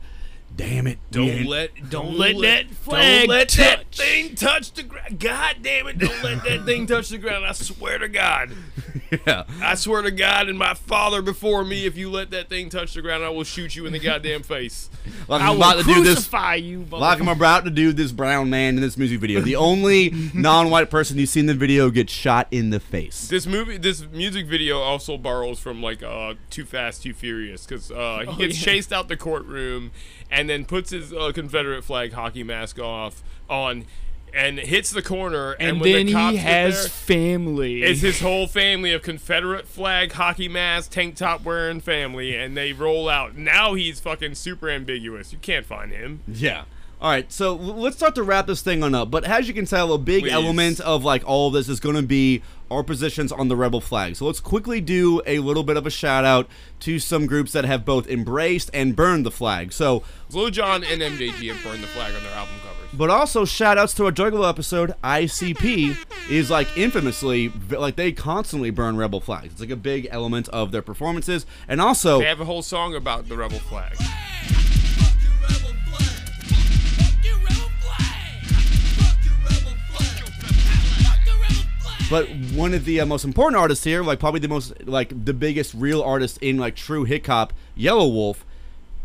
damn 0.56 0.86
it, 0.86 0.98
Don't 1.10 1.28
ain't- 1.28 1.48
let, 1.48 1.90
don't, 1.90 2.16
let 2.16 2.38
that 2.40 2.70
flag 2.70 3.28
don't 3.28 3.36
let 3.36 3.48
that 3.50 3.92
thing 3.92 4.34
touch 4.34 4.72
the 4.72 4.82
ground. 4.82 5.18
God 5.18 5.56
damn 5.62 5.86
it! 5.86 5.98
Don't 5.98 6.22
let 6.22 6.44
that 6.44 6.64
thing 6.64 6.86
touch 6.86 7.08
the 7.08 7.18
ground. 7.18 7.44
I 7.44 7.52
swear 7.52 7.98
to 7.98 8.08
God. 8.08 8.52
yeah. 9.26 9.44
I 9.60 9.74
swear 9.74 10.02
to 10.02 10.10
God 10.10 10.48
and 10.48 10.58
my 10.58 10.74
father 10.74 11.22
before 11.22 11.64
me, 11.64 11.86
if 11.86 11.96
you 11.96 12.10
let 12.10 12.30
that 12.30 12.48
thing 12.48 12.68
touch 12.68 12.94
the 12.94 13.02
ground, 13.02 13.24
I 13.24 13.28
will 13.28 13.44
shoot 13.44 13.76
you 13.76 13.86
in 13.86 13.92
the 13.92 13.98
goddamn 13.98 14.42
face. 14.42 14.90
Like 15.28 15.40
I 15.40 15.46
I'm 15.46 15.50
will 15.52 15.62
about 15.62 15.78
to 15.78 15.84
do 15.84 16.02
this. 16.02 16.14
crucify 16.14 16.54
you. 16.56 16.84
Like 16.90 17.20
I'm 17.20 17.28
about 17.28 17.64
to 17.64 17.70
do 17.70 17.92
this 17.92 18.10
brown 18.10 18.50
man 18.50 18.74
in 18.74 18.80
this 18.82 18.96
music 18.96 19.20
video. 19.20 19.40
The 19.40 19.54
only 19.54 20.10
non-white 20.34 20.90
person 20.90 21.16
you 21.16 21.26
see 21.26 21.40
in 21.40 21.46
the 21.46 21.54
video 21.54 21.90
gets 21.90 22.12
shot 22.12 22.48
in 22.50 22.70
the 22.70 22.80
face. 22.80 23.28
This 23.28 23.46
movie, 23.46 23.76
this 23.78 24.04
music 24.12 24.46
video 24.46 24.80
also 24.80 25.16
borrows 25.16 25.60
from 25.60 25.80
like 25.80 26.02
uh, 26.02 26.34
Too 26.50 26.64
Fast, 26.64 27.04
Too 27.04 27.14
Furious, 27.14 27.64
because 27.66 27.90
uh, 27.92 28.24
he 28.30 28.46
gets 28.46 28.58
yeah. 28.58 28.64
chased 28.64 28.92
out 28.92 29.08
the 29.08 29.16
courtroom 29.16 29.92
and 30.32 30.48
then 30.48 30.64
puts 30.64 30.90
his 30.90 31.12
uh, 31.12 31.30
Confederate 31.32 31.84
flag 31.84 32.14
hockey 32.14 32.42
mask 32.42 32.78
off 32.80 33.22
on 33.48 33.84
and 34.34 34.58
hits 34.58 34.90
the 34.90 35.02
corner. 35.02 35.52
And, 35.52 35.72
and 35.72 35.80
when 35.80 35.92
then 35.92 36.06
the 36.06 36.12
cops 36.12 36.30
he 36.30 36.36
get 36.38 36.46
has 36.46 36.80
there, 36.80 36.88
family. 36.88 37.82
It's 37.82 38.00
his 38.00 38.20
whole 38.20 38.46
family 38.46 38.92
of 38.92 39.02
Confederate 39.02 39.68
flag, 39.68 40.12
hockey 40.12 40.48
mask, 40.48 40.90
tank 40.90 41.16
top 41.16 41.44
wearing 41.44 41.80
family, 41.80 42.34
and 42.34 42.56
they 42.56 42.72
roll 42.72 43.10
out. 43.10 43.36
Now 43.36 43.74
he's 43.74 44.00
fucking 44.00 44.34
super 44.34 44.70
ambiguous. 44.70 45.32
You 45.32 45.38
can't 45.38 45.66
find 45.66 45.92
him. 45.92 46.22
Yeah. 46.26 46.64
All 47.02 47.10
right, 47.10 47.30
so 47.32 47.54
let's 47.56 47.96
start 47.96 48.14
to 48.14 48.22
wrap 48.22 48.46
this 48.46 48.62
thing 48.62 48.84
on 48.84 48.94
up. 48.94 49.10
But 49.10 49.24
as 49.24 49.48
you 49.48 49.54
can 49.54 49.66
tell, 49.66 49.92
a 49.92 49.98
big 49.98 50.22
Please. 50.22 50.32
element 50.32 50.80
of 50.80 51.04
like 51.04 51.24
all 51.26 51.48
of 51.48 51.52
this 51.52 51.68
is 51.68 51.80
going 51.80 51.96
to 51.96 52.02
be 52.02 52.42
our 52.72 52.82
positions 52.82 53.30
on 53.32 53.48
the 53.48 53.56
rebel 53.56 53.80
flag. 53.80 54.16
So 54.16 54.26
let's 54.26 54.40
quickly 54.40 54.80
do 54.80 55.20
a 55.26 55.38
little 55.40 55.62
bit 55.62 55.76
of 55.76 55.86
a 55.86 55.90
shout 55.90 56.24
out 56.24 56.48
to 56.80 56.98
some 56.98 57.26
groups 57.26 57.52
that 57.52 57.64
have 57.64 57.84
both 57.84 58.08
embraced 58.08 58.70
and 58.74 58.96
burned 58.96 59.24
the 59.26 59.30
flag. 59.30 59.72
So, 59.72 60.02
Lil 60.30 60.50
Jon 60.50 60.82
and 60.84 61.00
MJG 61.02 61.52
have 61.52 61.62
burned 61.62 61.82
the 61.82 61.86
flag 61.88 62.14
on 62.14 62.22
their 62.22 62.32
album 62.32 62.54
covers. 62.62 62.88
but 62.94 63.10
also 63.10 63.44
shout 63.44 63.78
outs 63.78 63.94
to 63.94 64.06
a 64.06 64.12
Juggalo 64.12 64.48
episode. 64.48 64.94
ICP 65.04 65.96
is 66.30 66.50
like 66.50 66.76
infamously 66.76 67.52
like 67.70 67.96
they 67.96 68.12
constantly 68.12 68.70
burn 68.70 68.96
rebel 68.96 69.20
flags. 69.20 69.52
It's 69.52 69.60
like 69.60 69.70
a 69.70 69.76
big 69.76 70.08
element 70.10 70.48
of 70.48 70.72
their 70.72 70.82
performances, 70.82 71.46
and 71.68 71.80
also 71.80 72.18
They 72.20 72.26
have 72.26 72.40
a 72.40 72.44
whole 72.44 72.62
song 72.62 72.94
about 72.94 73.28
the 73.28 73.36
rebel 73.36 73.58
flag. 73.60 73.96
But 82.12 82.28
one 82.28 82.74
of 82.74 82.84
the 82.84 83.00
uh, 83.00 83.06
most 83.06 83.24
important 83.24 83.58
artists 83.58 83.84
here, 83.84 84.02
like 84.02 84.20
probably 84.20 84.40
the 84.40 84.46
most, 84.46 84.86
like 84.86 85.24
the 85.24 85.32
biggest 85.32 85.72
real 85.72 86.02
artist 86.02 86.36
in 86.42 86.58
like 86.58 86.76
true 86.76 87.04
hip 87.04 87.26
hop, 87.26 87.54
Yelawolf, 87.74 88.40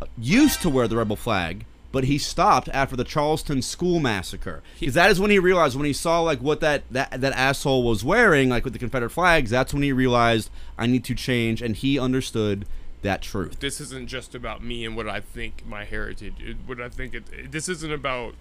uh, 0.01 0.07
used 0.17 0.61
to 0.63 0.69
wear 0.69 0.89
the 0.89 0.97
rebel 0.97 1.15
flag, 1.15 1.65
but 1.93 2.03
he 2.03 2.17
stopped 2.17 2.67
after 2.73 2.97
the 2.97 3.05
Charleston 3.05 3.61
school 3.61 4.01
massacre. 4.01 4.61
Because 4.77 4.95
that 4.95 5.09
is 5.09 5.21
when 5.21 5.31
he 5.31 5.39
realized 5.39 5.77
when 5.77 5.85
he 5.85 5.93
saw 5.93 6.19
like 6.19 6.39
what 6.39 6.59
that 6.59 6.83
that 6.91 7.21
that 7.21 7.31
asshole 7.31 7.81
was 7.83 8.03
wearing, 8.03 8.49
like 8.49 8.65
with 8.65 8.73
the 8.73 8.79
Confederate 8.79 9.11
flags. 9.11 9.51
That's 9.51 9.73
when 9.73 9.83
he 9.83 9.93
realized 9.93 10.49
I 10.77 10.85
need 10.85 11.05
to 11.05 11.15
change, 11.15 11.61
and 11.61 11.77
he 11.77 11.97
understood 11.97 12.65
that 13.03 13.21
truth. 13.21 13.61
this 13.61 13.79
isn't 13.79 14.07
just 14.07 14.35
about 14.35 14.61
me 14.61 14.83
and 14.83 14.97
what 14.97 15.07
I 15.07 15.21
think 15.21 15.65
my 15.65 15.85
heritage. 15.85 16.33
It, 16.41 16.57
what 16.65 16.81
I 16.81 16.89
think 16.89 17.13
it. 17.13 17.53
This 17.53 17.69
isn't 17.69 17.93
about 17.93 18.33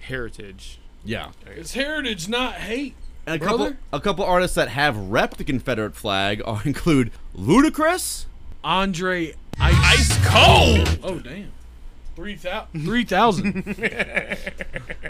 heritage. 0.00 0.80
Yeah. 1.04 1.30
It's 1.46 1.74
heritage, 1.74 2.28
not 2.28 2.54
hate. 2.54 2.96
And 3.26 3.36
a 3.36 3.38
brother. 3.44 3.64
couple 3.70 3.76
a 3.92 4.00
couple 4.00 4.24
artists 4.24 4.54
that 4.54 4.68
have 4.68 4.94
repped 4.94 5.36
the 5.36 5.44
Confederate 5.44 5.94
flag 5.96 6.40
are 6.44 6.62
include 6.64 7.10
Ludacris. 7.36 8.26
Andre 8.62 9.34
Ice, 9.60 10.10
Ice 10.10 10.26
Cold. 10.26 10.98
Oh 11.02 11.18
damn. 11.18 11.52
Three 12.14 12.36
thousand. 12.36 12.68
Three 12.84 13.04
thousand. 13.04 13.64
I 13.82 14.36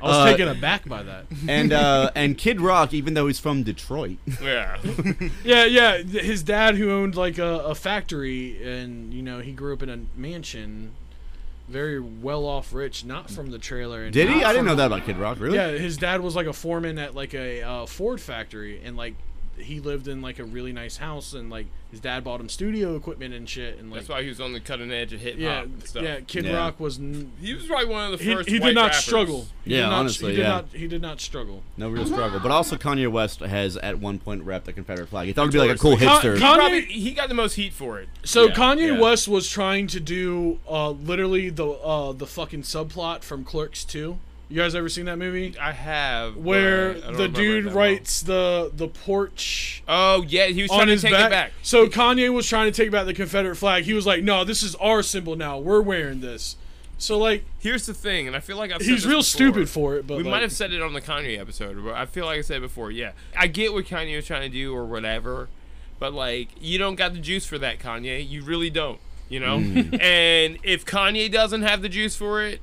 was 0.02 0.16
Uh, 0.16 0.24
taken 0.26 0.48
aback 0.48 0.88
by 0.88 1.02
that. 1.04 1.26
and 1.48 1.72
uh, 1.72 2.10
and 2.14 2.36
Kid 2.36 2.60
Rock, 2.60 2.92
even 2.94 3.14
though 3.14 3.26
he's 3.28 3.38
from 3.38 3.62
Detroit. 3.62 4.18
Yeah. 4.42 4.76
Yeah, 5.44 5.64
yeah. 5.66 6.02
th- 6.02 6.24
His 6.24 6.42
dad, 6.42 6.74
who 6.76 6.90
owned 6.90 7.14
like 7.14 7.38
a, 7.38 7.58
a 7.60 7.74
factory, 7.76 8.60
and 8.62 9.14
you 9.14 9.22
know 9.22 9.38
he 9.40 9.52
grew 9.52 9.72
up 9.72 9.82
in 9.84 9.88
a 9.90 9.98
mansion, 10.18 10.92
very 11.68 12.00
well 12.00 12.44
off, 12.44 12.72
rich, 12.72 13.04
not 13.04 13.30
from 13.30 13.50
the 13.50 13.58
trailer. 13.58 14.04
And 14.04 14.12
Did 14.12 14.28
he? 14.28 14.44
I 14.44 14.52
didn't 14.52 14.66
know 14.66 14.74
that 14.76 14.86
about 14.86 15.04
Kid 15.04 15.16
Rock. 15.16 15.40
Really? 15.40 15.56
Yeah, 15.56 15.70
his 15.70 15.96
dad 15.96 16.20
was 16.20 16.36
like 16.36 16.46
a 16.46 16.52
foreman 16.52 16.98
at 16.98 17.14
like 17.14 17.34
a 17.34 17.62
uh, 17.62 17.86
Ford 17.86 18.20
factory, 18.20 18.80
and 18.84 18.96
like 18.96 19.14
he 19.58 19.80
lived 19.80 20.08
in 20.08 20.22
like 20.22 20.38
a 20.38 20.44
really 20.44 20.72
nice 20.72 20.96
house 20.98 21.32
and 21.32 21.50
like 21.50 21.66
his 21.90 22.00
dad 22.00 22.24
bought 22.24 22.40
him 22.40 22.48
studio 22.48 22.96
equipment 22.96 23.32
and 23.32 23.48
shit 23.48 23.78
and 23.78 23.90
like 23.90 24.00
That's 24.00 24.08
why 24.08 24.22
he 24.22 24.28
was 24.28 24.40
on 24.40 24.52
the 24.52 24.60
cutting 24.60 24.90
edge 24.92 25.12
of 25.12 25.20
hip 25.20 25.34
hop. 25.34 25.40
yeah, 25.40 25.62
and 25.62 25.82
stuff. 25.88 26.02
yeah. 26.02 26.20
Kid 26.20 26.44
Yeah. 26.44 26.56
Rock 26.56 26.80
was. 26.80 26.98
N- 26.98 27.32
He 27.40 27.54
was 27.54 27.64
probably 27.66 27.86
one 27.86 28.12
of 28.12 28.18
the 28.18 28.24
first. 28.24 28.48
he 28.48 28.58
white 28.58 28.66
did 28.68 28.74
not 28.74 28.86
rappers. 28.90 29.04
struggle. 29.04 29.46
He 29.64 29.70
Yeah, 29.72 29.76
did 29.82 29.82
not, 29.90 29.92
honestly, 30.00 30.30
he 30.30 30.36
did 30.36 30.42
yeah. 30.42 30.48
not. 30.48 30.64
He 30.72 30.86
did 30.88 31.02
not 31.02 31.20
struggle. 31.20 31.62
No 31.76 31.88
real 31.88 32.06
struggle. 32.06 32.40
But 32.40 32.50
also 32.50 32.76
Kanye 32.76 33.10
West 33.10 33.40
has 33.40 33.76
at 33.78 33.98
one 33.98 34.18
point 34.18 34.42
rapped 34.42 34.66
the 34.66 34.72
Confederate 34.72 35.08
flag. 35.08 35.26
He 35.28 35.32
thought 35.32 35.42
it'd 35.42 35.52
be 35.52 35.58
like 35.58 35.70
a 35.70 35.78
cool 35.78 35.96
Con- 35.96 36.06
hipster. 36.08 36.36
He, 36.36 36.42
Kanye- 36.42 36.54
probably, 36.56 36.80
he 36.82 37.10
got 37.12 37.28
the 37.28 37.34
most 37.34 37.54
heat 37.54 37.72
for 37.72 37.98
it. 38.00 38.08
So 38.24 38.46
Yeah, 38.48 38.54
Kanye 38.54 38.94
yeah. 38.94 39.00
West 39.00 39.28
was 39.28 39.48
trying 39.48 39.86
to 39.88 40.00
do 40.00 40.58
uh, 40.68 40.90
literally 40.90 41.50
the 41.50 41.66
uh, 41.68 42.12
the 42.12 42.26
fucking 42.26 42.62
subplot 42.62 43.22
from 43.22 43.44
Clerks 43.44 43.84
2. 43.84 44.18
You 44.48 44.56
guys 44.56 44.76
ever 44.76 44.88
seen 44.88 45.06
that 45.06 45.18
movie? 45.18 45.56
I 45.58 45.72
have 45.72 46.36
Where 46.36 46.90
I 47.04 47.12
the 47.12 47.26
dude 47.28 47.64
that 47.64 47.68
well. 47.70 47.76
writes 47.78 48.22
the 48.22 48.70
the 48.72 48.86
porch 48.86 49.82
Oh 49.88 50.22
yeah, 50.22 50.46
he 50.46 50.62
was 50.62 50.70
on 50.70 50.78
trying 50.78 50.86
to 50.86 50.92
his 50.92 51.02
take 51.02 51.12
back. 51.12 51.26
it 51.26 51.30
back. 51.30 51.52
So 51.62 51.88
Kanye 51.88 52.32
was 52.32 52.46
trying 52.48 52.70
to 52.70 52.82
take 52.82 52.92
back 52.92 53.06
the 53.06 53.14
Confederate 53.14 53.56
flag. 53.56 53.84
He 53.84 53.94
was 53.94 54.06
like, 54.06 54.22
"No, 54.22 54.44
this 54.44 54.62
is 54.62 54.76
our 54.76 55.02
symbol 55.02 55.34
now. 55.34 55.58
We're 55.58 55.80
wearing 55.80 56.20
this." 56.20 56.56
So 56.98 57.18
like, 57.18 57.44
Here's 57.58 57.86
the 57.86 57.92
thing, 57.94 58.26
and 58.28 58.36
I 58.36 58.40
feel 58.40 58.56
like 58.56 58.70
I've 58.70 58.80
said 58.80 58.88
he's 58.88 59.02
this 59.02 59.06
real 59.06 59.18
before. 59.18 59.24
stupid 59.24 59.68
for 59.68 59.96
it. 59.96 60.06
But 60.06 60.16
we 60.18 60.22
like, 60.22 60.30
might 60.30 60.42
have 60.42 60.52
said 60.52 60.72
it 60.72 60.80
on 60.80 60.92
the 60.92 61.00
Kanye 61.00 61.38
episode, 61.38 61.84
but 61.84 61.94
I 61.94 62.06
feel 62.06 62.24
like 62.24 62.38
I 62.38 62.42
said 62.42 62.60
before. 62.60 62.90
Yeah, 62.92 63.12
I 63.36 63.48
get 63.48 63.72
what 63.72 63.84
Kanye 63.86 64.14
was 64.14 64.26
trying 64.26 64.42
to 64.42 64.48
do 64.48 64.72
or 64.74 64.84
whatever, 64.84 65.48
but 65.98 66.12
like 66.14 66.50
you 66.60 66.78
don't 66.78 66.94
got 66.94 67.12
the 67.14 67.18
juice 67.18 67.44
for 67.44 67.58
that, 67.58 67.80
Kanye. 67.80 68.26
You 68.26 68.42
really 68.44 68.70
don't. 68.70 69.00
You 69.28 69.40
know. 69.40 69.58
Mm. 69.58 70.00
and 70.00 70.58
if 70.62 70.86
Kanye 70.86 71.30
doesn't 71.30 71.62
have 71.62 71.82
the 71.82 71.88
juice 71.88 72.14
for 72.14 72.42
it, 72.44 72.60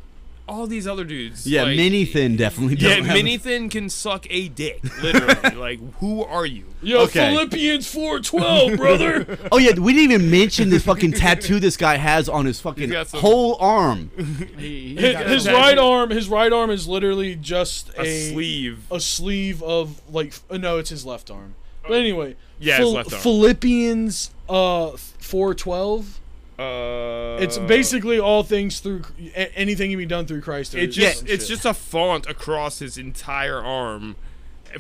all 0.48 0.68
these 0.68 0.86
other 0.88 1.04
dudes. 1.06 1.48
Yeah, 1.48 1.64
like, 1.64 1.78
Mini 1.78 2.04
Thin 2.06 2.36
definitely 2.36 2.76
Yeah, 2.76 2.90
doesn't 2.90 3.06
have 3.06 3.16
Mini 3.16 3.38
Thin 3.38 3.70
can 3.70 3.90
suck 3.90 4.26
a 4.30 4.50
dick. 4.50 4.82
Literally. 5.02 5.56
like, 5.56 5.94
who 6.00 6.24
are 6.24 6.46
you? 6.46 6.66
Yo, 6.82 7.04
Okay. 7.04 7.30
Philippians 7.32 7.92
four 7.92 8.20
twelve, 8.20 8.76
brother. 8.78 9.38
Oh 9.52 9.58
yeah, 9.58 9.72
we 9.80 9.94
didn't 9.94 10.12
even 10.12 10.30
mention 10.32 10.70
this 10.70 10.84
fucking 10.84 11.14
tattoo 11.14 11.60
this 11.62 11.78
guy 11.78 11.96
has 11.96 12.28
on 12.28 12.46
his 12.46 12.60
fucking 12.60 12.92
some- 13.06 13.20
whole 13.22 13.56
arm. 13.60 14.12
He, 14.58 14.90
he 14.90 14.96
his, 14.96 15.14
got 15.14 15.26
his 15.28 15.48
right 15.48 15.78
arm, 15.78 16.10
his 16.10 16.28
right 16.30 16.52
arm 16.52 16.70
is 16.70 16.88
literally 16.88 17.36
just 17.36 17.90
A 17.98 18.02
a, 18.02 18.32
sleeve. 18.32 18.86
a 18.92 19.00
sleeve 19.00 19.64
of 19.64 20.02
like 20.14 20.34
uh, 20.50 20.58
no, 20.58 20.78
it's 20.78 20.90
his 20.90 21.06
left 21.06 21.32
arm. 21.32 21.56
But 21.88 21.94
anyway, 21.94 22.36
Yeah, 22.60 22.78
his 22.80 22.90
left 22.92 23.14
arm. 23.14 23.22
Philippians 23.22 24.32
uh 24.50 24.92
four 24.98 25.54
twelve. 25.56 26.20
Uh, 26.64 27.38
It's 27.42 27.58
basically 27.58 28.20
all 28.20 28.44
things 28.44 28.80
through 28.80 29.04
anything 29.56 29.90
can 29.92 29.98
be 29.98 30.06
done 30.06 30.26
through 30.26 30.42
Christ. 30.42 30.76
It 30.76 30.88
just 30.88 31.20
some 31.20 31.28
it's 31.28 31.48
just 31.48 31.66
a 31.66 31.74
font 31.74 32.26
across 32.28 32.80
his 32.80 32.98
entire 32.98 33.62
arm 33.62 34.16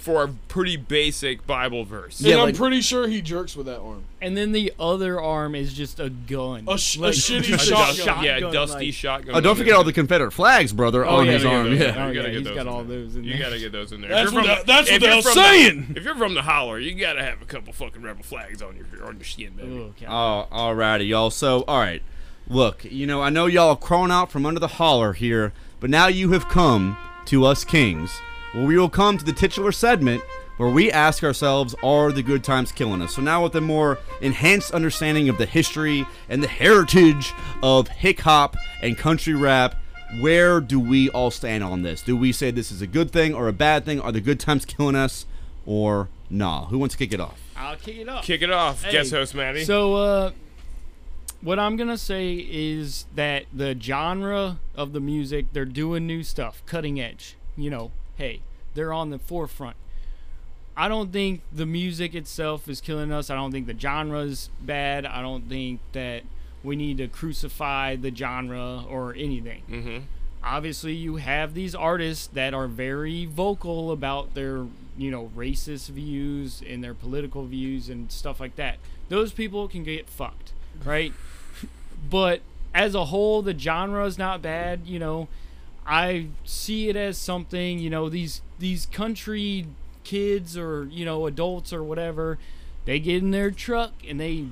for 0.01 0.23
a 0.23 0.27
pretty 0.47 0.75
basic 0.77 1.45
Bible 1.47 1.83
verse. 1.85 2.19
And 2.19 2.29
Yeah, 2.29 2.41
I'm 2.43 2.53
pretty 2.53 2.81
sure 2.81 3.07
he 3.07 3.21
jerks 3.21 3.55
with 3.55 3.65
that 3.67 3.79
arm. 3.79 4.03
And 4.21 4.35
then 4.37 4.51
the 4.53 4.73
other 4.79 5.19
arm 5.21 5.53
is 5.55 5.73
just 5.73 5.99
a 5.99 6.09
gun. 6.09 6.65
A, 6.67 6.77
sh- 6.77 6.97
a 6.97 6.99
shitty 7.11 7.53
A 7.55 7.57
shotgun. 7.57 7.85
dust- 7.85 7.97
yeah, 8.23 8.33
Shotgun, 8.39 8.53
dusty 8.53 8.85
like- 8.85 8.93
shotgun. 8.93 9.35
Oh, 9.35 9.41
don't 9.41 9.55
forget 9.55 9.73
all 9.75 9.83
the 9.83 9.93
Confederate 9.93 10.31
flags, 10.31 10.71
brother, 10.73 11.05
Oh, 11.05 11.17
on 11.17 11.27
his 11.27 11.43
arm. 11.45 11.69
those. 11.71 11.79
Yeah. 11.79 12.05
Oh, 12.05 12.07
You 12.09 12.13
gotta 12.13 12.13
yeah, 12.15 12.21
get 12.23 12.33
he's 12.33 12.43
those 12.45 12.55
got 12.55 12.61
in 12.61 12.67
all 12.67 12.83
there. 12.83 12.99
those 13.03 13.15
in 13.15 13.23
You 13.23 13.37
gotta 13.37 13.59
get 13.59 13.71
those 13.71 13.91
in 13.91 14.01
there. 14.01 14.09
That's 14.09 14.31
what 14.31 14.45
from 14.45 14.55
the- 14.57 14.63
that's 14.65 14.87
if 14.87 14.93
what 14.93 14.99
the 15.01 15.05
you're 15.05 15.13
hell's 15.13 15.25
from 15.25 15.33
saying. 15.33 15.93
If 15.97 16.03
you're 16.03 16.15
from 16.15 16.33
the 16.33 16.41
holler, 16.43 16.79
you 16.79 16.95
gotta 16.95 17.23
have 17.23 17.41
a 17.41 17.45
couple 17.45 17.73
fucking 17.73 18.01
rebel 18.01 18.23
flags 18.23 18.61
on 18.61 18.75
your 18.77 18.85
on 19.05 19.15
your 19.17 19.25
skin, 19.25 19.53
baby. 19.55 19.69
Ooh, 19.69 19.81
okay. 19.97 20.05
Oh, 20.07 20.47
alrighty, 20.51 21.07
y'all. 21.07 21.29
So, 21.29 21.63
all 21.67 21.79
right. 21.79 22.01
Look, 22.47 22.83
you 22.85 23.05
know, 23.07 23.21
I 23.21 23.29
know 23.29 23.45
y'all 23.45 23.69
are 23.69 23.75
crawling 23.77 24.11
out 24.11 24.31
from 24.31 24.45
under 24.45 24.59
the 24.59 24.67
holler 24.67 25.13
here, 25.13 25.53
but 25.79 25.89
now 25.89 26.07
you 26.07 26.31
have 26.31 26.49
come 26.49 26.97
to 27.25 27.45
us 27.45 27.63
kings, 27.63 28.11
where 28.53 28.65
we 28.65 28.77
will 28.77 28.89
come 28.89 29.17
to 29.17 29.25
the 29.25 29.33
titular 29.33 29.71
segment 29.71 30.23
where 30.57 30.69
we 30.69 30.91
ask 30.91 31.23
ourselves, 31.23 31.73
are 31.83 32.11
the 32.11 32.21
good 32.21 32.43
times 32.43 32.71
killing 32.71 33.01
us? 33.01 33.15
So 33.15 33.21
now 33.21 33.43
with 33.43 33.55
a 33.55 33.61
more 33.61 33.97
enhanced 34.21 34.71
understanding 34.71 35.27
of 35.29 35.37
the 35.37 35.45
history 35.45 36.05
and 36.29 36.43
the 36.43 36.47
heritage 36.47 37.33
of 37.63 37.87
hip 37.87 38.19
hop 38.19 38.55
and 38.81 38.97
country 38.97 39.33
rap, 39.33 39.75
where 40.19 40.61
do 40.61 40.79
we 40.79 41.09
all 41.09 41.31
stand 41.31 41.63
on 41.63 41.81
this? 41.81 42.03
Do 42.03 42.15
we 42.15 42.31
say 42.31 42.51
this 42.51 42.71
is 42.71 42.81
a 42.81 42.87
good 42.87 43.11
thing 43.11 43.33
or 43.33 43.47
a 43.47 43.53
bad 43.53 43.83
thing? 43.83 43.99
Are 43.99 44.11
the 44.11 44.21
good 44.21 44.39
times 44.39 44.63
killing 44.63 44.95
us 44.95 45.25
or 45.65 46.09
nah? 46.29 46.65
Who 46.67 46.77
wants 46.77 46.93
to 46.93 46.99
kick 46.99 47.13
it 47.13 47.19
off? 47.19 47.39
I'll 47.55 47.75
kick 47.75 47.97
it 47.97 48.07
off. 48.07 48.23
Kick 48.23 48.41
it 48.43 48.51
off, 48.51 48.83
Hey, 48.83 48.91
guest 48.91 49.11
host 49.11 49.33
Maddie. 49.33 49.65
So, 49.65 49.95
uh, 49.95 50.31
what 51.41 51.57
I'm 51.57 51.75
gonna 51.75 51.97
say 51.97 52.35
is 52.35 53.05
that 53.15 53.45
the 53.51 53.75
genre 53.79 54.59
of 54.75 54.93
the 54.93 54.99
music, 54.99 55.47
they're 55.53 55.65
doing 55.65 56.05
new 56.05 56.23
stuff, 56.23 56.61
cutting 56.65 56.99
edge. 56.99 57.35
You 57.57 57.69
know, 57.69 57.91
hey, 58.15 58.41
they're 58.73 58.93
on 58.93 59.09
the 59.09 59.19
forefront. 59.19 59.75
I 60.75 60.87
don't 60.87 61.11
think 61.11 61.41
the 61.51 61.65
music 61.65 62.15
itself 62.15 62.67
is 62.67 62.81
killing 62.81 63.11
us. 63.11 63.29
I 63.29 63.35
don't 63.35 63.51
think 63.51 63.67
the 63.67 63.79
genre's 63.79 64.49
bad. 64.59 65.05
I 65.05 65.21
don't 65.21 65.47
think 65.47 65.81
that 65.91 66.23
we 66.63 66.75
need 66.75 66.97
to 66.97 67.07
crucify 67.07 67.95
the 67.95 68.13
genre 68.13 68.83
or 68.89 69.13
anything. 69.15 69.63
mm-hmm. 69.69 69.97
Obviously, 70.43 70.93
you 70.93 71.17
have 71.17 71.53
these 71.53 71.73
artists 71.73 72.27
that 72.27 72.53
are 72.53 72.67
very 72.67 73.25
vocal 73.25 73.91
about 73.91 74.33
their, 74.33 74.65
you 74.97 75.09
know, 75.09 75.31
racist 75.37 75.87
views 75.87 76.61
and 76.67 76.83
their 76.83 76.93
political 76.93 77.45
views 77.45 77.87
and 77.87 78.11
stuff 78.11 78.41
like 78.41 78.57
that. 78.57 78.75
Those 79.07 79.31
people 79.31 79.69
can 79.69 79.83
get 79.83 80.09
fucked, 80.09 80.51
right? 80.83 81.13
but 82.09 82.41
as 82.73 82.93
a 82.93 83.05
whole, 83.05 83.41
the 83.41 83.57
genre 83.57 84.05
is 84.05 84.17
not 84.17 84.41
bad. 84.41 84.81
You 84.85 84.99
know, 84.99 85.29
I 85.85 86.27
see 86.45 86.89
it 86.89 86.95
as 86.95 87.17
something. 87.17 87.79
You 87.79 87.89
know, 87.89 88.09
these 88.09 88.41
these 88.59 88.85
country 88.85 89.67
kids 90.03 90.57
or 90.57 90.85
you 90.91 91.05
know 91.05 91.25
adults 91.27 91.73
or 91.73 91.83
whatever, 91.83 92.37
they 92.85 92.99
get 92.99 93.21
in 93.21 93.31
their 93.31 93.51
truck 93.51 93.93
and 94.07 94.19
they 94.19 94.45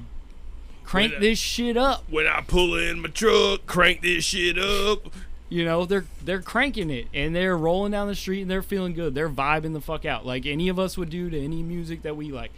crank 0.84 1.14
I- 1.16 1.20
this 1.20 1.40
shit 1.40 1.78
up. 1.78 2.04
When 2.10 2.28
I 2.28 2.42
pull 2.42 2.76
in 2.76 3.02
my 3.02 3.10
truck, 3.10 3.66
crank 3.66 4.02
this 4.02 4.24
shit 4.26 4.58
up. 4.58 5.08
You 5.50 5.66
know, 5.66 5.86
they're 5.86 6.06
they're 6.24 6.42
cranking 6.42 6.90
it 6.90 7.08
and 7.14 7.36
they're 7.36 7.58
rolling 7.58 7.92
down 7.92 8.08
the 8.08 8.16
street 8.16 8.42
and 8.44 8.50
they're 8.52 8.62
feeling 8.62 8.94
good. 8.94 9.14
They're 9.16 9.30
vibing 9.30 9.74
the 9.74 9.82
fuck 9.82 10.06
out 10.06 10.26
like 10.26 10.46
any 10.46 10.70
of 10.70 10.80
us 10.80 10.98
would 10.98 11.10
do 11.10 11.30
to 11.30 11.38
any 11.40 11.62
music 11.62 12.04
that 12.04 12.16
we 12.16 12.32
like. 12.32 12.52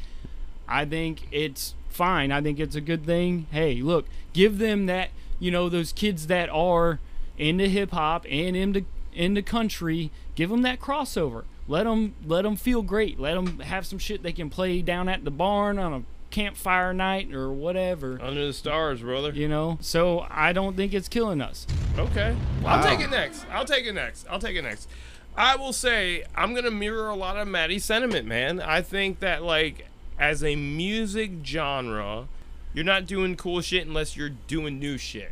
I 0.67 0.85
think 0.85 1.27
it's 1.31 1.73
fine. 1.89 2.31
I 2.31 2.41
think 2.41 2.59
it's 2.59 2.75
a 2.75 2.81
good 2.81 3.05
thing. 3.05 3.47
Hey, 3.51 3.81
look, 3.81 4.05
give 4.31 4.59
them 4.59 4.85
that, 4.85 5.09
you 5.39 5.49
know, 5.51 5.69
those 5.69 5.91
kids 5.91 6.27
that 6.27 6.49
are 6.49 6.99
into 7.38 7.68
hip 7.68 7.91
hop 7.91 8.26
and 8.30 8.55
into 8.55 8.85
into 9.14 9.41
country, 9.41 10.11
give 10.35 10.49
them 10.49 10.61
that 10.64 10.80
crossover. 10.80 11.43
Let 11.68 11.84
them 11.84 12.15
let 12.26 12.43
them 12.43 12.55
feel 12.55 12.81
great. 12.81 13.19
Let 13.19 13.35
them 13.35 13.60
have 13.60 13.85
some 13.85 13.99
shit 13.99 14.23
they 14.23 14.34
can 14.34 14.49
play 14.49 14.81
down 14.81 15.07
at 15.07 15.23
the 15.23 15.31
barn 15.31 15.80
on 15.80 15.93
a 15.93 16.03
campfire 16.30 16.93
night 16.93 17.34
or 17.34 17.51
whatever. 17.51 18.19
Under 18.22 18.47
the 18.47 18.53
stars, 18.53 19.01
brother. 19.01 19.31
You 19.31 19.47
know, 19.47 19.77
so 19.81 20.26
I 20.30 20.51
don't 20.51 20.76
think 20.76 20.93
it's 20.93 21.07
killing 21.07 21.41
us. 21.41 21.68
Okay. 21.97 22.35
I'll 22.65 22.84
take 22.84 22.99
it 22.99 23.11
next. 23.11 23.45
I'll 23.51 23.65
take 23.65 23.85
it 23.85 23.93
next. 23.93 24.26
I'll 24.30 24.39
take 24.39 24.55
it 24.55 24.64
next. 24.64 24.89
I 25.38 25.55
will 25.55 25.73
say 25.73 26.23
I'm 26.35 26.53
gonna 26.53 26.72
mirror 26.72 27.10
a 27.10 27.15
lot 27.15 27.38
of 27.38 27.47
Maddie's 27.47 27.85
sentiment, 27.85 28.27
man. 28.27 28.60
I 28.60 28.81
think 28.81 29.19
that 29.19 29.43
like 29.43 29.88
as 30.19 30.43
a 30.43 30.55
music 30.55 31.31
genre, 31.45 32.27
you're 32.73 32.84
not 32.84 33.05
doing 33.05 33.35
cool 33.35 33.61
shit 33.61 33.88
unless 33.88 34.18
you're 34.18 34.30
doing 34.47 34.80
new 34.80 34.97
shit. 34.97 35.31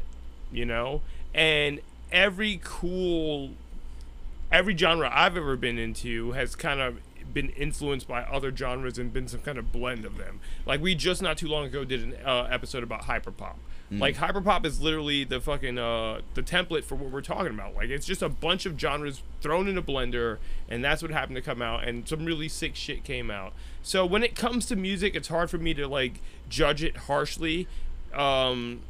You 0.52 0.66
know? 0.66 1.02
And 1.34 1.82
every 2.12 2.60
cool 2.64 3.52
every 4.52 4.76
genre 4.78 5.10
I've 5.14 5.38
ever 5.38 5.56
been 5.56 5.78
into 5.78 6.34
has 6.34 6.56
kind 6.56 6.82
of 6.82 6.98
been 7.34 7.50
influenced 7.50 8.08
by 8.08 8.24
other 8.24 8.56
genres 8.56 8.98
and 8.98 9.14
been 9.14 9.28
some 9.28 9.40
kind 9.42 9.58
of 9.58 9.72
blend 9.72 10.06
of 10.06 10.18
them. 10.18 10.42
Like 10.66 10.82
we 10.82 10.96
just 10.96 11.22
not 11.22 11.38
too 11.38 11.48
long 11.48 11.66
ago 11.66 11.86
did 11.86 12.04
an 12.04 12.16
uh, 12.26 12.48
episode 12.52 12.84
about 12.84 13.04
hyperpop. 13.04 13.56
Like 14.00 14.16
hyperpop 14.16 14.66
is 14.66 14.80
literally 14.80 15.26
the 15.26 15.42
fucking 15.42 15.78
uh, 15.78 16.22
the 16.34 16.42
template 16.42 16.86
for 16.86 16.96
what 16.96 17.12
we're 17.12 17.22
talking 17.22 17.54
about. 17.54 17.76
Like 17.76 17.90
it's 17.90 18.06
just 18.06 18.22
a 18.22 18.30
bunch 18.30 18.66
of 18.66 18.80
genres 18.80 19.22
thrown 19.42 19.68
in 19.68 19.78
a 19.78 19.82
blender, 19.82 20.38
and 20.70 20.82
that's 20.82 21.02
what 21.02 21.12
happened 21.12 21.36
to 21.36 21.42
come 21.42 21.62
out. 21.62 21.84
And 21.86 22.08
some 22.08 22.24
really 22.24 22.48
sick 22.48 22.76
shit 22.78 23.04
came 23.04 23.30
out. 23.30 23.52
So 23.84 24.06
when 24.06 24.24
it 24.24 24.34
comes 24.34 24.66
to 24.68 24.78
music, 24.78 25.14
it's 25.14 25.28
hard 25.28 25.50
for 25.50 25.58
me 25.58 25.74
to 25.74 25.90
like 25.90 26.22
judge 26.48 26.84
it 26.84 26.96
harshly. 26.96 27.68
Um, 28.14 28.82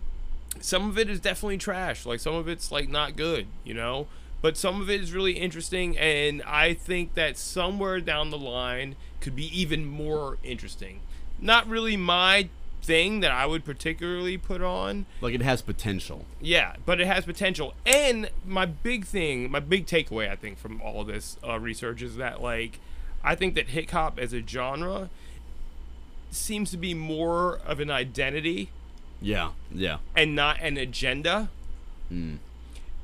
some 0.60 0.90
of 0.90 0.98
it 0.98 1.10
is 1.10 1.20
definitely 1.20 1.58
trash. 1.58 2.06
Like 2.06 2.20
some 2.20 2.36
of 2.36 2.48
it's 2.48 2.72
like 2.72 2.90
not 2.90 3.16
good, 3.16 3.48
you 3.64 3.74
know. 3.74 4.08
But 4.42 4.58
some 4.58 4.82
of 4.82 4.90
it 4.90 5.02
is 5.02 5.14
really 5.14 5.34
interesting, 5.34 5.96
and 6.00 6.42
I 6.44 6.74
think 6.74 7.14
that 7.14 7.38
somewhere 7.38 8.02
down 8.02 8.32
the 8.32 8.40
line 8.40 8.96
could 9.20 9.36
be 9.36 9.46
even 9.60 9.86
more 9.86 10.40
interesting. 10.44 11.02
Not 11.40 11.68
really 11.68 11.96
my 11.96 12.50
thing 12.82 13.20
that 13.20 13.32
I 13.32 13.46
would 13.46 13.64
particularly 13.64 14.40
put 14.40 14.64
on. 14.64 15.06
Like 15.22 15.36
it 15.36 15.44
has 15.44 15.62
potential. 15.62 16.26
Yeah, 16.40 16.76
but 16.88 17.00
it 17.00 17.06
has 17.06 17.26
potential. 17.26 17.76
And 17.86 18.32
my 18.44 18.66
big 18.66 19.06
thing, 19.06 19.52
my 19.52 19.60
big 19.60 19.86
takeaway, 19.86 20.28
I 20.28 20.36
think, 20.36 20.58
from 20.58 20.82
all 20.82 21.04
this 21.04 21.38
uh, 21.48 21.60
research 21.60 22.02
is 22.02 22.16
that, 22.16 22.42
like, 22.42 22.80
I 23.24 23.36
think 23.36 23.54
that 23.54 23.70
hip 23.70 23.92
hop 23.92 24.18
as 24.18 24.34
a 24.34 24.42
genre 24.42 25.12
seems 26.32 26.72
to 26.72 26.78
be 26.78 26.96
more 26.96 27.60
of 27.66 27.80
an 27.80 27.92
identity 27.92 28.70
Yeah, 29.22 29.52
yeah. 29.72 29.98
and 30.16 30.36
not 30.36 30.60
an 30.62 30.78
agenda. 30.78 31.50
Mm. 32.12 32.40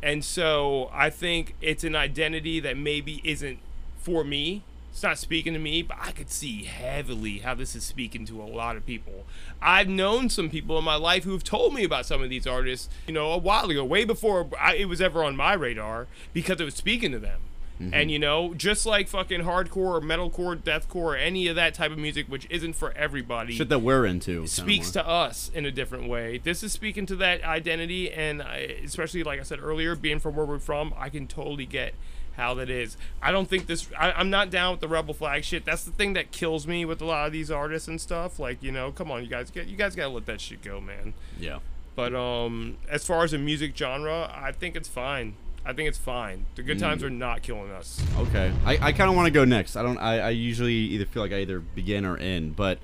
And 0.02 0.24
so 0.24 0.90
I 0.94 1.10
think 1.10 1.56
it's 1.62 1.84
an 1.84 1.96
identity 1.96 2.60
that 2.60 2.78
maybe 2.78 3.22
isn't 3.24 3.60
for 3.98 4.24
me. 4.24 4.64
It's 4.92 5.04
not 5.04 5.20
speaking 5.20 5.54
to 5.54 5.60
me, 5.60 5.84
but 5.84 5.98
I 6.02 6.12
could 6.12 6.32
see 6.32 6.64
heavily 6.64 7.40
how 7.40 7.54
this 7.54 7.76
is 7.76 7.84
speaking 7.84 8.26
to 8.26 8.42
a 8.42 8.46
lot 8.46 8.76
of 8.76 8.86
people. 8.86 9.26
I've 9.62 9.88
known 9.88 10.30
some 10.30 10.50
people 10.50 10.78
in 10.80 10.84
my 10.84 10.96
life 10.96 11.24
who've 11.24 11.44
told 11.44 11.76
me 11.76 11.84
about 11.84 12.08
some 12.08 12.24
of 12.24 12.32
these 12.32 12.48
artists, 12.48 12.90
you 13.06 13.14
know, 13.14 13.32
a 13.32 13.38
while 13.38 13.70
ago, 13.70 13.86
way 13.86 14.06
before 14.06 14.50
I, 14.60 14.76
it 14.76 14.86
was 14.86 15.00
ever 15.00 15.24
on 15.24 15.36
my 15.36 15.54
radar, 15.54 16.08
because 16.34 16.60
it 16.60 16.64
was 16.64 16.74
speaking 16.74 17.12
to 17.12 17.20
them. 17.20 17.42
Mm-hmm. 17.80 17.94
And 17.94 18.10
you 18.10 18.18
know, 18.18 18.54
just 18.56 18.86
like 18.86 19.08
fucking 19.08 19.42
hardcore 19.42 19.98
or 19.98 20.02
metalcore, 20.02 20.58
deathcore, 20.58 20.96
or 20.96 21.16
any 21.16 21.48
of 21.48 21.56
that 21.58 21.74
type 21.76 21.92
of 21.92 21.98
music, 21.98 22.28
which 22.28 22.48
isn't 22.50 22.74
for 22.74 22.92
everybody, 22.94 23.54
Shit 23.54 23.70
that 23.70 23.80
we're 23.80 24.06
into. 24.06 24.48
speaks 24.48 24.90
to 24.92 25.08
us 25.08 25.52
in 25.54 25.66
a 25.66 25.72
different 25.72 26.08
way. 26.10 26.40
This 26.40 26.64
is 26.64 26.72
speaking 26.72 27.06
to 27.06 27.16
that 27.18 27.44
identity, 27.44 28.12
and 28.12 28.42
I, 28.42 28.80
especially 28.84 29.24
like 29.24 29.40
I 29.40 29.44
said 29.44 29.60
earlier, 29.62 29.96
being 29.96 30.20
from 30.20 30.36
where 30.36 30.46
we're 30.46 30.60
from, 30.60 30.94
I 30.98 31.10
can 31.10 31.28
totally 31.28 31.66
get 31.68 31.94
how 32.36 32.54
that 32.56 32.70
is. 32.70 32.98
I 33.22 33.32
don't 33.32 33.50
think 33.50 33.68
this. 33.68 33.90
I, 33.98 34.12
I'm 34.12 34.30
not 34.30 34.50
down 34.50 34.72
with 34.72 34.80
the 34.80 34.88
rebel 34.88 35.14
flag 35.14 35.44
shit. 35.44 35.66
That's 35.66 35.84
the 35.84 35.92
thing 35.92 36.14
that 36.14 36.32
kills 36.32 36.66
me 36.66 36.86
with 36.86 37.02
a 37.02 37.06
lot 37.06 37.28
of 37.28 37.34
these 37.34 37.52
artists 37.52 37.88
and 37.88 38.00
stuff. 38.00 38.40
Like 38.40 38.64
you 38.64 38.72
know, 38.72 38.92
come 38.92 39.12
on, 39.12 39.24
you 39.24 39.30
guys 39.30 39.52
get 39.52 39.68
you 39.68 39.76
guys 39.76 39.96
gotta 39.96 40.10
let 40.10 40.26
that 40.28 40.40
shit 40.42 40.62
go, 40.64 40.80
man. 40.80 41.14
Yeah. 41.40 41.60
But 41.96 42.14
um, 42.14 42.78
as 42.88 43.06
far 43.06 43.24
as 43.24 43.34
a 43.34 43.40
music 43.40 43.76
genre, 43.76 44.32
I 44.34 44.52
think 44.52 44.76
it's 44.76 44.88
fine. 44.88 45.34
I 45.68 45.74
think 45.74 45.90
it's 45.90 45.98
fine. 45.98 46.46
The 46.56 46.64
good 46.64 46.80
times 46.80 47.02
Mm. 47.04 47.06
are 47.08 47.10
not 47.10 47.42
killing 47.44 47.70
us. 47.72 48.02
Okay, 48.18 48.52
I, 48.66 48.74
I 48.82 48.92
kind 48.94 49.10
of 49.10 49.16
want 49.18 49.26
to 49.28 49.32
go 49.32 49.44
next. 49.44 49.76
I 49.76 49.84
don't. 49.84 49.98
I, 49.98 50.20
I 50.20 50.30
usually 50.30 50.74
either 50.74 51.06
feel 51.06 51.22
like 51.22 51.34
I 51.34 51.42
either 51.42 51.60
begin 51.60 52.06
or 52.06 52.18
end, 52.18 52.56
but 52.56 52.80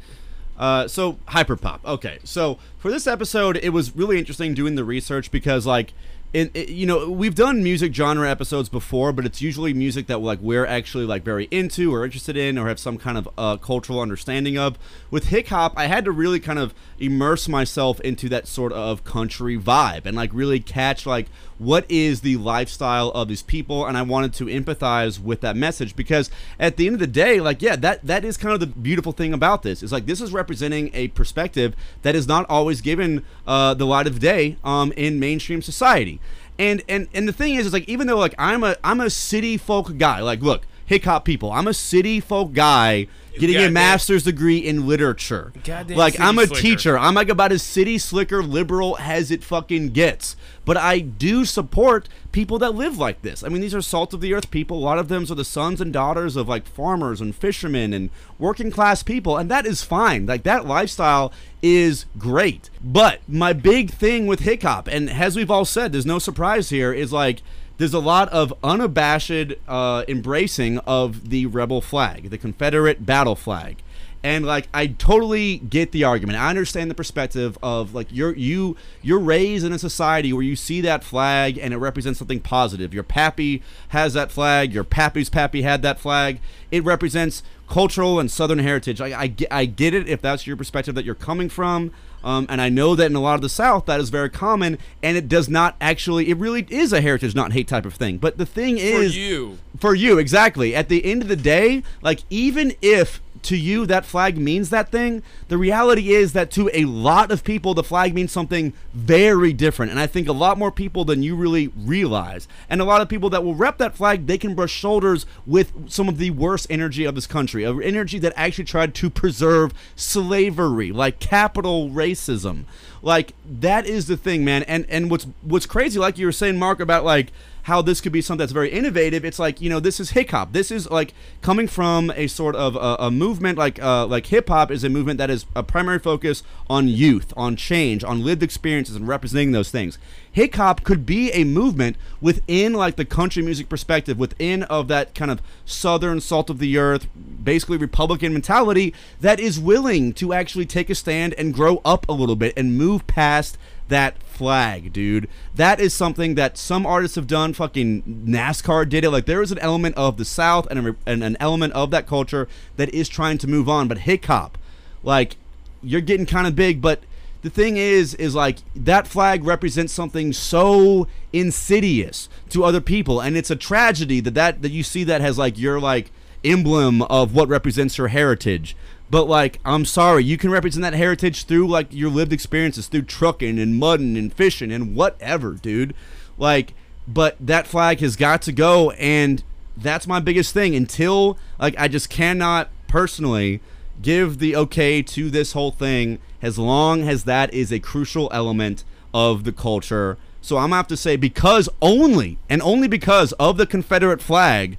uh, 0.58 0.88
so 0.88 1.14
hyperpop. 1.30 1.80
Okay, 1.86 2.20
so 2.26 2.60
for 2.78 2.92
this 2.92 3.08
episode, 3.08 3.58
it 3.64 3.70
was 3.70 3.96
really 3.96 4.20
interesting 4.20 4.54
doing 4.54 4.76
the 4.76 4.84
research 4.84 5.32
because 5.32 5.66
like. 5.66 5.94
It, 6.34 6.50
it- 6.56 6.70
you 6.70 6.88
know 6.88 7.12
we've 7.12 7.36
done 7.36 7.62
music 7.62 7.94
genre 7.94 8.28
episodes 8.28 8.68
before 8.68 9.14
but 9.14 9.24
it's 9.24 9.40
usually 9.40 9.72
music 9.72 10.08
that 10.08 10.18
like 10.20 10.40
we're 10.42 10.66
actually 10.66 11.06
like 11.06 11.22
very 11.24 11.48
into 11.52 11.94
or 11.94 12.04
interested 12.04 12.36
in 12.36 12.58
or 12.58 12.68
have 12.68 12.80
some 12.80 12.98
kind 12.98 13.20
of 13.20 13.30
uh, 13.38 13.56
cultural 13.58 14.00
understanding 14.00 14.58
of 14.58 14.80
with 15.12 15.26
hick 15.26 15.50
hop 15.50 15.74
i 15.78 15.86
had 15.86 16.04
to 16.06 16.12
really 16.12 16.40
kind 16.40 16.58
of 16.58 16.74
immerse 16.98 17.48
myself 17.48 18.00
into 18.02 18.28
that 18.30 18.48
sort 18.48 18.74
of 18.74 19.04
country 19.04 19.60
vibe 19.60 20.08
and 20.08 20.18
like 20.18 20.32
really 20.34 20.60
catch 20.60 21.06
like 21.06 21.28
what 21.64 21.86
is 21.90 22.22
the 22.22 22.38
lifestyle 22.38 23.10
of 23.10 23.28
these 23.28 23.42
people? 23.44 23.86
And 23.86 23.98
i 23.98 24.02
wanted 24.02 24.34
to 24.36 24.46
empathize 24.46 25.20
with 25.20 25.42
that 25.42 25.56
message 25.56 25.96
because 25.96 26.30
at 26.60 26.78
the 26.78 26.88
end 26.88 26.96
of 26.96 27.00
the 27.00 27.08
day 27.08 27.40
like 27.40 27.62
yeah 27.62 27.76
that 27.76 28.06
that 28.06 28.24
is 28.26 28.38
kind 28.38 28.54
of 28.54 28.60
the 28.60 28.68
beautiful 28.68 29.12
thing 29.12 29.34
about 29.34 29.64
this. 29.64 29.84
Is 29.84 29.92
like 29.92 30.06
this 30.06 30.22
is 30.22 30.32
representing 30.32 30.92
a 30.94 31.08
perspective 31.10 31.76
that 32.02 32.16
is 32.16 32.28
not 32.28 32.46
always 32.50 32.82
given 32.82 33.26
uh, 33.48 33.74
the 33.74 33.86
light 33.86 34.08
of 34.08 34.20
day 34.20 34.58
um, 34.64 34.92
in 34.94 35.20
mainstream 35.20 35.62
society. 35.62 36.20
And 36.60 36.84
and 36.88 37.08
and 37.14 37.28
the 37.28 37.34
thing 37.34 37.56
is 37.56 37.66
is 37.66 37.74
like 37.74 37.88
even 37.90 38.08
though 38.08 38.18
like 38.18 38.36
i'm 38.38 38.64
a 38.64 38.76
i'm 38.84 39.02
a 39.02 39.10
city 39.10 39.58
folk 39.58 39.98
guy 39.98 40.20
like 40.20 40.42
look 40.42 40.68
hip 40.94 41.04
hop 41.06 41.26
people 41.26 41.52
i'm 41.52 41.68
a 41.68 41.74
city 41.74 42.20
folk 42.20 42.54
guy 42.54 43.08
getting 43.40 43.58
a 43.58 43.70
master's 43.70 44.24
degree 44.24 44.60
in 44.60 44.88
literature 44.88 45.52
Goddamn 45.64 45.98
like 45.98 46.20
i'm 46.20 46.38
a 46.38 46.46
slicker. 46.46 46.62
teacher 46.62 46.98
I'm 47.04 47.16
like 47.16 47.30
about 47.30 47.52
as 47.52 47.62
city 47.62 47.98
slicker 47.98 48.42
liberal 48.42 48.98
as 49.00 49.30
it 49.30 49.44
fucking 49.44 49.90
gets. 49.90 50.36
But 50.66 50.78
I 50.78 51.00
do 51.00 51.44
support 51.44 52.08
people 52.32 52.58
that 52.60 52.74
live 52.74 52.98
like 52.98 53.22
this. 53.22 53.44
I 53.44 53.50
mean, 53.50 53.62
these 53.62 53.76
are 53.76 53.82
salt 53.82 54.14
of 54.14 54.22
the 54.22 54.34
earth 54.34 54.50
people. 54.50 54.78
A 54.78 54.80
lot 54.80 54.98
of 54.98 55.10
them 55.10 55.24
are 55.24 55.36
the 55.36 55.44
sons 55.44 55.82
and 55.82 55.92
daughters 55.92 56.38
of 56.38 56.48
like 56.48 56.66
farmers 56.66 57.20
and 57.20 57.36
fishermen 57.36 57.94
and 57.94 58.10
working 58.40 58.72
class 58.72 59.04
people, 59.04 59.38
and 59.38 59.52
that 59.52 59.66
is 59.66 59.84
fine. 59.84 60.26
Like 60.26 60.44
that 60.44 60.66
lifestyle 60.66 61.34
is 61.62 62.06
great. 62.18 62.70
But 62.82 63.20
my 63.28 63.52
big 63.52 63.92
thing 63.92 64.26
with 64.28 64.42
hick 64.42 64.64
hop, 64.64 64.88
and 64.88 65.10
as 65.10 65.36
we've 65.36 65.52
all 65.52 65.66
said, 65.66 65.92
there's 65.92 66.06
no 66.06 66.20
surprise 66.20 66.70
here, 66.70 66.94
is 66.94 67.12
like 67.12 67.42
there's 67.78 67.94
a 67.94 68.00
lot 68.00 68.30
of 68.30 68.54
unabashed 68.64 69.54
uh, 69.68 70.04
embracing 70.08 70.78
of 70.80 71.30
the 71.30 71.46
rebel 71.48 71.82
flag, 71.82 72.30
the 72.30 72.38
Confederate 72.38 73.06
battle 73.06 73.36
flag 73.36 73.84
and 74.24 74.46
like 74.46 74.70
I 74.74 74.88
totally 74.88 75.58
get 75.58 75.92
the 75.92 76.06
argument. 76.06 76.40
I 76.40 76.50
understand 76.50 76.90
the 76.90 76.96
perspective 76.96 77.58
of 77.62 77.94
like 77.94 78.08
you're 78.10 78.34
you 78.36 78.78
you're 79.02 79.20
raised 79.20 79.66
in 79.66 79.74
a 79.74 79.80
society 79.80 80.32
where 80.32 80.44
you 80.44 80.56
see 80.56 80.80
that 80.82 81.04
flag 81.04 81.58
and 81.58 81.74
it 81.74 81.78
represents 81.78 82.20
something 82.20 82.40
positive. 82.40 82.94
Your 82.94 83.04
pappy 83.04 83.62
has 83.90 84.14
that 84.14 84.32
flag. 84.32 84.74
Your 84.74 84.86
pappy's 84.86 85.30
pappy 85.30 85.64
had 85.64 85.82
that 85.82 86.00
flag. 86.00 86.40
It 86.72 86.84
represents 86.86 87.44
cultural 87.68 88.20
and 88.20 88.30
southern 88.30 88.60
heritage. 88.60 89.02
I, 89.02 89.22
I, 89.22 89.28
get, 89.28 89.52
I 89.52 89.66
get 89.66 89.94
it 89.94 90.08
if 90.08 90.22
that's 90.22 90.46
your 90.46 90.56
perspective 90.56 90.96
that 90.96 91.06
you're 91.06 91.16
coming 91.16 91.50
from. 91.50 91.92
Um, 92.24 92.46
and 92.50 92.62
I 92.62 92.70
know 92.70 92.96
that 92.96 93.08
in 93.08 93.16
a 93.16 93.20
lot 93.20 93.36
of 93.36 93.42
the 93.42 93.50
South 93.50 93.86
that 93.88 94.00
is 94.00 94.10
very 94.10 94.30
common, 94.30 94.78
and 95.02 95.18
it 95.18 95.28
does 95.28 95.50
not 95.50 95.76
actually. 95.82 96.30
It 96.30 96.38
really 96.38 96.66
is 96.70 96.94
a 96.94 97.02
heritage, 97.02 97.36
not 97.36 97.52
hate 97.52 97.68
type 97.68 97.86
of 97.86 97.96
thing. 97.96 98.18
But 98.18 98.38
the 98.38 98.46
thing 98.46 98.78
is, 98.78 99.14
for 99.14 99.20
you. 99.20 99.58
for 99.78 99.94
you 99.94 100.18
exactly. 100.18 100.74
At 100.74 100.88
the 100.88 101.04
end 101.04 101.22
of 101.22 101.28
the 101.28 101.36
day, 101.36 101.84
like 102.02 102.22
even 102.30 102.76
if 102.82 103.22
to 103.44 103.58
you 103.58 103.86
that 103.86 104.06
flag 104.06 104.38
means 104.38 104.70
that 104.70 104.92
thing, 104.92 105.24
the 105.48 105.58
reality 105.58 106.14
is 106.14 106.34
that 106.34 106.52
to 106.52 106.70
a 106.74 106.86
lot 106.86 107.32
of 107.32 107.44
people 107.44 107.74
the 107.74 107.84
flag 107.84 108.14
means 108.14 108.32
something 108.32 108.74
very 108.94 109.54
different. 109.54 109.92
And 109.92 110.00
I 110.00 110.08
think 110.08 110.28
a 110.28 110.34
lot 110.34 110.58
more 110.58 110.72
people 110.72 111.06
than 111.06 111.24
you 111.24 111.36
really 111.36 111.68
realize. 111.76 112.48
And 112.70 112.82
a 112.82 112.86
lot 112.86 113.02
of 113.02 113.10
people 113.10 113.30
that 113.32 113.44
will 113.44 113.56
rep 113.56 113.78
that 113.78 113.96
flag, 113.96 114.28
they 114.28 114.38
can 114.38 114.56
brush 114.56 114.72
shoulders 114.72 115.26
with 115.46 115.90
some 115.90 116.10
of 116.10 116.18
the 116.18 116.32
worst 116.32 116.68
energy 116.70 117.06
of 117.06 117.16
this 117.16 117.28
country, 117.28 117.64
a 117.64 117.74
energy 117.74 118.20
that 118.20 118.34
actually 118.36 118.66
tried 118.66 118.94
to 118.96 119.10
preserve 119.10 119.74
slavery, 119.96 120.92
like 120.92 121.20
capital 121.20 121.90
racism. 121.90 122.66
Like 123.02 123.34
that 123.46 123.86
is 123.86 124.08
the 124.08 124.18
thing, 124.18 124.46
man. 124.46 124.64
And 124.64 124.86
and 124.90 125.12
what's 125.12 125.28
what's 125.42 125.66
crazy, 125.66 126.00
like 126.00 126.18
you 126.18 126.26
were 126.26 126.32
saying, 126.32 126.58
Mark, 126.58 126.80
about 126.80 127.04
like 127.04 127.32
how 127.64 127.82
this 127.82 128.02
could 128.02 128.12
be 128.12 128.22
something 128.22 128.40
that's 128.40 128.52
very 128.52 128.70
innovative. 128.70 129.26
It's 129.26 129.40
like 129.40 129.62
you 129.62 129.70
know 129.70 129.80
this 129.80 130.00
is 130.00 130.12
hip 130.12 130.32
hop. 130.32 130.54
This 130.54 130.72
is 130.72 130.90
like 130.90 131.14
coming 131.42 131.68
from 131.68 132.12
a 132.16 132.28
sort 132.28 132.56
of 132.56 132.76
a, 132.76 133.06
a 133.06 133.12
movement 133.12 133.58
like 133.58 133.82
uh, 133.82 134.06
like 134.06 134.28
hip 134.28 134.50
hop 134.50 134.72
is 134.72 134.84
a 134.84 134.90
movement 134.90 135.18
that 135.18 135.30
is 135.30 135.46
a 135.56 135.64
primary 135.64 136.00
focus 136.00 136.44
on 136.70 136.88
youth, 136.88 137.34
on 137.36 137.56
change, 137.56 138.04
on 138.04 138.24
lived 138.24 138.44
experiences, 138.44 138.96
and 138.96 139.08
representing 139.08 139.52
those 139.52 139.72
things. 139.72 139.98
Hip 140.34 140.56
hop 140.56 140.84
could 140.84 141.06
be 141.06 141.32
a 141.32 141.44
movement 141.44 141.96
within 142.20 142.74
like 142.74 142.96
the 142.96 143.06
country 143.06 143.44
music 143.44 143.70
perspective, 143.70 144.18
within 144.18 144.64
of 144.64 144.88
that 144.90 145.16
kind 145.16 145.32
of 145.32 145.42
southern 145.66 146.20
salt 146.20 146.50
of 146.50 146.60
the 146.60 146.78
earth, 146.78 147.08
basically 147.44 147.78
Republican 147.78 148.34
mentality 148.34 148.94
that 149.22 149.40
is 149.40 149.60
willing 149.60 150.14
to 150.14 150.34
actually 150.34 150.66
take 150.66 150.90
a 150.90 150.96
stand 150.96 151.34
and 151.36 151.54
grow 151.54 151.82
up 151.86 152.08
a 152.10 152.14
little 152.14 152.36
bit 152.36 152.54
and 152.58 152.78
move 152.78 153.06
past 153.08 153.58
that 153.90 154.22
flag, 154.24 154.94
dude. 154.94 155.28
That 155.56 155.80
is 155.80 155.94
something 155.94 156.36
that 156.36 156.58
some 156.58 156.86
artists 156.86 157.16
have 157.16 157.28
done. 157.28 157.54
Fucking 157.54 158.26
NASCAR 158.26 158.88
did 158.88 159.04
it. 159.04 159.12
Like 159.12 159.26
there 159.26 159.42
is 159.42 159.52
an 159.52 159.60
element 159.60 159.96
of 159.96 160.18
the 160.18 160.26
South 160.26 160.68
and, 160.70 160.88
a, 160.88 160.96
and 161.06 161.24
an 161.24 161.38
element 161.40 161.74
of 161.74 161.92
that 161.92 162.08
culture 162.08 162.48
that 162.78 162.94
is 162.94 163.10
trying 163.10 163.38
to 163.40 163.48
move 163.48 163.70
on. 163.70 163.88
But 163.88 164.00
hick 164.00 164.26
hop, 164.26 164.58
like 165.04 165.36
you're 165.82 166.02
getting 166.02 166.26
kind 166.26 166.48
of 166.48 166.56
big. 166.56 166.82
But 166.82 167.02
the 167.42 167.50
thing 167.50 167.78
is, 167.78 168.16
is 168.16 168.34
like 168.34 168.60
that 168.76 169.06
flag 169.06 169.44
represents 169.44 169.94
something 169.94 170.34
so 170.34 171.08
insidious 171.32 172.30
to 172.50 172.64
other 172.64 172.82
people, 172.82 173.20
and 173.20 173.38
it's 173.38 173.52
a 173.52 173.56
tragedy 173.56 174.20
that 174.22 174.34
that 174.34 174.62
that 174.62 174.72
you 174.72 174.84
see 174.84 175.04
that 175.04 175.22
has 175.22 175.38
like 175.38 175.58
your 175.60 175.80
like 175.80 176.12
emblem 176.44 177.02
of 177.04 177.36
what 177.36 177.48
represents 177.50 177.98
your 177.98 178.08
heritage. 178.10 178.76
But 179.14 179.28
like, 179.28 179.60
I'm 179.64 179.86
sorry, 179.86 180.24
you 180.24 180.40
can 180.40 180.50
represent 180.50 180.82
that 180.82 180.96
heritage 180.96 181.44
through 181.44 181.68
like 181.68 181.90
your 181.92 182.10
lived 182.10 182.34
experiences, 182.34 182.88
through 182.88 183.04
trucking 183.04 183.60
and 183.60 183.76
mudding 183.76 184.18
and 184.18 184.34
fishing 184.34 184.72
and 184.72 184.96
whatever, 184.96 185.52
dude. 185.52 185.94
Like, 186.40 186.74
but 187.08 187.38
that 187.40 187.68
flag 187.68 188.00
has 188.00 188.16
got 188.16 188.42
to 188.42 188.52
go, 188.52 188.90
and 188.94 189.44
that's 189.78 190.08
my 190.08 190.20
biggest 190.20 190.52
thing. 190.52 190.74
Until 190.76 191.38
like, 191.60 191.76
I 191.78 191.88
just 191.88 192.10
cannot 192.10 192.72
personally 192.88 193.62
give 194.02 194.40
the 194.40 194.56
okay 194.56 195.04
to 195.04 195.30
this 195.30 195.54
whole 195.54 195.70
thing 195.70 196.18
as 196.42 196.58
long 196.58 197.08
as 197.08 197.26
that 197.26 197.54
is 197.54 197.72
a 197.72 197.78
crucial 197.78 198.30
element 198.34 198.84
of 199.14 199.44
the 199.44 199.52
culture. 199.52 200.18
So 200.42 200.58
I'm 200.58 200.72
gonna 200.72 200.78
have 200.78 200.88
to 200.88 200.98
say 200.98 201.18
because 201.18 201.70
only 201.84 202.40
and 202.50 202.64
only 202.64 202.88
because 202.88 203.32
of 203.34 203.58
the 203.58 203.68
Confederate 203.68 204.24
flag, 204.24 204.76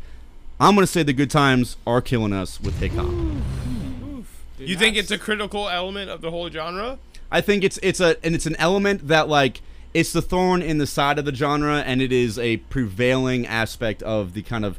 I'm 0.59 0.75
gonna 0.75 0.89
say 0.89 1.05
the 1.05 1.13
good 1.13 1.31
times 1.31 1.77
are 1.87 2.01
killing 2.01 2.33
us 2.33 2.61
with 2.61 2.81
hip. 2.81 3.64
You 4.67 4.77
think 4.77 4.97
it's 4.97 5.11
a 5.11 5.19
critical 5.19 5.69
element 5.69 6.11
of 6.11 6.21
the 6.21 6.31
whole 6.31 6.51
genre? 6.51 6.99
I 7.31 7.41
think 7.41 7.65
it's 7.65 7.79
it's 7.83 8.01
a 8.01 8.17
and 8.25 8.35
it's 8.35 8.47
an 8.47 8.57
element 8.57 9.09
that 9.09 9.29
like 9.29 9.61
it's 9.93 10.13
the 10.13 10.23
thorn 10.23 10.61
in 10.63 10.79
the 10.79 10.87
side 10.87 11.19
of 11.19 11.25
the 11.25 11.35
genre, 11.35 11.79
and 11.79 12.03
it 12.03 12.13
is 12.13 12.39
a 12.39 12.57
prevailing 12.57 13.47
aspect 13.47 14.03
of 14.03 14.35
the 14.35 14.43
kind 14.43 14.65
of 14.65 14.79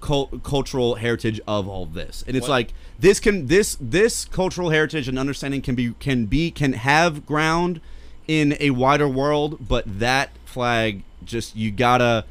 cult, 0.00 0.42
cultural 0.42 0.96
heritage 0.96 1.40
of 1.46 1.68
all 1.68 1.86
this. 1.86 2.24
And 2.26 2.36
it's 2.36 2.44
What- 2.44 2.54
like 2.54 2.74
this 2.98 3.20
can 3.20 3.46
this 3.46 3.76
this 3.80 4.24
cultural 4.24 4.70
heritage 4.70 5.08
and 5.08 5.18
understanding 5.18 5.62
can 5.62 5.74
be 5.74 5.94
can 6.00 6.26
be 6.26 6.50
can 6.50 6.74
have 6.74 7.26
ground 7.26 7.80
in 8.26 8.56
a 8.60 8.70
wider 8.70 9.08
world, 9.08 9.68
but 9.68 9.84
that 9.98 10.30
flag 10.44 11.02
just 11.24 11.56
you 11.56 11.70
gotta 11.70 12.24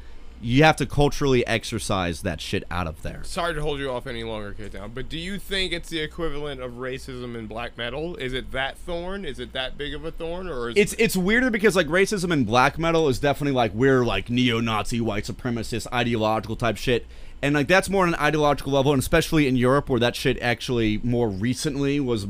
you 0.44 0.62
have 0.62 0.76
to 0.76 0.84
culturally 0.84 1.46
exercise 1.46 2.20
that 2.20 2.38
shit 2.38 2.64
out 2.70 2.86
of 2.86 3.00
there. 3.02 3.24
Sorry 3.24 3.54
to 3.54 3.62
hold 3.62 3.80
you 3.80 3.90
off 3.90 4.06
any 4.06 4.24
longer, 4.24 4.52
Kid 4.52 4.72
Down, 4.72 4.90
but 4.92 5.08
do 5.08 5.18
you 5.18 5.38
think 5.38 5.72
it's 5.72 5.88
the 5.88 6.00
equivalent 6.00 6.60
of 6.60 6.72
racism 6.72 7.34
in 7.34 7.46
black 7.46 7.78
metal? 7.78 8.14
Is 8.16 8.34
it 8.34 8.52
that 8.52 8.76
thorn? 8.76 9.24
Is 9.24 9.38
it 9.38 9.54
that 9.54 9.78
big 9.78 9.94
of 9.94 10.04
a 10.04 10.10
thorn, 10.10 10.46
or 10.48 10.68
is 10.68 10.76
it's 10.76 10.92
it's 10.98 11.16
weirder 11.16 11.50
because 11.50 11.74
like 11.74 11.86
racism 11.86 12.30
in 12.30 12.44
black 12.44 12.78
metal 12.78 13.08
is 13.08 13.18
definitely 13.18 13.54
like 13.54 13.72
we're 13.72 14.04
like 14.04 14.28
neo-Nazi 14.28 15.00
white 15.00 15.24
supremacist 15.24 15.86
ideological 15.92 16.56
type 16.56 16.76
shit 16.76 17.06
and 17.44 17.54
like 17.54 17.68
that's 17.68 17.90
more 17.90 18.04
on 18.04 18.08
an 18.08 18.18
ideological 18.18 18.72
level, 18.72 18.92
and 18.92 19.00
especially 19.00 19.46
in 19.46 19.54
Europe 19.54 19.90
where 19.90 20.00
that 20.00 20.16
shit 20.16 20.40
actually 20.40 20.98
more 21.02 21.28
recently 21.28 22.00
was 22.00 22.26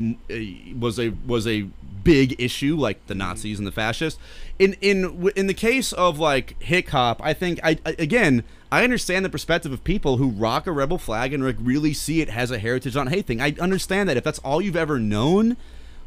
was 0.77 0.99
a 0.99 1.13
was 1.25 1.47
a 1.47 1.67
big 2.03 2.35
issue, 2.39 2.75
like 2.75 3.07
the 3.07 3.13
mm-hmm. 3.13 3.19
Nazis 3.19 3.57
and 3.57 3.65
the 3.65 3.71
fascists. 3.71 4.19
In 4.59 4.73
in 4.81 5.31
in 5.37 5.47
the 5.47 5.53
case 5.53 5.93
of 5.93 6.19
like 6.19 6.61
hick 6.61 6.89
hop, 6.89 7.21
I 7.23 7.31
think 7.31 7.61
I, 7.63 7.77
I 7.85 7.95
again 7.97 8.43
I 8.73 8.83
understand 8.83 9.23
the 9.23 9.29
perspective 9.29 9.71
of 9.71 9.85
people 9.85 10.17
who 10.17 10.27
rock 10.27 10.67
a 10.67 10.73
rebel 10.73 10.97
flag 10.97 11.33
and 11.33 11.45
like 11.45 11.55
really 11.61 11.93
see 11.93 12.19
it 12.19 12.27
as 12.27 12.51
a 12.51 12.59
heritage 12.59 12.97
on 12.97 13.07
hate 13.07 13.25
thing. 13.25 13.39
I 13.39 13.55
understand 13.57 14.09
that 14.09 14.17
if 14.17 14.23
that's 14.25 14.39
all 14.39 14.61
you've 14.61 14.75
ever 14.75 14.99
known, 14.99 15.55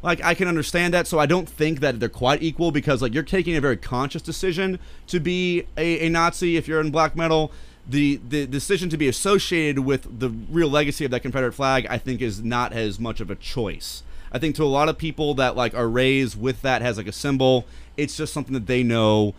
like 0.03 0.23
I 0.23 0.35
can 0.35 0.47
understand 0.47 0.93
that. 0.93 1.07
So 1.07 1.17
I 1.17 1.25
don't 1.25 1.49
think 1.49 1.79
that 1.79 1.99
they're 1.99 2.09
quite 2.09 2.43
equal 2.43 2.69
because 2.69 3.01
like 3.01 3.15
you're 3.15 3.23
taking 3.23 3.55
a 3.55 3.61
very 3.61 3.77
conscious 3.77 4.21
decision 4.21 4.77
to 5.07 5.19
be 5.19 5.63
a, 5.77 6.05
a 6.05 6.09
Nazi 6.09 6.57
if 6.57 6.67
you're 6.67 6.79
in 6.79 6.91
black 6.91 7.15
metal. 7.15 7.51
The 7.89 8.19
the 8.29 8.45
decision 8.45 8.89
to 8.89 8.97
be 8.97 9.07
associated 9.07 9.79
with 9.79 10.19
the 10.19 10.29
real 10.29 10.69
legacy 10.69 11.05
of 11.05 11.11
that 11.11 11.21
Confederate 11.21 11.53
flag, 11.53 11.87
I 11.89 11.97
think, 11.97 12.21
is 12.21 12.43
not 12.43 12.71
as 12.71 12.99
much 12.99 13.19
of 13.19 13.31
a 13.31 13.35
choice. 13.35 14.03
I 14.31 14.37
think 14.37 14.55
to 14.57 14.63
a 14.63 14.65
lot 14.65 14.89
of 14.89 14.97
people 14.99 15.33
that 15.35 15.55
like 15.55 15.73
are 15.73 15.89
raised 15.89 16.39
with 16.39 16.61
that 16.61 16.83
as 16.83 16.97
like 16.97 17.07
a 17.07 17.11
symbol, 17.11 17.65
it's 17.97 18.15
just 18.15 18.31
something 18.31 18.53
that 18.53 18.67
they 18.67 18.83
know, 18.83 19.33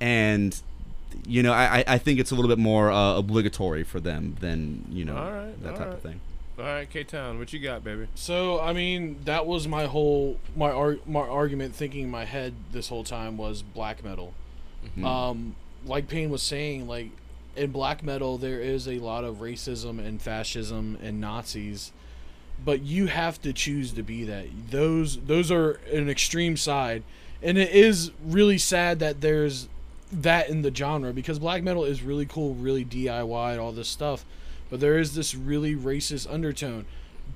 and 0.00 0.56
you 1.26 1.42
know 1.42 1.52
I 1.52 1.78
I- 1.80 1.84
I 1.94 1.98
think 1.98 2.20
it's 2.20 2.30
a 2.30 2.36
little 2.36 2.48
bit 2.48 2.58
more 2.58 2.92
uh, 2.92 3.16
obligatory 3.16 3.82
for 3.82 3.98
them 3.98 4.36
than 4.40 4.84
you 4.92 5.04
know 5.04 5.16
All 5.16 5.32
right, 5.32 5.62
that 5.64 5.70
all 5.72 5.76
type 5.78 5.86
right. 5.88 5.94
of 5.96 6.02
thing. 6.02 6.20
All 6.58 6.64
right, 6.64 6.88
K 6.88 7.02
Town, 7.02 7.38
what 7.40 7.52
you 7.52 7.58
got, 7.58 7.82
baby? 7.82 8.06
So 8.14 8.60
I 8.60 8.72
mean, 8.72 9.16
that 9.24 9.46
was 9.46 9.66
my 9.66 9.86
whole 9.86 10.38
my 10.56 10.70
ar- 10.70 10.98
my 11.06 11.20
argument. 11.20 11.74
Thinking 11.74 12.04
in 12.04 12.10
my 12.10 12.24
head 12.24 12.54
this 12.70 12.88
whole 12.88 13.02
time 13.04 13.36
was 13.36 13.62
black 13.62 14.04
metal. 14.04 14.32
Mhm. 14.96 15.04
Um, 15.04 15.56
like 15.84 16.06
Payne 16.08 16.30
was 16.30 16.42
saying, 16.42 16.86
like 16.86 17.10
in 17.56 17.70
black 17.70 18.02
metal 18.02 18.38
there 18.38 18.60
is 18.60 18.86
a 18.86 18.98
lot 18.98 19.24
of 19.24 19.36
racism 19.36 20.04
and 20.04 20.20
fascism 20.20 20.98
and 21.02 21.20
Nazis, 21.20 21.92
but 22.64 22.82
you 22.82 23.06
have 23.06 23.40
to 23.42 23.52
choose 23.52 23.92
to 23.92 24.02
be 24.02 24.24
that. 24.24 24.46
Those 24.70 25.18
those 25.18 25.50
are 25.50 25.72
an 25.92 26.08
extreme 26.08 26.56
side, 26.56 27.02
and 27.42 27.58
it 27.58 27.70
is 27.70 28.12
really 28.24 28.58
sad 28.58 28.98
that 29.00 29.20
there's 29.20 29.68
that 30.12 30.48
in 30.48 30.62
the 30.62 30.74
genre 30.74 31.12
because 31.12 31.38
black 31.38 31.62
metal 31.62 31.84
is 31.84 32.02
really 32.02 32.26
cool, 32.26 32.54
really 32.54 32.84
DIY, 32.84 33.52
and 33.52 33.60
all 33.60 33.72
this 33.72 33.88
stuff, 33.88 34.24
but 34.70 34.80
there 34.80 34.98
is 34.98 35.14
this 35.14 35.34
really 35.34 35.74
racist 35.74 36.32
undertone. 36.32 36.86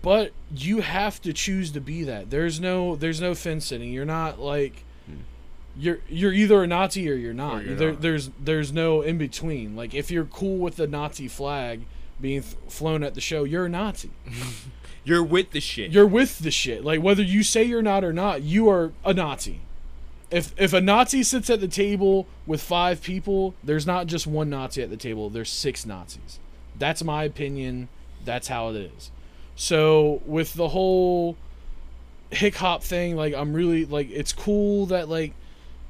But 0.02 0.32
you 0.54 0.80
have 0.80 1.20
to 1.22 1.32
choose 1.32 1.72
to 1.72 1.80
be 1.80 2.04
that. 2.04 2.30
There's 2.30 2.60
no 2.60 2.96
there's 2.96 3.20
no 3.20 3.34
fence 3.34 3.66
sitting. 3.66 3.92
You're 3.92 4.04
not 4.04 4.38
like 4.38 4.84
you're 5.80 5.98
you're 6.08 6.32
either 6.32 6.62
a 6.62 6.66
Nazi 6.66 7.10
or 7.10 7.14
you're 7.14 7.32
not. 7.34 7.64
you're 7.64 7.74
there, 7.74 7.92
not. 7.92 8.02
There's 8.02 8.30
there's 8.38 8.72
no 8.72 9.02
in 9.02 9.18
between. 9.18 9.74
Like 9.74 9.94
if 9.94 10.10
you're 10.10 10.26
cool 10.26 10.58
with 10.58 10.76
the 10.76 10.86
Nazi 10.86 11.26
flag 11.26 11.82
being 12.20 12.42
th- 12.42 12.56
flown 12.68 13.02
at 13.02 13.14
the 13.14 13.20
show, 13.20 13.44
you're 13.44 13.66
a 13.66 13.68
Nazi. 13.68 14.10
You're 15.02 15.24
with 15.24 15.52
the 15.52 15.60
shit. 15.60 15.92
You're 15.92 16.06
with 16.06 16.40
the 16.40 16.50
shit. 16.50 16.84
Like 16.84 17.00
whether 17.02 17.22
you 17.22 17.42
say 17.42 17.64
you're 17.64 17.80
not 17.80 18.04
or 18.04 18.12
not, 18.12 18.42
you 18.42 18.68
are 18.68 18.92
a 19.02 19.14
Nazi. 19.14 19.60
If 20.30 20.52
if 20.60 20.74
a 20.74 20.80
Nazi 20.80 21.22
sits 21.22 21.48
at 21.48 21.60
the 21.60 21.68
table 21.68 22.26
with 22.46 22.60
five 22.62 23.00
people, 23.00 23.54
there's 23.64 23.86
not 23.86 24.08
just 24.08 24.26
one 24.26 24.50
Nazi 24.50 24.82
at 24.82 24.90
the 24.90 24.98
table. 24.98 25.30
There's 25.30 25.48
six 25.48 25.86
Nazis. 25.86 26.38
That's 26.78 27.02
my 27.02 27.24
opinion. 27.24 27.88
That's 28.26 28.48
how 28.48 28.68
it 28.68 28.76
is. 28.76 29.10
So 29.56 30.20
with 30.26 30.52
the 30.52 30.68
whole 30.68 31.38
hick 32.30 32.56
hop 32.56 32.82
thing, 32.82 33.16
like 33.16 33.34
I'm 33.34 33.54
really 33.54 33.86
like 33.86 34.10
it's 34.10 34.34
cool 34.34 34.84
that 34.86 35.08
like 35.08 35.32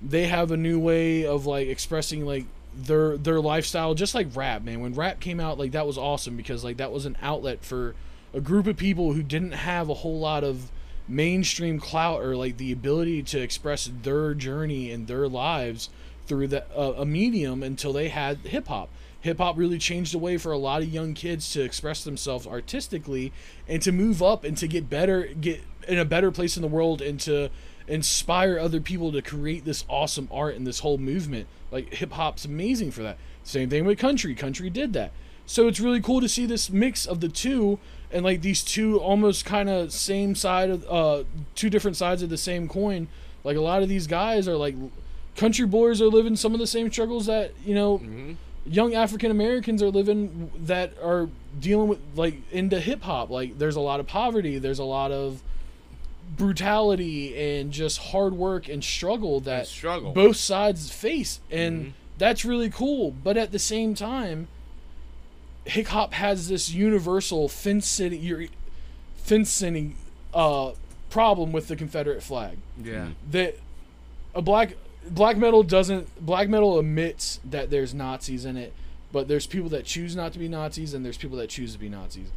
they 0.03 0.27
have 0.27 0.51
a 0.51 0.57
new 0.57 0.79
way 0.79 1.25
of 1.25 1.47
like 1.47 1.69
expressing 1.69 2.25
like 2.25 2.47
their 2.75 3.17
their 3.17 3.41
lifestyle 3.41 3.95
just 3.95 4.15
like 4.15 4.29
rap 4.35 4.63
man 4.63 4.81
when 4.81 4.95
rap 4.95 5.19
came 5.19 5.41
out 5.41 5.59
like 5.59 5.73
that 5.73 5.87
was 5.87 5.99
awesome 5.99 6.37
because 6.37 6.63
like 6.63 6.77
that 6.77 6.93
was 6.93 7.05
an 7.05 7.17
outlet 7.21 7.65
for 7.65 7.95
a 8.33 8.41
group 8.41 8.67
of 8.67 8.77
people 8.77 9.13
who 9.13 9.23
didn't 9.23 9.53
have 9.53 9.89
a 9.89 9.95
whole 9.95 10.19
lot 10.19 10.45
of 10.45 10.71
mainstream 11.09 11.81
clout 11.81 12.23
or 12.23 12.37
like 12.37 12.57
the 12.57 12.73
ability 12.73 13.23
to 13.23 13.41
express 13.41 13.91
their 14.03 14.33
journey 14.35 14.91
and 14.91 15.09
their 15.09 15.29
lives 15.29 15.91
through 16.27 16.47
the, 16.47 16.65
uh, 16.77 16.95
a 16.99 17.05
medium 17.05 17.63
until 17.63 17.93
they 17.93 18.09
had 18.09 18.39
hip 18.39 18.69
hop. 18.69 18.89
Hip 19.23 19.39
hop 19.39 19.59
really 19.59 19.79
changed 19.79 20.15
the 20.15 20.19
way 20.19 20.39
for 20.39 20.53
a 20.53 20.59
lot 20.59 20.83
of 20.83 20.89
young 20.89 21.13
kids 21.13 21.53
to 21.53 21.63
express 21.63 22.05
themselves 22.05 22.47
artistically 22.47 23.33
and 23.69 23.83
to 23.83 23.93
move 23.93 24.23
up 24.23 24.45
and 24.45 24.57
to 24.57 24.69
get 24.69 24.89
better, 24.89 25.25
get 25.25 25.61
in 25.89 25.99
a 25.99 26.05
better 26.05 26.31
place 26.31 26.57
in 26.57 26.63
the 26.63 26.69
world 26.69 27.03
and 27.03 27.19
to 27.21 27.51
inspire 27.91 28.57
other 28.59 28.81
people 28.81 29.11
to 29.13 29.21
create 29.21 29.65
this 29.65 29.85
awesome 29.89 30.29
art 30.31 30.55
and 30.55 30.67
this 30.67 30.79
whole 30.79 30.97
movement. 30.97 31.49
Like 31.71 31.93
hip 31.93 32.13
hop's 32.13 32.45
amazing 32.45 32.93
for 32.93 33.03
that. 33.03 33.19
Same 33.43 33.69
thing 33.69 33.85
with 33.85 33.99
country. 33.99 34.35
Country 34.35 34.71
did 34.71 34.93
that. 34.93 35.13
So 35.45 35.67
it's 35.67 35.81
really 35.81 36.01
cool 36.01 36.21
to 36.21 36.29
see 36.29 36.47
this 36.47 36.71
mix 36.71 37.05
of 37.05 37.21
the 37.21 37.29
two 37.29 37.81
and 38.13 38.25
like 38.25 38.43
these 38.43 38.63
two 38.63 38.99
almost 38.99 39.45
kind 39.45 39.69
of 39.69 39.93
same 39.93 40.35
side 40.37 40.71
of 40.71 40.85
uh 40.89 41.25
two 41.57 41.69
different 41.69 41.97
sides 41.97 42.23
of 42.23 42.31
the 42.31 42.39
same 42.39 42.69
coin. 42.69 43.09
Like 43.43 43.57
a 43.57 43.61
lot 43.61 43.83
of 43.83 43.89
these 43.89 44.07
guys 44.07 44.47
are 44.47 44.57
like 44.57 44.77
country 45.37 45.67
boys 45.67 46.01
are 46.01 46.07
living 46.07 46.37
some 46.37 46.55
of 46.55 46.61
the 46.61 46.67
same 46.67 46.91
struggles 46.93 47.27
that, 47.27 47.53
you 47.65 47.75
know, 47.75 48.01
young 48.67 48.95
African 48.95 49.33
Americans 49.33 49.83
are 49.83 49.91
living 49.91 50.51
that 50.67 50.93
are 51.03 51.29
dealing 51.59 51.89
with 51.89 51.99
like 52.15 52.35
into 52.53 52.79
hip 52.79 53.03
hop. 53.03 53.31
Like 53.31 53.59
there's 53.59 53.77
a 53.77 53.81
lot 53.81 53.99
of 53.99 54.07
poverty, 54.07 54.59
there's 54.59 54.79
a 54.79 54.85
lot 54.85 55.11
of 55.11 55.43
brutality 56.37 57.59
and 57.59 57.73
just 57.73 57.99
hard 57.99 58.35
work 58.35 58.69
and 58.69 58.83
struggle 58.85 59.41
that 59.41 59.67
struggle. 59.67 60.13
both 60.13 60.37
sides 60.37 60.91
face. 60.91 61.41
And 61.51 61.95
that's 62.19 62.45
really 62.45 62.71
cool. 62.71 63.11
But 63.11 63.37
at 63.37 63.53
the 63.53 63.59
same 63.59 63.95
time 63.95 64.49
hick 65.67 65.89
hop 65.89 66.15
has 66.15 66.49
this 66.49 66.71
universal 66.73 67.49
fencing 67.49 68.15
your 68.23 68.47
fencing 69.17 69.95
uh 70.33 70.73
problem 71.11 71.53
with 71.53 71.69
the 71.69 71.77
confederate 71.77 72.23
flag. 72.23 72.57
Yeah. 72.83 73.09
that 73.31 73.59
a 74.35 74.41
black 74.41 74.75
black 75.09 75.37
metal 75.37 75.63
doesn't 75.63 76.09
black 76.25 76.49
metal 76.49 76.79
admits 76.79 77.41
that 77.45 77.71
there's 77.71 77.93
nazis 77.93 78.45
in 78.45 78.57
it 78.57 78.73
but 79.13 79.29
there's 79.29 79.47
people 79.47 79.69
that 79.69 79.85
choose 79.85 80.15
not 80.17 80.33
to 80.33 80.39
be 80.39 80.47
nazis 80.49 80.95
and 80.95 81.05
there's 81.05 81.17
people 81.19 81.37
that 81.37 81.49
choose 81.49 81.73
to 81.73 81.79
be 81.79 81.89
nazis 81.89 82.29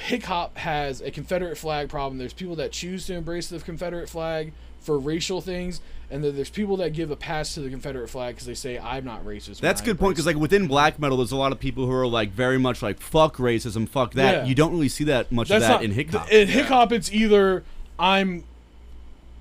hick 0.00 0.24
hop 0.24 0.56
has 0.58 1.00
a 1.00 1.10
Confederate 1.10 1.56
flag 1.58 1.88
problem. 1.88 2.18
There's 2.18 2.32
people 2.32 2.56
that 2.56 2.72
choose 2.72 3.06
to 3.06 3.14
embrace 3.14 3.48
the 3.48 3.58
Confederate 3.58 4.08
flag 4.08 4.52
for 4.80 4.98
racial 4.98 5.42
things, 5.42 5.82
and 6.10 6.24
then 6.24 6.34
there's 6.34 6.48
people 6.48 6.78
that 6.78 6.94
give 6.94 7.10
a 7.10 7.16
pass 7.16 7.52
to 7.54 7.60
the 7.60 7.68
Confederate 7.68 8.08
flag 8.08 8.34
because 8.34 8.46
they 8.46 8.54
say 8.54 8.78
I'm 8.78 9.04
not 9.04 9.24
racist. 9.26 9.60
That's 9.60 9.82
a 9.82 9.84
good 9.84 9.98
point 9.98 10.14
because 10.14 10.24
like 10.24 10.36
within 10.36 10.66
black 10.66 10.98
metal, 10.98 11.18
there's 11.18 11.32
a 11.32 11.36
lot 11.36 11.52
of 11.52 11.60
people 11.60 11.84
who 11.84 11.92
are 11.92 12.06
like 12.06 12.30
very 12.30 12.58
much 12.58 12.80
like 12.82 12.98
fuck 12.98 13.36
racism, 13.36 13.86
fuck 13.86 14.14
that. 14.14 14.32
Yeah. 14.32 14.44
You 14.46 14.54
don't 14.54 14.72
really 14.72 14.88
see 14.88 15.04
that 15.04 15.30
much 15.30 15.50
of 15.50 15.60
that 15.60 15.82
in 15.82 15.90
hick 15.92 16.10
hop. 16.10 16.30
In 16.32 16.48
hick 16.48 16.66
hop, 16.66 16.92
it's 16.92 17.12
either 17.12 17.62
I'm 17.98 18.44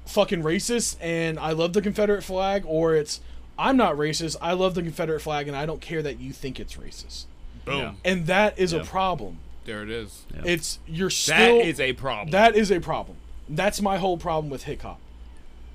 fucking 0.06 0.42
racist 0.44 0.98
and 1.00 1.40
I 1.40 1.52
love 1.52 1.72
the 1.74 1.82
Confederate 1.82 2.24
flag, 2.24 2.64
or 2.66 2.96
it's 2.96 3.22
I'm 3.58 3.78
not 3.78 3.96
racist. 3.96 4.36
I 4.42 4.54
love 4.54 4.76
the 4.76 4.82
Confederate 4.84 5.22
flag, 5.22 5.48
and 5.48 5.56
I 5.56 5.66
don't 5.66 5.82
care 5.82 6.02
that 6.02 6.20
you 6.20 6.34
think 6.34 6.60
it's 6.60 6.76
racist. 6.76 7.26
Boom. 7.66 7.96
And 8.04 8.28
that 8.28 8.60
is 8.60 8.74
Yeah. 8.74 8.82
a 8.82 8.84
problem. 8.86 9.40
There 9.66 9.84
it 9.84 9.90
is. 9.90 10.26
It's 10.44 10.80
you're 10.88 11.10
still 11.10 11.60
is 11.60 11.80
a 11.80 11.94
problem. 11.94 12.32
That 12.32 12.56
is 12.56 12.72
a 12.72 12.80
problem. 12.80 13.18
That's 13.48 13.82
my 13.82 13.98
whole 13.98 14.18
problem 14.18 14.50
with 14.50 14.64
hick 14.64 14.82
hop. 14.82 15.00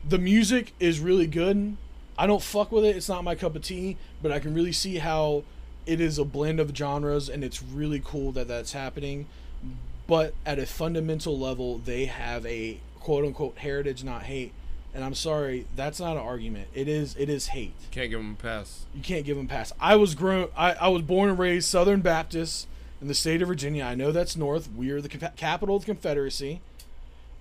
The 0.09 0.19
music 0.19 0.73
is 0.79 1.01
really 1.01 1.27
good. 1.27 1.77
I 2.17 2.27
don't 2.27 2.43
fuck 2.43 2.71
with 2.71 2.85
it. 2.85 2.97
It's 2.97 3.09
not 3.09 3.25
my 3.25 3.35
cup 3.35 3.57
of 3.57 3.63
tea, 3.63 3.97
but 4.23 4.31
I 4.31 4.39
can 4.39 4.55
really 4.55 4.73
see 4.73 4.97
how 4.97 5.45
it 5.87 6.01
is 6.01 6.19
a 6.19 6.25
blend 6.25 6.61
of 6.61 6.75
genres 6.77 7.29
and 7.29 7.45
it's 7.45 7.63
really 7.63 8.01
cool 8.05 8.33
that 8.33 8.49
that's 8.49 8.73
happening. 8.73 9.27
But 10.07 10.35
at 10.45 10.59
a 10.59 10.67
fundamental 10.67 11.39
level, 11.39 11.79
they 11.79 12.05
have 12.07 12.45
a 12.47 12.79
quote 13.01 13.25
unquote 13.25 13.59
heritage, 13.59 14.05
not 14.05 14.25
hate. 14.25 14.53
And 14.95 15.03
I'm 15.03 15.15
sorry, 15.15 15.67
that's 15.75 15.99
not 15.99 16.17
an 16.17 16.23
argument. 16.23 16.69
It 16.73 16.87
is 16.87 17.17
it 17.17 17.29
is 17.29 17.49
hate. 17.49 17.75
Can't 17.91 18.11
give 18.11 18.21
them 18.21 18.37
a 18.39 18.43
pass. 18.43 18.87
You 18.95 19.03
can't 19.03 19.25
give 19.25 19.37
them 19.37 19.47
a 19.47 19.49
pass. 19.49 19.73
I 19.81 19.97
was 19.97 20.15
grown. 20.15 20.49
I, 20.57 20.73
I 20.75 20.89
was 20.89 21.03
born 21.03 21.31
and 21.31 21.39
raised 21.39 21.69
Southern 21.69 22.01
Baptist 22.01 22.69
in 23.05 23.09
the 23.09 23.15
state 23.15 23.43
of 23.43 23.49
Virginia. 23.49 23.85
I 23.85 23.95
know 23.95 24.13
that's 24.13 24.35
north. 24.35 24.71
We 24.75 24.91
are 24.91 24.99
the 24.99 25.11
capital 25.11 25.77
of 25.77 25.83
the 25.83 25.93
Confederacy. 25.93 26.63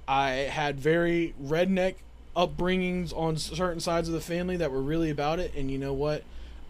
I 0.05 0.31
had 0.31 0.77
very 0.77 1.33
redneck 1.41 1.95
upbringings 2.35 3.17
on 3.17 3.37
certain 3.37 3.79
sides 3.79 4.09
of 4.09 4.13
the 4.13 4.19
family 4.19 4.57
that 4.57 4.73
were 4.73 4.81
really 4.81 5.09
about 5.09 5.39
it. 5.39 5.53
And 5.55 5.71
you 5.71 5.77
know 5.77 5.93
what? 5.93 6.25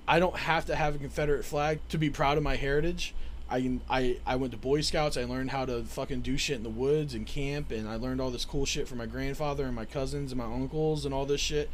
I 0.08 0.20
don't 0.20 0.36
have 0.36 0.68
to 0.68 0.76
have 0.76 0.94
a 0.94 1.00
Confederate 1.00 1.44
flag 1.44 1.80
to 1.90 1.98
be 1.98 2.12
proud 2.12 2.38
of 2.38 2.44
my 2.44 2.56
heritage. 2.56 3.16
I, 3.50 3.80
I 3.90 4.18
I 4.28 4.36
went 4.36 4.52
to 4.52 4.60
Boy 4.60 4.82
Scouts. 4.82 5.18
I 5.18 5.24
learned 5.24 5.50
how 5.50 5.66
to 5.66 5.82
fucking 5.86 6.22
do 6.22 6.38
shit 6.38 6.58
in 6.58 6.64
the 6.64 6.70
woods 6.70 7.16
and 7.16 7.26
camp, 7.26 7.72
and 7.72 7.90
I 7.90 7.96
learned 7.96 8.22
all 8.22 8.30
this 8.30 8.46
cool 8.46 8.68
shit 8.68 8.88
from 8.88 9.00
my 9.00 9.08
grandfather 9.08 9.66
and 9.66 9.76
my 9.76 9.86
cousins 9.86 10.32
and 10.32 10.38
my 10.38 10.46
uncles 10.46 11.04
and 11.04 11.16
all 11.16 11.26
this 11.26 11.42
shit 11.42 11.68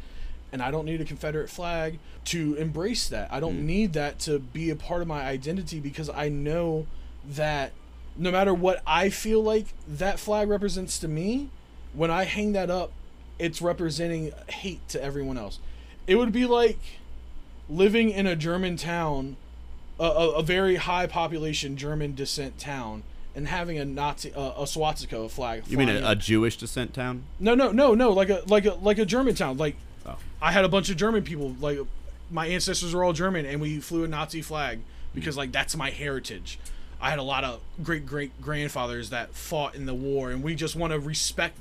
and 0.52 0.60
I 0.62 0.70
don't 0.70 0.84
need 0.84 1.00
a 1.00 1.04
Confederate 1.04 1.48
flag 1.48 1.98
to 2.24 2.54
embrace 2.54 3.08
that. 3.08 3.32
I 3.32 3.38
don't 3.38 3.58
mm. 3.58 3.64
need 3.64 3.92
that 3.92 4.18
to 4.20 4.38
be 4.38 4.70
a 4.70 4.74
part 4.76 5.00
of 5.00 5.06
my 5.06 5.22
identity 5.22 5.78
because 5.78 6.10
I 6.10 6.28
know 6.28 6.86
that 7.28 7.72
no 8.16 8.30
matter 8.30 8.52
what 8.52 8.82
I 8.86 9.10
feel 9.10 9.42
like 9.42 9.66
that 9.88 10.18
flag 10.18 10.48
represents 10.48 10.98
to 11.00 11.08
me, 11.08 11.48
when 11.92 12.10
I 12.10 12.24
hang 12.24 12.52
that 12.52 12.70
up, 12.70 12.92
it's 13.38 13.62
representing 13.62 14.32
hate 14.48 14.86
to 14.90 15.02
everyone 15.02 15.38
else. 15.38 15.58
It 16.06 16.16
would 16.16 16.32
be 16.32 16.46
like 16.46 16.78
living 17.68 18.10
in 18.10 18.26
a 18.26 18.36
German 18.36 18.76
town 18.76 19.36
a, 19.98 20.04
a, 20.04 20.30
a 20.36 20.42
very 20.42 20.76
high 20.76 21.06
population 21.06 21.76
German 21.76 22.14
descent 22.14 22.58
town 22.58 23.02
and 23.34 23.46
having 23.46 23.78
a 23.78 23.84
Nazi 23.84 24.32
uh, 24.34 24.62
a 24.62 24.66
swastika 24.66 25.28
flag. 25.28 25.64
You 25.68 25.78
mean 25.78 25.88
a, 25.88 26.10
a 26.10 26.16
Jewish 26.16 26.56
descent 26.56 26.94
town? 26.94 27.24
No, 27.38 27.54
no, 27.54 27.70
no, 27.70 27.94
no. 27.94 28.10
Like 28.10 28.30
a 28.30 28.42
like 28.46 28.64
a 28.64 28.74
like 28.74 28.98
a 28.98 29.04
German 29.04 29.34
town. 29.34 29.56
Like 29.56 29.76
Oh. 30.06 30.16
I 30.40 30.52
had 30.52 30.64
a 30.64 30.68
bunch 30.68 30.90
of 30.90 30.96
German 30.96 31.22
people. 31.22 31.54
Like 31.60 31.78
my 32.30 32.46
ancestors 32.46 32.94
are 32.94 33.04
all 33.04 33.12
German, 33.12 33.46
and 33.46 33.60
we 33.60 33.80
flew 33.80 34.04
a 34.04 34.08
Nazi 34.08 34.42
flag 34.42 34.80
because 35.14 35.36
like 35.36 35.52
that's 35.52 35.76
my 35.76 35.90
heritage. 35.90 36.58
I 37.00 37.10
had 37.10 37.18
a 37.18 37.24
lot 37.24 37.44
of 37.44 37.60
great 37.82 38.06
great 38.06 38.40
grandfathers 38.40 39.10
that 39.10 39.34
fought 39.34 39.74
in 39.74 39.86
the 39.86 39.94
war, 39.94 40.30
and 40.30 40.42
we 40.42 40.54
just 40.54 40.76
want 40.76 40.92
to 40.92 40.98
respect 40.98 41.56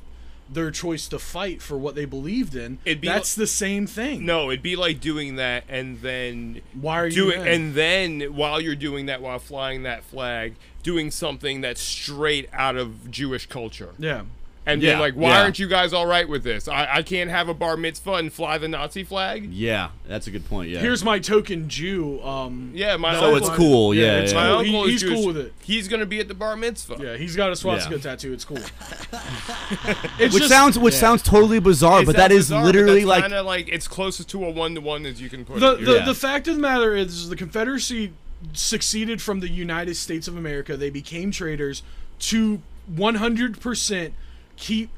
their 0.52 0.72
choice 0.72 1.08
to 1.08 1.20
fight 1.20 1.62
for 1.62 1.78
what 1.78 1.96
they 1.96 2.06
believed 2.06 2.56
in. 2.56 2.80
It'd 2.86 3.02
be 3.02 3.08
that's 3.08 3.36
the 3.36 3.48
same 3.48 3.88
thing. 3.88 4.26
No, 4.26 4.50
it'd 4.50 4.64
be 4.64 4.76
like 4.76 5.00
doing 5.00 5.36
that 5.36 5.64
and 5.70 6.02
then 6.02 6.62
Why 6.74 7.02
are 7.02 7.08
you 7.08 7.32
doing 7.32 7.48
and 7.48 7.76
then 7.76 8.22
while 8.36 8.60
you're 8.60 8.76
doing 8.76 9.06
that 9.08 9.22
while 9.22 9.40
flying 9.40 9.84
that 9.84 10.04
flag, 10.04 10.56
doing 10.84 11.12
something 11.12 11.62
that's 11.62 11.82
straight 11.82 12.50
out 12.52 12.76
of 12.76 13.12
Jewish 13.12 13.46
culture. 13.46 13.94
Yeah. 14.00 14.24
And 14.66 14.82
Yeah, 14.84 14.90
being 14.92 15.00
like, 15.00 15.14
why 15.16 15.30
yeah. 15.30 15.42
aren't 15.42 15.58
you 15.58 15.68
guys 15.68 15.94
all 15.94 16.06
right 16.06 16.28
with 16.30 16.44
this? 16.44 16.68
I, 16.68 16.88
I 16.98 17.02
can't 17.02 17.30
have 17.32 17.50
a 17.50 17.54
bar 17.56 17.76
mitzvah 17.76 18.14
and 18.16 18.32
fly 18.32 18.58
the 18.60 18.68
Nazi 18.68 19.04
flag. 19.04 19.52
Yeah, 19.52 19.90
that's 20.08 20.28
a 20.28 20.32
good 20.32 20.46
point. 20.48 20.70
Yeah. 20.70 20.80
Here's 20.80 21.04
my 21.04 21.18
token 21.18 21.70
Jew. 21.70 22.22
Um, 22.22 22.72
Yeah, 22.76 22.96
my 22.98 23.14
So 23.18 23.34
uncle, 23.34 23.38
it's 23.38 23.50
cool, 23.58 23.96
yeah, 23.96 24.20
it's 24.20 24.32
yeah. 24.34 24.38
My 24.40 24.48
cool. 24.50 24.58
uncle 24.60 24.84
He- 24.88 24.94
is 24.96 25.02
he's 25.02 25.10
cool 25.12 25.26
with 25.28 25.38
it. 25.38 25.54
He's 25.64 25.88
gonna 25.88 26.06
be 26.06 26.20
at 26.20 26.28
the 26.28 26.34
bar 26.36 26.56
mitzvah. 26.56 26.98
Yeah, 27.00 27.18
he's 27.18 27.36
got 27.36 27.52
a 27.52 27.56
swastika 27.56 27.96
Yeah. 27.96 28.02
tattoo. 28.02 28.32
It's 28.34 28.46
cool. 28.46 28.58
It's 30.20 30.34
which 30.34 30.44
just- 30.44 30.50
sounds 30.50 30.78
which 30.78 30.94
yeah. 30.96 31.00
sounds 31.00 31.22
totally 31.24 31.60
bizarre, 31.60 32.02
It 32.02 32.06
but 32.06 32.16
that 32.18 32.32
is 32.32 32.46
bizarre, 32.48 32.64
literally 32.66 33.06
like 33.06 33.24
kinda 33.24 33.42
like 33.42 33.70
it's 33.70 33.88
closest 33.88 34.30
to 34.30 34.46
a 34.46 34.50
one 34.52 34.76
to 34.76 34.82
one 34.82 35.06
as 35.06 35.22
you 35.22 35.30
can 35.30 35.46
put 35.46 35.60
the 35.62 35.72
it. 35.74 35.86
the, 35.86 35.94
Yeah. 35.96 36.06
the 36.06 36.14
fact 36.16 36.48
of 36.48 36.56
the 36.56 36.62
matter 36.62 36.96
is 36.96 37.30
the 37.30 37.36
Confederacy 37.36 38.12
succeeded 38.54 39.22
from 39.22 39.40
the 39.40 39.50
United 39.50 39.96
States 39.96 40.28
of 40.28 40.38
America. 40.38 40.76
They 40.78 40.90
became 40.90 41.32
traitors 41.32 41.82
to 42.20 42.62
100% 42.94 44.12
keep 44.60 44.90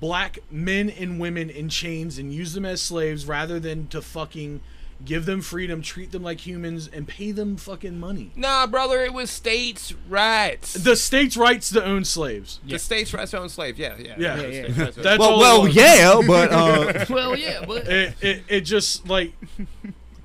black 0.00 0.38
men 0.50 0.90
and 0.90 1.20
women 1.20 1.50
in 1.50 1.68
chains 1.68 2.18
and 2.18 2.32
use 2.32 2.54
them 2.54 2.64
as 2.64 2.80
slaves 2.82 3.26
rather 3.26 3.60
than 3.60 3.86
to 3.88 4.00
fucking 4.02 4.60
give 5.04 5.26
them 5.26 5.40
freedom, 5.40 5.82
treat 5.82 6.12
them 6.12 6.22
like 6.22 6.46
humans, 6.46 6.88
and 6.92 7.06
pay 7.06 7.30
them 7.32 7.56
fucking 7.56 7.98
money. 7.98 8.30
Nah, 8.36 8.66
brother, 8.66 9.00
it 9.00 9.12
was 9.12 9.30
states' 9.30 9.92
rights. 10.08 10.74
The 10.74 10.96
states' 10.96 11.36
rights 11.36 11.70
to 11.72 11.84
own 11.84 12.04
slaves. 12.04 12.60
The 12.66 12.78
states' 12.78 13.12
rights 13.12 13.32
to 13.32 13.38
own 13.40 13.48
slaves. 13.48 13.78
Yeah, 13.78 13.96
yeah, 13.98 14.14
Yeah. 14.16 14.36
the 14.36 14.42
Yeah, 14.42 14.62
states' 14.62 14.78
rights 14.78 14.94
to 14.94 15.00
own 15.00 15.04
That's 15.04 15.18
well, 15.20 15.38
well, 15.38 15.68
yeah, 15.68 16.20
but 16.26 16.52
uh, 16.52 17.04
well, 17.10 17.36
yeah, 17.36 17.64
but 17.66 17.86
it, 17.88 18.14
it, 18.20 18.42
it 18.48 18.60
just 18.62 19.08
like 19.08 19.32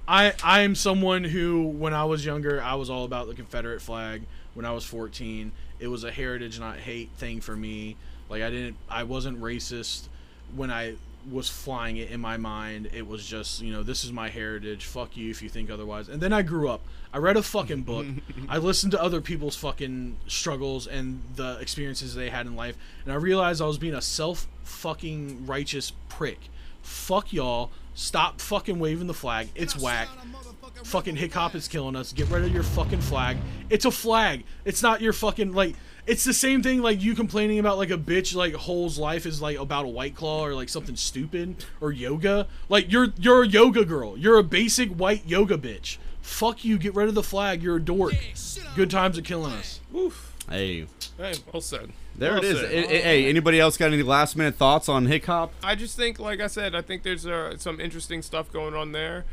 I 0.07 0.33
I 0.43 0.61
am 0.61 0.75
someone 0.75 1.23
who 1.23 1.63
when 1.63 1.93
I 1.93 2.05
was 2.05 2.23
younger 2.25 2.61
I 2.61 2.75
was 2.75 2.89
all 2.89 3.03
about 3.03 3.27
the 3.27 3.33
Confederate 3.33 3.81
flag. 3.81 4.23
When 4.53 4.65
I 4.65 4.71
was 4.71 4.83
14, 4.85 5.51
it 5.79 5.87
was 5.87 6.03
a 6.03 6.11
heritage 6.11 6.59
not 6.59 6.77
hate 6.77 7.09
thing 7.17 7.41
for 7.41 7.55
me. 7.55 7.95
Like 8.29 8.41
I 8.43 8.49
didn't 8.49 8.77
I 8.89 9.03
wasn't 9.03 9.41
racist 9.41 10.07
when 10.55 10.71
I 10.71 10.95
was 11.31 11.49
flying 11.49 11.97
it 11.97 12.09
in 12.09 12.21
my 12.21 12.37
mind. 12.37 12.89
It 12.93 13.05
was 13.05 13.25
just, 13.25 13.61
you 13.61 13.71
know, 13.71 13.83
this 13.83 14.03
is 14.03 14.11
my 14.11 14.29
heritage. 14.29 14.85
Fuck 14.85 15.17
you 15.17 15.29
if 15.29 15.41
you 15.41 15.49
think 15.49 15.69
otherwise. 15.69 16.07
And 16.07 16.21
then 16.21 16.31
I 16.31 16.41
grew 16.41 16.69
up. 16.69 16.81
I 17.13 17.17
read 17.17 17.37
a 17.37 17.43
fucking 17.43 17.81
book. 17.83 18.05
I 18.49 18.57
listened 18.57 18.91
to 18.93 19.01
other 19.01 19.21
people's 19.21 19.55
fucking 19.55 20.17
struggles 20.27 20.87
and 20.87 21.21
the 21.35 21.57
experiences 21.59 22.15
they 22.15 22.29
had 22.29 22.45
in 22.45 22.55
life, 22.55 22.77
and 23.03 23.13
I 23.13 23.15
realized 23.15 23.61
I 23.61 23.65
was 23.65 23.77
being 23.77 23.95
a 23.95 24.01
self 24.01 24.47
fucking 24.63 25.45
righteous 25.45 25.91
prick. 26.09 26.39
Fuck 26.81 27.33
y'all. 27.33 27.71
Stop 27.95 28.39
fucking 28.39 28.77
waving 28.77 29.07
the 29.07 29.13
flag. 29.13 29.49
It's 29.55 29.75
whack. 29.75 30.07
Fucking 30.83 31.15
Hick 31.15 31.33
Hop 31.33 31.55
is 31.55 31.67
killing 31.67 31.95
us. 31.95 32.13
Get 32.13 32.29
rid 32.29 32.43
of 32.43 32.53
your 32.53 32.63
fucking 32.63 33.01
flag. 33.01 33.37
It's 33.69 33.85
a 33.85 33.91
flag. 33.91 34.43
It's 34.65 34.83
not 34.83 35.01
your 35.01 35.13
fucking 35.13 35.53
like. 35.53 35.75
It's 36.07 36.23
the 36.23 36.33
same 36.33 36.63
thing 36.63 36.81
like 36.81 37.01
you 37.03 37.13
complaining 37.15 37.59
about 37.59 37.77
like 37.77 37.91
a 37.91 37.97
bitch 37.97 38.33
like 38.33 38.53
whole's 38.53 38.97
life 38.97 39.25
is 39.25 39.41
like 39.41 39.57
about 39.59 39.85
a 39.85 39.89
white 39.89 40.15
claw 40.15 40.45
or 40.45 40.53
like 40.55 40.69
something 40.69 40.95
stupid 40.95 41.65
or 41.81 41.91
yoga. 41.91 42.47
Like 42.69 42.91
you're 42.91 43.09
you're 43.19 43.43
a 43.43 43.47
yoga 43.47 43.83
girl. 43.85 44.17
You're 44.17 44.37
a 44.37 44.43
basic 44.43 44.89
white 44.91 45.25
yoga 45.27 45.57
bitch. 45.57 45.97
Fuck 46.21 46.63
you. 46.65 46.77
Get 46.77 46.95
rid 46.95 47.09
of 47.09 47.15
the 47.15 47.23
flag. 47.23 47.61
You're 47.61 47.75
a 47.77 47.81
dork. 47.81 48.13
Good 48.75 48.89
times 48.89 49.17
are 49.17 49.21
killing 49.21 49.53
us. 49.53 49.79
Oof. 49.95 50.33
hey, 50.49 50.87
Hey, 51.17 51.33
well 51.51 51.61
said. 51.61 51.91
there 52.15 52.33
Well 52.33 52.43
it 52.43 52.45
is. 52.45 52.59
said. 52.59 52.71
Hey, 53.03 53.27
anybody 53.29 53.59
else 53.59 53.75
got 53.77 53.91
any 53.91 54.03
last 54.03 54.35
minute 54.35 54.55
thoughts 54.55 54.87
on 54.87 55.07
Hick 55.07 55.25
Hop? 55.25 55.51
I 55.63 55.75
just 55.75 55.95
think, 55.97 56.19
like 56.19 56.39
I 56.39 56.47
said, 56.47 56.75
I 56.75 56.81
think 56.81 57.03
there's 57.03 57.25
uh, 57.25 57.57
some 57.57 57.79
interesting 57.81 58.21
stuff 58.21 58.51
going 58.51 58.75
on 58.75 58.91
there. 58.91 59.25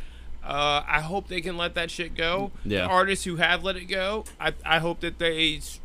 Uh, 0.42 0.82
I 0.86 1.00
hope 1.00 1.28
they 1.28 1.40
can 1.40 1.56
let 1.56 1.74
that 1.74 1.90
shit 1.90 2.14
go. 2.14 2.52
Yeah. 2.64 2.82
The 2.82 2.86
artists 2.92 3.24
who 3.24 3.36
have 3.36 3.64
let 3.64 3.76
it 3.76 3.84
go, 3.86 4.24
I, 4.40 4.52
I 4.64 4.78
hope 4.78 5.00
that 5.00 5.18
they 5.18 5.56
s- 5.56 5.80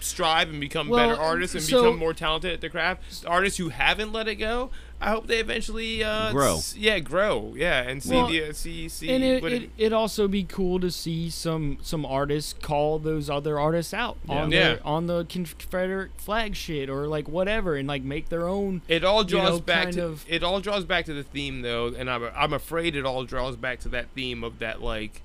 strive 0.00 0.50
and 0.50 0.60
become 0.60 0.88
Well, 0.88 1.08
better 1.08 1.20
artists 1.20 1.54
and 1.54 1.64
so- 1.64 1.82
become 1.82 1.98
more 1.98 2.14
talented 2.14 2.52
at 2.52 2.60
the 2.60 2.68
craft. 2.70 3.22
The 3.22 3.28
artists 3.28 3.58
who 3.58 3.70
haven't 3.70 4.12
let 4.12 4.28
it 4.28 4.34
go, 4.36 4.70
I 5.00 5.10
hope 5.10 5.26
they 5.26 5.38
eventually 5.38 6.02
uh, 6.04 6.30
Grow. 6.32 6.56
s- 6.56 6.76
yeah, 6.76 6.98
grow. 6.98 7.52
Yeah, 7.56 7.82
and 7.82 8.02
see 8.02 8.14
Well, 8.14 8.26
the 8.28 8.44
uh, 8.44 8.52
see 8.52 8.88
see. 8.88 9.10
and 9.10 9.22
it, 9.24 9.42
what 9.42 9.52
it, 9.52 9.70
it 9.76 9.92
also 9.92 10.28
be 10.28 10.44
cool 10.44 10.78
to 10.80 10.90
see 10.90 11.28
some 11.30 11.78
some 11.82 12.06
artists 12.06 12.54
call 12.54 12.98
those 12.98 13.28
other 13.28 13.58
artists 13.58 13.92
out 13.92 14.16
on 14.28 14.50
Yeah. 14.50 14.58
their 14.74 14.86
on 14.86 15.06
the 15.06 15.24
Confederate 15.26 16.12
flag 16.16 16.54
shit 16.56 16.88
or 16.88 17.06
like 17.06 17.28
whatever 17.28 17.74
and 17.76 17.86
like 17.88 18.02
make 18.02 18.28
their 18.30 18.46
own. 18.48 18.80
It 18.88 19.04
all 19.04 19.22
you 19.22 19.28
draws 19.30 19.50
know, 19.50 19.58
back 19.60 19.90
to 19.92 20.04
of- 20.06 20.24
it 20.28 20.42
all 20.42 20.60
draws 20.60 20.84
back 20.84 21.04
to 21.06 21.12
the 21.12 21.24
theme 21.24 21.60
though, 21.62 21.88
and 21.88 22.08
I'm 22.08 22.24
I'm 22.34 22.52
afraid 22.52 22.94
it 22.96 23.04
all 23.04 23.24
draws 23.24 23.56
back 23.56 23.80
to 23.80 23.88
that 23.90 24.06
theme 24.14 24.42
of 24.44 24.58
that 24.60 24.80
like 24.80 25.22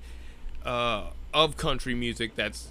uh 0.64 1.04
of 1.32 1.56
country 1.56 1.94
music 1.94 2.34
that's 2.36 2.68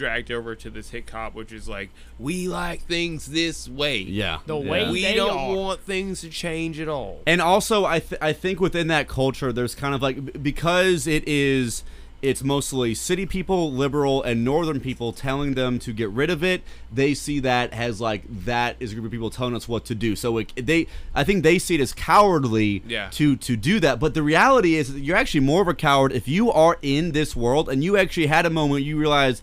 dragged 0.00 0.30
over 0.32 0.54
to 0.56 0.70
this 0.70 0.88
hip 0.90 1.10
hop, 1.10 1.34
which 1.34 1.52
is 1.52 1.68
like 1.68 1.90
we 2.18 2.48
like 2.48 2.80
things 2.82 3.26
this 3.26 3.68
way. 3.68 3.98
Yeah. 3.98 4.38
The 4.46 4.58
yeah. 4.58 4.70
way 4.70 4.90
we 4.90 5.02
they 5.02 5.14
don't 5.14 5.36
are. 5.36 5.54
want 5.54 5.80
things 5.82 6.22
to 6.22 6.30
change 6.30 6.80
at 6.80 6.88
all. 6.88 7.20
And 7.26 7.42
also, 7.42 7.84
I 7.84 7.98
th- 8.00 8.20
I 8.22 8.32
think 8.32 8.60
within 8.60 8.86
that 8.88 9.08
culture, 9.08 9.52
there's 9.52 9.74
kind 9.74 9.94
of 9.94 10.00
like 10.00 10.42
because 10.42 11.06
it 11.06 11.28
is 11.28 11.84
it's 12.22 12.44
mostly 12.44 12.94
city 12.94 13.24
people, 13.24 13.72
liberal, 13.72 14.22
and 14.22 14.44
northern 14.44 14.78
people 14.78 15.10
telling 15.10 15.54
them 15.54 15.78
to 15.78 15.90
get 15.90 16.10
rid 16.10 16.28
of 16.28 16.44
it. 16.44 16.60
They 16.92 17.14
see 17.14 17.40
that 17.40 17.72
as 17.72 17.98
like 17.98 18.24
that 18.44 18.76
is 18.78 18.92
a 18.92 18.94
group 18.94 19.06
of 19.06 19.10
people 19.10 19.30
telling 19.30 19.56
us 19.56 19.66
what 19.66 19.86
to 19.86 19.94
do. 19.94 20.14
So 20.16 20.36
it, 20.36 20.52
they, 20.66 20.86
I 21.14 21.24
think 21.24 21.42
they 21.42 21.58
see 21.58 21.76
it 21.76 21.80
as 21.80 21.94
cowardly 21.94 22.82
Yeah. 22.86 23.08
to 23.12 23.36
to 23.36 23.56
do 23.56 23.80
that. 23.80 24.00
But 24.00 24.12
the 24.12 24.22
reality 24.22 24.74
is 24.74 24.92
that 24.92 25.00
you're 25.00 25.16
actually 25.16 25.40
more 25.40 25.62
of 25.62 25.68
a 25.68 25.74
coward 25.74 26.12
if 26.12 26.28
you 26.28 26.52
are 26.52 26.76
in 26.82 27.12
this 27.12 27.34
world 27.34 27.70
and 27.70 27.82
you 27.82 27.96
actually 27.96 28.26
had 28.26 28.44
a 28.44 28.50
moment 28.50 28.84
you 28.84 28.98
realize, 28.98 29.40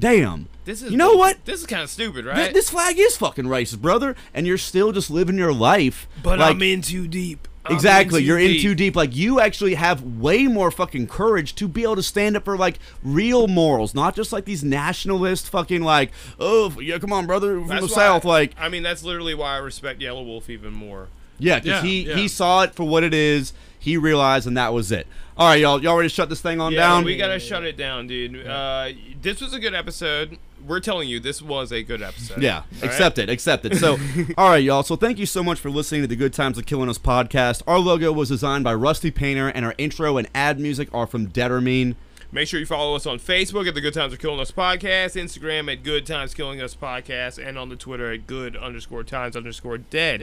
damn, 0.00 0.48
This 0.64 0.82
is 0.82 0.90
you 0.90 0.96
know 0.96 1.14
what? 1.14 1.44
This 1.44 1.60
is 1.60 1.66
kind 1.66 1.82
of 1.82 1.90
stupid, 1.90 2.24
Th- 2.24 2.34
right? 2.36 2.52
this 2.54 2.70
flag 2.70 2.98
is 2.98 3.16
fucking 3.16 3.44
racist, 3.44 3.80
brother, 3.80 4.16
and 4.34 4.46
you're 4.46 4.58
still 4.58 4.90
just 4.92 5.10
living 5.10 5.36
your 5.38 5.52
life. 5.52 6.08
but 6.22 6.38
like, 6.40 6.56
I'm 6.56 6.62
in 6.62 6.82
too 6.82 7.06
deep. 7.06 7.46
I'm 7.64 7.74
Exactly, 7.74 8.20
in 8.20 8.22
too 8.22 8.26
you're 8.26 8.38
in 8.38 8.60
too 8.62 8.74
deep. 8.74 8.96
Like 8.96 9.14
you 9.14 9.38
actually 9.38 9.74
have 9.74 10.02
way 10.02 10.46
more 10.46 10.70
fucking 10.70 11.08
courage 11.08 11.54
to 11.56 11.68
be 11.68 11.82
able 11.82 11.96
to 11.96 12.02
stand 12.02 12.34
up 12.36 12.44
for 12.46 12.56
like 12.56 12.78
real 13.02 13.46
morals, 13.48 13.94
not 13.94 14.16
just 14.16 14.32
like 14.32 14.46
these 14.46 14.64
nationalist 14.64 15.48
fucking 15.50 15.82
like, 15.82 16.10
oh 16.40 16.80
yeah, 16.80 16.98
come 16.98 17.12
on, 17.12 17.26
brother, 17.26 17.58
from 17.60 17.68
That's 17.68 17.82
the 17.82 17.88
south. 17.90 18.24
Like, 18.24 18.54
I 18.58 18.70
mean, 18.70 18.82
that's 18.82 19.04
literally 19.04 19.34
why 19.34 19.54
I 19.54 19.58
respect 19.58 20.00
Yelawolf 20.00 20.48
even 20.48 20.72
more. 20.72 21.08
yeah, 21.38 21.60
because 21.60 21.84
Yeah, 21.84 21.88
he 21.88 22.08
yeah. 22.08 22.14
he 22.16 22.28
saw 22.28 22.62
it 22.62 22.74
for 22.74 22.84
what 22.84 23.04
it 23.04 23.12
is. 23.12 23.52
He 23.80 23.96
realized, 23.96 24.46
and 24.46 24.56
that 24.56 24.72
was 24.72 24.92
it. 24.92 25.06
All 25.36 25.48
right, 25.48 25.60
y'all, 25.60 25.82
y'all 25.82 25.96
ready 25.96 26.08
to 26.08 26.14
shut 26.14 26.28
this 26.28 26.40
thing 26.42 26.60
on 26.60 26.72
Yeah, 26.72 26.80
down? 26.80 27.04
we 27.04 27.16
gotta 27.16 27.40
shut 27.40 27.64
it 27.64 27.76
down, 27.76 28.06
dude. 28.06 28.46
Uh, 28.46 28.90
this 29.20 29.40
was 29.40 29.52
a 29.54 29.58
good 29.58 29.74
episode. 29.74 30.38
We're 30.66 30.80
telling 30.80 31.08
you, 31.08 31.18
this 31.18 31.40
was 31.40 31.72
a 31.72 31.82
good 31.82 32.02
episode. 32.02 32.42
Yeah, 32.42 32.58
All 32.82 32.84
accept 32.88 33.18
it, 33.18 33.30
accept 33.30 33.64
it. 33.64 33.76
So, 33.76 33.96
all 34.38 34.50
right, 34.50 34.62
y'all. 34.62 34.82
So, 34.82 34.94
thank 34.96 35.18
you 35.18 35.24
so 35.24 35.42
much 35.42 35.58
for 35.58 35.70
listening 35.70 36.02
to 36.02 36.06
the 36.06 36.14
Good 36.16 36.34
Times 36.34 36.58
Are 36.58 36.62
Killing 36.62 36.90
Us 36.90 36.98
podcast. 36.98 37.62
Our 37.66 37.78
logo 37.78 38.12
was 38.12 38.28
designed 38.28 38.64
by 38.64 38.74
Rusty 38.74 39.10
Painter, 39.10 39.48
and 39.48 39.64
our 39.64 39.74
intro 39.78 40.18
and 40.18 40.28
ad 40.34 40.60
music 40.60 40.88
are 40.92 41.06
from 41.06 41.26
Determine. 41.28 41.96
Make 42.32 42.46
sure 42.46 42.60
you 42.60 42.66
follow 42.66 42.94
us 42.94 43.06
on 43.06 43.18
Facebook 43.18 43.66
at 43.66 43.74
the 43.74 43.80
Good 43.80 43.92
Times 43.92 44.14
Are 44.14 44.16
Killing 44.16 44.38
Us 44.38 44.52
Podcast, 44.52 45.20
Instagram 45.20 45.70
at 45.72 45.82
Good 45.82 46.06
Times 46.06 46.32
Killing 46.32 46.60
Us 46.60 46.76
Podcast, 46.76 47.44
and 47.44 47.58
on 47.58 47.70
the 47.70 47.74
Twitter 47.74 48.12
at 48.12 48.28
Good 48.28 48.56
underscore 48.56 49.02
Times 49.02 49.34
underscore 49.34 49.78
Dead. 49.78 50.20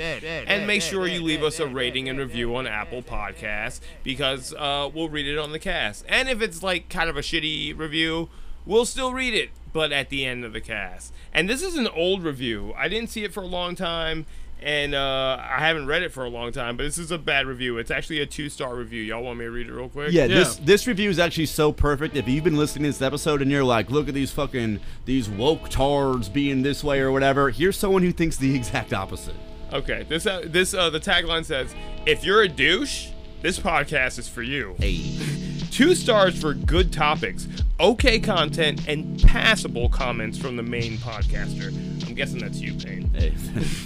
and 0.48 0.66
make 0.68 0.82
sure 0.82 1.06
you 1.06 1.22
leave 1.22 1.44
us 1.44 1.60
a 1.60 1.68
rating 1.68 2.08
and 2.08 2.18
review 2.18 2.56
on 2.56 2.66
Apple 2.66 3.02
Podcasts 3.02 3.82
because 4.06 4.54
uh, 4.54 4.90
we'll 4.94 5.10
read 5.10 5.28
it 5.28 5.38
on 5.38 5.52
the 5.52 5.60
cast. 5.60 6.06
And 6.08 6.30
if 6.30 6.42
it's 6.42 6.64
like 6.64 6.88
kind 6.88 7.10
of 7.10 7.18
a 7.18 7.22
shitty 7.22 7.78
review, 7.78 8.30
we'll 8.66 8.86
still 8.86 9.12
read 9.12 9.34
it, 9.34 9.50
but 9.74 9.92
at 9.92 10.08
the 10.08 10.24
end 10.26 10.46
of 10.46 10.54
the 10.54 10.62
cast. 10.62 11.14
And 11.34 11.50
this 11.50 11.62
is 11.62 11.76
an 11.76 11.90
old 11.90 12.24
review. 12.24 12.74
I 12.78 12.88
didn't 12.88 13.10
see 13.10 13.26
it 13.26 13.34
for 13.34 13.44
a 13.44 13.48
long 13.48 13.76
time. 13.76 14.26
And 14.62 14.96
uh, 14.96 15.38
I 15.40 15.60
haven't 15.60 15.86
read 15.86 16.02
it 16.02 16.12
for 16.12 16.26
a 16.26 16.30
long 16.30 16.52
time, 16.52 16.78
but 16.78 16.84
this 16.84 16.98
is 16.98 17.12
a 17.12 17.18
bad 17.18 17.46
review. 17.46 17.78
It's 17.78 17.92
actually 17.92 18.22
a 18.22 18.26
two-star 18.26 18.76
review. 18.76 19.04
Y'all 19.04 19.24
want 19.24 19.38
me 19.38 19.46
to 19.46 19.52
read 19.52 19.68
it 19.68 19.72
real 19.72 19.88
quick? 19.88 20.12
Yeah, 20.12 20.26
this 20.26 20.56
this 20.56 20.88
review 20.88 21.12
is 21.12 21.20
actually 21.20 21.46
so 21.46 21.72
perfect. 21.72 22.16
If 22.16 22.28
you've 22.28 22.44
been 22.44 22.58
listening 22.58 22.86
to 22.86 22.90
this 22.90 23.02
episode 23.02 23.42
and 23.44 23.52
you're 23.52 23.64
like, 23.64 23.92
look 23.92 24.08
at 24.08 24.16
these 24.16 24.32
fucking 24.32 24.80
these 25.06 25.30
woke 25.30 25.70
tards 25.70 26.28
being 26.28 26.64
this 26.64 26.84
way 26.84 27.00
or 27.00 27.12
whatever, 27.12 27.52
here's 27.52 27.78
someone 27.78 28.02
who 28.02 28.12
thinks 28.12 28.38
the 28.38 28.56
exact 28.56 28.94
opposite. 28.94 29.36
Okay, 29.72 30.06
this 30.10 30.26
uh, 30.26 30.44
this 30.46 30.74
uh, 30.74 30.90
the 30.90 31.00
tagline 31.00 31.46
says, 31.46 31.76
"If 32.06 32.24
you're 32.24 32.42
a 32.42 32.50
douche, 32.50 33.10
this 33.42 33.60
podcast 33.60 34.18
is 34.18 34.28
for 34.28 34.42
you." 34.42 34.76
Hey. 34.80 35.54
Two 35.78 35.94
stars 35.94 36.42
for 36.42 36.56
good 36.56 36.92
topics, 36.92 37.48
okay 37.80 38.20
content, 38.20 38.88
and 38.88 39.22
passable 39.22 39.90
comments 39.90 40.36
from 40.36 40.56
the 40.56 40.64
main 40.64 40.98
podcaster. 40.98 41.68
I'm 42.08 42.16
guessing 42.16 42.40
that's 42.40 42.60
you, 42.60 42.74
Payne. 42.74 43.08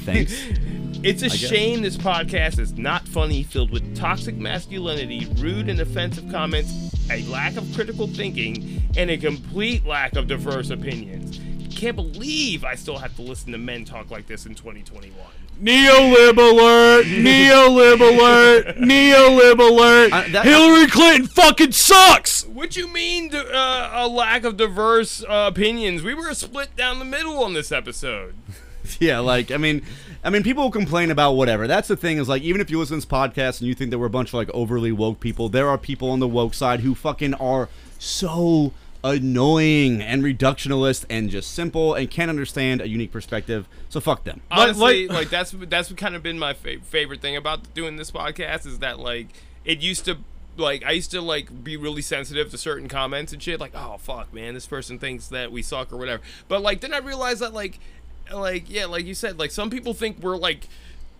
thanks. 0.06 0.34
It's 1.04 1.24
a 1.24 1.26
I 1.26 1.30
guess. 1.30 1.38
shame 1.40 1.82
this 1.82 1.98
podcast 1.98 2.60
is 2.60 2.78
not 2.78 3.08
funny, 3.08 3.42
filled 3.42 3.72
with 3.72 3.96
toxic 3.96 4.38
masculinity, 4.38 5.28
rude 5.38 5.68
and 5.68 5.80
offensive 5.82 6.32
comments, 6.32 6.72
a 7.10 7.24
lack 7.24 7.58
of 7.58 7.68
critical 7.74 8.06
thinking, 8.06 8.84
and 8.96 9.10
a 9.10 9.18
complete 9.18 9.84
lack 9.84 10.16
of 10.16 10.28
diverse 10.28 10.70
opinions. 10.70 11.42
Can't 11.76 11.96
believe 11.96 12.64
I 12.64 12.76
still 12.76 13.00
have 13.00 13.16
to 13.16 13.24
listen 13.24 13.52
to 13.52 13.58
men 13.58 13.84
talk 13.84 14.12
like 14.12 14.28
this 14.28 14.46
in 14.46 14.54
2021. 14.54 15.18
Neolib 15.62 16.38
alert! 16.38 17.06
Neolib 17.06 18.02
alert! 18.02 18.66
Neolib 18.78 19.60
alert! 19.60 20.44
Hillary 20.44 20.88
Clinton 20.88 21.28
fucking 21.28 21.74
sucks! 21.74 22.48
What 22.48 22.76
you 22.76 22.88
mean 22.88 23.30
d- 23.30 23.38
uh, 23.38 23.92
a 23.94 24.08
lack 24.08 24.44
of 24.44 24.58
diverse 24.58 25.24
uh, 25.24 25.50
opinions? 25.54 26.02
We 26.02 26.16
were 26.16 26.34
split 26.34 26.76
down 26.76 26.98
the 26.98 27.06
middle 27.06 27.44
on 27.44 27.54
this 27.54 27.72
episode. 27.72 28.34
yeah, 29.00 29.20
like 29.20 29.52
I 29.52 29.58
mean, 29.58 29.84
I 30.24 30.32
mean, 30.32 30.42
people 30.42 30.64
will 30.64 30.72
complain 30.72 31.12
about 31.12 31.34
whatever. 31.34 31.68
That's 31.68 31.88
the 31.88 31.96
thing 31.96 32.18
is 32.18 32.28
like, 32.28 32.42
even 32.42 32.60
if 32.60 32.72
you 32.72 32.80
listen 32.80 33.00
to 33.00 33.06
this 33.06 33.12
podcast 33.12 33.60
and 33.60 33.68
you 33.68 33.76
think 33.76 33.92
that 33.92 34.00
we're 34.00 34.08
a 34.08 34.10
bunch 34.10 34.30
of 34.30 34.34
like 34.34 34.50
overly 34.56 34.92
woke 34.92 35.20
people, 35.20 35.48
there 35.48 35.70
are 35.70 35.78
people 35.78 36.10
on 36.10 36.20
the 36.20 36.28
woke 36.28 36.56
side 36.56 36.80
who 36.80 36.96
fucking 36.96 37.36
are 37.36 37.70
so 38.00 38.74
annoying 39.04 40.02
and 40.02 40.24
reductionist 40.24 41.06
and 41.10 41.30
just 41.30 41.54
simple 41.54 41.94
and 41.94 42.10
can't 42.10 42.30
understand 42.30 42.82
a 42.82 42.88
unique 42.88 43.12
perspective. 43.12 43.68
So 43.90 44.00
fuck 44.00 44.24
them. 44.24 44.42
Honestly, 44.52 45.08
like, 45.08 45.30
that's 45.32 45.52
that's 45.52 45.92
kind 45.94 46.16
of 46.16 46.24
been 46.24 46.40
my 46.40 46.54
fa- 46.54 46.80
favorite 46.84 47.22
thing 47.22 47.36
about 47.36 47.74
doing 47.74 47.98
this 47.98 48.12
podcast 48.12 48.66
is 48.66 48.80
that 48.80 49.00
like 49.00 49.28
it 49.66 49.82
used 49.82 50.06
to 50.06 50.18
like 50.58 50.84
I 50.86 50.92
used 50.92 51.12
to 51.12 51.22
like 51.22 51.64
be 51.64 51.78
really 51.78 52.02
sensitive 52.02 52.52
to 52.52 52.58
certain 52.58 52.88
comments 52.88 53.34
and 53.34 53.42
shit 53.42 53.60
like 53.60 53.72
oh 53.74 53.98
fuck 53.98 54.34
man 54.34 54.54
this 54.54 54.68
person 54.68 55.00
thinks 55.00 55.28
that 55.28 55.52
we 55.52 55.62
suck 55.62 55.92
or 55.92 55.98
whatever. 55.98 56.22
But 56.48 56.62
like 56.62 56.82
then 56.82 56.94
I 56.94 57.00
realized 57.00 57.42
that 57.42 57.54
like 57.54 57.80
like 58.32 58.70
yeah 58.70 58.86
like 58.86 59.06
you 59.06 59.16
said 59.16 59.40
like 59.40 59.52
some 59.52 59.70
people 59.70 59.94
think 59.94 60.20
we're 60.20 60.38
like 60.38 60.68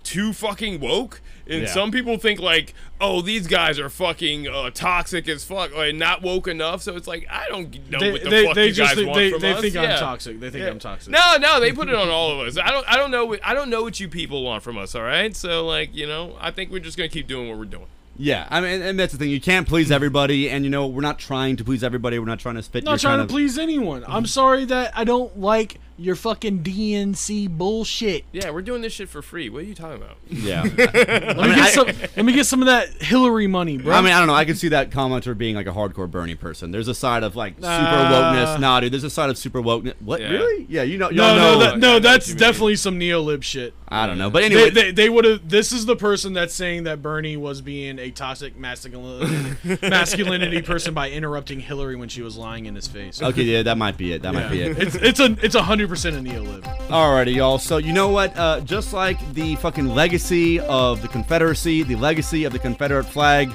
too 0.04 0.34
fucking 0.34 0.80
woke 0.80 1.22
and 1.48 1.62
Yeah. 1.64 1.68
some 1.68 1.92
people 1.92 2.18
think 2.18 2.40
like 2.40 2.74
oh 3.00 3.22
these 3.22 3.48
guys 3.48 3.80
are 3.80 3.90
fucking 3.90 4.48
uh, 4.48 4.70
toxic 4.72 5.28
as 5.30 5.44
fuck 5.44 5.72
or 5.76 5.92
not 5.92 6.22
woke 6.22 6.48
enough 6.48 6.82
so 6.82 6.96
it's 6.96 7.08
like 7.08 7.28
i 7.30 7.48
don't 7.50 7.90
know 7.90 8.00
They- 8.00 8.12
what 8.12 8.24
the 8.24 8.30
they- 8.30 8.46
fuck 8.46 8.56
they 8.56 8.68
you 8.68 8.72
just 8.74 8.90
guys 8.90 8.96
think- 8.96 9.08
want 9.08 9.20
they- 9.20 9.32
from 9.32 9.42
they 9.42 9.52
us. 9.54 9.62
think 9.62 9.76
I'm 9.76 10.00
toxic. 10.00 10.40
They 10.40 10.50
think 10.50 10.66
I'm 10.68 10.80
toxic. 10.80 11.12
no 11.12 11.38
no 11.40 11.60
they 11.60 11.72
put 11.72 11.88
it 11.90 11.96
on 11.96 12.10
all 12.10 12.32
of 12.32 12.48
us 12.48 12.58
i 12.58 12.72
don't 12.72 12.86
i 12.92 12.98
don't 12.98 13.12
know 13.12 13.26
what, 13.26 13.40
i 13.46 13.54
don't 13.54 13.70
know 13.70 13.84
what 13.84 14.00
you 14.00 14.08
people 14.08 14.44
want 14.44 14.64
from 14.64 14.78
us 14.78 14.96
all 14.96 15.04
right 15.04 15.36
so 15.36 15.66
like 15.66 15.96
you 15.96 16.08
know 16.08 16.36
i 16.40 16.52
think 16.52 16.72
we're 16.72 16.80
just 16.80 16.98
gonna 16.98 17.10
keep 17.10 17.28
doing 17.28 17.48
what 17.50 17.58
we're 17.58 17.66
doing 17.66 17.86
Yeah, 18.18 18.46
I 18.52 18.60
mean, 18.62 18.82
and 18.84 19.00
that's 19.00 19.14
the 19.14 19.18
thing. 19.18 19.30
You 19.32 19.40
can't 19.42 19.68
please 19.68 19.90
everybody, 19.92 20.48
and 20.50 20.64
you 20.64 20.70
know 20.70 20.86
we're 20.86 21.02
not 21.02 21.18
trying 21.18 21.56
to 21.56 21.64
please 21.64 21.82
everybody. 21.84 22.20
We're 22.20 22.26
not 22.26 22.40
trying 22.40 22.56
to 22.56 22.62
fit. 22.62 22.84
not 22.84 22.92
your 22.92 22.98
trying 23.00 23.18
kind 23.20 23.30
to 23.30 23.34
of- 23.34 23.36
please 23.36 23.58
anyone. 23.58 24.04
I'm 24.06 24.28
sorry 24.28 24.66
that 24.66 24.92
I 24.96 25.06
don't 25.06 25.40
like 25.40 25.80
your 25.98 26.16
fucking 26.16 26.64
DNC 26.64 27.50
bullshit. 27.50 28.26
yeah 28.32 28.50
we're 28.50 28.62
doing 28.62 28.82
this 28.82 28.94
shit 28.94 29.10
for 29.10 29.22
free 29.22 29.50
what 29.50 29.64
are 29.64 29.66
you 29.66 29.76
talking 29.76 29.98
about 30.02 30.18
Yeah. 30.30 30.62
Let 30.78 31.50
me 31.50 31.56
get 31.56 31.74
some. 31.74 31.88
Let 31.88 32.26
me 32.26 32.34
get 32.34 32.46
some 32.46 32.62
of 32.62 32.66
that 32.68 32.90
Hillary 33.02 33.48
money, 33.48 33.78
bro. 33.78 33.94
I 33.96 34.02
mean, 34.02 34.14
I 34.14 34.20
don't 34.20 34.28
know. 34.28 34.34
I 34.34 34.46
can 34.46 34.56
see 34.56 34.70
that 34.70 34.90
commenter 34.90 35.38
being 35.38 35.56
like 35.56 35.68
a 35.68 35.72
hardcore 35.72 36.10
Bernie 36.10 36.36
person. 36.36 36.72
There's 36.72 36.88
a 36.88 36.94
side 36.96 37.24
of 37.24 37.36
like 37.36 37.56
super 37.56 37.68
Uh, 37.68 38.12
wokeness. 38.12 38.60
Nah, 38.60 38.80
dude. 38.80 38.92
There's 38.94 39.04
a 39.04 39.10
side 39.10 39.30
of 39.30 39.38
super 39.38 39.62
wokeness. 39.62 39.94
What? 40.02 40.22
Yeah. 40.22 40.30
Really? 40.32 40.66
Yeah. 40.70 40.84
You 40.84 40.98
know. 40.98 41.10
no, 41.10 41.28
y'all 41.28 41.36
no, 41.36 41.60
that, 41.60 41.80
no. 41.80 42.00
That's 42.00 42.34
definitely 42.34 42.76
some 42.78 43.00
neolib 43.00 43.44
shit. 43.44 43.74
I 43.94 44.08
don't 44.08 44.18
know, 44.18 44.30
but 44.30 44.44
anyway. 44.44 44.70
they, 44.70 44.84
they, 44.84 44.92
they 44.92 45.10
would 45.10 45.26
have. 45.26 45.50
This 45.50 45.74
is 45.74 45.86
the 45.86 45.98
person 45.98 46.32
that's 46.34 46.54
saying 46.54 46.84
that 46.86 47.02
Bernie 47.02 47.36
was 47.36 47.60
being 47.62 48.00
a 48.00 48.10
toxic 48.10 48.58
masculinity, 48.58 49.78
masculinity 49.82 50.62
person 50.62 50.94
by 50.94 51.10
interrupting 51.10 51.60
Hillary 51.60 51.96
when 51.98 52.08
she 52.08 52.22
was 52.22 52.38
lying 52.38 52.66
in 52.68 52.76
his 52.76 52.88
face. 52.88 53.22
okay, 53.22 53.44
yeah, 53.44 53.64
that 53.64 53.78
might 53.78 53.98
be 53.98 54.14
it. 54.14 54.22
That 54.22 54.34
might 54.34 54.50
be 54.50 54.62
it. 54.62 54.78
It's 54.80 54.96
it's 54.96 55.20
a 55.20 55.36
it's 55.44 55.56
a 55.56 55.64
hundred 55.64 55.90
percent 55.92 56.16
a 56.16 56.20
neolib. 56.22 56.62
Alrighty, 56.88 57.36
y'all. 57.36 57.58
So 57.58 57.76
you 57.76 57.92
know 57.92 58.08
what? 58.08 58.36
Uh, 58.38 58.62
just 58.62 58.94
like 58.94 59.20
the 59.34 59.58
fucking 59.58 59.90
legacy 59.90 60.58
of 60.62 61.02
the 61.02 61.10
Confederacy, 61.10 61.84
the 61.84 61.98
legacy 61.98 62.46
of 62.46 62.54
the 62.54 62.60
Confederate 62.60 63.04
flag, 63.04 63.52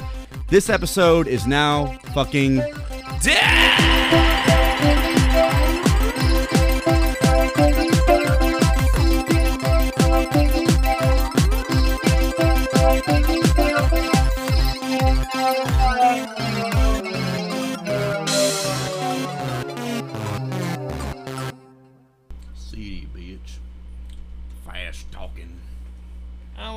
this 0.49 0.69
episode 0.69 1.29
is 1.29 1.47
now 1.47 1.97
fucking 2.13 2.61
CD, 3.21 3.37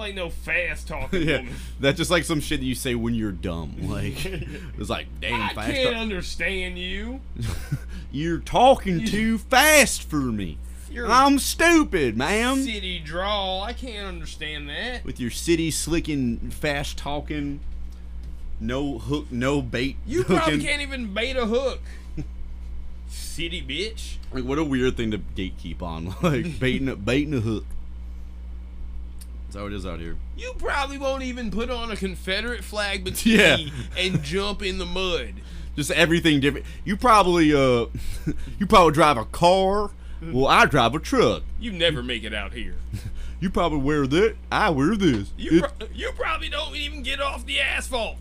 i 0.09 0.11
no 0.13 0.29
fast 0.29 0.87
talking 0.87 1.21
yeah, 1.27 1.37
woman 1.37 1.53
that's 1.79 1.97
just 1.97 2.11
like 2.11 2.23
some 2.23 2.39
shit 2.39 2.59
that 2.59 2.65
you 2.65 2.75
say 2.75 2.95
when 2.95 3.13
you're 3.15 3.31
dumb. 3.31 3.75
Like 3.89 4.25
it's 4.25 4.89
like, 4.89 5.07
damn, 5.21 5.41
i 5.41 5.53
fast. 5.53 5.71
can't 5.71 5.93
talk- 5.93 6.01
understand 6.01 6.77
you 6.77 7.21
You're 8.11 8.39
talking 8.39 9.05
too 9.05 9.37
fast 9.37 10.01
for 10.01 10.15
me. 10.17 10.57
You're- 10.91 11.07
I'm 11.11 11.37
stupid, 11.37 12.17
ma'am. 12.17 12.63
city 12.63 12.99
drawl 12.99 13.61
i 13.61 13.73
can't 13.73 14.07
understand 14.07 14.67
that 14.69 15.05
With 15.05 15.19
your 15.19 15.29
city 15.31 15.69
slicking, 15.71 16.37
fast 16.49 16.97
talking, 16.97 17.59
no 18.59 18.97
hook, 18.97 19.27
no 19.31 19.61
bait. 19.61 19.97
you 20.07 20.23
hooking. 20.23 20.37
probably 20.37 20.63
can't 20.63 20.81
even 20.81 21.13
bait 21.13 21.37
a 21.37 21.45
hook 21.45 21.79
city 23.07 23.61
bitch 23.61 24.15
Like, 24.33 24.43
what 24.43 24.59
a 24.59 24.63
weird 24.63 24.97
thing 24.97 25.11
to 25.11 25.17
gatekeep 25.19 25.81
on, 25.81 26.15
like 26.21 26.59
baiting, 26.59 26.89
a, 26.89 26.95
baiting 26.95 27.33
a 27.33 27.39
hook. 27.39 27.65
That's 29.49 29.57
how 29.57 29.65
it 29.65 29.73
is 29.73 29.83
out 29.83 29.99
here. 29.99 30.15
You 30.37 30.53
probably 30.59 30.99
won't 30.99 31.23
even 31.23 31.49
put 31.49 31.71
on 31.71 31.89
a 31.91 31.95
Confederate 31.95 32.63
flag 32.63 33.03
bikini 33.03 33.71
Yeah. 33.97 34.03
and 34.03 34.21
jump 34.21 34.61
in 34.61 34.77
the 34.77 34.85
mud. 34.85 35.33
Just 35.75 35.89
everything 35.89 36.39
different. 36.39 36.67
You 36.85 36.95
probably, 36.95 37.51
uh, 37.51 37.87
you 38.59 38.67
probably 38.67 38.93
drive 38.93 39.17
a 39.17 39.25
car. 39.25 39.89
Well, 40.21 40.45
I 40.47 40.65
drive 40.65 40.93
a 40.93 40.99
truck. 40.99 41.41
You 41.59 41.71
never 41.71 42.03
make 42.03 42.23
it 42.23 42.33
out 42.33 42.53
here. 42.53 42.75
You 43.41 43.49
probably 43.49 43.77
wear 43.77 44.05
that. 44.05 44.35
I 44.51 44.69
wear 44.69 44.97
this. 44.97 45.31
You 45.37 45.61
pro- 45.61 45.87
you 45.93 46.11
probably 46.13 46.49
don't 46.49 46.75
even 46.75 47.03
get 47.03 47.21
off 47.21 47.45
the 47.45 47.61
asphalt. 47.61 48.17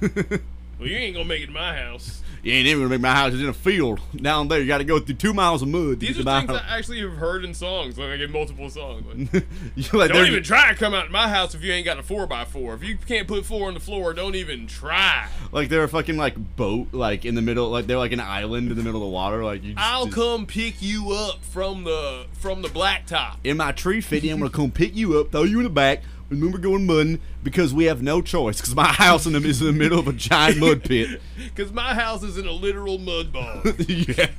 well, 0.00 0.88
you 0.88 0.96
ain't 0.96 1.14
gonna 1.14 1.28
make 1.28 1.42
it 1.42 1.48
to 1.48 1.52
my 1.52 1.76
house. 1.76 2.22
You 2.44 2.52
ain't 2.52 2.66
even 2.66 2.80
gonna 2.82 2.90
make 2.90 3.00
my 3.00 3.14
house 3.14 3.32
is 3.32 3.40
in 3.40 3.48
a 3.48 3.54
field 3.54 4.00
down 4.14 4.48
there. 4.48 4.60
You 4.60 4.66
got 4.66 4.78
to 4.78 4.84
go 4.84 5.00
through 5.00 5.14
two 5.14 5.32
miles 5.32 5.62
of 5.62 5.68
mud 5.68 5.98
These 5.98 6.20
are 6.20 6.22
things. 6.24 6.50
I 6.50 6.76
actually 6.76 7.00
have 7.00 7.16
heard 7.16 7.42
in 7.42 7.54
songs, 7.54 7.98
like 7.98 8.20
in 8.20 8.30
multiple 8.30 8.68
songs. 8.68 9.06
Like, 9.06 9.44
like, 9.94 10.10
don't 10.10 10.26
even 10.26 10.42
try 10.42 10.68
to 10.70 10.74
come 10.74 10.92
out 10.92 11.06
to 11.06 11.10
my 11.10 11.28
house 11.28 11.54
if 11.54 11.62
you 11.62 11.72
ain't 11.72 11.86
got 11.86 11.98
a 11.98 12.02
four 12.02 12.26
by 12.26 12.44
four. 12.44 12.74
If 12.74 12.84
you 12.84 12.98
can't 12.98 13.26
put 13.26 13.46
four 13.46 13.68
on 13.68 13.74
the 13.74 13.80
floor, 13.80 14.12
don't 14.12 14.34
even 14.34 14.66
try. 14.66 15.26
Like 15.52 15.70
they're 15.70 15.84
a 15.84 15.88
fucking 15.88 16.18
like 16.18 16.34
boat, 16.56 16.88
like 16.92 17.24
in 17.24 17.34
the 17.34 17.42
middle, 17.42 17.70
like 17.70 17.86
they're 17.86 17.96
like 17.96 18.12
an 18.12 18.20
island 18.20 18.70
in 18.70 18.76
the 18.76 18.82
middle 18.82 19.00
of 19.02 19.06
the 19.06 19.10
water. 19.10 19.42
Like 19.42 19.64
you, 19.64 19.72
just, 19.72 19.82
I'll 19.82 20.04
just- 20.04 20.16
come 20.16 20.44
pick 20.44 20.82
you 20.82 21.12
up 21.12 21.42
from 21.42 21.84
the 21.84 22.26
from 22.32 22.60
the 22.60 22.68
blacktop. 22.68 23.36
in 23.42 23.56
my 23.56 23.72
tree 23.72 24.02
fitting. 24.02 24.30
I'm 24.30 24.38
gonna 24.38 24.50
come 24.50 24.70
pick 24.70 24.94
you 24.94 25.18
up, 25.18 25.32
throw 25.32 25.44
you 25.44 25.60
in 25.60 25.64
the 25.64 25.70
back, 25.70 26.02
we're 26.30 26.58
going 26.58 26.86
mudding 26.86 27.20
because 27.42 27.74
we 27.74 27.84
have 27.84 28.02
no 28.02 28.22
choice. 28.22 28.60
Because 28.60 28.74
my 28.74 28.86
house 28.86 29.26
in 29.26 29.32
the, 29.32 29.46
is 29.46 29.60
in 29.60 29.66
the 29.68 29.72
middle 29.72 29.98
of 29.98 30.08
a 30.08 30.12
giant 30.12 30.58
mud 30.58 30.82
pit. 30.82 31.20
Cause 31.54 31.72
my 31.72 31.94
house 31.94 32.22
is 32.22 32.38
in 32.38 32.46
a 32.46 32.52
literal 32.52 32.98
mud 32.98 33.32
bog. 33.32 33.78
yeah. 33.88 34.30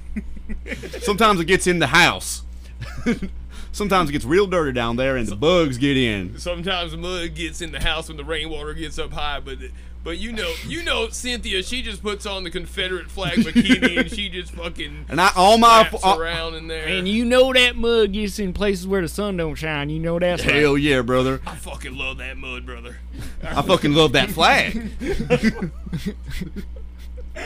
Sometimes 1.02 1.40
it 1.40 1.46
gets 1.46 1.68
in 1.68 1.80
the 1.80 1.88
house. 1.88 2.44
Sometimes 3.72 4.10
it 4.10 4.14
gets 4.14 4.26
real 4.26 4.48
dirty 4.48 4.72
down 4.72 4.96
there, 4.96 5.18
and 5.18 5.28
the 5.28 5.36
bugs 5.36 5.78
get 5.78 5.98
in. 5.98 6.40
Sometimes 6.40 6.92
the 6.92 6.98
mud 6.98 7.36
gets 7.36 7.62
in 7.62 7.72
the 7.74 7.82
house 7.82 8.08
when 8.08 8.16
the 8.16 8.24
rainwater 8.24 8.74
gets 8.74 8.98
up 8.98 9.12
high, 9.12 9.42
but 9.42 9.58
but 10.06 10.20
you 10.20 10.32
know 10.32 10.54
you 10.66 10.84
know 10.84 11.10
Cynthia, 11.10 11.62
she 11.64 11.82
just 11.82 12.02
puts 12.02 12.26
on 12.26 12.46
the 12.46 12.50
Confederate 12.50 13.12
flag 13.12 13.40
bikini 13.40 13.98
and 14.00 14.10
she 14.10 14.30
just 14.30 14.54
fucking 14.54 15.08
And 15.10 15.20
I 15.20 15.32
all 15.36 15.58
my 15.58 15.86
slaps 15.90 16.04
all- 16.06 16.22
around 16.22 16.56
in 16.56 16.68
there. 16.68 16.88
And 16.88 17.10
you 17.10 17.26
know 17.26 17.52
that 17.52 17.76
mud 17.76 18.14
gets 18.14 18.40
in 18.40 18.54
places 18.54 18.88
where 18.88 19.02
the 19.02 19.10
sun 19.10 19.36
don't 19.36 19.56
shine. 19.56 19.90
You 19.90 20.00
know 20.00 20.18
that's 20.20 20.46
right. 20.46 20.56
Hell 20.56 20.78
yeah, 20.78 21.02
brother! 21.02 21.42
I 21.46 21.56
fucking 21.56 21.98
love 21.98 22.20
that 22.20 22.38
mud, 22.38 22.66
brother. 22.66 23.00
I 23.44 23.62
fucking 23.62 23.94
love 23.94 24.14
that 24.14 24.32
flag. 24.32 24.92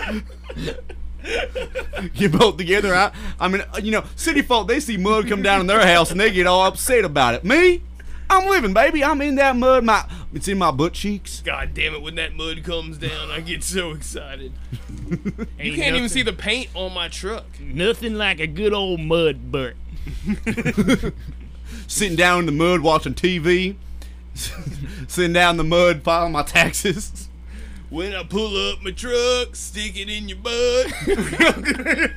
Get 2.13 2.31
both 2.31 2.57
together. 2.57 2.95
I, 2.95 3.11
I 3.39 3.47
mean, 3.49 3.61
uh, 3.73 3.79
you 3.83 3.91
know, 3.91 4.03
city 4.15 4.41
folk 4.41 4.67
they 4.67 4.79
see 4.79 4.97
mud 4.97 5.27
come 5.27 5.41
down 5.41 5.61
in 5.61 5.67
their 5.67 5.85
house 5.85 6.11
and 6.11 6.19
they 6.19 6.31
get 6.31 6.47
all 6.47 6.65
upset 6.65 7.05
about 7.05 7.35
it. 7.35 7.43
Me, 7.43 7.81
I'm 8.29 8.47
living, 8.47 8.73
baby. 8.73 9.03
I'm 9.03 9.21
in 9.21 9.35
that 9.35 9.55
mud. 9.55 9.83
My, 9.83 10.05
it's 10.33 10.47
in 10.47 10.59
my 10.59 10.71
butt 10.71 10.93
cheeks. 10.93 11.41
God 11.41 11.73
damn 11.73 11.95
it! 11.95 12.01
When 12.01 12.15
that 12.15 12.35
mud 12.35 12.63
comes 12.63 12.97
down, 12.97 13.31
I 13.31 13.39
get 13.41 13.63
so 13.63 13.91
excited. 13.91 14.53
you 15.59 15.73
can't 15.75 15.95
even 15.95 16.09
see 16.09 16.21
the 16.21 16.33
paint 16.33 16.69
on 16.75 16.93
my 16.93 17.07
truck. 17.07 17.45
Nothing 17.59 18.15
like 18.15 18.39
a 18.39 18.47
good 18.47 18.73
old 18.73 18.99
mud 18.99 19.51
butt. 19.51 19.73
Sitting 21.87 22.15
down 22.15 22.41
in 22.41 22.45
the 22.45 22.51
mud 22.51 22.81
watching 22.81 23.15
TV. 23.15 23.75
Sitting 25.07 25.33
down 25.33 25.51
in 25.51 25.57
the 25.57 25.63
mud 25.63 26.03
filing 26.03 26.31
my 26.31 26.43
taxes. 26.43 27.29
When 27.89 28.13
I 28.13 28.23
pull 28.23 28.71
up 28.71 28.83
my 28.83 28.91
truck, 28.91 29.55
stick 29.55 29.97
it 29.97 30.09
in 30.09 30.29
your 30.29 30.37
butt. 30.37 32.11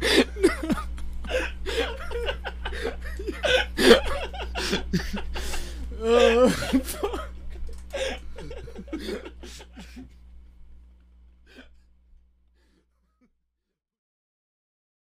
oh, 6.02 6.48
fuck. 6.50 7.26